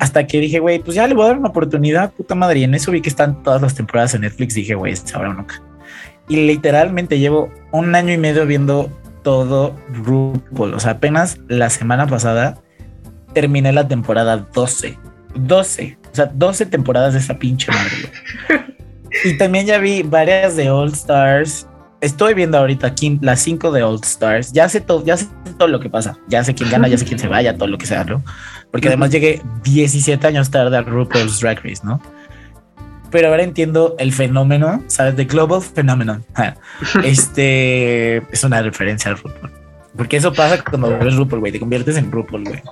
Hasta 0.00 0.26
que 0.26 0.40
dije, 0.40 0.58
güey, 0.58 0.80
pues 0.80 0.96
ya 0.96 1.06
le 1.06 1.14
voy 1.14 1.26
a 1.26 1.28
dar 1.28 1.38
una 1.38 1.50
oportunidad, 1.50 2.12
puta 2.12 2.34
madre. 2.34 2.60
Y 2.60 2.64
en 2.64 2.74
eso 2.74 2.90
vi 2.90 3.00
que 3.00 3.08
están 3.08 3.42
todas 3.44 3.62
las 3.62 3.74
temporadas 3.74 4.14
en 4.14 4.22
Netflix. 4.22 4.54
Dije, 4.54 4.74
güey, 4.74 4.94
ahora 5.14 5.32
nunca. 5.32 5.62
Y 6.28 6.36
literalmente 6.46 7.18
llevo 7.18 7.52
un 7.72 7.94
año 7.94 8.12
y 8.12 8.18
medio 8.18 8.46
viendo 8.46 8.90
todo 9.22 9.76
RuPaul. 9.92 10.74
O 10.74 10.80
sea, 10.80 10.92
apenas 10.92 11.38
la 11.48 11.70
semana 11.70 12.06
pasada 12.06 12.58
terminé 13.32 13.72
la 13.72 13.88
temporada 13.88 14.36
12. 14.52 14.98
12. 15.34 15.98
O 16.12 16.14
sea, 16.14 16.26
12 16.26 16.66
temporadas 16.66 17.14
de 17.14 17.20
esa 17.20 17.38
pinche 17.38 17.72
madre. 17.72 18.66
y 19.24 19.36
también 19.36 19.66
ya 19.66 19.78
vi 19.78 20.02
varias 20.02 20.56
de 20.56 20.70
All 20.70 20.92
Stars. 20.92 21.66
Estoy 22.00 22.34
viendo 22.34 22.58
ahorita 22.58 22.88
aquí 22.88 23.18
las 23.22 23.40
5 23.40 23.70
de 23.70 23.82
All 23.82 24.00
Stars. 24.02 24.52
Ya 24.52 24.68
sé 24.68 24.80
todo, 24.80 25.04
ya 25.04 25.16
sé 25.16 25.28
todo 25.56 25.68
lo 25.68 25.80
que 25.80 25.88
pasa. 25.88 26.18
Ya 26.28 26.42
sé 26.44 26.54
quién 26.54 26.70
gana, 26.70 26.88
ya 26.88 26.98
sé 26.98 27.04
quién 27.04 27.18
se 27.18 27.28
vaya, 27.28 27.56
todo 27.56 27.68
lo 27.68 27.78
que 27.78 27.86
sea, 27.86 28.04
¿no? 28.04 28.22
Porque 28.70 28.88
además 28.88 29.10
llegué 29.10 29.40
17 29.62 30.26
años 30.26 30.50
tarde 30.50 30.76
a 30.76 30.82
RuPaul's 30.82 31.40
Drag 31.40 31.62
Race, 31.62 31.82
¿no? 31.84 32.00
Pero 33.12 33.28
ahora 33.28 33.44
entiendo 33.44 33.94
el 33.98 34.12
fenómeno, 34.12 34.82
¿sabes? 34.88 35.14
The 35.14 35.26
Global 35.26 35.62
Phenomenon. 35.62 36.24
Este 37.04 38.16
es 38.16 38.42
una 38.42 38.60
referencia 38.62 39.12
al 39.12 39.18
RuPaul. 39.18 39.52
Porque 39.96 40.16
eso 40.16 40.32
pasa 40.32 40.64
cuando 40.64 40.98
ves 40.98 41.14
RuPaul, 41.14 41.40
güey, 41.40 41.52
te 41.52 41.60
conviertes 41.60 41.96
en 41.98 42.10
RuPaul, 42.10 42.44
güey. 42.44 42.62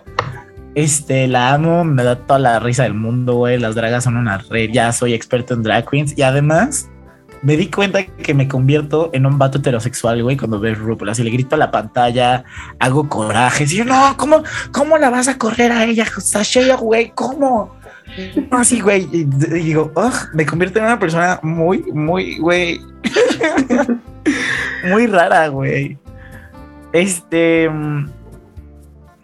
Este, 0.74 1.28
la 1.28 1.52
amo, 1.52 1.84
me 1.84 2.02
da 2.02 2.16
toda 2.16 2.38
la 2.38 2.58
risa 2.58 2.84
del 2.84 2.94
mundo, 2.94 3.34
güey. 3.34 3.58
Las 3.58 3.74
dragas 3.74 4.04
son 4.04 4.16
una 4.16 4.38
red, 4.38 4.70
ya 4.72 4.90
soy 4.92 5.12
experto 5.12 5.52
en 5.52 5.62
drag 5.62 5.88
queens 5.88 6.16
y 6.16 6.22
además 6.22 6.88
me 7.42 7.56
di 7.56 7.68
cuenta 7.68 8.04
que 8.04 8.32
me 8.32 8.48
convierto 8.48 9.10
en 9.12 9.26
un 9.26 9.38
vato 9.38 9.58
heterosexual, 9.58 10.22
güey, 10.22 10.38
cuando 10.38 10.58
ves 10.58 10.78
RuPaul. 10.78 11.10
Así 11.10 11.22
le 11.22 11.30
grito 11.30 11.54
a 11.54 11.58
la 11.58 11.70
pantalla, 11.70 12.44
hago 12.78 13.08
coraje. 13.10 13.64
Y 13.64 13.76
yo, 13.76 13.84
no, 13.84 14.16
¿cómo, 14.16 14.42
cómo 14.72 14.96
la 14.96 15.10
vas 15.10 15.28
a 15.28 15.36
correr 15.36 15.70
a 15.70 15.84
ella, 15.84 16.06
Sasha, 16.06 16.76
güey? 16.76 17.12
¿Cómo? 17.14 17.79
Así, 18.50 18.80
güey. 18.80 19.08
Y, 19.12 19.24
digo, 19.24 19.92
me 20.34 20.46
convierte 20.46 20.78
en 20.78 20.86
una 20.86 20.98
persona 20.98 21.40
muy, 21.42 21.82
muy, 21.92 22.38
güey. 22.38 22.80
muy 24.88 25.06
rara, 25.06 25.48
güey. 25.48 25.98
Este. 26.92 27.70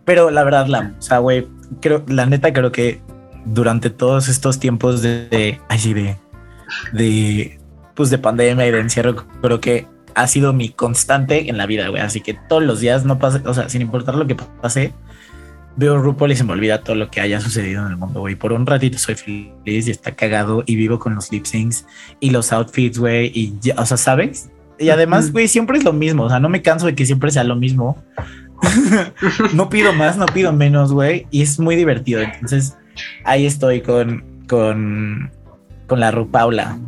Pero 0.04 0.30
la 0.30 0.44
verdad, 0.44 0.66
la, 0.68 0.94
o 0.98 1.02
sea, 1.02 1.18
güey, 1.18 1.48
creo, 1.80 2.04
la 2.06 2.26
neta, 2.26 2.52
creo 2.52 2.70
que 2.70 3.00
durante 3.44 3.90
todos 3.90 4.28
estos 4.28 4.60
tiempos 4.60 5.02
de, 5.02 5.28
de 5.28 5.60
así 5.68 5.94
de, 5.94 6.16
de, 6.92 7.58
pues 7.94 8.10
de 8.10 8.18
pandemia 8.18 8.66
y 8.66 8.70
de 8.70 8.80
encierro, 8.80 9.16
creo 9.42 9.60
que 9.60 9.86
ha 10.14 10.26
sido 10.28 10.52
mi 10.52 10.70
constante 10.70 11.50
en 11.50 11.58
la 11.58 11.66
vida, 11.66 11.88
güey. 11.88 12.02
Así 12.02 12.20
que 12.20 12.34
todos 12.34 12.62
los 12.62 12.80
días 12.80 13.04
no 13.04 13.18
pasa, 13.18 13.42
o 13.44 13.52
sea, 13.52 13.68
sin 13.68 13.82
importar 13.82 14.14
lo 14.14 14.26
que 14.26 14.34
pase, 14.34 14.92
veo 15.76 15.98
RuPaul 15.98 16.32
y 16.32 16.36
se 16.36 16.44
me 16.44 16.52
olvida 16.52 16.82
todo 16.82 16.96
lo 16.96 17.10
que 17.10 17.20
haya 17.20 17.40
sucedido 17.40 17.84
en 17.84 17.92
el 17.92 17.96
mundo, 17.96 18.20
güey. 18.20 18.34
Por 18.34 18.52
un 18.52 18.66
ratito 18.66 18.98
soy 18.98 19.14
feliz 19.14 19.88
y 19.88 19.90
está 19.90 20.12
cagado 20.12 20.62
y 20.66 20.76
vivo 20.76 20.98
con 20.98 21.14
los 21.14 21.30
lip 21.30 21.44
syncs 21.44 21.86
y 22.20 22.30
los 22.30 22.52
outfits, 22.52 22.98
güey. 22.98 23.30
Y 23.34 23.54
ya, 23.60 23.74
o 23.76 23.86
sea, 23.86 23.96
¿sabes? 23.96 24.50
Y 24.78 24.90
además, 24.90 25.32
güey, 25.32 25.48
siempre 25.48 25.78
es 25.78 25.84
lo 25.84 25.92
mismo. 25.92 26.24
O 26.24 26.28
sea, 26.28 26.40
no 26.40 26.48
me 26.48 26.62
canso 26.62 26.86
de 26.86 26.94
que 26.94 27.06
siempre 27.06 27.30
sea 27.30 27.44
lo 27.44 27.56
mismo. 27.56 28.02
no 29.54 29.68
pido 29.68 29.92
más, 29.92 30.16
no 30.16 30.26
pido 30.26 30.52
menos, 30.52 30.92
güey. 30.92 31.26
Y 31.30 31.42
es 31.42 31.58
muy 31.58 31.76
divertido. 31.76 32.20
Entonces, 32.20 32.76
ahí 33.24 33.46
estoy 33.46 33.80
con, 33.80 34.24
con, 34.48 35.30
con 35.86 36.00
la 36.00 36.10
RuPaula 36.10 36.78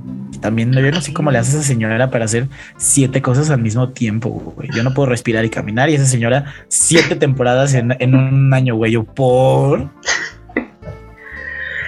también 0.40 0.72
yo 0.72 0.90
no 0.90 1.00
sé 1.00 1.12
cómo 1.12 1.30
le 1.30 1.38
hace 1.38 1.56
esa 1.56 1.66
señora 1.66 2.10
para 2.10 2.24
hacer 2.24 2.48
siete 2.76 3.22
cosas 3.22 3.50
al 3.50 3.60
mismo 3.60 3.90
tiempo, 3.90 4.30
güey. 4.30 4.68
Yo 4.72 4.82
no 4.82 4.94
puedo 4.94 5.08
respirar 5.08 5.44
y 5.44 5.50
caminar 5.50 5.90
y 5.90 5.94
esa 5.94 6.06
señora 6.06 6.54
siete 6.68 7.16
temporadas 7.16 7.74
en, 7.74 8.14
un 8.14 8.52
año, 8.54 8.76
güey. 8.76 8.92
Yo 8.92 9.04
por... 9.04 9.88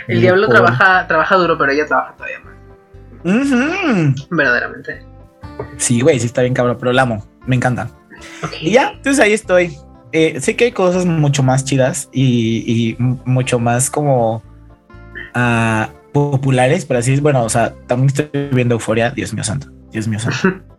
El 0.09 0.21
diablo 0.21 0.49
trabaja, 0.49 1.07
trabaja 1.07 1.37
duro, 1.37 1.57
pero 1.57 1.73
ella 1.73 1.87
trabaja 1.87 2.15
todavía 2.17 2.39
más. 2.41 4.27
Verdaderamente. 4.31 5.05
Sí, 5.77 6.01
güey, 6.01 6.19
sí 6.19 6.27
está 6.27 6.43
bien 6.43 6.55
cabrón, 6.55 6.77
pero 6.81 6.93
la 6.93 7.03
amo. 7.03 7.25
Me 7.47 7.55
encanta. 7.55 7.89
Y 8.61 8.73
ya, 8.73 8.91
entonces 8.91 9.21
ahí 9.21 9.33
estoy. 9.33 9.77
Eh, 10.13 10.41
sé 10.41 10.57
que 10.57 10.65
hay 10.65 10.73
cosas 10.73 11.07
mucho 11.07 11.45
más 11.45 11.65
chidas 11.65 12.09
y, 12.13 12.97
mucho 12.99 13.61
más 13.61 13.89
como 13.89 14.43
uh, 15.37 16.00
populares, 16.13 16.85
pero 16.85 17.01
así 17.01 17.13
es, 17.13 17.21
bueno, 17.21 17.45
o 17.45 17.49
sea, 17.49 17.75
también 17.87 18.09
estoy 18.09 18.31
viendo 18.53 18.75
Euforia, 18.75 19.11
Dios 19.11 19.33
mío 19.33 19.45
santo, 19.45 19.69
Dios 19.93 20.09
mío 20.09 20.19
santo. 20.19 20.63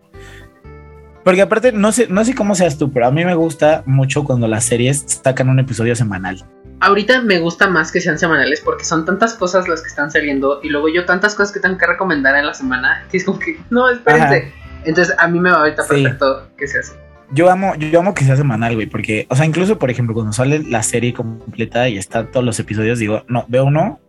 Porque 1.23 1.41
aparte, 1.41 1.71
no 1.71 1.91
sé, 1.91 2.07
no 2.09 2.25
sé 2.25 2.33
cómo 2.33 2.55
seas 2.55 2.77
tú, 2.77 2.91
pero 2.91 3.07
a 3.07 3.11
mí 3.11 3.23
me 3.23 3.35
gusta 3.35 3.83
mucho 3.85 4.23
cuando 4.23 4.47
las 4.47 4.65
series 4.65 5.03
sacan 5.23 5.49
un 5.49 5.59
episodio 5.59 5.95
semanal. 5.95 6.43
Ahorita 6.79 7.21
me 7.21 7.39
gusta 7.39 7.67
más 7.67 7.91
que 7.91 8.01
sean 8.01 8.17
semanales 8.17 8.59
porque 8.61 8.83
son 8.83 9.05
tantas 9.05 9.35
cosas 9.35 9.67
las 9.67 9.81
que 9.81 9.87
están 9.87 10.09
saliendo 10.09 10.61
y 10.63 10.69
luego 10.69 10.89
yo 10.89 11.05
tantas 11.05 11.35
cosas 11.35 11.53
que 11.53 11.59
tengo 11.59 11.77
que 11.77 11.85
recomendar 11.85 12.35
en 12.35 12.47
la 12.47 12.55
semana 12.55 13.05
que 13.11 13.17
es 13.17 13.23
como 13.23 13.37
que, 13.37 13.59
no, 13.69 13.87
espérense. 13.87 14.51
Entonces 14.83 15.13
a 15.19 15.27
mí 15.27 15.39
me 15.39 15.51
va 15.51 15.59
ahorita 15.59 15.85
perfecto 15.85 16.47
que 16.57 16.67
sea 16.67 16.79
así. 16.79 16.93
Yo 17.33 17.51
amo, 17.51 17.75
yo 17.75 17.99
amo 17.99 18.15
que 18.15 18.25
sea 18.25 18.35
semanal, 18.35 18.73
güey, 18.73 18.87
porque, 18.87 19.25
o 19.29 19.35
sea, 19.35 19.45
incluso, 19.45 19.79
por 19.79 19.89
ejemplo, 19.89 20.13
cuando 20.13 20.33
sale 20.33 20.63
la 20.63 20.83
serie 20.83 21.13
completa 21.13 21.87
y 21.87 21.97
están 21.97 22.29
todos 22.29 22.45
los 22.45 22.59
episodios, 22.59 22.99
digo, 22.99 23.23
no, 23.29 23.45
veo 23.47 23.63
uno 23.63 24.01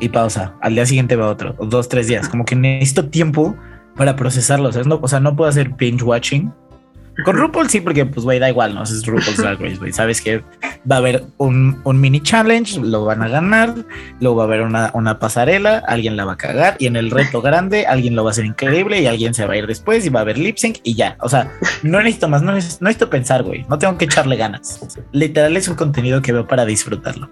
y 0.00 0.08
pausa. 0.08 0.54
Al 0.60 0.74
día 0.74 0.86
siguiente 0.86 1.16
va 1.16 1.28
otro, 1.28 1.54
dos, 1.60 1.88
tres 1.88 2.06
días. 2.08 2.28
Como 2.28 2.44
que 2.44 2.56
necesito 2.56 3.08
tiempo 3.08 3.56
para 3.96 4.16
procesarlo. 4.16 4.68
O 4.68 4.72
sea, 4.72 4.82
no, 4.84 4.98
o 5.00 5.08
sea, 5.08 5.20
no 5.20 5.36
puedo 5.36 5.48
hacer 5.48 5.70
binge 5.70 6.02
watching. 6.02 6.52
Con 7.24 7.36
RuPaul 7.36 7.68
sí, 7.68 7.80
porque 7.80 8.06
pues, 8.06 8.24
güey, 8.24 8.38
da 8.38 8.48
igual, 8.48 8.74
¿no? 8.74 8.82
Es 8.82 9.04
RuPaul's 9.04 9.36
Drag 9.36 9.60
Race, 9.60 9.76
güey. 9.76 9.92
Sabes 9.92 10.22
que 10.22 10.42
va 10.90 10.96
a 10.96 10.98
haber 10.98 11.24
un, 11.36 11.80
un, 11.84 12.00
mini 12.00 12.20
challenge, 12.20 12.80
lo 12.80 13.04
van 13.04 13.22
a 13.22 13.28
ganar, 13.28 13.74
luego 14.18 14.36
va 14.36 14.44
a 14.44 14.46
haber 14.46 14.62
una, 14.62 14.90
una, 14.94 15.18
pasarela, 15.18 15.82
alguien 15.86 16.16
la 16.16 16.24
va 16.24 16.32
a 16.32 16.36
cagar, 16.36 16.76
y 16.78 16.86
en 16.86 16.96
el 16.96 17.10
reto 17.10 17.42
grande, 17.42 17.86
alguien 17.86 18.16
lo 18.16 18.24
va 18.24 18.30
a 18.30 18.32
hacer 18.32 18.46
increíble 18.46 19.00
y 19.02 19.06
alguien 19.06 19.34
se 19.34 19.46
va 19.46 19.52
a 19.52 19.56
ir 19.58 19.66
después 19.66 20.06
y 20.06 20.08
va 20.08 20.20
a 20.20 20.22
haber 20.22 20.38
lip 20.38 20.56
sync 20.56 20.78
y 20.84 20.94
ya. 20.94 21.16
O 21.20 21.28
sea, 21.28 21.52
no 21.82 21.98
necesito 21.98 22.30
más, 22.30 22.42
no 22.42 22.52
necesito, 22.52 22.82
no 22.82 22.88
necesito 22.88 23.10
pensar, 23.10 23.42
güey. 23.42 23.66
No 23.68 23.78
tengo 23.78 23.98
que 23.98 24.06
echarle 24.06 24.36
ganas. 24.36 24.80
Literal 25.12 25.54
es 25.56 25.68
un 25.68 25.74
contenido 25.74 26.22
que 26.22 26.32
veo 26.32 26.48
para 26.48 26.64
disfrutarlo. 26.64 27.28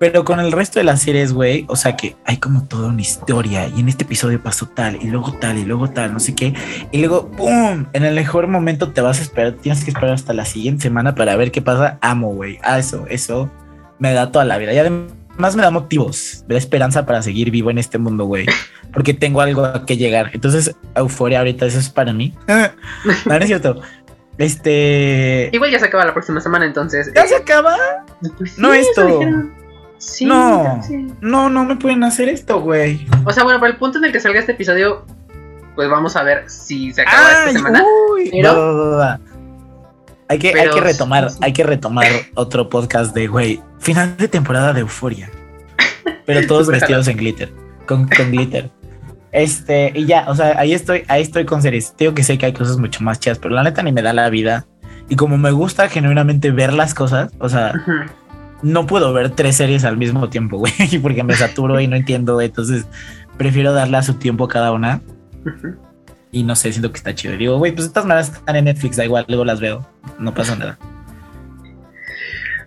Pero 0.00 0.24
con 0.24 0.40
el 0.40 0.50
resto 0.50 0.78
de 0.78 0.84
las 0.84 1.02
series, 1.02 1.34
güey, 1.34 1.66
o 1.68 1.76
sea 1.76 1.94
que 1.94 2.16
hay 2.24 2.38
como 2.38 2.64
toda 2.64 2.88
una 2.88 3.02
historia 3.02 3.68
y 3.68 3.80
en 3.80 3.88
este 3.90 4.04
episodio 4.04 4.42
pasó 4.42 4.66
tal 4.66 4.96
y 4.96 5.08
luego 5.08 5.34
tal 5.34 5.58
y 5.58 5.64
luego 5.66 5.90
tal, 5.90 6.14
no 6.14 6.20
sé 6.20 6.34
qué. 6.34 6.54
Y 6.90 7.00
luego, 7.00 7.30
¡pum! 7.30 7.84
En 7.92 8.04
el 8.04 8.14
mejor 8.14 8.46
momento 8.46 8.92
te 8.92 9.02
vas 9.02 9.18
a 9.18 9.22
esperar, 9.22 9.52
tienes 9.60 9.84
que 9.84 9.90
esperar 9.90 10.14
hasta 10.14 10.32
la 10.32 10.46
siguiente 10.46 10.84
semana 10.84 11.14
para 11.14 11.36
ver 11.36 11.52
qué 11.52 11.60
pasa. 11.60 11.98
Amo, 12.00 12.32
güey. 12.32 12.58
Ah, 12.62 12.78
eso, 12.78 13.04
eso 13.10 13.50
me 13.98 14.14
da 14.14 14.32
toda 14.32 14.46
la 14.46 14.56
vida. 14.56 14.72
Y 14.72 14.78
además 14.78 15.54
me 15.54 15.60
da 15.60 15.70
motivos, 15.70 16.46
me 16.48 16.54
da 16.54 16.58
esperanza 16.58 17.04
para 17.04 17.20
seguir 17.20 17.50
vivo 17.50 17.70
en 17.70 17.76
este 17.76 17.98
mundo, 17.98 18.24
güey. 18.24 18.46
Porque 18.94 19.12
tengo 19.12 19.42
algo 19.42 19.66
a 19.66 19.84
que 19.84 19.98
llegar. 19.98 20.30
Entonces, 20.32 20.74
euforia 20.94 21.40
ahorita, 21.40 21.66
eso 21.66 21.78
es 21.78 21.90
para 21.90 22.14
mí. 22.14 22.34
no, 23.26 23.34
es 23.34 23.46
cierto. 23.46 23.82
Este. 24.38 25.50
Igual 25.52 25.70
ya 25.70 25.78
se 25.78 25.84
acaba 25.84 26.06
la 26.06 26.14
próxima 26.14 26.40
semana, 26.40 26.64
entonces. 26.64 27.12
¿Ya 27.14 27.26
se 27.26 27.36
acaba? 27.36 27.76
Pues 28.38 28.56
no 28.56 28.72
esto 28.72 29.20
no, 30.22 30.80
no, 31.20 31.50
no 31.50 31.64
me 31.64 31.76
pueden 31.76 32.04
hacer 32.04 32.28
esto, 32.28 32.60
güey. 32.60 33.06
O 33.24 33.32
sea, 33.32 33.44
bueno, 33.44 33.60
para 33.60 33.72
el 33.72 33.78
punto 33.78 33.98
en 33.98 34.04
el 34.04 34.12
que 34.12 34.20
salga 34.20 34.40
este 34.40 34.52
episodio, 34.52 35.04
pues 35.74 35.88
vamos 35.90 36.16
a 36.16 36.22
ver 36.22 36.48
si 36.48 36.92
se 36.92 37.02
acaba 37.02 37.30
esta 37.30 37.52
semana. 37.52 37.84
Uy, 38.12 38.30
Hay 40.28 40.38
que, 40.38 40.48
hay 40.58 40.70
que 40.70 40.80
retomar, 40.80 41.28
hay 41.40 41.52
que 41.52 41.64
retomar 41.64 42.06
otro 42.34 42.68
podcast 42.68 43.14
de 43.14 43.26
güey, 43.26 43.62
final 43.78 44.16
de 44.16 44.28
temporada 44.28 44.72
de 44.72 44.80
Euforia. 44.80 45.30
Pero 46.24 46.46
todos 46.46 46.68
vestidos 46.68 47.08
en 47.08 47.16
glitter, 47.16 47.52
con, 47.86 48.08
con 48.08 48.30
glitter. 48.30 48.70
Este, 49.32 49.92
y 49.94 50.06
ya, 50.06 50.24
o 50.28 50.34
sea, 50.34 50.58
ahí 50.58 50.72
estoy, 50.72 51.04
ahí 51.08 51.22
estoy 51.22 51.44
con 51.44 51.62
series. 51.62 51.94
Digo 51.96 52.14
que 52.14 52.22
sé 52.22 52.38
que 52.38 52.46
hay 52.46 52.52
cosas 52.52 52.78
mucho 52.78 53.02
más 53.02 53.20
chidas, 53.20 53.38
pero 53.38 53.54
la 53.54 53.62
neta 53.62 53.82
ni 53.82 53.92
me 53.92 54.02
da 54.02 54.12
la 54.12 54.28
vida. 54.30 54.66
Y 55.08 55.16
como 55.16 55.36
me 55.38 55.50
gusta 55.50 55.88
genuinamente 55.88 56.50
ver 56.52 56.72
las 56.72 56.94
cosas, 56.94 57.32
o 57.38 57.48
sea, 57.48 57.72
no 58.62 58.86
puedo 58.86 59.12
ver 59.12 59.30
tres 59.30 59.56
series 59.56 59.84
al 59.84 59.96
mismo 59.96 60.28
tiempo, 60.28 60.58
güey, 60.58 60.72
porque 61.02 61.22
me 61.22 61.34
saturo 61.34 61.80
y 61.80 61.86
no 61.86 61.96
entiendo. 61.96 62.40
Entonces, 62.40 62.86
prefiero 63.36 63.72
darle 63.72 63.96
a 63.96 64.02
su 64.02 64.14
tiempo 64.14 64.44
a 64.44 64.48
cada 64.48 64.72
una. 64.72 65.00
Y 66.32 66.44
no 66.44 66.54
sé, 66.54 66.70
siento 66.72 66.92
que 66.92 66.98
está 66.98 67.14
chido. 67.14 67.36
digo, 67.36 67.58
güey, 67.58 67.72
pues 67.72 67.86
estas 67.86 68.04
maneras 68.04 68.32
están 68.32 68.56
en 68.56 68.66
Netflix, 68.66 68.96
da 68.96 69.04
igual, 69.04 69.24
luego 69.28 69.44
las 69.44 69.60
veo. 69.60 69.86
No 70.18 70.32
pasa 70.32 70.56
nada. 70.56 70.78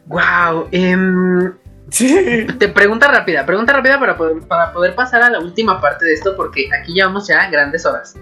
Wow. 0.05 0.67
Em, 0.71 1.53
te 1.89 2.67
pregunta 2.69 3.07
rápida, 3.07 3.45
pregunta 3.45 3.73
rápida 3.73 3.99
para 3.99 4.17
poder, 4.17 4.41
para 4.47 4.73
poder 4.73 4.95
pasar 4.95 5.21
a 5.21 5.29
la 5.29 5.39
última 5.39 5.79
parte 5.79 6.05
de 6.05 6.13
esto, 6.13 6.35
porque 6.35 6.67
aquí 6.77 6.93
llevamos 6.93 7.27
ya 7.27 7.49
grandes 7.49 7.85
horas. 7.85 8.15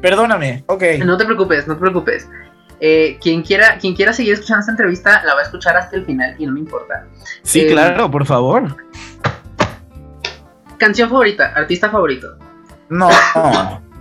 Perdóname, 0.00 0.64
ok. 0.66 0.82
No 1.04 1.16
te 1.16 1.24
preocupes, 1.24 1.66
no 1.68 1.74
te 1.74 1.80
preocupes. 1.80 2.28
Eh, 2.84 3.16
quien, 3.20 3.42
quiera, 3.42 3.78
quien 3.78 3.94
quiera 3.94 4.12
seguir 4.12 4.32
escuchando 4.32 4.58
esta 4.58 4.72
entrevista 4.72 5.22
la 5.24 5.34
va 5.34 5.40
a 5.42 5.44
escuchar 5.44 5.76
hasta 5.76 5.94
el 5.94 6.04
final 6.04 6.34
y 6.36 6.46
no 6.46 6.52
me 6.52 6.58
importa. 6.58 7.06
Sí, 7.44 7.60
eh, 7.60 7.68
claro, 7.68 8.10
por 8.10 8.26
favor. 8.26 8.76
Canción 10.78 11.08
favorita, 11.08 11.52
artista 11.54 11.88
favorito. 11.88 12.36
No. 12.88 13.08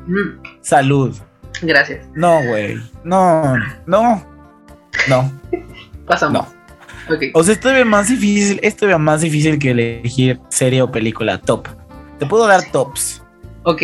Mm. 0.07 0.41
Salud. 0.61 1.15
Gracias. 1.61 2.07
No, 2.15 2.43
güey. 2.43 2.81
No, 3.03 3.55
no. 3.85 4.25
No. 5.07 5.31
Pasamos. 6.07 6.47
O 7.35 7.43
sea, 7.43 7.53
esto 7.53 7.69
es 7.69 7.85
más 7.85 8.07
difícil, 8.07 8.59
esto 8.63 8.89
es 8.89 8.97
más 8.97 9.21
difícil 9.21 9.59
que 9.59 9.71
elegir 9.71 10.39
serie 10.49 10.81
o 10.81 10.91
película 10.91 11.37
top. 11.37 11.67
Te 12.17 12.25
puedo 12.25 12.47
dar 12.47 12.63
tops. 12.71 13.23
Ok. 13.61 13.83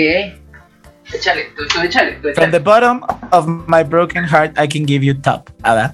Échale, 1.13 1.53
tú, 1.55 1.63
échale, 1.81 2.19
tú 2.21 2.27
échale. 2.29 2.35
From 2.35 2.51
the 2.51 2.59
bottom 2.59 3.01
of 3.31 3.47
my 3.67 3.83
broken 3.83 4.23
heart, 4.23 4.51
I 4.57 4.67
can 4.67 4.85
give 4.85 5.03
you 5.03 5.13
top. 5.13 5.49
Ada. 5.63 5.93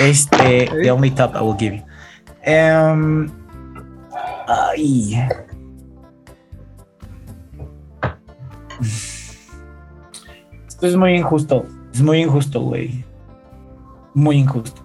Este, 0.00 0.68
the 0.82 0.90
only 0.90 1.10
top 1.10 1.34
I 1.34 1.40
will 1.40 1.56
give 1.56 1.74
you. 1.74 1.82
Um, 2.46 3.30
ay. 4.48 5.28
Esto 10.66 10.86
es 10.86 10.96
muy 10.96 11.14
injusto. 11.14 11.66
Es 11.92 12.00
muy 12.00 12.22
injusto, 12.22 12.60
güey. 12.60 13.04
Muy 14.14 14.38
injusto. 14.38 14.82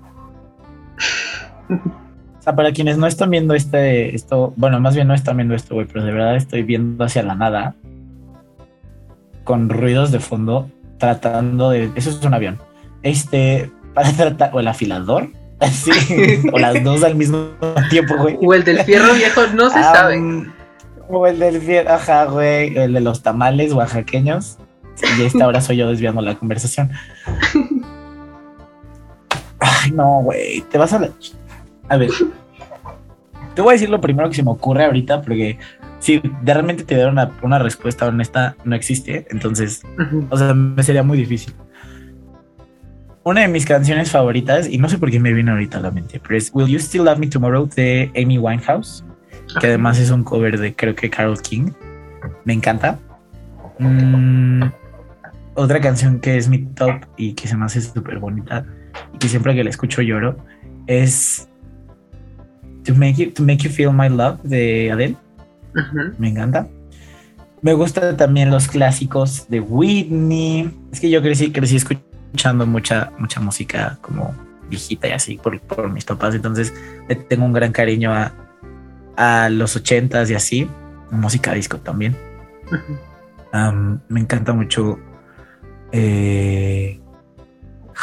O 1.69 2.41
sea, 2.41 2.55
para 2.55 2.71
quienes 2.71 2.97
no 2.97 3.07
están 3.07 3.31
viendo 3.31 3.55
este, 3.55 4.13
esto, 4.13 4.53
bueno, 4.55 4.79
más 4.79 4.93
bien 4.93 5.07
no 5.07 5.15
están 5.15 5.37
viendo 5.37 5.55
esto, 5.55 5.73
güey, 5.73 5.87
pero 5.87 6.05
de 6.05 6.11
verdad 6.11 6.35
estoy 6.35 6.61
viendo 6.61 7.03
hacia 7.03 7.23
la 7.23 7.33
nada, 7.33 7.75
con 9.45 9.69
ruidos 9.69 10.11
de 10.11 10.19
fondo, 10.19 10.69
tratando 10.97 11.69
de, 11.69 11.89
eso 11.95 12.09
es 12.09 12.21
un 12.23 12.33
avión, 12.33 12.59
este, 13.01 13.71
para 13.93 14.11
tratar, 14.11 14.49
o 14.53 14.59
el 14.59 14.67
afilador, 14.67 15.29
así, 15.61 15.91
o 16.51 16.59
las 16.59 16.83
dos 16.83 17.01
al 17.03 17.15
mismo 17.15 17.51
tiempo, 17.89 18.17
güey. 18.17 18.37
O 18.41 18.53
el 18.53 18.65
del 18.65 18.81
fierro 18.81 19.13
viejo, 19.13 19.41
no 19.55 19.69
se 19.69 19.81
sabe. 19.81 20.21
O 21.07 21.25
el 21.25 21.39
del 21.39 21.61
fierro, 21.61 21.93
ajá, 21.93 22.25
güey, 22.25 22.77
el 22.77 22.91
de 22.91 22.99
los 22.99 23.23
tamales 23.23 23.71
oaxaqueños. 23.71 24.57
Y 25.17 25.23
esta 25.23 25.45
ahora 25.45 25.61
soy 25.61 25.77
yo 25.77 25.87
desviando 25.87 26.21
la 26.21 26.35
conversación. 26.35 26.91
Ay, 29.59 29.91
no, 29.91 30.21
güey, 30.23 30.61
te 30.61 30.77
vas 30.77 30.91
a 30.93 30.99
la 30.99 31.09
a 31.87 31.97
ver, 31.97 32.09
te 33.53 33.61
voy 33.61 33.71
a 33.71 33.73
decir 33.73 33.89
lo 33.89 34.01
primero 34.01 34.29
que 34.29 34.35
se 34.35 34.43
me 34.43 34.51
ocurre 34.51 34.85
ahorita, 34.85 35.21
porque 35.21 35.57
si 35.99 36.19
de 36.19 36.53
realmente 36.53 36.83
te 36.83 36.95
dar 36.95 37.31
una, 37.41 37.59
respuesta 37.59 38.07
honesta, 38.07 38.55
no 38.63 38.75
existe. 38.75 39.27
Entonces, 39.29 39.81
o 40.29 40.37
sea, 40.37 40.53
me 40.53 40.83
sería 40.83 41.03
muy 41.03 41.17
difícil. 41.17 41.53
Una 43.23 43.41
de 43.41 43.47
mis 43.47 43.65
canciones 43.65 44.11
favoritas, 44.11 44.69
y 44.69 44.77
no 44.77 44.87
sé 44.87 44.99
por 44.99 45.09
qué 45.09 45.19
me 45.19 45.33
viene 45.33 45.51
ahorita 45.51 45.79
a 45.79 45.81
la 45.81 45.91
mente, 45.91 46.19
pero 46.19 46.37
es 46.37 46.51
Will 46.53 46.67
You 46.67 46.77
Still 46.77 47.05
Love 47.05 47.17
Me 47.17 47.27
Tomorrow 47.27 47.67
de 47.75 48.11
Amy 48.15 48.37
Winehouse, 48.37 49.03
que 49.59 49.67
además 49.67 49.99
es 49.99 50.11
un 50.11 50.23
cover 50.23 50.59
de 50.59 50.75
creo 50.75 50.93
que 50.95 51.09
Carol 51.09 51.41
King. 51.41 51.71
Me 52.43 52.53
encanta. 52.53 52.99
Mm, 53.79 54.63
otra 55.55 55.81
canción 55.81 56.19
que 56.19 56.37
es 56.37 56.47
mi 56.47 56.59
top 56.59 57.01
y 57.17 57.33
que 57.33 57.47
se 57.47 57.57
me 57.57 57.65
hace 57.65 57.81
súper 57.81 58.19
bonita 58.19 58.65
y 59.13 59.17
que 59.17 59.27
siempre 59.27 59.55
que 59.55 59.63
la 59.63 59.69
escucho 59.69 60.01
lloro 60.01 60.37
es 60.87 61.49
To 62.83 62.93
Make 62.93 63.15
You, 63.15 63.31
to 63.31 63.43
make 63.43 63.63
you 63.63 63.71
Feel 63.71 63.91
My 63.91 64.09
Love 64.09 64.39
de 64.43 64.91
Adele. 64.91 65.15
Me 66.17 66.29
encanta. 66.29 66.67
Me 67.61 67.73
gustan 67.73 68.15
también 68.15 68.51
los 68.51 68.67
clásicos 68.67 69.47
de 69.49 69.59
Whitney. 69.59 70.71
Es 70.91 70.99
que 70.99 71.09
yo 71.09 71.21
crecí, 71.21 71.51
crecí 71.51 71.77
escuchando 71.77 72.65
mucha, 72.65 73.11
mucha 73.17 73.39
música 73.39 73.97
como 74.01 74.35
viejita 74.69 75.07
y 75.07 75.11
así 75.11 75.37
por, 75.37 75.59
por 75.61 75.91
mis 75.91 76.05
papás. 76.05 76.35
Entonces 76.35 76.73
tengo 77.27 77.45
un 77.45 77.53
gran 77.53 77.71
cariño 77.71 78.13
a, 78.13 78.33
a 79.17 79.49
los 79.49 79.75
ochentas 79.75 80.29
y 80.29 80.35
así. 80.35 80.69
Música 81.11 81.53
disco 81.53 81.77
también. 81.77 82.15
me 84.09 84.19
encanta 84.19 84.53
mucho 84.53 84.99
eh, 85.91 86.99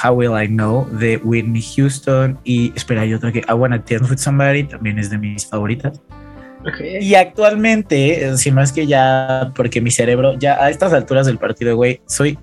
How 0.03 0.15
Will 0.15 0.33
I 0.43 0.49
Know 0.49 0.89
de 0.91 1.19
Whitney 1.19 1.63
Houston 1.77 2.39
y 2.45 2.73
espera, 2.75 3.03
hay 3.03 3.15
otra 3.15 3.31
que 3.31 3.41
I 3.41 3.53
Wanna 3.53 3.79
Dance 3.79 4.11
With 4.11 4.19
Somebody 4.19 4.65
también 4.65 4.99
es 4.99 5.11
de 5.11 5.19
mis 5.19 5.47
favoritas. 5.47 6.01
Y 7.01 7.15
actualmente, 7.15 8.37
si 8.37 8.51
no 8.51 8.63
es 8.63 8.73
que 8.73 8.87
ya, 8.87 9.53
porque 9.55 9.81
mi 9.81 9.91
cerebro, 9.91 10.39
ya 10.39 10.63
a 10.63 10.71
estas 10.71 10.93
alturas 10.93 11.27
del 11.27 11.39
partido, 11.39 11.77
güey, 11.77 12.01
soy, 12.07 12.39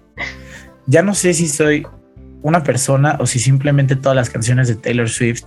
ya 0.87 1.01
no 1.01 1.13
sé 1.13 1.33
si 1.33 1.47
soy 1.47 1.85
una 2.41 2.63
persona 2.63 3.17
o 3.19 3.25
si 3.25 3.39
simplemente 3.39 3.95
todas 3.95 4.15
las 4.15 4.29
canciones 4.29 4.67
de 4.67 4.75
Taylor 4.75 5.09
Swift 5.09 5.45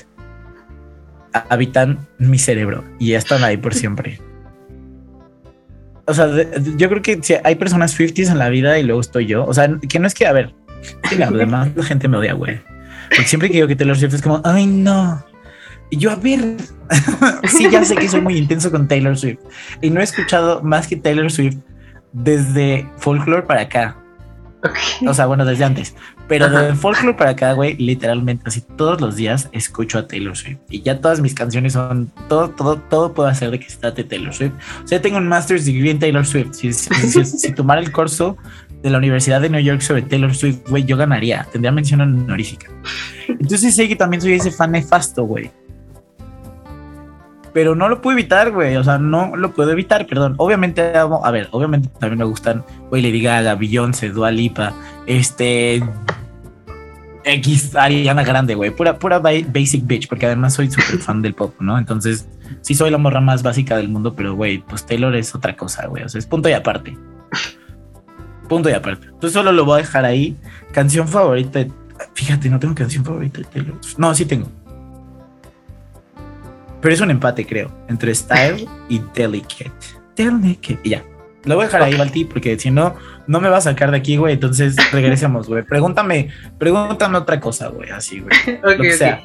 habitan 1.48 2.06
mi 2.18 2.38
cerebro 2.38 2.84
y 2.98 3.10
ya 3.10 3.18
están 3.18 3.44
ahí 3.44 3.56
por 3.56 3.74
siempre. 3.74 4.20
O 6.06 6.14
sea, 6.14 6.28
yo 6.76 6.88
creo 6.88 7.00
que 7.00 7.22
si 7.22 7.34
hay 7.44 7.54
personas 7.54 7.92
Swifties 7.92 8.28
en 8.28 8.38
la 8.38 8.48
vida 8.48 8.78
y 8.78 8.82
luego 8.82 9.00
estoy 9.00 9.26
yo. 9.26 9.46
O 9.46 9.54
sea, 9.54 9.70
que 9.88 9.98
no 9.98 10.06
es 10.06 10.14
que, 10.14 10.26
a 10.26 10.32
ver, 10.32 10.52
Sí, 11.08 11.16
la 11.16 11.30
demás 11.30 11.70
la 11.74 11.84
gente 11.84 12.08
me 12.08 12.16
odia, 12.16 12.34
güey. 12.34 12.60
Porque 13.08 13.28
siempre 13.28 13.48
que 13.48 13.54
digo 13.54 13.68
que 13.68 13.76
Taylor 13.76 13.96
Swift 13.96 14.14
es 14.14 14.22
como, 14.22 14.40
ay, 14.44 14.66
no. 14.66 15.24
Y 15.92 15.98
yo, 15.98 16.10
a 16.10 16.16
ver, 16.16 16.56
sí, 17.50 17.68
ya 17.70 17.84
sé 17.84 17.94
que 17.96 18.08
soy 18.08 18.22
muy 18.22 18.38
intenso 18.38 18.70
con 18.70 18.88
Taylor 18.88 19.14
Swift. 19.14 19.40
Y 19.82 19.90
no 19.90 20.00
he 20.00 20.04
escuchado 20.04 20.62
más 20.62 20.86
que 20.86 20.96
Taylor 20.96 21.30
Swift 21.30 21.56
desde 22.14 22.88
folklore 22.96 23.42
para 23.42 23.60
acá. 23.60 23.98
O 25.06 25.12
sea, 25.12 25.26
bueno, 25.26 25.44
desde 25.44 25.64
antes. 25.64 25.94
Pero 26.28 26.48
de 26.48 26.74
folklore 26.74 27.12
para 27.12 27.32
acá, 27.32 27.52
güey, 27.52 27.76
literalmente, 27.76 28.42
así 28.46 28.62
todos 28.62 29.02
los 29.02 29.16
días 29.16 29.50
escucho 29.52 29.98
a 29.98 30.06
Taylor 30.06 30.34
Swift. 30.34 30.60
Y 30.70 30.80
ya 30.80 30.98
todas 30.98 31.20
mis 31.20 31.34
canciones 31.34 31.74
son, 31.74 32.10
todo, 32.26 32.48
todo, 32.48 32.78
todo 32.78 33.12
puedo 33.12 33.28
hacer 33.28 33.50
de 33.50 33.60
que 33.60 33.68
se 33.68 33.76
trate 33.76 34.02
Taylor 34.02 34.32
Swift. 34.32 34.54
O 34.82 34.88
sea, 34.88 35.02
tengo 35.02 35.18
un 35.18 35.28
master's 35.28 35.66
degree 35.66 35.90
en 35.90 35.98
Taylor 35.98 36.24
Swift. 36.24 36.54
Si, 36.54 36.72
si, 36.72 37.22
si 37.22 37.52
tomara 37.52 37.82
el 37.82 37.92
curso 37.92 38.38
de 38.82 38.88
la 38.88 38.96
Universidad 38.96 39.42
de 39.42 39.50
New 39.50 39.60
York 39.60 39.82
sobre 39.82 40.00
Taylor 40.00 40.34
Swift, 40.34 40.66
güey, 40.70 40.84
yo 40.84 40.96
ganaría, 40.96 41.46
tendría 41.52 41.70
mención 41.70 42.00
honorífica. 42.00 42.68
Entonces 43.28 43.74
sé 43.74 43.88
que 43.88 43.96
también 43.96 44.22
soy 44.22 44.32
ese 44.32 44.50
fan 44.50 44.72
nefasto, 44.72 45.24
güey. 45.24 45.50
Pero 47.52 47.74
no 47.74 47.88
lo 47.88 48.00
puedo 48.00 48.16
evitar, 48.16 48.50
güey. 48.50 48.76
O 48.76 48.84
sea, 48.84 48.98
no 48.98 49.36
lo 49.36 49.52
puedo 49.52 49.70
evitar, 49.72 50.06
perdón. 50.06 50.34
Obviamente 50.38 50.82
a 50.96 51.30
ver, 51.30 51.48
obviamente 51.50 51.88
también 51.98 52.18
me 52.18 52.24
gustan, 52.24 52.64
güey, 52.88 53.02
Lady 53.02 53.22
Gaga, 53.22 53.54
Beyoncé, 53.54 54.10
Dua 54.10 54.30
Lipa, 54.30 54.72
este... 55.06 55.82
X 57.24 57.76
Ariana 57.76 58.24
Grande, 58.24 58.54
güey. 58.54 58.70
Pura, 58.70 58.98
pura 58.98 59.18
basic 59.20 59.86
bitch, 59.86 60.08
porque 60.08 60.26
además 60.26 60.54
soy 60.54 60.70
súper 60.70 60.98
fan 60.98 61.22
del 61.22 61.34
pop, 61.34 61.54
¿no? 61.60 61.78
Entonces, 61.78 62.28
sí 62.62 62.74
soy 62.74 62.90
la 62.90 62.98
morra 62.98 63.20
más 63.20 63.42
básica 63.42 63.76
del 63.76 63.88
mundo, 63.88 64.14
pero, 64.14 64.34
güey, 64.34 64.58
pues 64.58 64.84
Taylor 64.84 65.14
es 65.14 65.34
otra 65.34 65.56
cosa, 65.56 65.86
güey. 65.86 66.02
O 66.02 66.08
sea, 66.08 66.18
es 66.18 66.26
punto 66.26 66.48
y 66.48 66.52
aparte. 66.52 66.96
Punto 68.48 68.68
y 68.68 68.72
aparte. 68.72 69.06
Entonces 69.06 69.32
solo 69.32 69.52
lo 69.52 69.64
voy 69.64 69.74
a 69.74 69.82
dejar 69.82 70.04
ahí. 70.04 70.36
Canción 70.72 71.06
favorita. 71.06 71.64
Fíjate, 72.14 72.50
no 72.50 72.58
tengo 72.58 72.74
canción 72.74 73.04
favorita 73.04 73.38
de 73.38 73.44
Taylor. 73.44 73.74
No, 73.96 74.14
sí 74.14 74.26
tengo. 74.26 74.48
Pero 76.82 76.94
es 76.94 77.00
un 77.00 77.10
empate, 77.10 77.46
creo, 77.46 77.70
entre 77.88 78.14
Style 78.14 78.68
y 78.88 79.00
Delicate. 79.14 79.72
Delicate. 80.14 80.80
Y 80.82 80.90
ya. 80.90 81.04
Lo 81.44 81.56
voy 81.56 81.64
a 81.64 81.66
dejar 81.66 81.82
ahí, 81.82 81.96
Balti, 81.96 82.24
porque 82.24 82.58
si 82.58 82.70
no, 82.70 82.94
no 83.26 83.40
me 83.40 83.48
va 83.48 83.56
a 83.56 83.60
sacar 83.60 83.90
de 83.90 83.96
aquí, 83.96 84.16
güey. 84.16 84.34
Entonces 84.34 84.76
regresemos, 84.92 85.48
güey. 85.48 85.62
Pregúntame, 85.62 86.30
pregúntame 86.58 87.18
otra 87.18 87.40
cosa, 87.40 87.68
güey. 87.68 87.90
Así, 87.90 88.20
güey. 88.20 88.36
ok, 88.58 88.78
Lo 88.78 88.92
sea. 88.92 89.22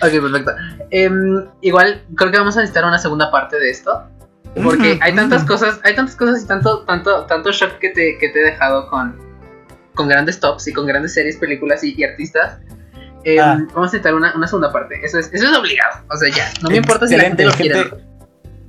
ok, 0.00 0.10
perfecto. 0.10 0.52
Em, 0.90 1.44
igual, 1.62 2.04
creo 2.14 2.30
que 2.30 2.38
vamos 2.38 2.56
a 2.56 2.60
necesitar 2.60 2.84
una 2.84 2.98
segunda 2.98 3.30
parte 3.30 3.58
de 3.58 3.70
esto. 3.70 4.04
Porque 4.62 4.98
hay 5.02 5.14
tantas 5.14 5.44
cosas, 5.44 5.78
hay 5.84 5.94
tantas 5.94 6.16
cosas 6.16 6.42
y 6.42 6.46
tanto, 6.46 6.80
tanto, 6.80 7.26
tanto 7.26 7.52
shock 7.52 7.78
que 7.78 7.90
te, 7.90 8.18
que 8.18 8.28
te 8.30 8.40
he 8.40 8.44
dejado 8.44 8.88
con, 8.88 9.16
con 9.94 10.08
grandes 10.08 10.40
tops 10.40 10.68
y 10.68 10.72
con 10.72 10.86
grandes 10.86 11.14
series, 11.14 11.36
películas 11.36 11.84
y, 11.84 12.02
artistas. 12.02 12.58
Eh, 13.24 13.38
Ah. 13.40 13.58
Vamos 13.74 13.92
a 13.92 13.96
intentar 13.96 14.14
una, 14.14 14.34
una 14.36 14.46
segunda 14.46 14.72
parte. 14.72 14.94
Eso 15.04 15.18
es, 15.18 15.30
eso 15.32 15.50
es 15.50 15.56
obligado. 15.58 16.04
O 16.10 16.16
sea, 16.16 16.28
ya. 16.34 16.50
No 16.62 16.70
me 16.70 16.76
importa 16.76 17.06
si 17.06 17.16
la 17.16 17.24
gente 17.24 17.44
lo 17.44 17.52
quiere. 17.52 17.90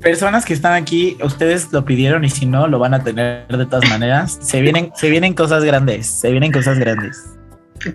Personas 0.02 0.46
que 0.46 0.54
están 0.54 0.74
aquí, 0.74 1.18
ustedes 1.22 1.74
lo 1.74 1.84
pidieron 1.84 2.24
y 2.24 2.30
si 2.30 2.46
no, 2.46 2.68
lo 2.68 2.80
van 2.80 2.94
a 2.94 3.04
tener 3.04 3.46
de 3.48 3.66
todas 3.66 3.90
maneras. 3.90 4.38
Se 4.42 4.62
vienen, 4.62 4.92
se 4.96 5.10
vienen 5.10 5.34
cosas 5.34 5.64
grandes, 5.66 6.08
se 6.08 6.32
vienen 6.32 6.52
cosas 6.54 6.80
grandes. 6.80 7.22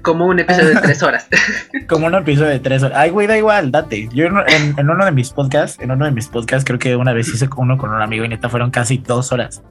Como 0.03 0.27
un 0.27 0.39
episodio 0.39 0.69
de 0.71 0.81
tres 0.83 1.03
horas. 1.03 1.27
Como 1.89 2.07
un 2.07 2.15
episodio 2.15 2.51
de 2.51 2.59
tres 2.61 2.83
horas. 2.83 2.97
Ay, 2.99 3.11
güey, 3.11 3.27
da 3.27 3.37
igual, 3.39 3.71
date. 3.71 4.09
Yo 4.13 4.27
en- 4.27 4.75
en 4.79 4.91
uno 4.91 5.05
de 5.05 5.13
mis 5.13 5.31
podcasts, 5.31 5.79
en 5.81 5.91
uno 5.91 6.05
de 6.05 6.11
mis 6.11 6.29
podcasts, 6.29 6.65
creo 6.67 6.79
que 6.79 6.95
una 6.97 7.13
vez 7.15 7.29
hice 7.29 7.49
uno 7.57 7.77
con 7.79 7.91
un 7.91 8.01
amigo 8.03 8.25
y 8.25 8.29
neta 8.29 8.49
fueron 8.51 8.71
casi 8.71 8.99
dos 8.99 9.33
horas. 9.33 9.63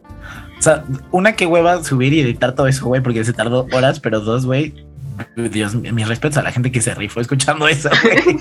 O 0.57 0.61
sea, 0.61 0.83
una 1.11 1.33
que 1.33 1.45
hueva 1.45 1.83
subir 1.83 2.13
y 2.13 2.21
editar 2.21 2.53
todo 2.53 2.67
eso, 2.67 2.85
güey, 2.85 3.01
porque 3.01 3.23
se 3.23 3.33
tardó 3.33 3.67
horas, 3.73 3.99
pero 3.99 4.19
dos, 4.21 4.45
güey. 4.45 4.85
Dios, 5.35 5.75
mis 5.75 6.07
respetos 6.07 6.37
a 6.37 6.43
la 6.43 6.51
gente 6.51 6.71
que 6.71 6.81
se 6.81 6.93
rifó 6.95 7.21
escuchando 7.21 7.67
eso, 7.67 7.89
güey. 8.03 8.17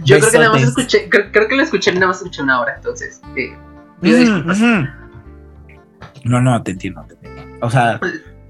Yo 0.00 0.18
creo 0.18 0.30
que 0.30 0.38
nada 0.38 0.52
más 0.52 0.62
escuché, 0.62 1.08
creo, 1.08 1.30
creo 1.30 1.48
que 1.48 1.56
lo 1.56 1.62
escuché 1.62 1.90
y 1.90 1.94
nada 1.94 2.08
más 2.08 2.18
escuché 2.18 2.42
una 2.42 2.60
hora. 2.60 2.74
Entonces, 2.76 3.20
eh, 3.36 3.56
pido 4.00 4.40
ujú. 4.40 4.86
No, 6.24 6.40
no, 6.40 6.62
te 6.62 6.72
entiendo, 6.72 7.04
te 7.06 7.14
entiendo. 7.14 7.58
O 7.60 7.70
sea, 7.70 8.00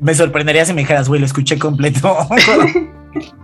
me 0.00 0.14
sorprendería 0.14 0.64
si 0.64 0.72
me 0.72 0.82
dijeras, 0.82 1.08
güey, 1.08 1.20
lo 1.20 1.26
escuché 1.26 1.58
completo. 1.58 2.16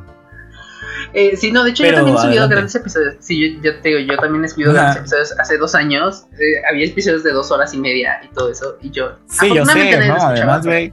Eh, 1.14 1.36
sí, 1.36 1.50
no, 1.50 1.64
de 1.64 1.70
hecho 1.70 1.82
Pero, 1.84 1.98
yo 1.98 2.05
también 2.05 2.16
he 2.16 2.20
subido 2.20 2.30
adelante. 2.30 2.55
grandes 2.55 2.74
episodios. 2.74 3.14
Sí, 3.20 3.40
yo, 3.40 3.62
yo 3.62 3.80
te 3.80 3.88
digo, 3.88 4.00
yo 4.00 4.18
también 4.18 4.44
he 4.44 4.48
subido 4.48 4.72
grandes 4.72 4.96
episodios 4.98 5.34
hace 5.38 5.56
dos 5.56 5.74
años. 5.74 6.26
Eh, 6.38 6.62
había 6.70 6.86
episodios 6.86 7.22
de 7.24 7.32
dos 7.32 7.50
horas 7.50 7.72
y 7.74 7.78
media 7.78 8.20
y 8.22 8.28
todo 8.34 8.50
eso. 8.50 8.76
Y 8.82 8.90
yo, 8.90 9.16
sí, 9.26 9.48
yo 9.55 9.64
sé, 9.64 10.06
¿no? 10.06 10.16
Además, 10.16 10.66
güey. 10.66 10.92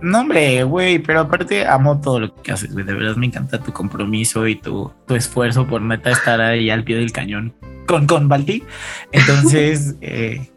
No, 0.00 0.20
hombre, 0.20 0.62
güey, 0.62 1.00
pero 1.00 1.20
aparte 1.20 1.66
amo 1.66 2.00
todo 2.00 2.20
lo 2.20 2.34
que 2.34 2.52
haces, 2.52 2.72
güey. 2.72 2.84
De 2.84 2.94
verdad 2.94 3.16
me 3.16 3.26
encanta 3.26 3.58
tu 3.58 3.72
compromiso 3.72 4.46
y 4.46 4.54
tu, 4.54 4.92
tu 5.06 5.14
esfuerzo 5.14 5.66
por 5.66 5.82
neta 5.82 6.10
estar 6.10 6.40
ahí 6.40 6.70
al 6.70 6.84
pie 6.84 6.96
del 6.96 7.12
cañón 7.12 7.54
con, 7.86 8.06
con 8.06 8.28
Balti. 8.28 8.62
Entonces, 9.10 9.96
eh, 10.00 10.48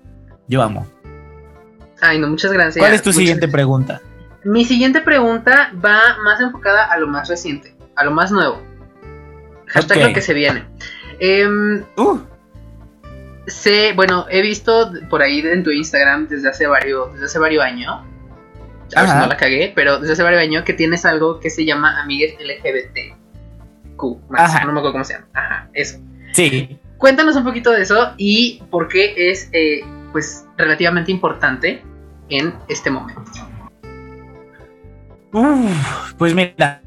yo 0.48 0.62
amo. 0.62 0.88
Ay, 2.02 2.20
no, 2.20 2.28
muchas 2.28 2.52
gracias. 2.52 2.82
¿Cuál 2.82 2.94
es 2.94 3.02
tu 3.02 3.10
Muchas 3.10 3.18
siguiente 3.18 3.48
gracias. 3.48 3.54
pregunta? 3.54 4.02
Mi 4.44 4.66
siguiente 4.66 5.02
pregunta 5.02 5.72
va 5.84 6.18
más 6.24 6.40
enfocada 6.42 6.86
a 6.86 6.98
lo 6.98 7.08
más 7.08 7.28
reciente, 7.28 7.76
a 7.96 8.04
lo 8.04 8.12
más 8.12 8.32
nuevo. 8.32 8.62
Hashtag 9.68 10.08
lo 10.08 10.14
que 10.14 10.22
se 10.22 10.34
viene. 10.34 10.66
Uh, 11.98 12.20
sé, 13.46 13.94
bueno, 13.96 14.26
he 14.30 14.42
visto 14.42 14.92
por 15.10 15.22
ahí 15.22 15.40
en 15.40 15.64
tu 15.64 15.70
Instagram 15.70 16.28
desde 16.28 16.50
hace 16.50 16.68
varios, 16.68 17.14
desde 17.14 17.26
hace 17.26 17.40
varios 17.40 17.64
años. 17.64 18.02
A 18.96 19.02
ver 19.02 19.10
si 19.12 19.18
no 19.18 19.28
la 19.28 19.38
cagué, 19.38 19.72
pero 19.76 20.00
desde 20.00 20.14
hace 20.14 20.24
varios 20.24 20.42
años 20.42 20.64
que 20.64 20.74
tienes 20.74 21.06
algo 21.06 21.40
que 21.40 21.50
se 21.50 21.66
llama 21.66 22.02
Amigues 22.02 22.36
LGBTQ. 22.40 24.30
más, 24.30 24.56
Ajá. 24.56 24.66
No 24.66 24.74
me 24.74 24.80
acuerdo 24.80 24.94
cómo 24.94 25.04
se 25.04 25.14
llama. 25.14 25.28
Ajá, 25.34 25.70
eso. 25.74 26.00
sí. 26.34 26.78
Cuéntanos 26.98 27.36
un 27.36 27.44
poquito 27.44 27.72
de 27.72 27.82
eso 27.82 28.14
y 28.18 28.62
por 28.70 28.88
qué 28.88 29.16
es, 29.18 29.50
eh, 29.54 29.82
pues, 30.12 30.46
relativamente 30.56 31.12
importante 31.12 31.82
en 32.30 32.54
este 32.70 32.92
momento. 32.92 33.24
Uf, 35.34 36.14
pues 36.18 36.36
mira, 36.36 36.82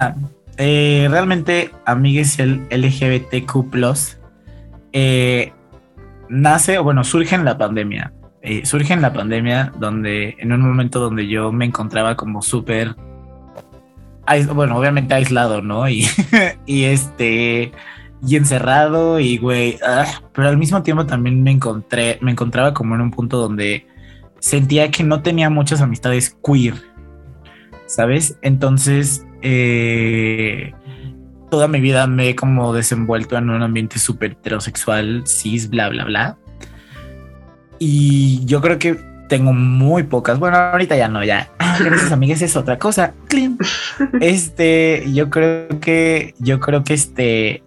eh, 0.57 1.09
realmente 1.11 1.73
Amigues 1.85 2.39
LGBTQ 2.39 3.97
eh, 4.93 5.53
nace, 6.29 6.79
o 6.79 6.85
bueno, 6.85 7.03
surge 7.03 7.35
en 7.35 7.45
la 7.45 7.59
pandemia. 7.59 8.13
Eh, 8.47 8.65
surge 8.65 8.93
en 8.93 9.03
la 9.03 9.13
pandemia 9.13 9.73
donde, 9.79 10.37
en 10.39 10.53
un 10.53 10.61
momento 10.61 11.01
donde 11.01 11.27
yo 11.27 11.51
me 11.51 11.65
encontraba 11.65 12.15
como 12.15 12.43
súper, 12.43 12.95
bueno, 14.53 14.77
obviamente 14.77 15.15
aislado, 15.15 15.63
¿no? 15.63 15.89
Y, 15.89 16.07
y 16.67 16.85
este, 16.85 17.73
y 18.25 18.37
encerrado 18.37 19.19
y 19.19 19.39
güey, 19.39 19.79
ah, 19.85 20.07
pero 20.33 20.49
al 20.49 20.59
mismo 20.59 20.83
tiempo 20.83 21.07
también 21.07 21.43
me 21.43 21.51
encontré, 21.51 22.19
me 22.21 22.31
encontraba 22.31 22.75
como 22.75 22.95
en 22.95 23.01
un 23.01 23.11
punto 23.11 23.39
donde 23.39 23.87
sentía 24.39 24.91
que 24.91 25.03
no 25.03 25.23
tenía 25.23 25.51
muchas 25.51 25.81
amistades 25.81 26.37
queer. 26.45 26.75
¿sabes? 27.87 28.39
Entonces, 28.43 29.27
eh, 29.43 30.73
toda 31.51 31.69
mi 31.69 31.81
vida 31.81 32.07
me 32.07 32.31
he 32.31 32.37
como 32.37 32.73
desenvuelto 32.73 33.37
en 33.37 33.51
un 33.51 33.63
ambiente 33.63 33.99
súper 33.99 34.33
heterosexual, 34.33 35.25
cis, 35.27 35.69
bla, 35.71 35.89
bla, 35.89 36.05
bla. 36.05 36.39
Y 37.79 38.45
yo 38.45 38.61
creo 38.61 38.79
que 38.79 38.99
tengo 39.29 39.53
muy 39.53 40.03
pocas, 40.05 40.39
bueno, 40.39 40.57
ahorita 40.57 40.97
ya 40.97 41.09
no, 41.09 41.25
ya, 41.25 41.51
gracias 41.81 42.13
amigas, 42.13 42.43
es 42.43 42.57
otra 42.57 42.79
cosa. 42.79 43.15
Este, 44.21 45.05
yo 45.13 45.31
creo 45.31 45.81
que, 45.81 46.35
yo 46.39 46.61
creo 46.61 46.85
que 46.85 46.95
este, 46.95 47.63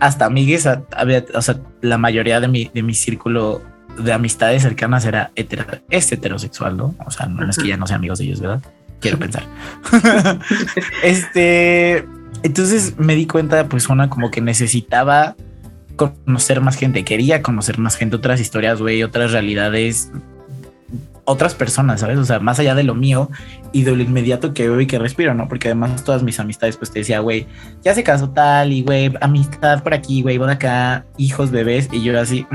hasta 0.00 0.26
amigues, 0.26 0.66
había, 0.96 1.24
o 1.34 1.42
sea, 1.42 1.60
la 1.80 1.98
mayoría 1.98 2.40
de 2.40 2.48
mi, 2.48 2.70
de 2.72 2.82
mi 2.82 2.94
círculo 2.94 3.62
de 3.98 4.12
amistades 4.12 4.62
cercanas 4.62 5.04
era 5.04 5.30
hetero- 5.36 5.80
es 5.90 6.10
heterosexual, 6.12 6.76
¿no? 6.76 6.94
O 7.06 7.10
sea, 7.10 7.26
no 7.26 7.48
es 7.48 7.56
que 7.56 7.68
ya 7.68 7.76
no 7.76 7.86
sean 7.86 7.98
amigos 7.98 8.18
de 8.18 8.24
ellos, 8.26 8.40
¿verdad? 8.40 8.62
Quiero 9.00 9.18
pensar. 9.18 9.44
este, 11.02 12.04
entonces 12.42 12.98
me 12.98 13.14
di 13.14 13.26
cuenta, 13.26 13.68
pues, 13.68 13.88
una 13.88 14.08
como 14.10 14.30
que 14.30 14.40
necesitaba 14.40 15.36
conocer 15.96 16.60
más 16.60 16.76
gente, 16.76 17.04
quería 17.04 17.42
conocer 17.42 17.78
más 17.78 17.96
gente, 17.96 18.16
otras 18.16 18.40
historias, 18.40 18.80
güey, 18.80 19.02
otras 19.02 19.32
realidades, 19.32 20.10
otras 21.26 21.54
personas, 21.54 22.00
¿sabes? 22.00 22.18
O 22.18 22.24
sea, 22.24 22.38
más 22.38 22.58
allá 22.58 22.74
de 22.74 22.84
lo 22.84 22.94
mío 22.94 23.28
y 23.72 23.82
de 23.82 23.94
lo 23.94 24.02
inmediato 24.02 24.54
que 24.54 24.68
veo 24.68 24.80
y 24.80 24.86
que 24.86 24.98
respiro, 24.98 25.34
¿no? 25.34 25.48
Porque 25.48 25.68
además 25.68 26.04
todas 26.04 26.22
mis 26.22 26.38
amistades, 26.40 26.76
pues 26.76 26.90
te 26.90 27.00
decía, 27.00 27.20
güey, 27.20 27.46
ya 27.82 27.94
se 27.94 28.04
casó 28.04 28.30
tal 28.30 28.72
y, 28.72 28.82
güey, 28.82 29.12
amistad 29.20 29.82
por 29.82 29.92
aquí, 29.92 30.22
güey, 30.22 30.38
boda 30.38 30.52
acá, 30.52 31.04
hijos, 31.18 31.50
bebés, 31.50 31.88
y 31.92 32.02
yo 32.02 32.18
así, 32.18 32.46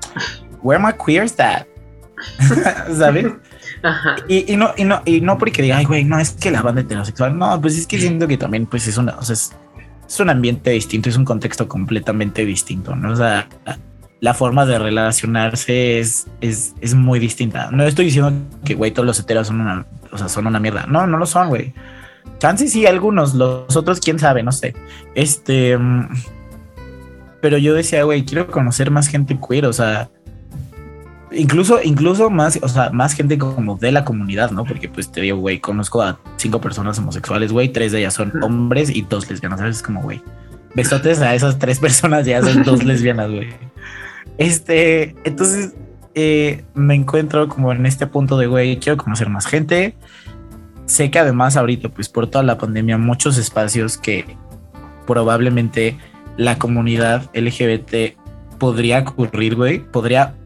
where 0.62 0.82
my 0.82 0.92
queer 0.92 1.28
that? 1.30 1.66
¿Sabes? 2.96 3.26
Ajá. 3.82 4.16
Y, 4.28 4.52
y 4.52 4.56
no, 4.56 4.72
y 4.76 4.84
no, 4.84 5.02
y 5.04 5.20
no 5.20 5.36
porque 5.36 5.60
diga, 5.60 5.78
ay, 5.78 5.84
güey, 5.84 6.04
no 6.04 6.18
es 6.18 6.30
que 6.30 6.50
la 6.50 6.62
banda 6.62 6.82
heterosexual, 6.82 7.36
no, 7.36 7.60
pues 7.60 7.76
es 7.76 7.86
que 7.86 7.98
siento 7.98 8.28
que 8.28 8.38
también, 8.38 8.66
pues 8.66 8.86
es 8.86 8.96
una, 8.96 9.16
o 9.16 9.22
sea, 9.22 9.34
es, 9.34 9.52
es 10.06 10.20
un 10.20 10.30
ambiente 10.30 10.70
distinto, 10.70 11.08
es 11.08 11.16
un 11.16 11.24
contexto 11.24 11.68
completamente 11.68 12.44
distinto, 12.44 12.94
¿no? 12.94 13.12
O 13.12 13.16
sea, 13.16 13.48
la 14.20 14.34
forma 14.34 14.64
de 14.66 14.78
relacionarse 14.78 15.98
es, 15.98 16.26
es, 16.40 16.74
es 16.80 16.94
muy 16.94 17.18
distinta. 17.18 17.70
No 17.70 17.84
estoy 17.84 18.06
diciendo 18.06 18.32
que, 18.64 18.74
güey, 18.74 18.90
todos 18.90 19.06
los 19.06 19.18
heteros 19.20 19.48
son 19.48 19.60
una, 19.60 19.86
o 20.12 20.18
sea, 20.18 20.28
son 20.28 20.46
una 20.46 20.60
mierda. 20.60 20.86
No, 20.86 21.06
no 21.06 21.18
lo 21.18 21.26
son, 21.26 21.48
güey. 21.48 21.74
Chances 22.38 22.72
sí, 22.72 22.86
algunos, 22.86 23.34
los 23.34 23.76
otros, 23.76 24.00
quién 24.00 24.18
sabe, 24.18 24.42
no 24.42 24.52
sé. 24.52 24.74
Este, 25.14 25.76
mm, 25.76 26.08
pero 27.40 27.58
yo 27.58 27.74
decía, 27.74 28.02
güey, 28.04 28.24
quiero 28.24 28.46
conocer 28.46 28.90
más 28.90 29.08
gente 29.08 29.38
queer, 29.38 29.66
o 29.66 29.72
sea, 29.72 30.08
incluso, 31.36 31.80
incluso 31.82 32.30
más, 32.30 32.58
o 32.62 32.68
sea, 32.68 32.90
más 32.90 33.14
gente 33.14 33.38
como 33.38 33.76
de 33.76 33.92
la 33.92 34.04
comunidad, 34.04 34.50
¿no? 34.50 34.64
Porque 34.64 34.88
pues 34.88 35.10
te 35.10 35.20
digo, 35.20 35.38
güey, 35.38 35.60
conozco 35.60 36.02
a 36.02 36.18
cinco 36.36 36.60
personas 36.60 36.98
homosexuales, 36.98 37.52
güey, 37.52 37.70
tres 37.70 37.92
de 37.92 38.00
ellas 38.00 38.14
son 38.14 38.32
hombres 38.42 38.90
y 38.90 39.02
dos 39.02 39.28
lesbianas, 39.30 39.60
¿sabes? 39.60 39.76
Es 39.76 39.82
como, 39.82 40.02
güey, 40.02 40.22
besotes 40.74 41.20
a 41.20 41.34
esas 41.34 41.58
tres 41.58 41.78
personas, 41.80 42.26
ya 42.26 42.42
son 42.42 42.62
dos 42.62 42.84
lesbianas, 42.84 43.30
güey. 43.30 43.48
Este, 44.38 45.14
entonces 45.24 45.74
eh, 46.14 46.64
me 46.74 46.94
encuentro 46.94 47.48
como 47.48 47.72
en 47.72 47.86
este 47.86 48.06
punto 48.06 48.36
de, 48.36 48.46
güey, 48.46 48.78
quiero 48.78 48.96
conocer 48.96 49.28
más 49.28 49.46
gente. 49.46 49.96
Sé 50.86 51.10
que 51.10 51.18
además 51.18 51.56
ahorita, 51.56 51.88
pues 51.88 52.08
por 52.08 52.28
toda 52.28 52.44
la 52.44 52.58
pandemia, 52.58 52.98
muchos 52.98 53.38
espacios 53.38 53.96
que 53.96 54.36
probablemente 55.06 55.96
la 56.36 56.58
comunidad 56.58 57.30
LGBT 57.34 58.16
podría 58.64 59.00
ocurrir, 59.00 59.56
güey, 59.56 59.80
podría, 59.80 60.36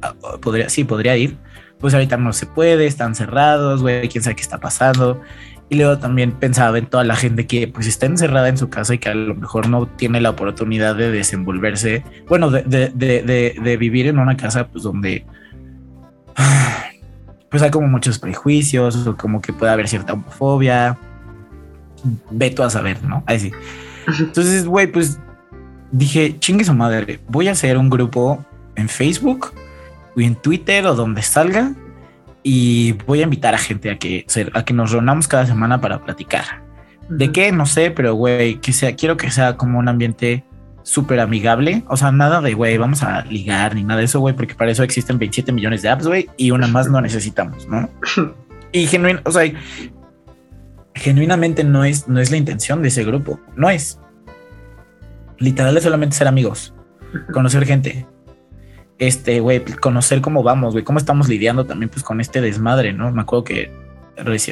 podría, 0.42 0.68
sí, 0.68 0.82
podría 0.82 1.16
ir. 1.16 1.36
Pues 1.78 1.94
ahorita 1.94 2.16
no 2.16 2.32
se 2.32 2.46
puede, 2.46 2.84
están 2.84 3.14
cerrados, 3.14 3.80
güey, 3.80 4.08
quién 4.08 4.24
sabe 4.24 4.34
qué 4.34 4.42
está 4.42 4.58
pasando. 4.58 5.22
Y 5.68 5.76
luego 5.76 5.98
también 5.98 6.32
pensaba 6.32 6.78
en 6.78 6.86
toda 6.86 7.04
la 7.04 7.14
gente 7.14 7.46
que 7.46 7.68
pues 7.68 7.86
está 7.86 8.06
encerrada 8.06 8.48
en 8.48 8.58
su 8.58 8.70
casa 8.70 8.92
y 8.94 8.98
que 8.98 9.08
a 9.08 9.14
lo 9.14 9.36
mejor 9.36 9.68
no 9.68 9.86
tiene 9.86 10.20
la 10.20 10.30
oportunidad 10.30 10.96
de 10.96 11.12
desenvolverse, 11.12 12.02
bueno, 12.28 12.50
de, 12.50 12.62
de, 12.64 12.88
de, 12.92 13.22
de, 13.22 13.54
de 13.62 13.76
vivir 13.76 14.08
en 14.08 14.18
una 14.18 14.36
casa 14.36 14.66
pues 14.66 14.82
donde 14.82 15.24
pues 17.52 17.62
hay 17.62 17.70
como 17.70 17.86
muchos 17.86 18.18
prejuicios 18.18 19.06
o 19.06 19.16
como 19.16 19.40
que 19.40 19.52
puede 19.52 19.70
haber 19.70 19.86
cierta 19.86 20.14
homofobia. 20.14 20.98
Veto 22.32 22.64
a 22.64 22.70
saber, 22.70 23.00
¿no? 23.04 23.22
Ahí 23.26 23.38
sí. 23.38 23.52
Entonces, 24.08 24.66
güey, 24.66 24.88
pues 24.88 25.20
dije, 25.90 26.38
chingue 26.38 26.64
su 26.64 26.74
madre, 26.74 27.20
voy 27.28 27.48
a 27.48 27.52
hacer 27.52 27.76
un 27.78 27.90
grupo 27.90 28.44
en 28.76 28.88
Facebook 28.88 29.52
o 30.16 30.20
en 30.20 30.34
Twitter 30.36 30.86
o 30.86 30.94
donde 30.94 31.22
salga 31.22 31.72
y 32.42 32.92
voy 33.06 33.20
a 33.20 33.24
invitar 33.24 33.54
a 33.54 33.58
gente 33.58 33.90
a 33.90 33.98
que, 33.98 34.26
a 34.52 34.64
que 34.64 34.74
nos 34.74 34.92
reunamos 34.92 35.28
cada 35.28 35.46
semana 35.46 35.80
para 35.80 36.00
platicar. 36.04 36.62
¿De 37.08 37.32
qué? 37.32 37.52
No 37.52 37.66
sé, 37.66 37.90
pero 37.90 38.14
güey, 38.14 38.56
que 38.60 38.72
sea, 38.72 38.94
quiero 38.94 39.16
que 39.16 39.30
sea 39.30 39.56
como 39.56 39.78
un 39.78 39.88
ambiente 39.88 40.44
súper 40.82 41.20
amigable. 41.20 41.84
O 41.88 41.96
sea, 41.96 42.12
nada 42.12 42.40
de 42.40 42.54
güey, 42.54 42.76
vamos 42.78 43.02
a 43.02 43.22
ligar 43.22 43.74
ni 43.74 43.84
nada 43.84 43.98
de 43.98 44.06
eso, 44.06 44.20
güey, 44.20 44.34
porque 44.34 44.54
para 44.54 44.70
eso 44.70 44.82
existen 44.82 45.18
27 45.18 45.52
millones 45.52 45.82
de 45.82 45.88
apps, 45.88 46.06
güey, 46.06 46.28
y 46.36 46.50
una 46.50 46.66
más 46.66 46.88
no 46.88 47.00
necesitamos, 47.00 47.66
¿no? 47.68 47.88
Y 48.70 48.86
genuino, 48.86 49.20
o 49.24 49.30
sea, 49.30 49.50
genuinamente 50.94 51.64
no 51.64 51.84
es, 51.84 52.06
no 52.06 52.20
es 52.20 52.30
la 52.30 52.36
intención 52.36 52.82
de 52.82 52.88
ese 52.88 53.02
grupo, 53.02 53.40
no 53.56 53.70
es. 53.70 53.98
Literal 55.38 55.76
es 55.76 55.84
solamente 55.84 56.16
ser 56.16 56.28
amigos, 56.28 56.74
conocer 57.32 57.64
gente, 57.64 58.06
este, 58.98 59.40
güey, 59.40 59.64
conocer 59.80 60.20
cómo 60.20 60.42
vamos, 60.42 60.72
güey, 60.72 60.84
cómo 60.84 60.98
estamos 60.98 61.28
lidiando 61.28 61.64
también 61.64 61.88
pues 61.88 62.02
con 62.02 62.20
este 62.20 62.40
desmadre, 62.40 62.92
¿no? 62.92 63.12
Me 63.12 63.22
acuerdo 63.22 63.44
que, 63.44 63.70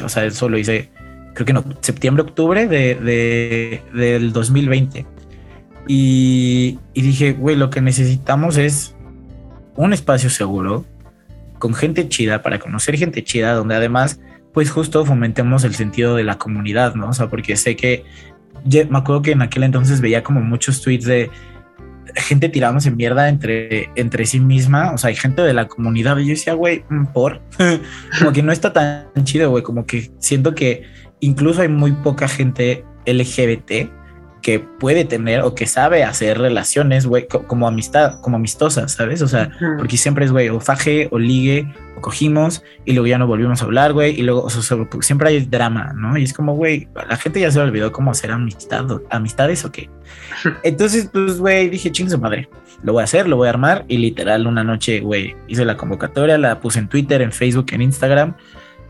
o 0.02 0.08
sea, 0.08 0.24
eso 0.24 0.48
lo 0.48 0.58
hice, 0.58 0.90
creo 1.34 1.46
que 1.46 1.52
no, 1.52 1.64
septiembre, 1.80 2.22
octubre 2.22 2.68
de, 2.68 2.94
de 2.94 3.82
del 3.92 4.32
2020. 4.32 5.06
Y, 5.88 6.78
y 6.94 7.02
dije, 7.02 7.32
güey, 7.32 7.56
lo 7.56 7.70
que 7.70 7.80
necesitamos 7.80 8.56
es 8.56 8.96
un 9.76 9.92
espacio 9.92 10.30
seguro, 10.30 10.84
con 11.58 11.74
gente 11.74 12.08
chida, 12.08 12.42
para 12.42 12.58
conocer 12.58 12.96
gente 12.96 13.24
chida, 13.24 13.54
donde 13.54 13.74
además, 13.74 14.20
pues 14.52 14.70
justo 14.70 15.04
fomentemos 15.04 15.64
el 15.64 15.74
sentido 15.74 16.16
de 16.16 16.24
la 16.24 16.38
comunidad, 16.38 16.94
¿no? 16.94 17.08
O 17.08 17.12
sea, 17.12 17.28
porque 17.28 17.56
sé 17.56 17.76
que, 17.76 18.04
me 18.64 18.98
acuerdo 18.98 19.22
que 19.22 19.32
en 19.32 19.42
aquel 19.42 19.62
entonces 19.62 20.00
veía 20.00 20.22
como 20.22 20.40
muchos 20.40 20.80
tweets 20.82 21.04
de 21.04 21.30
gente 22.14 22.48
tirándose 22.48 22.90
mierda 22.90 23.28
entre, 23.28 23.90
entre 23.94 24.26
sí 24.26 24.40
misma, 24.40 24.92
o 24.92 24.98
sea, 24.98 25.08
hay 25.08 25.16
gente 25.16 25.42
de 25.42 25.52
la 25.52 25.68
comunidad, 25.68 26.16
y 26.18 26.24
yo 26.24 26.30
decía, 26.30 26.54
güey, 26.54 26.84
mm, 26.88 27.06
por, 27.06 27.40
como 28.18 28.32
que 28.32 28.42
no 28.42 28.52
está 28.52 28.72
tan 28.72 29.24
chido, 29.24 29.50
güey, 29.50 29.62
como 29.62 29.86
que 29.86 30.10
siento 30.18 30.54
que 30.54 30.84
incluso 31.20 31.62
hay 31.62 31.68
muy 31.68 31.92
poca 31.92 32.28
gente 32.28 32.84
LGBT 33.06 33.90
que 34.46 34.60
puede 34.60 35.04
tener 35.04 35.40
o 35.40 35.56
que 35.56 35.66
sabe 35.66 36.04
hacer 36.04 36.38
relaciones, 36.38 37.04
güey, 37.04 37.26
como 37.26 37.66
amistad, 37.66 38.20
como 38.20 38.36
amistosas, 38.36 38.92
¿sabes? 38.92 39.20
O 39.20 39.26
sea, 39.26 39.50
porque 39.76 39.96
siempre 39.96 40.24
es, 40.24 40.30
güey, 40.30 40.50
o 40.50 40.60
faje, 40.60 41.08
o 41.10 41.18
ligue, 41.18 41.74
o 41.96 42.00
cogimos, 42.00 42.62
y 42.84 42.92
luego 42.92 43.08
ya 43.08 43.18
no 43.18 43.26
volvimos 43.26 43.60
a 43.60 43.64
hablar, 43.64 43.92
güey, 43.92 44.16
y 44.16 44.22
luego, 44.22 44.44
o 44.44 44.50
sea, 44.50 44.86
siempre 45.00 45.30
hay 45.30 45.40
drama, 45.46 45.92
¿no? 45.96 46.16
Y 46.16 46.22
es 46.22 46.32
como, 46.32 46.54
güey, 46.54 46.86
la 47.08 47.16
gente 47.16 47.40
ya 47.40 47.50
se 47.50 47.58
olvidó 47.58 47.90
cómo 47.90 48.12
hacer 48.12 48.30
amistad, 48.30 48.86
amistades 49.10 49.64
o 49.64 49.72
qué. 49.72 49.90
Entonces, 50.62 51.10
pues, 51.12 51.40
güey, 51.40 51.68
dije, 51.68 51.90
ching 51.90 52.08
su 52.08 52.16
madre, 52.16 52.48
lo 52.84 52.92
voy 52.92 53.00
a 53.00 53.04
hacer, 53.04 53.26
lo 53.26 53.36
voy 53.36 53.48
a 53.48 53.50
armar, 53.50 53.84
y 53.88 53.98
literal, 53.98 54.46
una 54.46 54.62
noche, 54.62 55.00
güey, 55.00 55.34
hice 55.48 55.64
la 55.64 55.76
convocatoria, 55.76 56.38
la 56.38 56.60
puse 56.60 56.78
en 56.78 56.88
Twitter, 56.88 57.20
en 57.20 57.32
Facebook, 57.32 57.66
en 57.72 57.82
Instagram, 57.82 58.36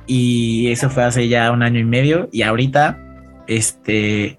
y 0.06 0.70
eso 0.70 0.90
fue 0.90 1.04
hace 1.04 1.28
ya 1.28 1.50
un 1.50 1.62
año 1.62 1.80
y 1.80 1.84
medio, 1.84 2.28
y 2.30 2.42
ahorita, 2.42 2.98
este 3.46 4.36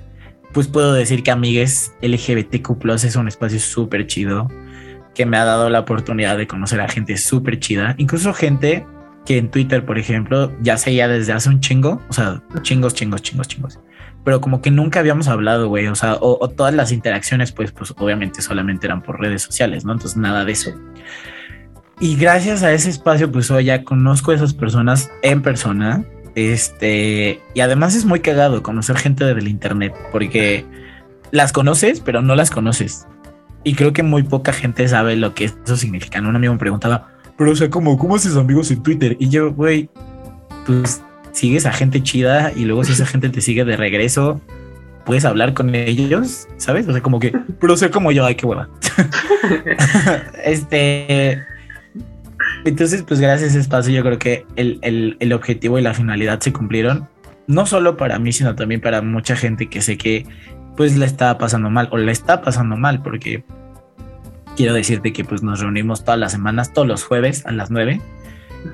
pues 0.57 0.67
puedo 0.67 0.93
decir 0.93 1.21
que 1.21 1.29
Amigues 1.29 1.93
LGBTQ 2.01 2.83
es 3.03 3.15
un 3.15 3.27
espacio 3.27 3.59
súper 3.59 4.07
chido 4.07 4.47
que 5.13 5.23
me 5.23 5.37
ha 5.37 5.45
dado 5.45 5.69
la 5.69 5.81
oportunidad 5.81 6.35
de 6.35 6.47
conocer 6.47 6.81
a 6.81 6.89
gente 6.89 7.15
súper 7.17 7.59
chida, 7.59 7.93
incluso 7.99 8.33
gente 8.33 8.83
que 9.23 9.37
en 9.37 9.51
Twitter, 9.51 9.85
por 9.85 9.99
ejemplo, 9.99 10.51
ya 10.63 10.77
seguía 10.77 11.07
desde 11.07 11.33
hace 11.33 11.49
un 11.49 11.59
chingo, 11.59 12.01
o 12.09 12.11
sea, 12.11 12.41
chingos, 12.63 12.95
chingos, 12.95 13.21
chingos, 13.21 13.47
chingos, 13.47 13.79
pero 14.25 14.41
como 14.41 14.59
que 14.59 14.71
nunca 14.71 14.99
habíamos 14.99 15.27
hablado, 15.27 15.67
güey, 15.67 15.85
o 15.89 15.95
sea, 15.95 16.17
o, 16.21 16.49
todas 16.49 16.73
las 16.73 16.91
interacciones, 16.91 17.51
pues, 17.51 17.71
pues 17.71 17.93
obviamente 17.99 18.41
solamente 18.41 18.87
eran 18.87 19.03
por 19.03 19.19
redes 19.19 19.43
sociales, 19.43 19.85
¿no? 19.85 19.91
Entonces 19.91 20.17
nada 20.17 20.43
de 20.43 20.53
eso. 20.53 20.71
Y 21.99 22.15
gracias 22.15 22.63
a 22.63 22.73
ese 22.73 22.89
espacio, 22.89 23.31
pues 23.31 23.51
hoy 23.51 23.65
ya 23.65 23.83
conozco 23.83 24.31
a 24.31 24.35
esas 24.35 24.55
personas 24.55 25.11
en 25.21 25.43
persona 25.43 26.03
este, 26.37 27.41
y 27.55 27.61
además 27.61 27.95
es 27.95 28.05
muy 28.05 28.19
cagado 28.19 28.61
conocer 28.61 28.95
gente 28.95 29.25
del 29.25 29.47
internet, 29.47 29.91
porque 30.11 30.63
las 31.31 31.51
conoces, 31.51 31.99
pero 31.99 32.21
no 32.21 32.35
las 32.35 32.51
conoces. 32.51 33.07
Y 33.63 33.73
creo 33.73 33.91
que 33.91 34.03
muy 34.03 34.21
poca 34.21 34.53
gente 34.53 34.87
sabe 34.87 35.15
lo 35.15 35.33
que 35.33 35.45
eso 35.45 35.75
significa. 35.75 36.19
Un 36.19 36.35
amigo 36.35 36.53
me 36.53 36.59
preguntaba, 36.59 37.09
pero 37.39 37.53
o 37.53 37.55
sea, 37.55 37.71
¿cómo, 37.71 37.97
cómo 37.97 38.15
haces 38.15 38.35
amigos 38.35 38.69
en 38.69 38.83
Twitter? 38.83 39.17
Y 39.19 39.29
yo, 39.29 39.51
güey, 39.51 39.89
pues 40.67 41.01
sigues 41.31 41.65
a 41.65 41.73
gente 41.73 42.03
chida 42.03 42.51
y 42.55 42.65
luego 42.65 42.83
si 42.83 42.91
esa 42.91 43.05
gente 43.07 43.29
te 43.29 43.41
sigue 43.41 43.65
de 43.65 43.75
regreso, 43.75 44.39
puedes 45.07 45.25
hablar 45.25 45.55
con 45.55 45.73
ellos, 45.73 46.47
¿sabes? 46.57 46.87
O 46.87 46.91
sea, 46.91 47.01
como 47.01 47.19
que, 47.19 47.33
pero 47.59 47.75
sé 47.77 47.89
como 47.89 48.11
yo, 48.11 48.23
ay, 48.23 48.35
qué 48.35 48.45
hueva. 48.45 48.69
este, 50.45 51.43
entonces, 52.67 53.03
pues 53.03 53.19
gracias 53.19 53.49
a 53.49 53.51
ese 53.51 53.59
espacio 53.59 53.93
yo 53.93 54.03
creo 54.03 54.19
que 54.19 54.45
el, 54.55 55.33
objetivo 55.33 55.79
y 55.79 55.81
la 55.81 55.93
finalidad 55.93 56.39
se 56.41 56.51
cumplieron, 56.51 57.07
no 57.47 57.65
solo 57.65 57.95
para 57.95 58.19
mí, 58.19 58.33
sino 58.33 58.55
también 58.55 58.81
para 58.81 59.01
mucha 59.01 59.35
gente 59.35 59.69
que 59.69 59.81
sé 59.81 59.97
que 59.97 60.25
pues 60.75 60.97
la 60.97 61.05
estaba 61.05 61.37
pasando 61.37 61.69
mal 61.69 61.87
o 61.91 61.97
la 61.97 62.11
está 62.11 62.41
pasando 62.41 62.75
mal, 62.75 63.01
porque 63.01 63.43
quiero 64.55 64.73
decirte 64.73 65.13
que 65.13 65.23
pues 65.23 65.43
nos 65.43 65.61
reunimos 65.61 66.03
todas 66.03 66.19
las 66.19 66.33
semanas, 66.33 66.73
todos 66.73 66.87
los 66.87 67.03
jueves 67.03 67.45
a 67.45 67.51
las 67.51 67.71
9. 67.71 68.01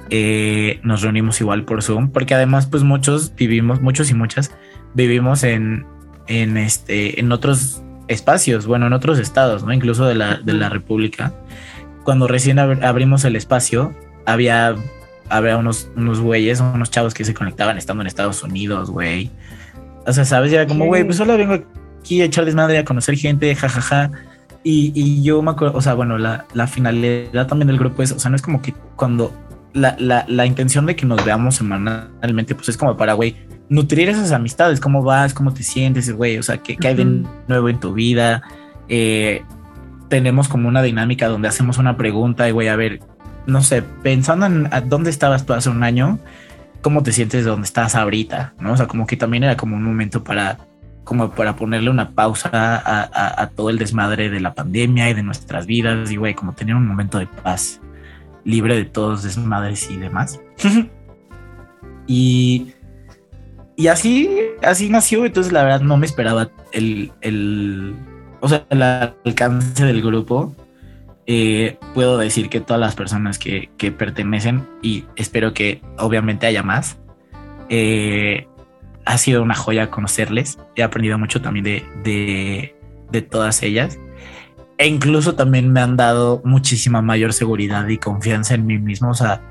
Eh, 0.10 0.80
nos 0.82 1.02
reunimos 1.02 1.40
igual 1.40 1.64
por 1.64 1.84
Zoom, 1.84 2.10
porque 2.10 2.34
además 2.34 2.66
pues 2.66 2.84
muchos 2.84 3.36
vivimos, 3.36 3.82
muchos 3.82 4.10
y 4.10 4.16
muchas 4.16 4.52
vivimos 4.96 5.44
en, 5.44 5.86
en, 6.28 6.58
este, 6.58 7.20
en 7.20 7.32
otros 7.32 7.84
espacios, 8.08 8.66
bueno, 8.66 8.88
en 8.88 8.94
otros 8.94 9.20
estados, 9.20 9.64
¿no? 9.64 9.72
Incluso 9.72 10.06
de 10.06 10.16
la, 10.16 10.38
de 10.38 10.54
la 10.54 10.70
República 10.70 11.32
cuando 12.04 12.28
recién 12.28 12.60
abrimos 12.60 13.26
el 13.26 13.36
espacio, 13.36 13.94
había, 14.26 14.76
había 15.30 15.58
unos, 15.58 15.90
unos 15.96 16.20
güeyes, 16.20 16.60
unos 16.60 16.92
chavos 16.92 17.14
que 17.14 17.26
se 17.26 17.34
conectaban 17.34 17.78
estando 17.78 18.02
en 18.02 18.08
Estados 18.08 18.44
Unidos, 18.44 18.90
güey. 18.90 19.32
O 20.06 20.12
sea, 20.12 20.26
¿sabes? 20.26 20.52
Ya 20.52 20.68
como, 20.68 20.86
güey, 20.86 21.04
pues 21.04 21.18
solo 21.18 21.38
vengo 21.38 21.60
aquí 22.00 22.22
a 22.22 22.26
echar 22.26 22.46
desmadre, 22.46 22.78
a 22.78 22.86
conocer 22.86 23.16
gente, 23.16 23.56
jajaja. 23.56 24.12
Y, 24.64 24.92
y 24.96 25.24
yo 25.24 25.42
me 25.42 25.52
acuerdo, 25.52 25.78
o 25.78 25.82
sea, 25.82 25.94
bueno, 25.94 26.18
la, 26.18 26.46
la, 26.54 26.68
finalidad 26.68 27.48
también 27.48 27.68
del 27.68 27.78
grupo 27.78 28.02
es, 28.02 28.14
o 28.14 28.20
sea, 28.20 28.30
no 28.30 28.38
es 28.38 28.42
como 28.42 28.62
que 28.62 28.74
cuando 28.96 29.34
la, 29.74 29.96
la, 30.00 30.24
la 30.30 30.46
intención 30.46 30.86
de 30.86 30.96
que 30.96 31.06
nos 31.06 31.24
veamos 31.26 31.56
semanalmente, 31.56 32.56
pues 32.56 32.70
es 32.70 32.78
como 32.78 32.96
para, 32.96 33.14
güey, 33.14 33.36
nutrir 33.68 34.08
esas 34.08 34.32
amistades, 34.32 34.80
cómo 34.80 35.04
vas, 35.04 35.34
cómo 35.34 35.54
te 35.54 35.64
sientes, 35.64 36.12
güey, 36.14 36.38
o 36.38 36.44
sea, 36.44 36.60
qué, 36.60 36.78
qué 36.78 36.90
hay 36.90 36.96
de 36.96 37.24
nuevo 37.48 37.70
en 37.70 37.80
tu 37.80 37.94
vida, 37.94 38.42
eh, 38.88 39.44
tenemos 40.14 40.48
como 40.48 40.68
una 40.68 40.84
dinámica 40.84 41.28
donde 41.28 41.48
hacemos 41.48 41.80
una 41.80 41.98
pregunta 41.98 42.48
y 42.48 42.52
voy 42.52 42.68
a 42.68 42.76
ver, 42.76 43.00
no 43.48 43.64
sé, 43.64 43.82
pensando 43.82 44.46
en 44.46 44.70
dónde 44.88 45.10
estabas 45.10 45.44
tú 45.44 45.54
hace 45.54 45.72
un 45.72 45.82
año, 45.82 46.20
cómo 46.84 47.02
te 47.02 47.12
sientes 47.12 47.44
de 47.44 47.50
donde 47.50 47.66
estás 47.66 47.96
ahorita, 47.96 48.54
¿no? 48.60 48.74
O 48.74 48.78
sea, 48.78 48.86
como 48.86 49.08
que 49.08 49.18
también 49.18 49.44
era 49.44 49.58
como 49.58 49.76
un 49.76 49.84
momento 49.84 50.24
para 50.24 50.60
como 51.04 51.32
para 51.32 51.56
ponerle 51.56 51.90
una 51.90 52.12
pausa 52.12 52.52
a, 52.54 53.50
todo 53.56 53.72
el 53.72 53.80
desmadre 53.80 54.30
de 54.30 54.40
la 54.40 54.54
pandemia 54.54 55.10
y 55.10 55.16
de 55.16 55.24
nuestras 55.24 55.66
vidas 55.66 56.12
y 56.12 56.18
güey, 56.18 56.36
como 56.36 56.54
tener 56.54 56.76
un 56.76 56.88
momento 56.88 57.18
de 57.18 57.26
paz 57.26 57.82
libre 58.46 58.76
de 58.76 58.86
todos 58.86 59.24
desmadres 59.24 59.90
y 59.90 59.98
demás. 59.98 60.40
y, 62.06 62.72
y 63.76 63.88
así, 63.88 64.30
así 64.62 64.90
nació, 64.90 65.26
entonces 65.26 65.52
la 65.52 65.64
verdad 65.64 65.82
no 65.82 65.98
me 65.98 66.06
esperaba 66.06 66.52
el, 66.72 67.12
el 67.22 67.96
o 68.44 68.50
sea, 68.50 68.66
el 68.70 68.84
alcance 68.84 69.86
del 69.86 70.02
grupo, 70.02 70.54
eh, 71.26 71.78
puedo 71.94 72.18
decir 72.18 72.50
que 72.50 72.60
todas 72.60 72.78
las 72.78 72.94
personas 72.94 73.40
que, 73.40 73.70
pertenecen, 73.98 74.68
y 74.82 75.06
espero 75.16 75.54
que 75.54 75.82
obviamente 75.98 76.46
haya 76.46 76.62
más, 76.62 76.98
eh, 77.70 78.46
ha 79.06 79.18
sido 79.18 79.42
una 79.44 79.56
joya 79.56 79.90
conocerles. 79.90 80.60
He 80.76 80.84
aprendido 80.84 81.18
mucho 81.18 81.42
también 81.42 81.64
de, 82.04 82.76
de, 83.10 83.22
todas 83.22 83.64
ellas. 83.64 83.98
E 84.78 84.88
incluso 84.88 85.36
también 85.36 85.72
me 85.72 85.80
han 85.80 85.96
dado 85.96 86.42
muchísima 86.44 87.02
mayor 87.02 87.32
seguridad 87.32 87.88
y 87.88 87.98
confianza 87.98 88.56
en 88.56 88.66
mí 88.66 88.78
mismo. 88.78 89.10
O 89.10 89.16
sea, 89.16 89.42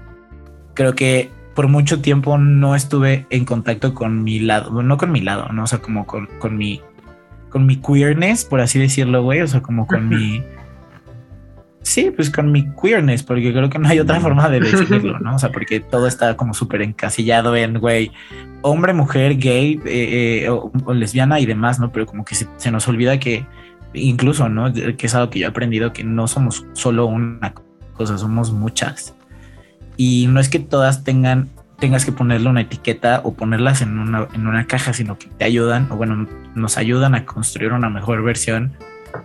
creo 0.74 0.94
que 0.94 1.30
por 1.54 1.66
mucho 1.66 2.02
tiempo 2.02 2.36
no 2.36 2.74
estuve 2.74 3.26
en 3.30 3.46
contacto 3.46 3.94
con 3.94 4.22
mi 4.22 4.38
lado, 4.38 4.82
no 4.82 4.98
con 4.98 5.12
mi 5.12 5.22
lado, 5.22 5.48
¿no? 5.50 5.64
O 5.64 5.66
sea, 5.66 5.78
como 5.78 6.06
con, 6.06 6.26
con 6.38 6.58
mi 6.58 6.82
con 7.52 7.66
mi 7.66 7.76
queerness, 7.76 8.44
por 8.46 8.60
así 8.60 8.78
decirlo, 8.78 9.22
güey, 9.22 9.42
o 9.42 9.46
sea, 9.46 9.60
como 9.60 9.86
con 9.86 10.08
mi... 10.08 10.42
Sí, 11.82 12.10
pues 12.14 12.30
con 12.30 12.50
mi 12.50 12.66
queerness, 12.80 13.22
porque 13.22 13.52
creo 13.52 13.68
que 13.68 13.78
no 13.78 13.88
hay 13.88 14.00
otra 14.00 14.20
forma 14.20 14.48
de 14.48 14.60
decirlo, 14.60 15.18
¿no? 15.18 15.34
O 15.34 15.38
sea, 15.38 15.50
porque 15.50 15.80
todo 15.80 16.06
está 16.06 16.36
como 16.36 16.54
súper 16.54 16.80
encasillado 16.80 17.54
en, 17.54 17.78
güey, 17.78 18.10
hombre, 18.62 18.94
mujer, 18.94 19.36
gay, 19.36 19.80
eh, 19.84 20.44
eh, 20.44 20.48
o, 20.48 20.72
lesbiana 20.94 21.40
y 21.40 21.46
demás, 21.46 21.78
¿no? 21.78 21.92
Pero 21.92 22.06
como 22.06 22.24
que 22.24 22.34
se, 22.34 22.70
nos 22.70 22.88
olvida 22.88 23.18
que 23.18 23.44
incluso, 23.92 24.48
¿no? 24.48 24.72
Que 24.72 25.06
es 25.06 25.14
algo 25.14 25.28
que 25.28 25.40
yo 25.40 25.46
he 25.46 25.50
aprendido, 25.50 25.92
que 25.92 26.04
no 26.04 26.28
somos 26.28 26.64
solo 26.72 27.06
una 27.06 27.52
cosa, 27.94 28.16
somos 28.16 28.52
muchas. 28.52 29.14
Y 29.96 30.28
no 30.28 30.40
es 30.40 30.48
que 30.48 30.60
todas 30.60 31.04
tengan 31.04 31.50
tengas 31.82 32.04
que 32.04 32.12
ponerle 32.12 32.48
una 32.48 32.60
etiqueta 32.60 33.22
o 33.24 33.34
ponerlas 33.34 33.82
en 33.82 33.98
una, 33.98 34.28
en 34.34 34.46
una 34.46 34.68
caja, 34.68 34.92
sino 34.92 35.18
que 35.18 35.26
te 35.26 35.44
ayudan, 35.44 35.90
o 35.90 35.96
bueno, 35.96 36.28
nos 36.54 36.78
ayudan 36.78 37.16
a 37.16 37.24
construir 37.26 37.72
una 37.72 37.90
mejor 37.90 38.22
versión 38.22 38.72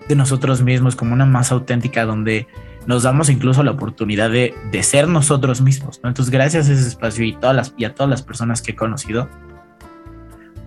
de 0.10 0.16
nosotros 0.16 0.64
mismos, 0.64 0.96
como 0.96 1.14
una 1.14 1.28
más 1.28 1.52
auténtica, 1.52 2.04
donde 2.06 2.48
nos 2.88 3.04
damos 3.04 3.30
incluso 3.30 3.62
la 3.62 3.70
oportunidad 3.70 4.32
de, 4.32 4.56
de 4.72 4.82
ser 4.82 5.08
nosotros 5.08 5.62
mismos. 5.62 6.02
Entonces, 6.04 6.32
gracias 6.32 6.68
a 6.68 6.74
ese 6.74 6.88
espacio 6.88 7.24
y, 7.26 7.34
todas 7.34 7.56
las, 7.56 7.76
y 7.78 7.86
a 7.86 7.94
todas 7.94 8.10
las 8.10 8.24
personas 8.24 8.64
que 8.64 8.72
he 8.72 8.76
conocido, 8.76 9.30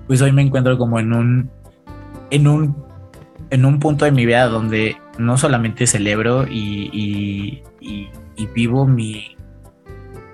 pues 0.07 0.23
hoy 0.23 0.31
me 0.31 0.43
encuentro 0.43 0.79
como 0.79 1.01
en 1.01 1.12
un, 1.12 1.51
en 2.31 2.47
un, 2.47 2.85
en 3.51 3.65
un 3.65 3.81
punto 3.81 4.05
de 4.05 4.12
mi 4.12 4.27
vida 4.27 4.47
donde 4.47 4.97
no 5.19 5.37
solamente 5.37 5.89
celebro 5.89 6.47
y, 6.47 7.65
y 7.81 8.47
vivo 8.55 8.87
mi, 8.87 9.35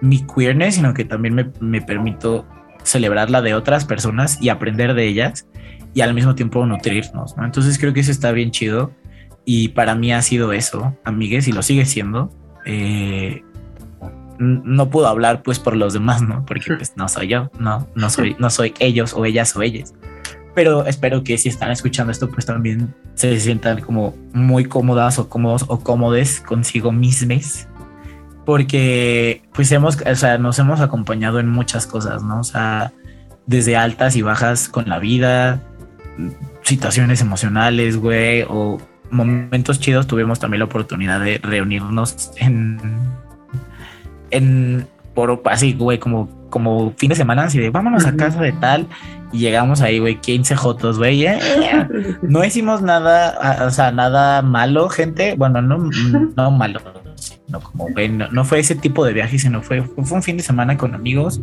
mi 0.01 0.25
queerness, 0.27 0.77
sino 0.77 0.95
que 0.95 1.05
también 1.05 1.35
me, 1.35 1.51
me 1.61 1.81
permito 1.81 2.47
celebrar 2.83 3.31
la 3.31 3.43
de 3.43 3.55
otras 3.55 3.85
personas 3.85 4.39
y 4.41 4.49
aprender 4.49 4.95
de 4.95 5.07
ellas 5.07 5.47
y 5.95 6.03
al 6.03 6.15
mismo 6.15 6.35
tiempo 6.35 6.65
nutrirnos, 6.67 7.37
¿no? 7.37 7.45
Entonces 7.45 7.79
creo 7.79 7.93
que 7.93 8.01
eso 8.01 8.11
está 8.11 8.31
bien 8.33 8.51
chido 8.51 8.93
y 9.45 9.69
para 9.69 9.95
mí 9.95 10.13
ha 10.13 10.21
sido 10.23 10.53
eso, 10.53 10.97
amigues, 11.05 11.49
y 11.49 11.53
lo 11.53 11.63
sigue 11.63 11.87
siendo. 11.87 12.31
Eh, 12.67 13.43
no 14.39 14.91
puedo 14.91 15.07
hablar 15.07 15.43
pues 15.43 15.59
por 15.59 15.77
los 15.77 15.95
demás, 15.95 16.21
¿no? 16.21 16.45
Porque 16.45 16.75
pues 16.77 16.97
no 16.97 17.09
soy 17.09 17.29
yo, 17.29 17.51
no, 17.59 17.87
no 17.95 18.11
soy, 18.11 18.37
no 18.39 18.51
soy 18.51 18.75
ellos 18.79 19.15
o 19.15 19.25
ellas 19.25 19.57
o 19.57 19.63
ellas. 19.63 19.95
Pero 20.55 20.87
espero 20.87 21.23
que 21.23 21.39
si 21.39 21.49
están 21.49 21.71
escuchando 21.71 22.13
esto, 22.13 22.29
pues 22.31 22.47
también 22.47 22.95
se 23.15 23.39
sientan 23.41 23.81
como 23.81 24.15
muy 24.33 24.65
cómodas 24.65 25.19
o 25.19 25.29
cómodos 25.29 25.65
o 25.69 25.81
cómodes 25.81 26.41
consigo 26.41 26.93
mismes. 26.93 27.69
Porque 28.47 29.43
pues 29.53 29.71
hemos, 29.73 29.99
o 30.01 30.15
sea, 30.15 30.39
nos 30.39 30.59
hemos 30.59 30.81
acompañado 30.81 31.39
en 31.41 31.49
muchas 31.49 31.87
cosas, 31.87 32.23
¿no? 32.23 32.41
O 32.41 32.45
sea, 32.45 32.93
desde 33.45 33.77
altas 33.77 34.17
y 34.17 34.23
bajas 34.23 34.71
con 34.71 34.89
la 34.89 34.99
vida, 34.99 35.61
situaciones 36.63 37.21
emocionales, 37.21 37.99
güey, 37.99 38.47
o 38.49 38.79
momentos 39.11 39.81
chidos, 39.81 40.07
tuvimos 40.07 40.39
también 40.41 40.61
la 40.61 40.65
oportunidad 40.65 41.21
de 41.21 41.39
reunirnos 41.43 42.31
en 42.37 42.81
en 44.31 44.87
por 45.15 45.41
así, 45.47 45.73
güey, 45.73 45.99
como, 45.99 46.29
como 46.51 46.93
fin 46.97 47.09
de 47.09 47.17
semana, 47.17 47.45
así 47.45 47.59
de 47.59 47.71
vámonos 47.71 48.05
a 48.07 48.15
casa 48.17 48.41
de 48.43 48.53
tal. 48.53 48.87
Y 49.33 49.39
llegamos 49.39 49.81
ahí, 49.81 49.99
güey, 49.99 50.21
15 50.21 50.55
jotos, 50.57 50.99
güey. 50.99 51.27
No 52.23 52.45
hicimos 52.45 52.83
nada, 52.83 53.65
o 53.67 53.71
sea, 53.71 53.91
nada 53.91 54.43
malo, 54.43 54.89
gente. 54.91 55.35
Bueno, 55.37 55.63
no, 55.63 55.91
no 56.37 56.51
malo, 56.53 56.81
no 57.49 57.61
como, 57.61 57.89
güey, 57.89 58.09
no, 58.09 58.45
fue 58.45 58.61
ese 58.61 58.75
tipo 58.75 59.05
de 59.05 59.13
viaje, 59.13 59.39
sino 59.39 59.63
fue, 59.63 59.83
fue 59.83 60.17
un 60.17 60.23
fin 60.23 60.37
de 60.37 60.43
semana 60.43 60.77
con 60.77 60.95
amigos. 60.95 61.41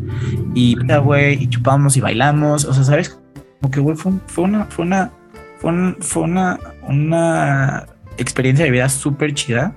Y, 0.53 0.75
güey, 1.03 1.43
y 1.43 1.47
chupamos 1.47 1.97
y 1.97 2.01
bailamos. 2.01 2.65
O 2.65 2.73
sea, 2.73 2.83
¿sabes? 2.83 3.17
Como 3.61 3.71
que, 3.71 3.95
fue, 3.95 4.13
fue, 4.27 4.43
una, 4.43 4.65
fue 4.65 4.85
una, 4.85 5.11
fue, 5.59 5.95
fue 5.99 6.23
una, 6.23 6.59
una 6.87 7.85
experiencia 8.17 8.65
de 8.65 8.71
vida 8.71 8.89
súper 8.89 9.33
chida 9.33 9.73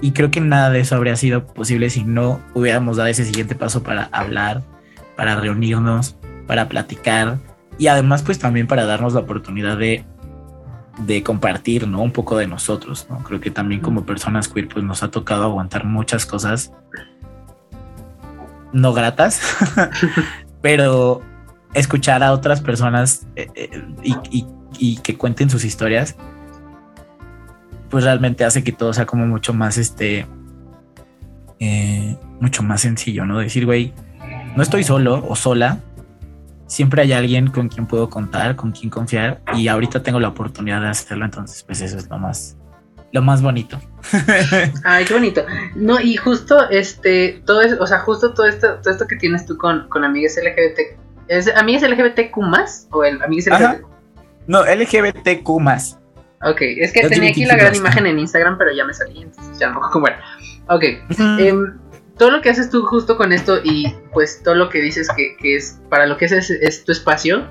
y 0.00 0.12
creo 0.12 0.30
que 0.30 0.40
nada 0.40 0.70
de 0.70 0.80
eso 0.80 0.96
habría 0.96 1.16
sido 1.16 1.46
posible 1.46 1.88
si 1.90 2.04
no 2.04 2.40
hubiéramos 2.54 2.96
dado 2.96 3.08
ese 3.08 3.24
siguiente 3.24 3.54
paso 3.54 3.82
para 3.82 4.04
hablar, 4.12 4.62
para 5.16 5.36
reunirnos, 5.36 6.16
para 6.46 6.68
platicar 6.68 7.38
y 7.78 7.86
además 7.86 8.22
pues 8.22 8.38
también 8.38 8.66
para 8.66 8.84
darnos 8.84 9.14
la 9.14 9.20
oportunidad 9.20 9.78
de, 9.78 10.04
de 10.98 11.22
compartir, 11.22 11.88
¿no? 11.88 12.02
Un 12.02 12.12
poco 12.12 12.36
de 12.36 12.46
nosotros, 12.46 13.06
¿no? 13.10 13.18
Creo 13.24 13.40
que 13.40 13.50
también 13.50 13.80
como 13.80 14.04
personas 14.04 14.48
queer 14.48 14.68
pues 14.68 14.84
nos 14.84 15.02
ha 15.02 15.10
tocado 15.10 15.44
aguantar 15.44 15.84
muchas 15.84 16.26
cosas 16.26 16.72
no 18.72 18.92
gratas, 18.92 19.40
pero 20.60 21.22
escuchar 21.74 22.22
a 22.22 22.32
otras 22.32 22.60
personas 22.60 23.26
eh, 23.36 23.48
eh, 23.54 23.84
y, 24.02 24.46
y 24.78 24.96
que 24.96 25.16
cuenten 25.16 25.48
sus 25.48 25.64
historias 25.64 26.16
pues 27.94 28.02
realmente 28.02 28.44
hace 28.44 28.64
que 28.64 28.72
todo 28.72 28.92
sea 28.92 29.06
como 29.06 29.24
mucho 29.24 29.54
más, 29.54 29.78
este, 29.78 30.26
eh, 31.60 32.16
mucho 32.40 32.64
más 32.64 32.80
sencillo, 32.80 33.24
¿no? 33.24 33.38
Decir, 33.38 33.66
güey, 33.66 33.92
no 34.56 34.64
estoy 34.64 34.82
solo 34.82 35.24
o 35.28 35.36
sola, 35.36 35.78
siempre 36.74 37.02
hay 37.02 37.12
alguien 37.12 37.46
con 37.46 37.68
quien 37.68 37.86
puedo 37.86 38.10
contar, 38.10 38.56
con 38.56 38.72
quien 38.72 38.90
confiar 38.90 39.40
y 39.54 39.68
ahorita 39.68 40.02
tengo 40.02 40.18
la 40.18 40.28
oportunidad 40.28 40.80
de 40.80 40.88
hacerlo, 40.88 41.24
entonces 41.24 41.62
pues 41.62 41.80
eso 41.80 41.96
es 41.96 42.10
lo 42.10 42.18
más, 42.18 42.56
lo 43.12 43.22
más 43.22 43.42
bonito. 43.42 43.80
Ay, 44.84 45.04
qué 45.04 45.14
bonito. 45.14 45.46
No, 45.76 46.00
y 46.00 46.16
justo 46.16 46.68
este, 46.70 47.40
todo 47.46 47.62
eso, 47.62 47.76
o 47.80 47.86
sea, 47.86 48.00
justo 48.00 48.34
todo 48.34 48.46
esto, 48.46 48.80
todo 48.82 48.92
esto 48.92 49.06
que 49.06 49.14
tienes 49.14 49.46
tú 49.46 49.56
con, 49.56 49.88
con 49.88 50.02
amigas 50.02 50.36
LGBT, 50.36 50.98
¿es 51.28 51.54
amigas 51.54 51.88
LGBTQ 51.88 52.36
más 52.38 52.88
o 52.90 53.04
el 53.04 53.22
amigas 53.22 53.46
LGBT? 53.46 53.86
No, 54.48 54.64
LGBTQ 54.64 55.48
más. 55.60 56.00
Ok, 56.42 56.60
es 56.60 56.92
que 56.92 57.08
tenía 57.08 57.30
aquí 57.30 57.44
la 57.44 57.54
gran 57.54 57.74
imagen 57.74 58.04
en 58.06 58.18
Instagram, 58.18 58.58
pero 58.58 58.72
ya 58.72 58.84
me 58.84 58.92
salí, 58.92 59.22
entonces 59.22 59.58
ya 59.60 59.70
no. 59.70 59.80
Bueno, 60.00 60.16
ok. 60.68 60.84
Todo 62.18 62.30
lo 62.30 62.40
que 62.40 62.50
haces 62.50 62.70
tú 62.70 62.84
justo 62.84 63.16
con 63.16 63.32
esto 63.32 63.58
y 63.62 63.92
pues 64.12 64.42
todo 64.42 64.54
lo 64.54 64.68
que 64.68 64.80
dices 64.80 65.08
que, 65.16 65.56
es 65.56 65.80
para 65.88 66.06
lo 66.06 66.16
que 66.16 66.26
es, 66.26 66.32
es 66.32 66.84
tu 66.84 66.92
espacio, 66.92 67.46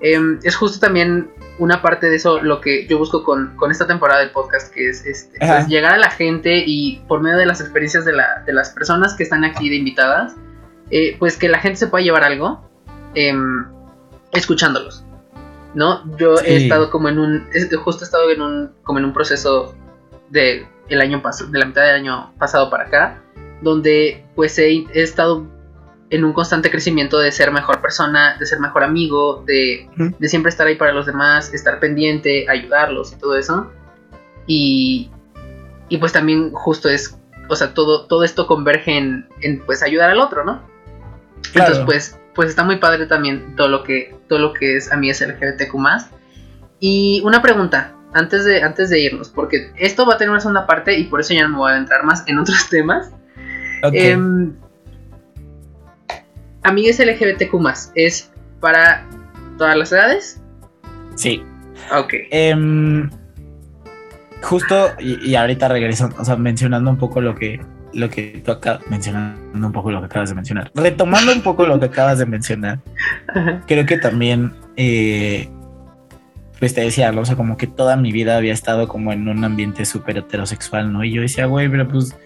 em, 0.00 0.38
es 0.42 0.56
justo 0.56 0.80
también 0.80 1.30
una 1.58 1.82
parte 1.82 2.08
de 2.08 2.16
eso 2.16 2.42
lo 2.42 2.60
que 2.60 2.86
yo 2.86 2.98
busco 2.98 3.22
con, 3.22 3.54
esta 3.70 3.86
temporada 3.86 4.20
del 4.20 4.30
podcast, 4.30 4.72
que 4.72 4.88
es 4.88 5.04
este, 5.04 5.38
pues, 5.38 5.68
llegar 5.68 5.94
a 5.94 5.98
la 5.98 6.10
gente 6.10 6.64
y 6.66 7.02
por 7.06 7.20
medio 7.20 7.36
de 7.36 7.46
las 7.46 7.60
experiencias 7.60 8.04
de, 8.04 8.12
la, 8.12 8.42
de 8.46 8.52
las 8.52 8.70
personas 8.70 9.14
que 9.14 9.22
están 9.22 9.44
aquí 9.44 9.68
de 9.68 9.76
invitadas, 9.76 10.34
eh, 10.90 11.16
pues 11.18 11.36
que 11.36 11.48
la 11.48 11.58
gente 11.58 11.76
se 11.76 11.86
pueda 11.86 12.02
llevar 12.02 12.24
algo 12.24 12.66
em, 13.14 13.66
escuchándolos. 14.32 15.04
¿no? 15.74 16.16
Yo 16.16 16.34
he 16.40 16.56
estado 16.56 16.90
como 16.90 17.08
en 17.08 17.18
un, 17.18 17.46
justo 17.84 18.04
he 18.04 18.06
estado 18.06 18.30
en 18.30 18.42
un, 18.42 18.72
como 18.82 18.98
en 18.98 19.04
un 19.04 19.12
proceso 19.12 19.74
de 20.30 20.66
el 20.88 21.00
año 21.00 21.22
pasado, 21.22 21.50
de 21.50 21.58
la 21.58 21.66
mitad 21.66 21.82
del 21.82 21.96
año 21.96 22.32
pasado 22.38 22.70
para 22.70 22.84
acá, 22.84 23.22
donde 23.62 24.24
pues 24.34 24.58
he, 24.58 24.86
estado 24.94 25.46
en 26.10 26.24
un 26.24 26.32
constante 26.32 26.70
crecimiento 26.70 27.18
de 27.18 27.30
ser 27.30 27.52
mejor 27.52 27.80
persona, 27.80 28.36
de 28.38 28.46
ser 28.46 28.60
mejor 28.60 28.82
amigo, 28.82 29.44
de, 29.46 29.88
de, 30.18 30.28
siempre 30.28 30.50
estar 30.50 30.66
ahí 30.66 30.74
para 30.74 30.92
los 30.92 31.06
demás, 31.06 31.54
estar 31.54 31.78
pendiente, 31.78 32.46
ayudarlos 32.48 33.12
y 33.12 33.16
todo 33.16 33.36
eso. 33.36 33.70
Y, 34.46 35.10
y 35.88 35.98
pues 35.98 36.12
también 36.12 36.50
justo 36.52 36.88
es, 36.88 37.16
o 37.48 37.54
sea, 37.54 37.74
todo, 37.74 38.06
todo 38.06 38.24
esto 38.24 38.46
converge 38.46 38.96
en, 38.96 39.28
en 39.40 39.60
pues 39.60 39.82
ayudar 39.82 40.10
al 40.10 40.20
otro, 40.20 40.44
¿no? 40.44 40.62
Entonces 41.54 41.78
pues 41.84 42.20
pues 42.34 42.48
está 42.48 42.64
muy 42.64 42.76
padre 42.76 43.06
también 43.06 43.54
todo 43.56 43.68
lo 43.68 43.82
que, 43.82 44.16
todo 44.28 44.38
lo 44.38 44.52
que 44.52 44.76
es 44.76 44.92
a 44.92 44.96
mí 44.96 45.10
es 45.10 45.20
LGBTQ 45.20 45.74
Y 46.78 47.20
una 47.24 47.42
pregunta, 47.42 47.94
antes 48.12 48.44
de, 48.44 48.62
antes 48.62 48.90
de 48.90 49.00
irnos, 49.00 49.28
porque 49.28 49.72
esto 49.76 50.06
va 50.06 50.14
a 50.14 50.18
tener 50.18 50.30
una 50.30 50.40
segunda 50.40 50.66
parte 50.66 50.98
y 50.98 51.04
por 51.04 51.20
eso 51.20 51.34
ya 51.34 51.42
no 51.42 51.50
me 51.50 51.56
voy 51.58 51.70
a 51.70 51.74
adentrar 51.74 52.04
más 52.04 52.24
en 52.26 52.38
otros 52.38 52.68
temas. 52.70 53.10
Okay. 53.82 54.00
Eh, 54.00 54.18
Amigues 56.62 56.98
LGBTQ 56.98 57.54
¿es 57.94 58.30
para 58.60 59.06
todas 59.56 59.76
las 59.76 59.92
edades? 59.92 60.42
Sí. 61.16 61.42
Ok. 61.96 62.14
Em, 62.30 63.08
justo, 64.42 64.90
y, 64.98 65.30
y, 65.30 65.34
ahorita 65.34 65.68
regreso, 65.68 66.10
o 66.18 66.24
sea, 66.24 66.36
mencionando 66.36 66.90
un 66.90 66.98
poco 66.98 67.20
lo 67.20 67.34
que, 67.34 67.60
lo 67.92 68.10
que 68.10 68.42
tú 68.44 68.52
acabas 68.52 68.86
mencionando 68.88 69.66
un 69.66 69.72
poco 69.72 69.90
lo 69.90 70.00
que 70.00 70.06
acabas 70.06 70.28
de 70.28 70.34
mencionar. 70.34 70.70
Retomando 70.74 71.32
un 71.32 71.42
poco 71.42 71.66
lo 71.66 71.78
que 71.80 71.86
acabas 71.86 72.18
de 72.18 72.26
mencionar, 72.26 72.80
creo 73.66 73.86
que 73.86 73.98
también, 73.98 74.52
eh, 74.76 75.48
pues 76.58 76.74
te 76.74 76.82
decía, 76.82 77.10
o 77.10 77.24
sea, 77.24 77.36
como 77.36 77.56
que 77.56 77.66
toda 77.66 77.96
mi 77.96 78.12
vida 78.12 78.36
había 78.36 78.52
estado 78.52 78.86
como 78.86 79.12
en 79.12 79.28
un 79.28 79.44
ambiente 79.44 79.84
súper 79.84 80.18
heterosexual, 80.18 80.92
¿no? 80.92 81.02
Y 81.04 81.12
yo 81.12 81.22
decía, 81.22 81.46
güey, 81.46 81.68
pero 81.68 81.88
pues, 81.88 82.16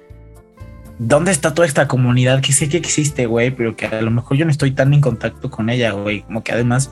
¿dónde 0.98 1.30
está 1.30 1.54
toda 1.54 1.66
esta 1.66 1.88
comunidad 1.88 2.40
que 2.40 2.52
sé 2.52 2.68
que 2.68 2.76
existe, 2.76 3.26
güey? 3.26 3.50
Pero 3.50 3.76
que 3.76 3.86
a 3.86 4.02
lo 4.02 4.10
mejor 4.10 4.36
yo 4.36 4.44
no 4.44 4.50
estoy 4.50 4.72
tan 4.72 4.94
en 4.94 5.00
contacto 5.00 5.50
con 5.50 5.70
ella, 5.70 5.92
güey. 5.92 6.22
Como 6.22 6.42
que 6.42 6.52
además 6.52 6.90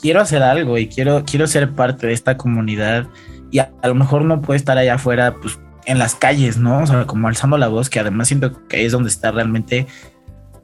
quiero 0.00 0.20
hacer 0.20 0.42
algo 0.42 0.78
y 0.78 0.88
quiero, 0.88 1.24
quiero 1.24 1.46
ser 1.46 1.72
parte 1.72 2.06
de 2.06 2.12
esta 2.12 2.36
comunidad 2.36 3.06
y 3.50 3.58
a, 3.58 3.70
lo 3.84 3.94
mejor 3.94 4.24
no 4.24 4.40
puedo 4.40 4.56
estar 4.56 4.78
allá 4.78 4.94
afuera, 4.94 5.36
pues 5.40 5.60
en 5.84 5.98
las 5.98 6.14
calles, 6.14 6.56
¿no? 6.56 6.82
O 6.82 6.86
sea, 6.86 7.06
como 7.06 7.28
alzando 7.28 7.58
la 7.58 7.68
voz, 7.68 7.90
que 7.90 8.00
además 8.00 8.28
siento 8.28 8.66
que 8.66 8.84
es 8.86 8.92
donde 8.92 9.10
está 9.10 9.30
realmente 9.30 9.86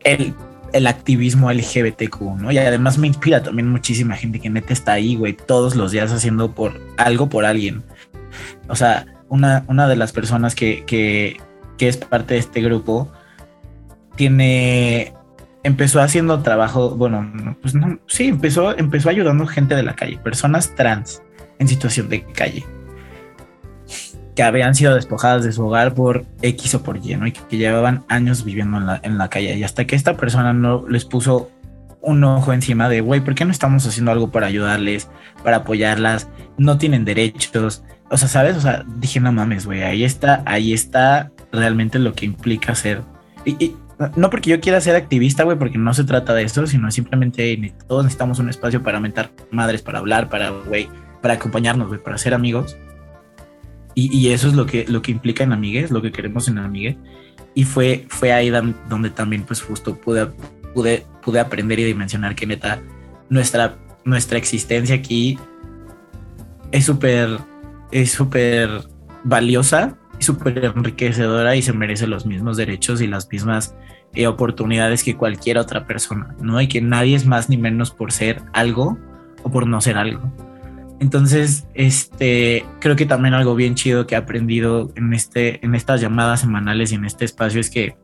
el, 0.04 0.34
el 0.72 0.86
activismo 0.86 1.52
LGBTQ, 1.52 2.20
¿no? 2.38 2.50
Y 2.50 2.58
además 2.58 2.98
me 2.98 3.06
inspira 3.06 3.42
también 3.42 3.68
muchísima 3.68 4.16
gente 4.16 4.40
que 4.40 4.48
neta 4.48 4.72
está 4.72 4.92
ahí, 4.92 5.16
güey, 5.16 5.34
todos 5.34 5.76
los 5.76 5.92
días 5.92 6.12
haciendo 6.12 6.54
por 6.54 6.80
algo 6.96 7.28
por 7.28 7.44
alguien. 7.44 7.82
O 8.68 8.76
sea, 8.76 9.06
una, 9.28 9.64
una 9.68 9.88
de 9.88 9.96
las 9.96 10.12
personas 10.12 10.54
que, 10.54 10.84
que, 10.86 11.36
que 11.78 11.88
es 11.88 11.96
parte 11.96 12.34
de 12.34 12.40
este 12.40 12.60
grupo 12.60 13.10
tiene 14.16 15.14
empezó 15.62 16.00
haciendo 16.00 16.40
trabajo, 16.42 16.90
bueno, 16.90 17.56
pues 17.60 17.74
no, 17.74 17.98
sí, 18.06 18.28
empezó, 18.28 18.76
empezó 18.76 19.10
ayudando 19.10 19.46
gente 19.46 19.74
de 19.74 19.82
la 19.82 19.94
calle, 19.94 20.18
personas 20.18 20.74
trans 20.74 21.22
en 21.58 21.68
situación 21.68 22.08
de 22.08 22.24
calle 22.24 22.64
que 24.38 24.44
habían 24.44 24.76
sido 24.76 24.94
despojadas 24.94 25.42
de 25.42 25.50
su 25.50 25.66
hogar 25.66 25.94
por 25.94 26.24
X 26.42 26.72
o 26.76 26.84
por 26.84 27.04
Y, 27.04 27.16
¿no? 27.16 27.26
Y 27.26 27.32
que, 27.32 27.56
llevaban 27.56 28.04
años 28.08 28.44
viviendo 28.44 28.78
en 28.78 28.86
la, 28.86 29.00
en 29.02 29.18
la, 29.18 29.28
calle. 29.28 29.56
Y 29.58 29.64
hasta 29.64 29.84
que 29.84 29.96
esta 29.96 30.16
persona 30.16 30.52
no 30.52 30.86
les 30.86 31.04
puso 31.04 31.50
un 32.02 32.22
ojo 32.22 32.52
encima 32.52 32.88
de, 32.88 33.00
güey, 33.00 33.20
¿por 33.20 33.34
qué 33.34 33.44
no 33.44 33.50
estamos 33.50 33.84
haciendo 33.84 34.12
algo 34.12 34.30
para 34.30 34.46
ayudarles, 34.46 35.08
para 35.42 35.56
apoyarlas? 35.56 36.28
No 36.56 36.78
tienen 36.78 37.04
derechos. 37.04 37.82
O 38.10 38.16
sea, 38.16 38.28
¿sabes? 38.28 38.56
O 38.56 38.60
sea, 38.60 38.84
dije, 38.86 39.18
no 39.18 39.32
mames, 39.32 39.66
güey, 39.66 39.82
ahí 39.82 40.04
está, 40.04 40.44
ahí 40.46 40.72
está 40.72 41.32
realmente 41.52 41.98
lo 41.98 42.12
que 42.14 42.26
implica 42.26 42.74
ser. 42.74 43.02
Y, 43.44 43.74
no 44.16 44.30
porque 44.30 44.50
yo 44.50 44.60
quiera 44.60 44.80
ser 44.80 44.94
activista, 44.94 45.42
güey, 45.42 45.58
porque 45.58 45.78
no 45.78 45.92
se 45.92 46.04
trata 46.04 46.34
de 46.34 46.44
eso, 46.44 46.66
sino 46.66 46.90
simplemente 46.90 47.74
todos 47.88 48.04
necesitamos 48.04 48.38
un 48.38 48.48
espacio 48.48 48.82
para 48.82 49.00
mentar 49.00 49.32
madres, 49.50 49.82
para 49.82 49.98
hablar, 49.98 50.28
para, 50.28 50.50
güey, 50.50 50.88
para 51.20 51.34
acompañarnos, 51.34 51.88
güey, 51.88 52.02
para 52.02 52.18
ser 52.18 52.34
amigos. 52.34 52.76
Y, 53.94 54.28
eso 54.28 54.46
es 54.46 54.54
lo 54.54 54.64
que, 54.64 54.84
lo 54.86 55.02
que 55.02 55.10
implica 55.10 55.42
en 55.42 55.52
Amigues, 55.52 55.90
lo 55.90 56.00
que 56.00 56.12
queremos 56.12 56.46
en 56.46 56.58
Amigues. 56.58 56.96
Y 57.56 57.64
fue, 57.64 58.06
fue 58.08 58.32
ahí 58.32 58.48
donde 58.88 59.10
también, 59.10 59.42
pues 59.42 59.60
justo 59.60 59.96
pude, 59.96 60.26
pude, 60.72 61.04
pude 61.20 61.40
aprender 61.40 61.80
y 61.80 61.84
dimensionar 61.84 62.36
que 62.36 62.46
neta, 62.46 62.80
nuestra, 63.28 63.76
nuestra 64.04 64.38
existencia 64.38 64.94
aquí 64.94 65.36
es 66.70 66.84
súper, 66.84 67.40
es 67.90 68.12
súper 68.12 68.70
valiosa 69.24 69.98
y 70.18 70.24
súper 70.24 70.64
enriquecedora 70.64 71.56
y 71.56 71.62
se 71.62 71.72
merece 71.72 72.06
los 72.06 72.26
mismos 72.26 72.56
derechos 72.56 73.00
y 73.00 73.06
las 73.06 73.28
mismas 73.30 73.74
eh, 74.14 74.26
oportunidades 74.26 75.04
que 75.04 75.16
cualquier 75.16 75.58
otra 75.58 75.86
persona, 75.86 76.34
¿no? 76.40 76.60
Y 76.60 76.68
que 76.68 76.80
nadie 76.80 77.14
es 77.14 77.26
más 77.26 77.48
ni 77.48 77.56
menos 77.56 77.90
por 77.90 78.12
ser 78.12 78.42
algo 78.52 78.98
o 79.42 79.50
por 79.50 79.66
no 79.66 79.80
ser 79.80 79.98
algo. 79.98 80.32
Entonces, 81.00 81.68
este, 81.74 82.64
creo 82.80 82.96
que 82.96 83.06
también 83.06 83.34
algo 83.34 83.54
bien 83.54 83.76
chido 83.76 84.06
que 84.06 84.14
he 84.14 84.18
aprendido 84.18 84.90
en, 84.96 85.12
este, 85.12 85.64
en 85.64 85.74
estas 85.74 86.00
llamadas 86.00 86.40
semanales 86.40 86.90
y 86.90 86.96
en 86.96 87.04
este 87.04 87.24
espacio 87.24 87.60
es 87.60 87.70
que, 87.70 87.96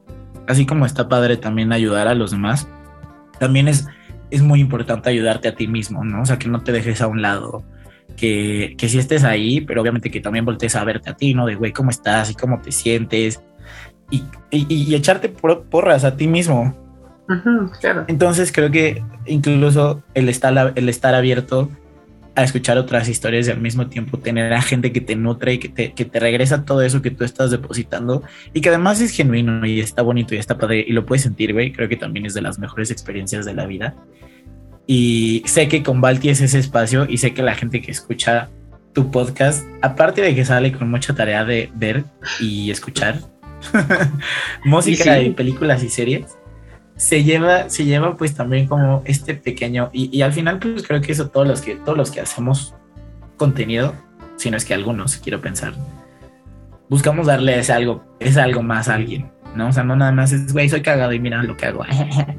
así 0.47 0.65
como 0.65 0.87
está 0.87 1.09
padre 1.09 1.37
también 1.37 1.73
ayudar 1.73 2.07
a 2.07 2.15
los 2.15 2.31
demás, 2.31 2.69
también 3.41 3.67
es, 3.67 3.89
es 4.31 4.43
muy 4.43 4.61
importante 4.61 5.11
ayudarte 5.11 5.49
a 5.49 5.57
ti 5.57 5.67
mismo, 5.67 6.05
¿no? 6.05 6.23
O 6.23 6.27
sea, 6.27 6.39
que 6.39 6.49
no 6.49 6.63
te 6.63 6.71
dejes 6.71 7.01
a 7.01 7.09
un 7.09 7.21
lado, 7.21 7.65
que, 8.15 8.75
que 8.79 8.89
si 8.89 8.99
estés 8.99 9.25
ahí, 9.25 9.61
pero 9.61 9.83
obviamente 9.83 10.11
que 10.11 10.21
también 10.21 10.45
voltees 10.45 10.77
a 10.77 10.85
verte 10.85 11.11
a 11.11 11.17
ti, 11.17 11.35
¿no? 11.35 11.47
De, 11.47 11.55
güey, 11.55 11.73
¿cómo 11.73 11.91
estás 11.91 12.31
y 12.31 12.35
cómo 12.35 12.61
te 12.61 12.73
sientes? 12.73 13.43
Y, 14.11 14.23
y, 14.51 14.95
echarte 14.95 15.29
porras 15.29 16.05
a 16.05 16.17
ti 16.17 16.27
mismo. 16.27 16.77
claro. 17.81 18.05
Entonces 18.07 18.53
creo 18.53 18.71
que 18.71 19.03
incluso 19.27 20.03
el 20.15 20.29
estar, 20.29 20.73
el 20.77 20.89
estar 20.89 21.15
abierto 21.15 21.71
a 22.37 22.43
escuchar 22.43 22.79
otras 22.79 23.09
historias 23.09 23.47
y 23.47 23.51
al 23.51 23.61
mismo 23.61 23.87
tiempo 23.87 24.19
tener 24.19 24.53
a 24.53 24.61
gente 24.61 24.93
que 24.93 25.01
te 25.01 25.15
nutre 25.15 25.55
y 25.55 25.59
que 25.59 25.69
te, 25.69 25.93
que 25.93 26.05
te 26.05 26.19
regresa 26.19 26.65
todo 26.65 26.83
eso 26.83 27.01
que 27.01 27.11
tú 27.11 27.25
estás 27.25 27.51
depositando 27.51 28.23
y 28.53 28.61
que 28.61 28.71
además 28.71 29.01
es 29.01 29.13
genuino 29.13 29.65
y 29.65 29.81
está 29.81 30.03
bonito 30.03 30.35
y 30.35 30.39
está 30.39 30.59
padre 30.59 30.85
y 30.87 30.93
lo 30.93 31.07
puedes 31.07 31.23
sentir, 31.23 31.53
güey. 31.53 31.73
Creo 31.73 31.89
que 31.89 31.97
también 31.97 32.27
es 32.27 32.35
de 32.35 32.43
las 32.43 32.59
mejores 32.59 32.91
experiencias 32.91 33.45
de 33.45 33.55
la 33.55 33.67
vida. 33.67 33.95
Y 34.87 35.43
sé 35.47 35.69
que 35.69 35.83
con 35.83 36.01
Balti 36.01 36.29
es 36.29 36.41
ese 36.41 36.59
espacio 36.59 37.07
y 37.09 37.19
sé 37.19 37.33
que 37.33 37.43
la 37.43 37.55
gente 37.55 37.81
que 37.81 37.91
escucha 37.91 38.51
tu 38.93 39.11
podcast, 39.11 39.67
aparte 39.83 40.23
de 40.23 40.35
que 40.35 40.45
sale 40.45 40.73
con 40.73 40.91
mucha 40.91 41.15
tarea 41.15 41.45
de 41.45 41.71
ver 41.75 42.05
y 42.41 42.71
escuchar 42.71 43.19
música 44.65 45.21
y, 45.21 45.31
películas 45.31 45.83
y 45.83 45.89
series, 45.89 46.39
se 46.97 47.25
lleva, 47.25 47.69
se 47.69 47.85
lleva 47.85 48.17
pues 48.17 48.35
también 48.35 48.69
como 48.69 49.03
este 49.05 49.35
pequeño, 49.35 49.91
y, 49.93 50.23
al 50.23 50.33
final 50.33 50.59
pues 50.61 50.87
creo 50.87 51.01
que 51.01 51.13
eso 51.13 51.29
todos 51.29 51.47
los 51.47 51.61
que, 51.61 51.75
todos 51.77 51.99
los 51.99 52.11
que 52.11 52.21
hacemos 52.21 52.75
contenido, 53.37 53.95
si 54.37 54.51
no 54.51 54.57
es 54.57 54.65
que 54.65 54.75
algunos, 54.75 55.17
quiero 55.17 55.41
pensar, 55.41 55.75
buscamos 56.89 57.27
darle 57.27 57.59
ese 57.59 57.73
algo, 57.73 58.05
ese 58.21 58.41
algo 58.41 58.63
más 58.63 58.89
a 58.89 58.95
alguien, 58.95 59.31
¿no? 59.55 59.69
O 59.69 59.73
sea, 59.73 59.85
no 59.85 59.97
nada 59.97 60.13
más 60.13 60.33
es, 60.33 60.53
güey, 60.53 60.69
soy 60.69 60.83
cagado 60.83 61.13
y 61.13 61.21
mira 61.21 61.43
lo 61.43 61.57
que 61.57 61.67
hago. 61.67 61.85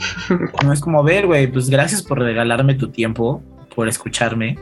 no 0.64 0.74
es 0.74 0.80
como, 0.82 1.04
ver, 1.04 1.28
güey, 1.28 1.48
pues 1.48 1.70
gracias 1.70 2.02
por 2.02 2.20
regalarme 2.20 2.76
tu 2.76 2.90
tiempo, 2.90 3.42
por 3.74 3.88
escucharme. 3.88 4.58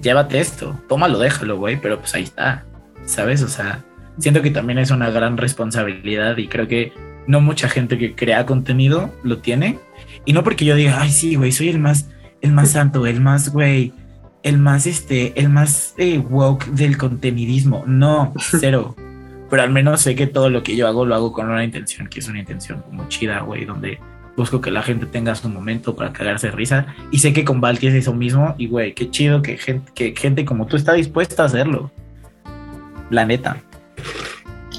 Llévate 0.00 0.40
esto, 0.40 0.78
tómalo, 0.88 1.18
déjalo, 1.18 1.56
güey, 1.56 1.80
pero 1.80 1.98
pues 1.98 2.14
ahí 2.14 2.24
está, 2.24 2.64
¿sabes? 3.04 3.42
O 3.42 3.48
sea, 3.48 3.82
siento 4.18 4.42
que 4.42 4.50
también 4.50 4.78
es 4.78 4.90
una 4.90 5.10
gran 5.10 5.36
responsabilidad 5.36 6.36
y 6.36 6.48
creo 6.48 6.68
que 6.68 6.92
no 7.26 7.40
mucha 7.40 7.68
gente 7.68 7.98
que 7.98 8.14
crea 8.14 8.46
contenido 8.46 9.12
lo 9.22 9.38
tiene. 9.38 9.78
Y 10.24 10.32
no 10.32 10.44
porque 10.44 10.64
yo 10.64 10.74
diga, 10.74 11.00
ay, 11.00 11.10
sí, 11.10 11.36
güey, 11.36 11.52
soy 11.52 11.68
el 11.68 11.78
más, 11.78 12.10
el 12.40 12.52
más 12.52 12.70
santo, 12.70 13.06
el 13.06 13.20
más, 13.20 13.52
güey, 13.52 13.92
el 14.42 14.58
más, 14.58 14.86
este, 14.86 15.38
el 15.40 15.48
más 15.48 15.94
eh, 15.98 16.18
woke 16.18 16.66
del 16.66 16.98
contenidismo. 16.98 17.84
No, 17.86 18.32
cero. 18.38 18.94
Pero 19.48 19.62
al 19.62 19.70
menos 19.70 20.00
sé 20.00 20.14
que 20.14 20.26
todo 20.26 20.50
lo 20.50 20.62
que 20.62 20.76
yo 20.76 20.88
hago 20.88 21.06
lo 21.06 21.14
hago 21.14 21.32
con 21.32 21.48
una 21.48 21.64
intención, 21.64 22.08
que 22.08 22.20
es 22.20 22.28
una 22.28 22.40
intención 22.40 22.82
como 22.82 23.08
chida, 23.08 23.40
güey, 23.40 23.64
donde 23.64 24.00
busco 24.36 24.60
que 24.60 24.70
la 24.70 24.82
gente 24.82 25.06
tenga 25.06 25.34
su 25.34 25.48
momento 25.48 25.94
para 25.94 26.12
cagarse 26.12 26.48
de 26.48 26.52
risa. 26.52 26.86
Y 27.10 27.18
sé 27.18 27.32
que 27.32 27.44
con 27.44 27.60
Valky 27.60 27.88
es 27.88 27.94
eso 27.94 28.12
mismo. 28.12 28.54
Y, 28.58 28.68
güey, 28.68 28.94
qué 28.94 29.10
chido 29.10 29.42
que 29.42 29.56
gente, 29.56 29.90
que 29.94 30.14
gente 30.16 30.44
como 30.44 30.66
tú 30.66 30.76
está 30.76 30.92
dispuesta 30.92 31.42
a 31.42 31.46
hacerlo. 31.46 31.90
La 33.10 33.24
neta. 33.24 33.62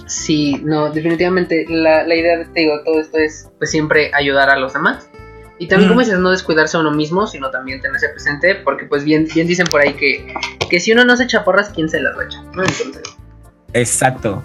Sí, 0.06 0.62
no, 0.64 0.90
definitivamente 0.90 1.66
la, 1.70 2.04
la 2.04 2.16
idea 2.16 2.38
de 2.38 2.46
te 2.46 2.62
digo, 2.62 2.82
todo 2.86 3.00
esto 3.00 3.18
es 3.18 3.50
pues 3.58 3.72
siempre 3.72 4.12
ayudar 4.14 4.50
a 4.50 4.58
los 4.58 4.74
demás. 4.74 5.10
Y 5.60 5.68
también, 5.68 5.90
como 5.90 6.02
dices, 6.02 6.20
no 6.20 6.30
descuidarse 6.30 6.78
a 6.78 6.82
uno 6.82 6.92
mismo, 6.92 7.26
sino 7.26 7.50
también 7.50 7.82
tenerse 7.82 8.10
presente, 8.10 8.56
porque 8.56 8.86
pues 8.86 9.04
bien, 9.04 9.28
bien 9.34 9.48
dicen 9.48 9.66
por 9.66 9.82
ahí 9.82 9.94
que, 9.94 10.32
que 10.70 10.80
si 10.80 10.92
uno 10.92 11.04
no 11.04 11.18
se 11.18 11.24
echa 11.24 11.44
porras, 11.44 11.72
¿quién 11.74 11.90
se 11.90 12.00
las 12.00 12.16
va 12.16 12.22
a 12.22 12.26
echar? 12.26 12.44
Entonces... 12.46 13.17
Exacto. 13.74 14.44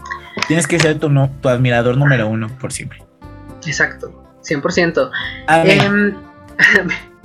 Tienes 0.49 0.67
que 0.67 0.79
ser 0.79 0.99
tu, 0.99 1.09
no, 1.09 1.31
tu 1.41 1.49
admirador 1.49 1.97
número 1.97 2.29
uno 2.29 2.49
por 2.59 2.73
siempre. 2.73 3.05
Exacto, 3.67 4.13
100%. 4.43 5.11
Eh, 5.65 6.15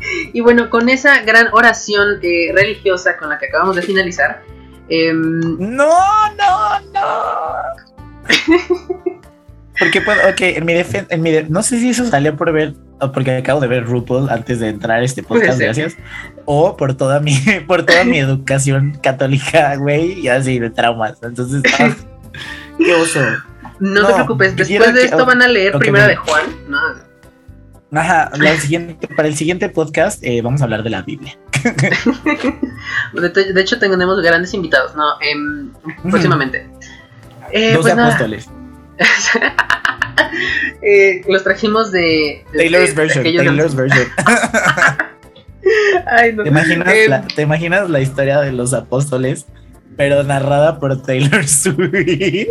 y 0.33 0.41
bueno, 0.41 0.69
con 0.69 0.89
esa 0.89 1.21
gran 1.21 1.47
oración 1.51 2.19
eh, 2.21 2.51
religiosa 2.53 3.17
con 3.17 3.29
la 3.29 3.39
que 3.39 3.47
acabamos 3.47 3.75
de 3.75 3.81
finalizar. 3.81 4.43
Eh, 4.89 5.11
no, 5.13 5.89
no, 6.37 6.79
no. 6.93 7.55
Porque 9.79 10.01
puedo, 10.01 10.19
ok, 10.29 10.41
en 10.41 10.65
mi 10.65 10.73
defensa, 10.73 11.07
en 11.13 11.21
mi 11.21 11.31
no 11.49 11.61
sé 11.61 11.79
si 11.79 11.89
eso 11.89 12.05
salió 12.05 12.35
por 12.35 12.51
ver, 12.51 12.73
o 12.99 13.11
porque 13.11 13.31
acabo 13.31 13.59
de 13.59 13.67
ver 13.67 13.85
RuPaul 13.85 14.29
antes 14.29 14.59
de 14.59 14.69
entrar 14.69 14.99
a 14.99 15.03
este 15.03 15.21
podcast, 15.21 15.59
gracias, 15.59 15.95
o 16.45 16.75
por 16.75 16.95
toda 16.95 17.19
mi, 17.19 17.37
por 17.67 17.83
toda 17.83 18.03
mi 18.03 18.17
educación 18.17 18.97
católica, 19.01 19.75
güey, 19.75 20.19
y 20.19 20.27
así 20.29 20.59
de 20.59 20.69
traumas. 20.69 21.17
Entonces, 21.21 21.61
ah, 21.79 21.95
qué 22.77 22.93
oso. 22.95 23.21
No, 23.79 24.07
te 24.07 24.13
preocupes, 24.13 24.55
después 24.55 24.93
de 24.93 25.03
esto 25.03 25.25
van 25.25 25.41
a 25.41 25.47
leer 25.47 25.77
primero 25.77 26.07
de 26.07 26.15
Juan. 26.15 26.43
No. 26.67 26.79
Ajá, 27.91 28.31
siguiente, 28.59 29.07
para 29.07 29.27
el 29.27 29.35
siguiente 29.35 29.69
podcast 29.69 30.21
eh, 30.23 30.41
vamos 30.41 30.61
a 30.61 30.65
hablar 30.65 30.83
de 30.83 30.89
la 30.89 31.03
Biblia. 31.03 31.37
de, 33.13 33.61
hecho, 33.61 33.79
tenemos 33.79 34.21
grandes 34.21 34.53
invitados, 34.53 34.95
¿no? 34.95 35.03
Em, 35.21 35.71
próximamente. 36.09 36.69
Eh, 37.51 37.77
pues 37.79 37.93
apóstoles. 37.93 38.49
eh, 40.81 41.21
los 41.27 41.43
trajimos 41.43 41.91
de, 41.91 42.45
Taylor's 42.55 42.95
version. 42.95 43.23
Taylor's 43.23 43.75
version. 43.75 44.07
Ay, 46.07 46.33
no. 46.33 46.43
¿Te, 46.43 46.49
imaginas 46.49 46.87
eh, 46.87 47.09
la, 47.09 47.21
¿Te 47.27 47.41
imaginas 47.41 47.89
la 47.89 47.99
historia 47.99 48.39
de 48.39 48.51
los 48.51 48.73
apóstoles, 48.73 49.45
pero 49.95 50.23
narrada 50.23 50.79
por 50.79 51.01
Taylor 51.01 51.47
Swift? 51.47 52.47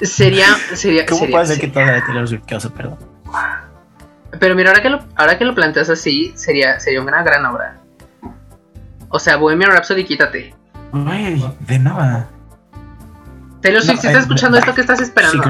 Sería, 0.00 0.46
sería. 0.74 1.06
¿Cómo 1.06 1.20
sería, 1.20 1.36
puede 1.36 1.46
ser 1.46 1.60
que 1.60 1.68
todo 1.68 1.84
de 1.86 2.00
Taylor 2.02 2.28
Swift 2.28 2.44
cause, 2.46 2.70
perdón? 2.70 2.98
Pero 4.38 4.54
mira, 4.54 4.70
ahora 4.70 4.82
que 4.82 4.90
lo, 4.90 5.00
ahora 5.16 5.38
que 5.38 5.44
lo 5.44 5.54
planteas 5.54 5.88
así, 5.90 6.32
sería, 6.36 6.80
sería 6.80 7.00
una 7.00 7.22
gran 7.22 7.46
obra. 7.46 7.78
O 9.08 9.18
sea, 9.18 9.36
Bohemian 9.36 9.70
Rhapsody, 9.70 10.04
quítate. 10.04 10.54
De 11.60 11.78
nada. 11.78 12.28
Taylor 13.64 13.82
Swift, 13.82 14.00
si 14.02 14.06
estás 14.08 14.24
escuchando 14.24 14.58
esto, 14.58 14.74
¿qué 14.74 14.82
estás 14.82 15.00
esperando? 15.00 15.42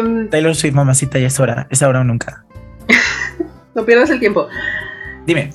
um, 0.00 0.28
Taylor 0.30 0.54
Swift, 0.54 0.72
mamacita, 0.72 1.18
ya 1.18 1.26
es 1.26 1.38
hora. 1.38 1.66
Es 1.68 1.82
ahora 1.82 2.00
o 2.00 2.04
nunca. 2.04 2.46
no 3.74 3.84
pierdas 3.84 4.08
el 4.08 4.20
tiempo. 4.20 4.48
Dime. 5.26 5.52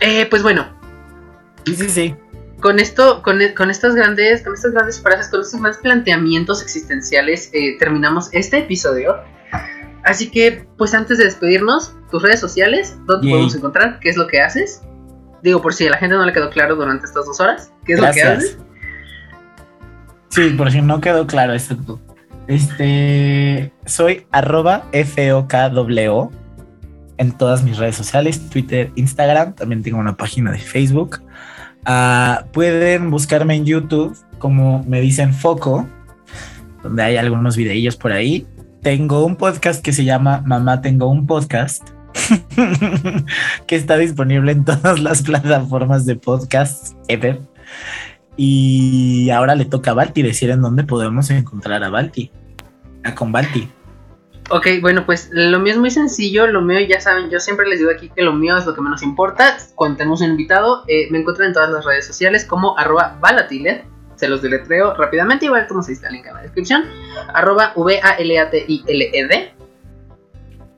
Eh, 0.00 0.26
pues 0.28 0.42
bueno. 0.42 0.66
Sí, 1.64 1.76
sí, 1.76 1.88
sí. 1.88 2.16
Con 2.60 2.80
esto, 2.80 3.22
con, 3.22 3.38
con, 3.56 3.70
estas 3.70 3.94
grandes, 3.94 4.42
con 4.42 4.54
estas 4.54 4.72
grandes 4.72 5.00
frases, 5.00 5.28
con 5.28 5.42
estos 5.42 5.60
grandes 5.60 5.80
planteamientos 5.80 6.60
existenciales, 6.60 7.48
eh, 7.52 7.76
terminamos 7.78 8.28
este 8.32 8.58
episodio. 8.58 9.20
Así 10.02 10.32
que, 10.32 10.66
pues 10.76 10.94
antes 10.94 11.18
de 11.18 11.26
despedirnos, 11.26 11.94
tus 12.10 12.24
redes 12.24 12.40
sociales, 12.40 12.96
¿dónde 13.06 13.30
podemos 13.30 13.54
encontrar? 13.54 14.00
¿Qué 14.00 14.08
es 14.08 14.16
lo 14.16 14.26
que 14.26 14.40
haces? 14.40 14.82
Digo, 15.44 15.62
por 15.62 15.74
si 15.74 15.86
a 15.86 15.90
la 15.90 15.98
gente 15.98 16.16
no 16.16 16.26
le 16.26 16.32
quedó 16.32 16.50
claro 16.50 16.74
durante 16.74 17.06
estas 17.06 17.24
dos 17.24 17.38
horas, 17.38 17.72
¿qué 17.84 17.92
es 17.92 18.00
lo 18.00 18.10
que 18.10 18.22
haces? 18.24 18.58
Sí, 20.32 20.48
por 20.56 20.72
si 20.72 20.80
no 20.80 20.98
quedó 21.02 21.26
claro, 21.26 21.52
exacto. 21.52 22.00
Este, 22.46 23.70
soy 23.84 24.26
arroba 24.30 24.84
FOKW 24.92 26.30
en 27.18 27.32
todas 27.32 27.62
mis 27.62 27.76
redes 27.76 27.96
sociales, 27.96 28.48
Twitter, 28.48 28.90
Instagram, 28.96 29.54
también 29.54 29.82
tengo 29.82 29.98
una 29.98 30.16
página 30.16 30.50
de 30.50 30.58
Facebook. 30.58 31.20
Uh, 31.86 32.46
pueden 32.50 33.10
buscarme 33.10 33.56
en 33.56 33.66
YouTube 33.66 34.16
como 34.38 34.82
me 34.84 35.02
dicen 35.02 35.34
Foco, 35.34 35.86
donde 36.82 37.02
hay 37.02 37.18
algunos 37.18 37.54
videillos 37.54 37.96
por 37.96 38.12
ahí. 38.12 38.46
Tengo 38.80 39.26
un 39.26 39.36
podcast 39.36 39.84
que 39.84 39.92
se 39.92 40.04
llama 40.04 40.42
Mamá 40.46 40.80
Tengo 40.80 41.08
un 41.08 41.26
Podcast, 41.26 41.90
que 43.66 43.76
está 43.76 43.98
disponible 43.98 44.52
en 44.52 44.64
todas 44.64 44.98
las 44.98 45.22
plataformas 45.24 46.06
de 46.06 46.16
podcasts 46.16 46.96
ever. 47.08 47.38
Y 48.36 49.30
ahora 49.30 49.54
le 49.54 49.64
toca 49.66 49.90
a 49.90 49.94
Balti 49.94 50.22
decir 50.22 50.50
en 50.50 50.62
dónde 50.62 50.84
podemos 50.84 51.30
encontrar 51.30 51.84
a 51.84 51.90
Balti. 51.90 52.30
A 53.04 53.14
con 53.14 53.32
Balti. 53.32 53.68
Ok, 54.50 54.66
bueno, 54.80 55.06
pues 55.06 55.30
lo 55.32 55.60
mío 55.60 55.72
es 55.72 55.78
muy 55.78 55.90
sencillo. 55.90 56.46
Lo 56.46 56.62
mío, 56.62 56.80
ya 56.80 57.00
saben, 57.00 57.30
yo 57.30 57.40
siempre 57.40 57.66
les 57.68 57.78
digo 57.78 57.90
aquí 57.90 58.10
que 58.10 58.22
lo 58.22 58.32
mío 58.32 58.56
es 58.56 58.66
lo 58.66 58.74
que 58.74 58.80
menos 58.80 59.02
importa. 59.02 59.56
Cuando 59.74 59.98
tenemos 59.98 60.20
un 60.20 60.30
invitado, 60.30 60.84
eh, 60.88 61.08
me 61.10 61.18
encuentran 61.18 61.48
en 61.48 61.54
todas 61.54 61.70
las 61.70 61.84
redes 61.84 62.06
sociales 62.06 62.44
como 62.44 62.78
arroba 62.78 63.18
Balatile. 63.20 63.84
Se 64.16 64.28
los 64.28 64.42
deletreo 64.42 64.94
rápidamente, 64.94 65.46
igual 65.46 65.66
como 65.66 65.82
se 65.82 65.92
está 65.92 66.08
el 66.08 66.14
link 66.14 66.26
en 66.26 66.34
la 66.34 66.42
descripción. 66.42 66.84
Arroba 67.34 67.72
V-A-L-A-T-I-L-E-D. 67.76 69.54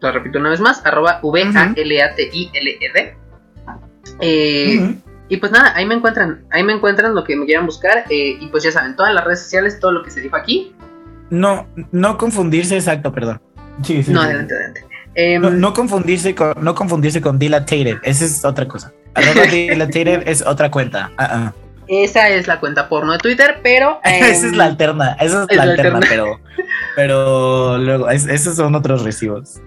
lo 0.01 0.13
repito 0.13 0.39
una 0.39 0.51
vez 0.51 0.61
más, 0.61 0.85
arroba 0.87 1.21
V-A-L-A-T-I-L-E-D. 1.23 3.17
Eh. 4.21 4.97
Y 5.29 5.39
pues 5.39 5.51
nada, 5.53 5.73
ahí 5.75 5.87
me 5.87 5.95
encuentran, 5.95 6.45
ahí 6.51 6.63
me 6.63 6.73
encuentran 6.75 7.15
lo 7.15 7.25
que 7.25 7.35
me 7.37 7.47
quieran 7.47 7.67
buscar. 7.67 8.05
eh, 8.11 8.37
y 8.41 8.47
pues 8.49 8.63
ya 8.65 8.71
saben, 8.73 8.95
todas 8.97 9.15
las 9.15 9.25
redes 9.25 9.41
sociales, 9.43 9.81
todo 9.81 9.93
lo 9.93 10.03
que 10.03 10.11
se 10.11 10.21
dijo 10.21 10.37
aquí. 10.37 10.75
No, 11.31 11.67
no 11.93 12.19
confundirse, 12.19 12.77
exacto, 12.77 13.13
perdón. 13.13 13.41
Sí, 13.83 14.03
sí, 14.03 14.13
no, 14.13 14.21
sí. 14.21 14.27
adelante, 14.27 14.55
adelante. 14.55 14.87
Em, 15.17 15.41
No, 15.43 15.51
no 15.51 15.73
confundirse 15.73 16.35
con, 16.35 16.53
no 16.61 16.75
confundirse 16.75 17.21
con 17.21 17.39
Dilated, 17.39 17.99
esa 18.03 18.25
es 18.25 18.45
otra 18.45 18.67
cosa. 18.69 18.93
Dilated 19.51 20.25
es 20.29 20.43
otra 20.47 20.71
cuenta. 20.71 21.11
Ah, 21.17 21.29
ah. 21.31 21.53
Esa 21.87 22.29
es 22.31 22.47
la 22.47 22.61
cuenta 22.61 22.89
porno 22.89 23.13
de 23.13 23.19
Twitter, 23.19 23.61
pero. 23.63 24.01
esa 24.05 24.29
es 24.29 24.43
em, 24.45 24.55
la 24.55 24.65
alterna, 24.67 25.13
esa 25.21 25.45
es, 25.45 25.51
es 25.51 25.57
la 25.57 25.65
la 25.67 25.71
alterna, 25.73 25.99
alterna. 25.99 26.09
pero, 26.09 26.41
pero 26.97 27.79
luego, 27.79 28.11
es- 28.11 28.27
esos 28.27 28.57
son 28.57 28.75
otros 28.75 29.03
recibos. 29.05 29.61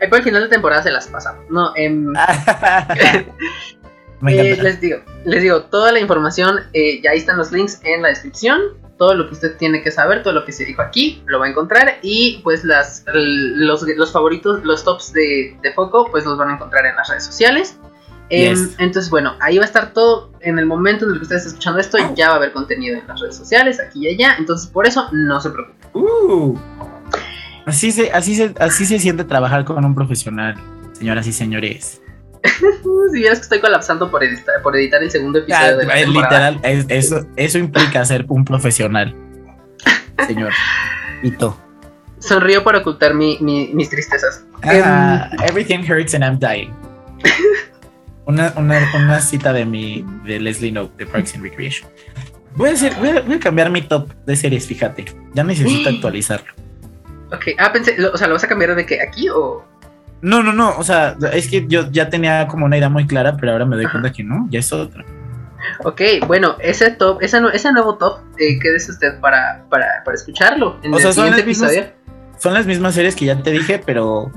Ahí 0.00 0.08
por 0.08 0.18
el 0.18 0.24
final 0.24 0.42
de 0.42 0.48
temporada 0.48 0.82
se 0.82 0.90
las 0.92 1.08
pasamos. 1.08 1.44
No, 1.50 1.72
em, 1.76 2.12
Me 4.20 4.34
eh, 4.34 4.56
les 4.62 4.80
digo, 4.80 4.98
les 5.24 5.42
digo, 5.42 5.62
toda 5.64 5.92
la 5.92 6.00
información, 6.00 6.60
eh, 6.72 7.00
ya 7.02 7.10
ahí 7.10 7.18
están 7.18 7.36
los 7.36 7.52
links 7.52 7.80
en 7.84 8.02
la 8.02 8.08
descripción. 8.08 8.60
Todo 8.98 9.14
lo 9.14 9.28
que 9.28 9.34
usted 9.34 9.56
tiene 9.58 9.82
que 9.82 9.90
saber, 9.90 10.22
todo 10.22 10.32
lo 10.32 10.46
que 10.46 10.52
se 10.52 10.64
dijo 10.64 10.80
aquí, 10.80 11.22
lo 11.26 11.38
va 11.38 11.46
a 11.46 11.48
encontrar. 11.50 11.98
Y 12.00 12.40
pues 12.42 12.64
las, 12.64 13.04
los, 13.12 13.82
los 13.82 14.12
favoritos, 14.12 14.64
los 14.64 14.84
tops 14.84 15.12
de, 15.12 15.54
de 15.62 15.72
foco, 15.74 16.10
pues 16.10 16.24
los 16.24 16.38
van 16.38 16.50
a 16.50 16.54
encontrar 16.54 16.86
en 16.86 16.96
las 16.96 17.08
redes 17.08 17.24
sociales. 17.24 17.76
Em, 18.30 18.54
Yes. 18.54 18.74
Entonces, 18.78 19.10
bueno, 19.10 19.34
ahí 19.40 19.58
va 19.58 19.64
a 19.64 19.66
estar 19.66 19.92
todo. 19.92 20.32
En 20.40 20.58
el 20.58 20.66
momento 20.66 21.04
en 21.04 21.12
el 21.12 21.18
que 21.18 21.24
ustedes 21.24 21.42
estén 21.42 21.54
escuchando 21.54 21.80
esto, 21.80 21.98
ya 22.14 22.28
va 22.28 22.34
a 22.34 22.36
haber 22.36 22.52
contenido 22.52 22.98
en 22.98 23.06
las 23.06 23.20
redes 23.20 23.36
sociales, 23.36 23.80
aquí 23.80 24.06
y 24.06 24.14
allá. 24.14 24.36
Entonces, 24.38 24.66
por 24.68 24.86
eso, 24.86 25.08
no 25.12 25.40
se 25.40 25.50
preocupen. 25.50 25.76
Uh. 25.92 26.56
así, 27.66 27.92
se, 27.92 28.10
así, 28.12 28.34
se, 28.34 28.54
así 28.58 28.86
se 28.86 28.98
siente 28.98 29.24
trabajar 29.24 29.64
con 29.64 29.84
un 29.84 29.94
profesional, 29.94 30.56
señoras 30.92 31.26
y 31.26 31.32
señores. 31.32 32.00
Si 33.12 33.18
vieras 33.20 33.38
que 33.38 33.42
estoy 33.44 33.60
colapsando 33.60 34.10
por 34.10 34.22
editar, 34.24 34.60
por 34.62 34.76
editar 34.76 35.02
el 35.02 35.10
segundo 35.10 35.38
Ah, 35.38 35.42
episodio 35.42 35.76
de 35.78 35.86
la 35.86 36.00
eh, 36.00 36.06
literal, 36.06 36.60
es- 36.62 36.86
eso, 36.88 37.26
eso 37.36 37.58
implica 37.58 38.04
ser 38.04 38.24
un 38.28 38.44
profesional, 38.44 39.14
señor. 40.26 40.52
Hito. 41.22 41.58
Sonrío 42.18 42.64
para 42.64 42.78
ocultar 42.78 43.14
mi- 43.14 43.38
mi- 43.40 43.68
mis 43.72 43.88
tristezas. 43.88 44.44
Ah, 44.62 45.30
everything 45.48 45.80
hurts 45.88 46.14
and 46.14 46.24
I'm 46.24 46.38
dying. 46.38 46.72
Una, 48.26 48.52
una, 48.56 48.90
una 48.96 49.20
cita 49.20 49.52
de 49.52 49.64
mi 49.64 50.04
de 50.24 50.40
Leslie 50.40 50.70
Knope 50.72 51.04
de 51.04 51.10
Parks 51.10 51.34
and 51.34 51.44
Recreation. 51.44 51.88
Voy 52.56 52.70
a, 52.70 52.72
hacer, 52.72 52.94
voy, 52.96 53.10
a, 53.10 53.20
voy 53.20 53.34
a 53.36 53.38
cambiar 53.40 53.70
mi 53.70 53.82
top 53.82 54.10
de 54.24 54.34
series, 54.34 54.66
fíjate. 54.66 55.04
Ya 55.34 55.44
necesito 55.44 55.88
actualizarlo. 55.94 56.52
Ok, 57.32 57.48
ah, 57.58 57.72
pensé, 57.72 57.94
lo- 57.98 58.12
o 58.12 58.16
sea, 58.16 58.26
¿lo 58.26 58.34
vas 58.34 58.42
a 58.44 58.48
cambiar 58.48 58.74
de 58.74 58.84
que 58.84 59.00
aquí 59.00 59.28
o...? 59.28 59.64
No, 60.22 60.42
no, 60.42 60.52
no. 60.52 60.76
O 60.78 60.82
sea, 60.82 61.16
es 61.32 61.48
que 61.48 61.66
yo 61.68 61.90
ya 61.90 62.08
tenía 62.08 62.46
como 62.48 62.66
una 62.66 62.76
idea 62.78 62.88
muy 62.88 63.06
clara, 63.06 63.36
pero 63.38 63.52
ahora 63.52 63.66
me 63.66 63.76
doy 63.76 63.86
cuenta 63.86 64.12
que 64.12 64.24
no, 64.24 64.46
ya 64.50 64.58
es 64.60 64.72
otra. 64.72 65.04
Ok, 65.84 66.00
bueno, 66.26 66.56
ese 66.60 66.90
top, 66.92 67.18
ese, 67.22 67.40
nu- 67.40 67.48
ese 67.48 67.72
nuevo 67.72 67.96
top, 67.96 68.18
eh, 68.38 68.58
quédese 68.60 68.92
usted 68.92 69.18
para, 69.20 69.64
para, 69.68 70.02
para 70.04 70.14
escucharlo 70.14 70.78
en 70.82 70.92
O 70.92 70.96
el 70.96 71.02
sea, 71.02 71.12
son 71.12 71.24
siguiente 71.26 71.38
las 71.38 71.46
mismas- 71.46 71.72
episodio. 71.72 71.92
Son 72.38 72.54
las 72.54 72.66
mismas 72.66 72.94
series 72.94 73.16
que 73.16 73.24
ya 73.24 73.42
te 73.42 73.50
dije, 73.50 73.80
pero 73.84 74.30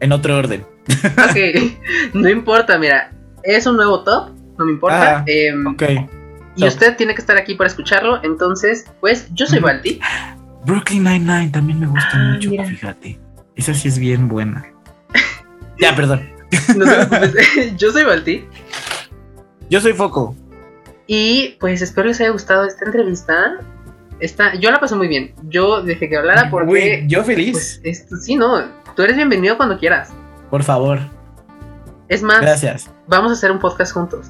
en 0.00 0.12
otro 0.12 0.36
orden. 0.36 0.64
ok, 0.88 1.72
no 2.14 2.28
importa, 2.28 2.78
mira, 2.78 3.10
es 3.42 3.66
un 3.66 3.76
nuevo 3.76 4.02
top, 4.04 4.30
no 4.58 4.64
me 4.66 4.72
importa. 4.72 5.18
Ah, 5.18 5.24
em, 5.26 5.66
Ok. 5.66 5.82
y 6.56 6.60
top. 6.60 6.68
usted 6.68 6.96
tiene 6.96 7.14
que 7.14 7.20
estar 7.20 7.36
aquí 7.36 7.54
para 7.54 7.68
escucharlo, 7.68 8.20
entonces, 8.22 8.84
pues, 9.00 9.28
yo 9.34 9.46
soy 9.46 9.58
Ujú. 9.58 9.66
Balti. 9.66 10.00
Brooklyn 10.66 11.02
Nine-Nine 11.04 11.48
también 11.50 11.80
me 11.80 11.86
gusta 11.86 12.10
Ah, 12.12 12.32
mucho, 12.34 12.50
mira. 12.50 12.64
fíjate. 12.64 13.18
Esa 13.56 13.74
sí 13.74 13.88
es 13.88 13.98
bien 13.98 14.28
buena. 14.28 14.64
Ya, 15.80 15.94
perdón. 15.94 16.28
No 16.76 16.84
te 16.84 17.06
preocupes, 17.06 17.76
yo 17.76 17.92
soy 17.92 18.04
Balti. 18.04 18.44
Yo 19.68 19.80
soy 19.80 19.92
Foco. 19.92 20.34
Y 21.06 21.56
pues 21.60 21.80
espero 21.82 22.08
les 22.08 22.20
haya 22.20 22.30
gustado 22.30 22.64
esta 22.64 22.84
entrevista. 22.84 23.58
Esta, 24.20 24.54
yo 24.56 24.70
la 24.70 24.80
pasé 24.80 24.94
muy 24.96 25.08
bien. 25.08 25.34
Yo 25.44 25.82
dejé 25.82 26.08
que 26.08 26.16
hablara 26.16 26.50
porque. 26.50 27.02
Uy, 27.02 27.08
yo 27.08 27.22
feliz. 27.24 27.52
pues, 27.52 27.80
esto, 27.84 28.16
sí, 28.16 28.36
no. 28.36 28.64
Tú 28.96 29.02
eres 29.02 29.16
bienvenido 29.16 29.56
cuando 29.56 29.78
quieras. 29.78 30.10
Por 30.50 30.62
favor. 30.62 30.98
Es 32.08 32.22
más, 32.22 32.40
Gracias. 32.40 32.90
vamos 33.06 33.30
a 33.30 33.34
hacer 33.34 33.50
un 33.52 33.60
podcast 33.60 33.92
juntos. 33.92 34.26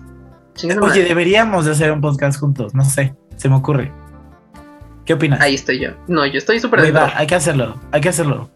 Oye, 0.62 0.74
madre. 0.74 1.04
deberíamos 1.04 1.64
de 1.64 1.72
hacer 1.72 1.90
un 1.90 2.00
podcast 2.02 2.38
juntos. 2.38 2.74
No 2.74 2.84
sé, 2.84 3.14
se 3.36 3.48
me 3.48 3.56
ocurre. 3.56 3.90
¿Qué 5.06 5.14
opinas? 5.14 5.40
Ahí 5.40 5.54
estoy 5.54 5.80
yo. 5.80 5.90
No, 6.06 6.26
yo 6.26 6.36
estoy 6.38 6.60
súper 6.60 6.82
dentro. 6.82 7.00
va, 7.02 7.12
hay 7.16 7.26
que 7.26 7.34
hacerlo. 7.34 7.80
Hay 7.92 8.00
que 8.02 8.10
hacerlo. 8.10 8.50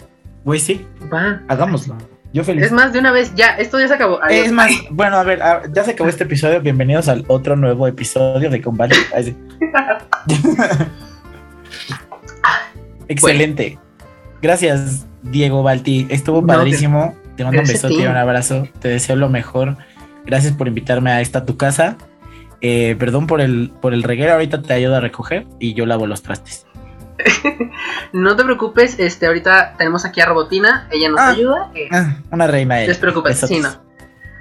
Güey, 0.45 0.61
sí, 0.61 0.87
Va. 1.13 1.41
hagámoslo. 1.49 1.97
Yo 2.35 2.43
feliz. 2.43 2.65
Es 2.65 2.73
más, 2.73 2.93
de 2.93 2.99
una 2.99 3.13
vez, 3.13 3.33
ya, 3.37 3.51
esto 3.51 3.79
ya 3.79 3.87
se 3.87 3.95
acabó. 3.95 4.21
Adiós. 4.21 4.47
Es 4.47 4.53
más, 4.53 4.69
bueno, 4.91 5.19
a 5.19 5.23
ver, 5.23 5.41
a- 5.41 5.63
ya 5.73 5.85
se 5.85 5.93
acabó 5.93 6.11
este 6.11 6.25
episodio. 6.25 6.61
Bienvenidos 6.61 7.07
al 7.07 7.25
otro 7.29 7.55
nuevo 7.55 7.87
episodio 7.87 8.51
de 8.51 8.61
Combate. 8.61 8.97
Sí. 9.23 9.37
Excelente. 13.07 13.79
Gracias, 14.43 15.07
Diego 15.23 15.63
Balti. 15.63 16.09
Estuvo 16.11 16.41
No, 16.41 16.47
padrísimo. 16.49 17.15
Te 17.37 17.45
mando 17.45 17.61
un 17.61 17.69
besote 17.69 17.95
y 17.95 18.05
un 18.05 18.17
abrazo. 18.17 18.67
Te 18.81 18.89
deseo 18.89 19.15
lo 19.15 19.29
mejor. 19.29 19.77
Gracias 20.27 20.55
por 20.55 20.67
invitarme 20.67 21.13
a 21.13 21.21
esta 21.21 21.47
tu 21.47 21.57
casa. 21.57 21.97
Eh, 22.61 22.97
perdón 22.99 23.29
por 23.29 23.43
el, 23.43 23.71
por 23.81 23.95
el 23.95 24.03
reguero. 24.03 24.33
Ahorita 24.33 24.61
te 24.61 24.73
ayudo 24.73 24.97
a 24.97 25.01
recoger 25.01 25.47
y 25.61 25.75
yo 25.75 25.87
lavo 25.87 26.09
los 26.09 26.23
trastes. 26.23 26.67
No 28.13 28.37
te 28.37 28.45
preocupes, 28.45 28.99
este, 28.99 29.27
ahorita 29.27 29.75
tenemos 29.79 30.05
aquí 30.05 30.21
a 30.21 30.27
Robotina, 30.27 30.89
ella 30.91 31.09
nos 31.11 31.21
Ah. 31.21 31.29
ayuda. 31.31 31.71
eh, 31.75 31.89
Ah, 31.93 32.17
una 32.31 32.47
reina. 32.47 32.75
no 32.77 32.81
ella. 32.83 32.93
te 32.95 32.99
preocupes, 33.01 33.39
sí, 33.41 33.61
no. 33.61 33.71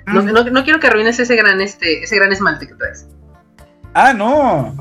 No, 0.05 0.21
Mm. 0.21 0.25
no. 0.33 0.43
no 0.45 0.63
quiero 0.63 0.79
que 0.79 0.87
arruines 0.87 1.17
ese 1.19 1.35
gran, 1.35 1.61
este, 1.61 2.03
ese 2.03 2.15
gran 2.17 2.31
esmalte 2.33 2.67
que 2.67 2.73
traes. 2.75 3.07
Ah, 3.93 4.13
no. 4.13 4.75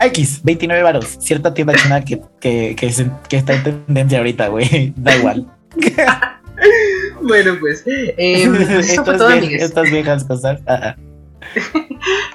X, 0.00 0.40
29 0.44 0.82
varos. 0.82 1.06
Cierta 1.20 1.52
tienda 1.54 1.74
china 1.74 2.04
que, 2.04 2.20
que, 2.40 2.74
que, 2.76 2.92
se- 2.92 3.10
que 3.28 3.36
está 3.38 3.54
en 3.54 3.62
tendencia 3.84 4.18
ahorita, 4.18 4.48
güey. 4.48 4.92
Da 4.96 5.16
igual. 5.16 5.46
Bueno, 7.22 7.56
pues, 7.60 7.82
eh, 7.86 8.14
eso 8.16 9.04
fue 9.04 9.18
todo, 9.18 9.28
vie- 9.30 9.38
amigues. 9.38 9.62
estas 9.62 9.90
viejas 9.90 10.24
cosas. 10.24 10.60
Ah. 10.66 10.94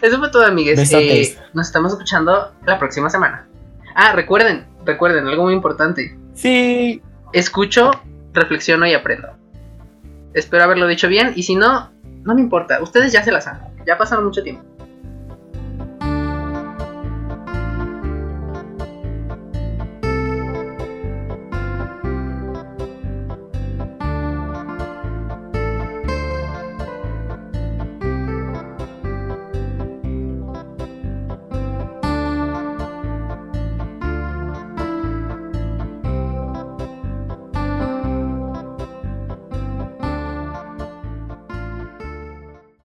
Eso 0.02 0.20
fue 0.20 0.30
todo, 0.30 0.46
amigues. 0.46 0.92
Eh, 0.94 1.38
nos 1.54 1.68
estamos 1.68 1.92
escuchando 1.94 2.52
la 2.66 2.78
próxima 2.78 3.10
semana. 3.10 3.48
Ah, 3.96 4.14
recuerden, 4.14 4.66
recuerden, 4.86 5.28
algo 5.28 5.44
muy 5.44 5.54
importante. 5.54 6.18
Sí. 6.34 7.02
Escucho, 7.34 7.92
reflexiono 8.34 8.88
y 8.88 8.94
aprendo. 8.94 9.30
Espero 10.34 10.64
haberlo 10.64 10.88
dicho 10.88 11.08
bien 11.08 11.34
y 11.36 11.44
si 11.44 11.56
no, 11.56 11.92
no 12.24 12.36
me 12.36 12.42
importa. 12.42 12.82
Ustedes 12.82 13.12
ya 13.12 13.24
se 13.24 13.32
la 13.32 13.42
saben. 13.42 13.62
Ya 13.86 13.98
pasaron 13.98 14.26
mucho 14.26 14.44
tiempo. 14.44 14.64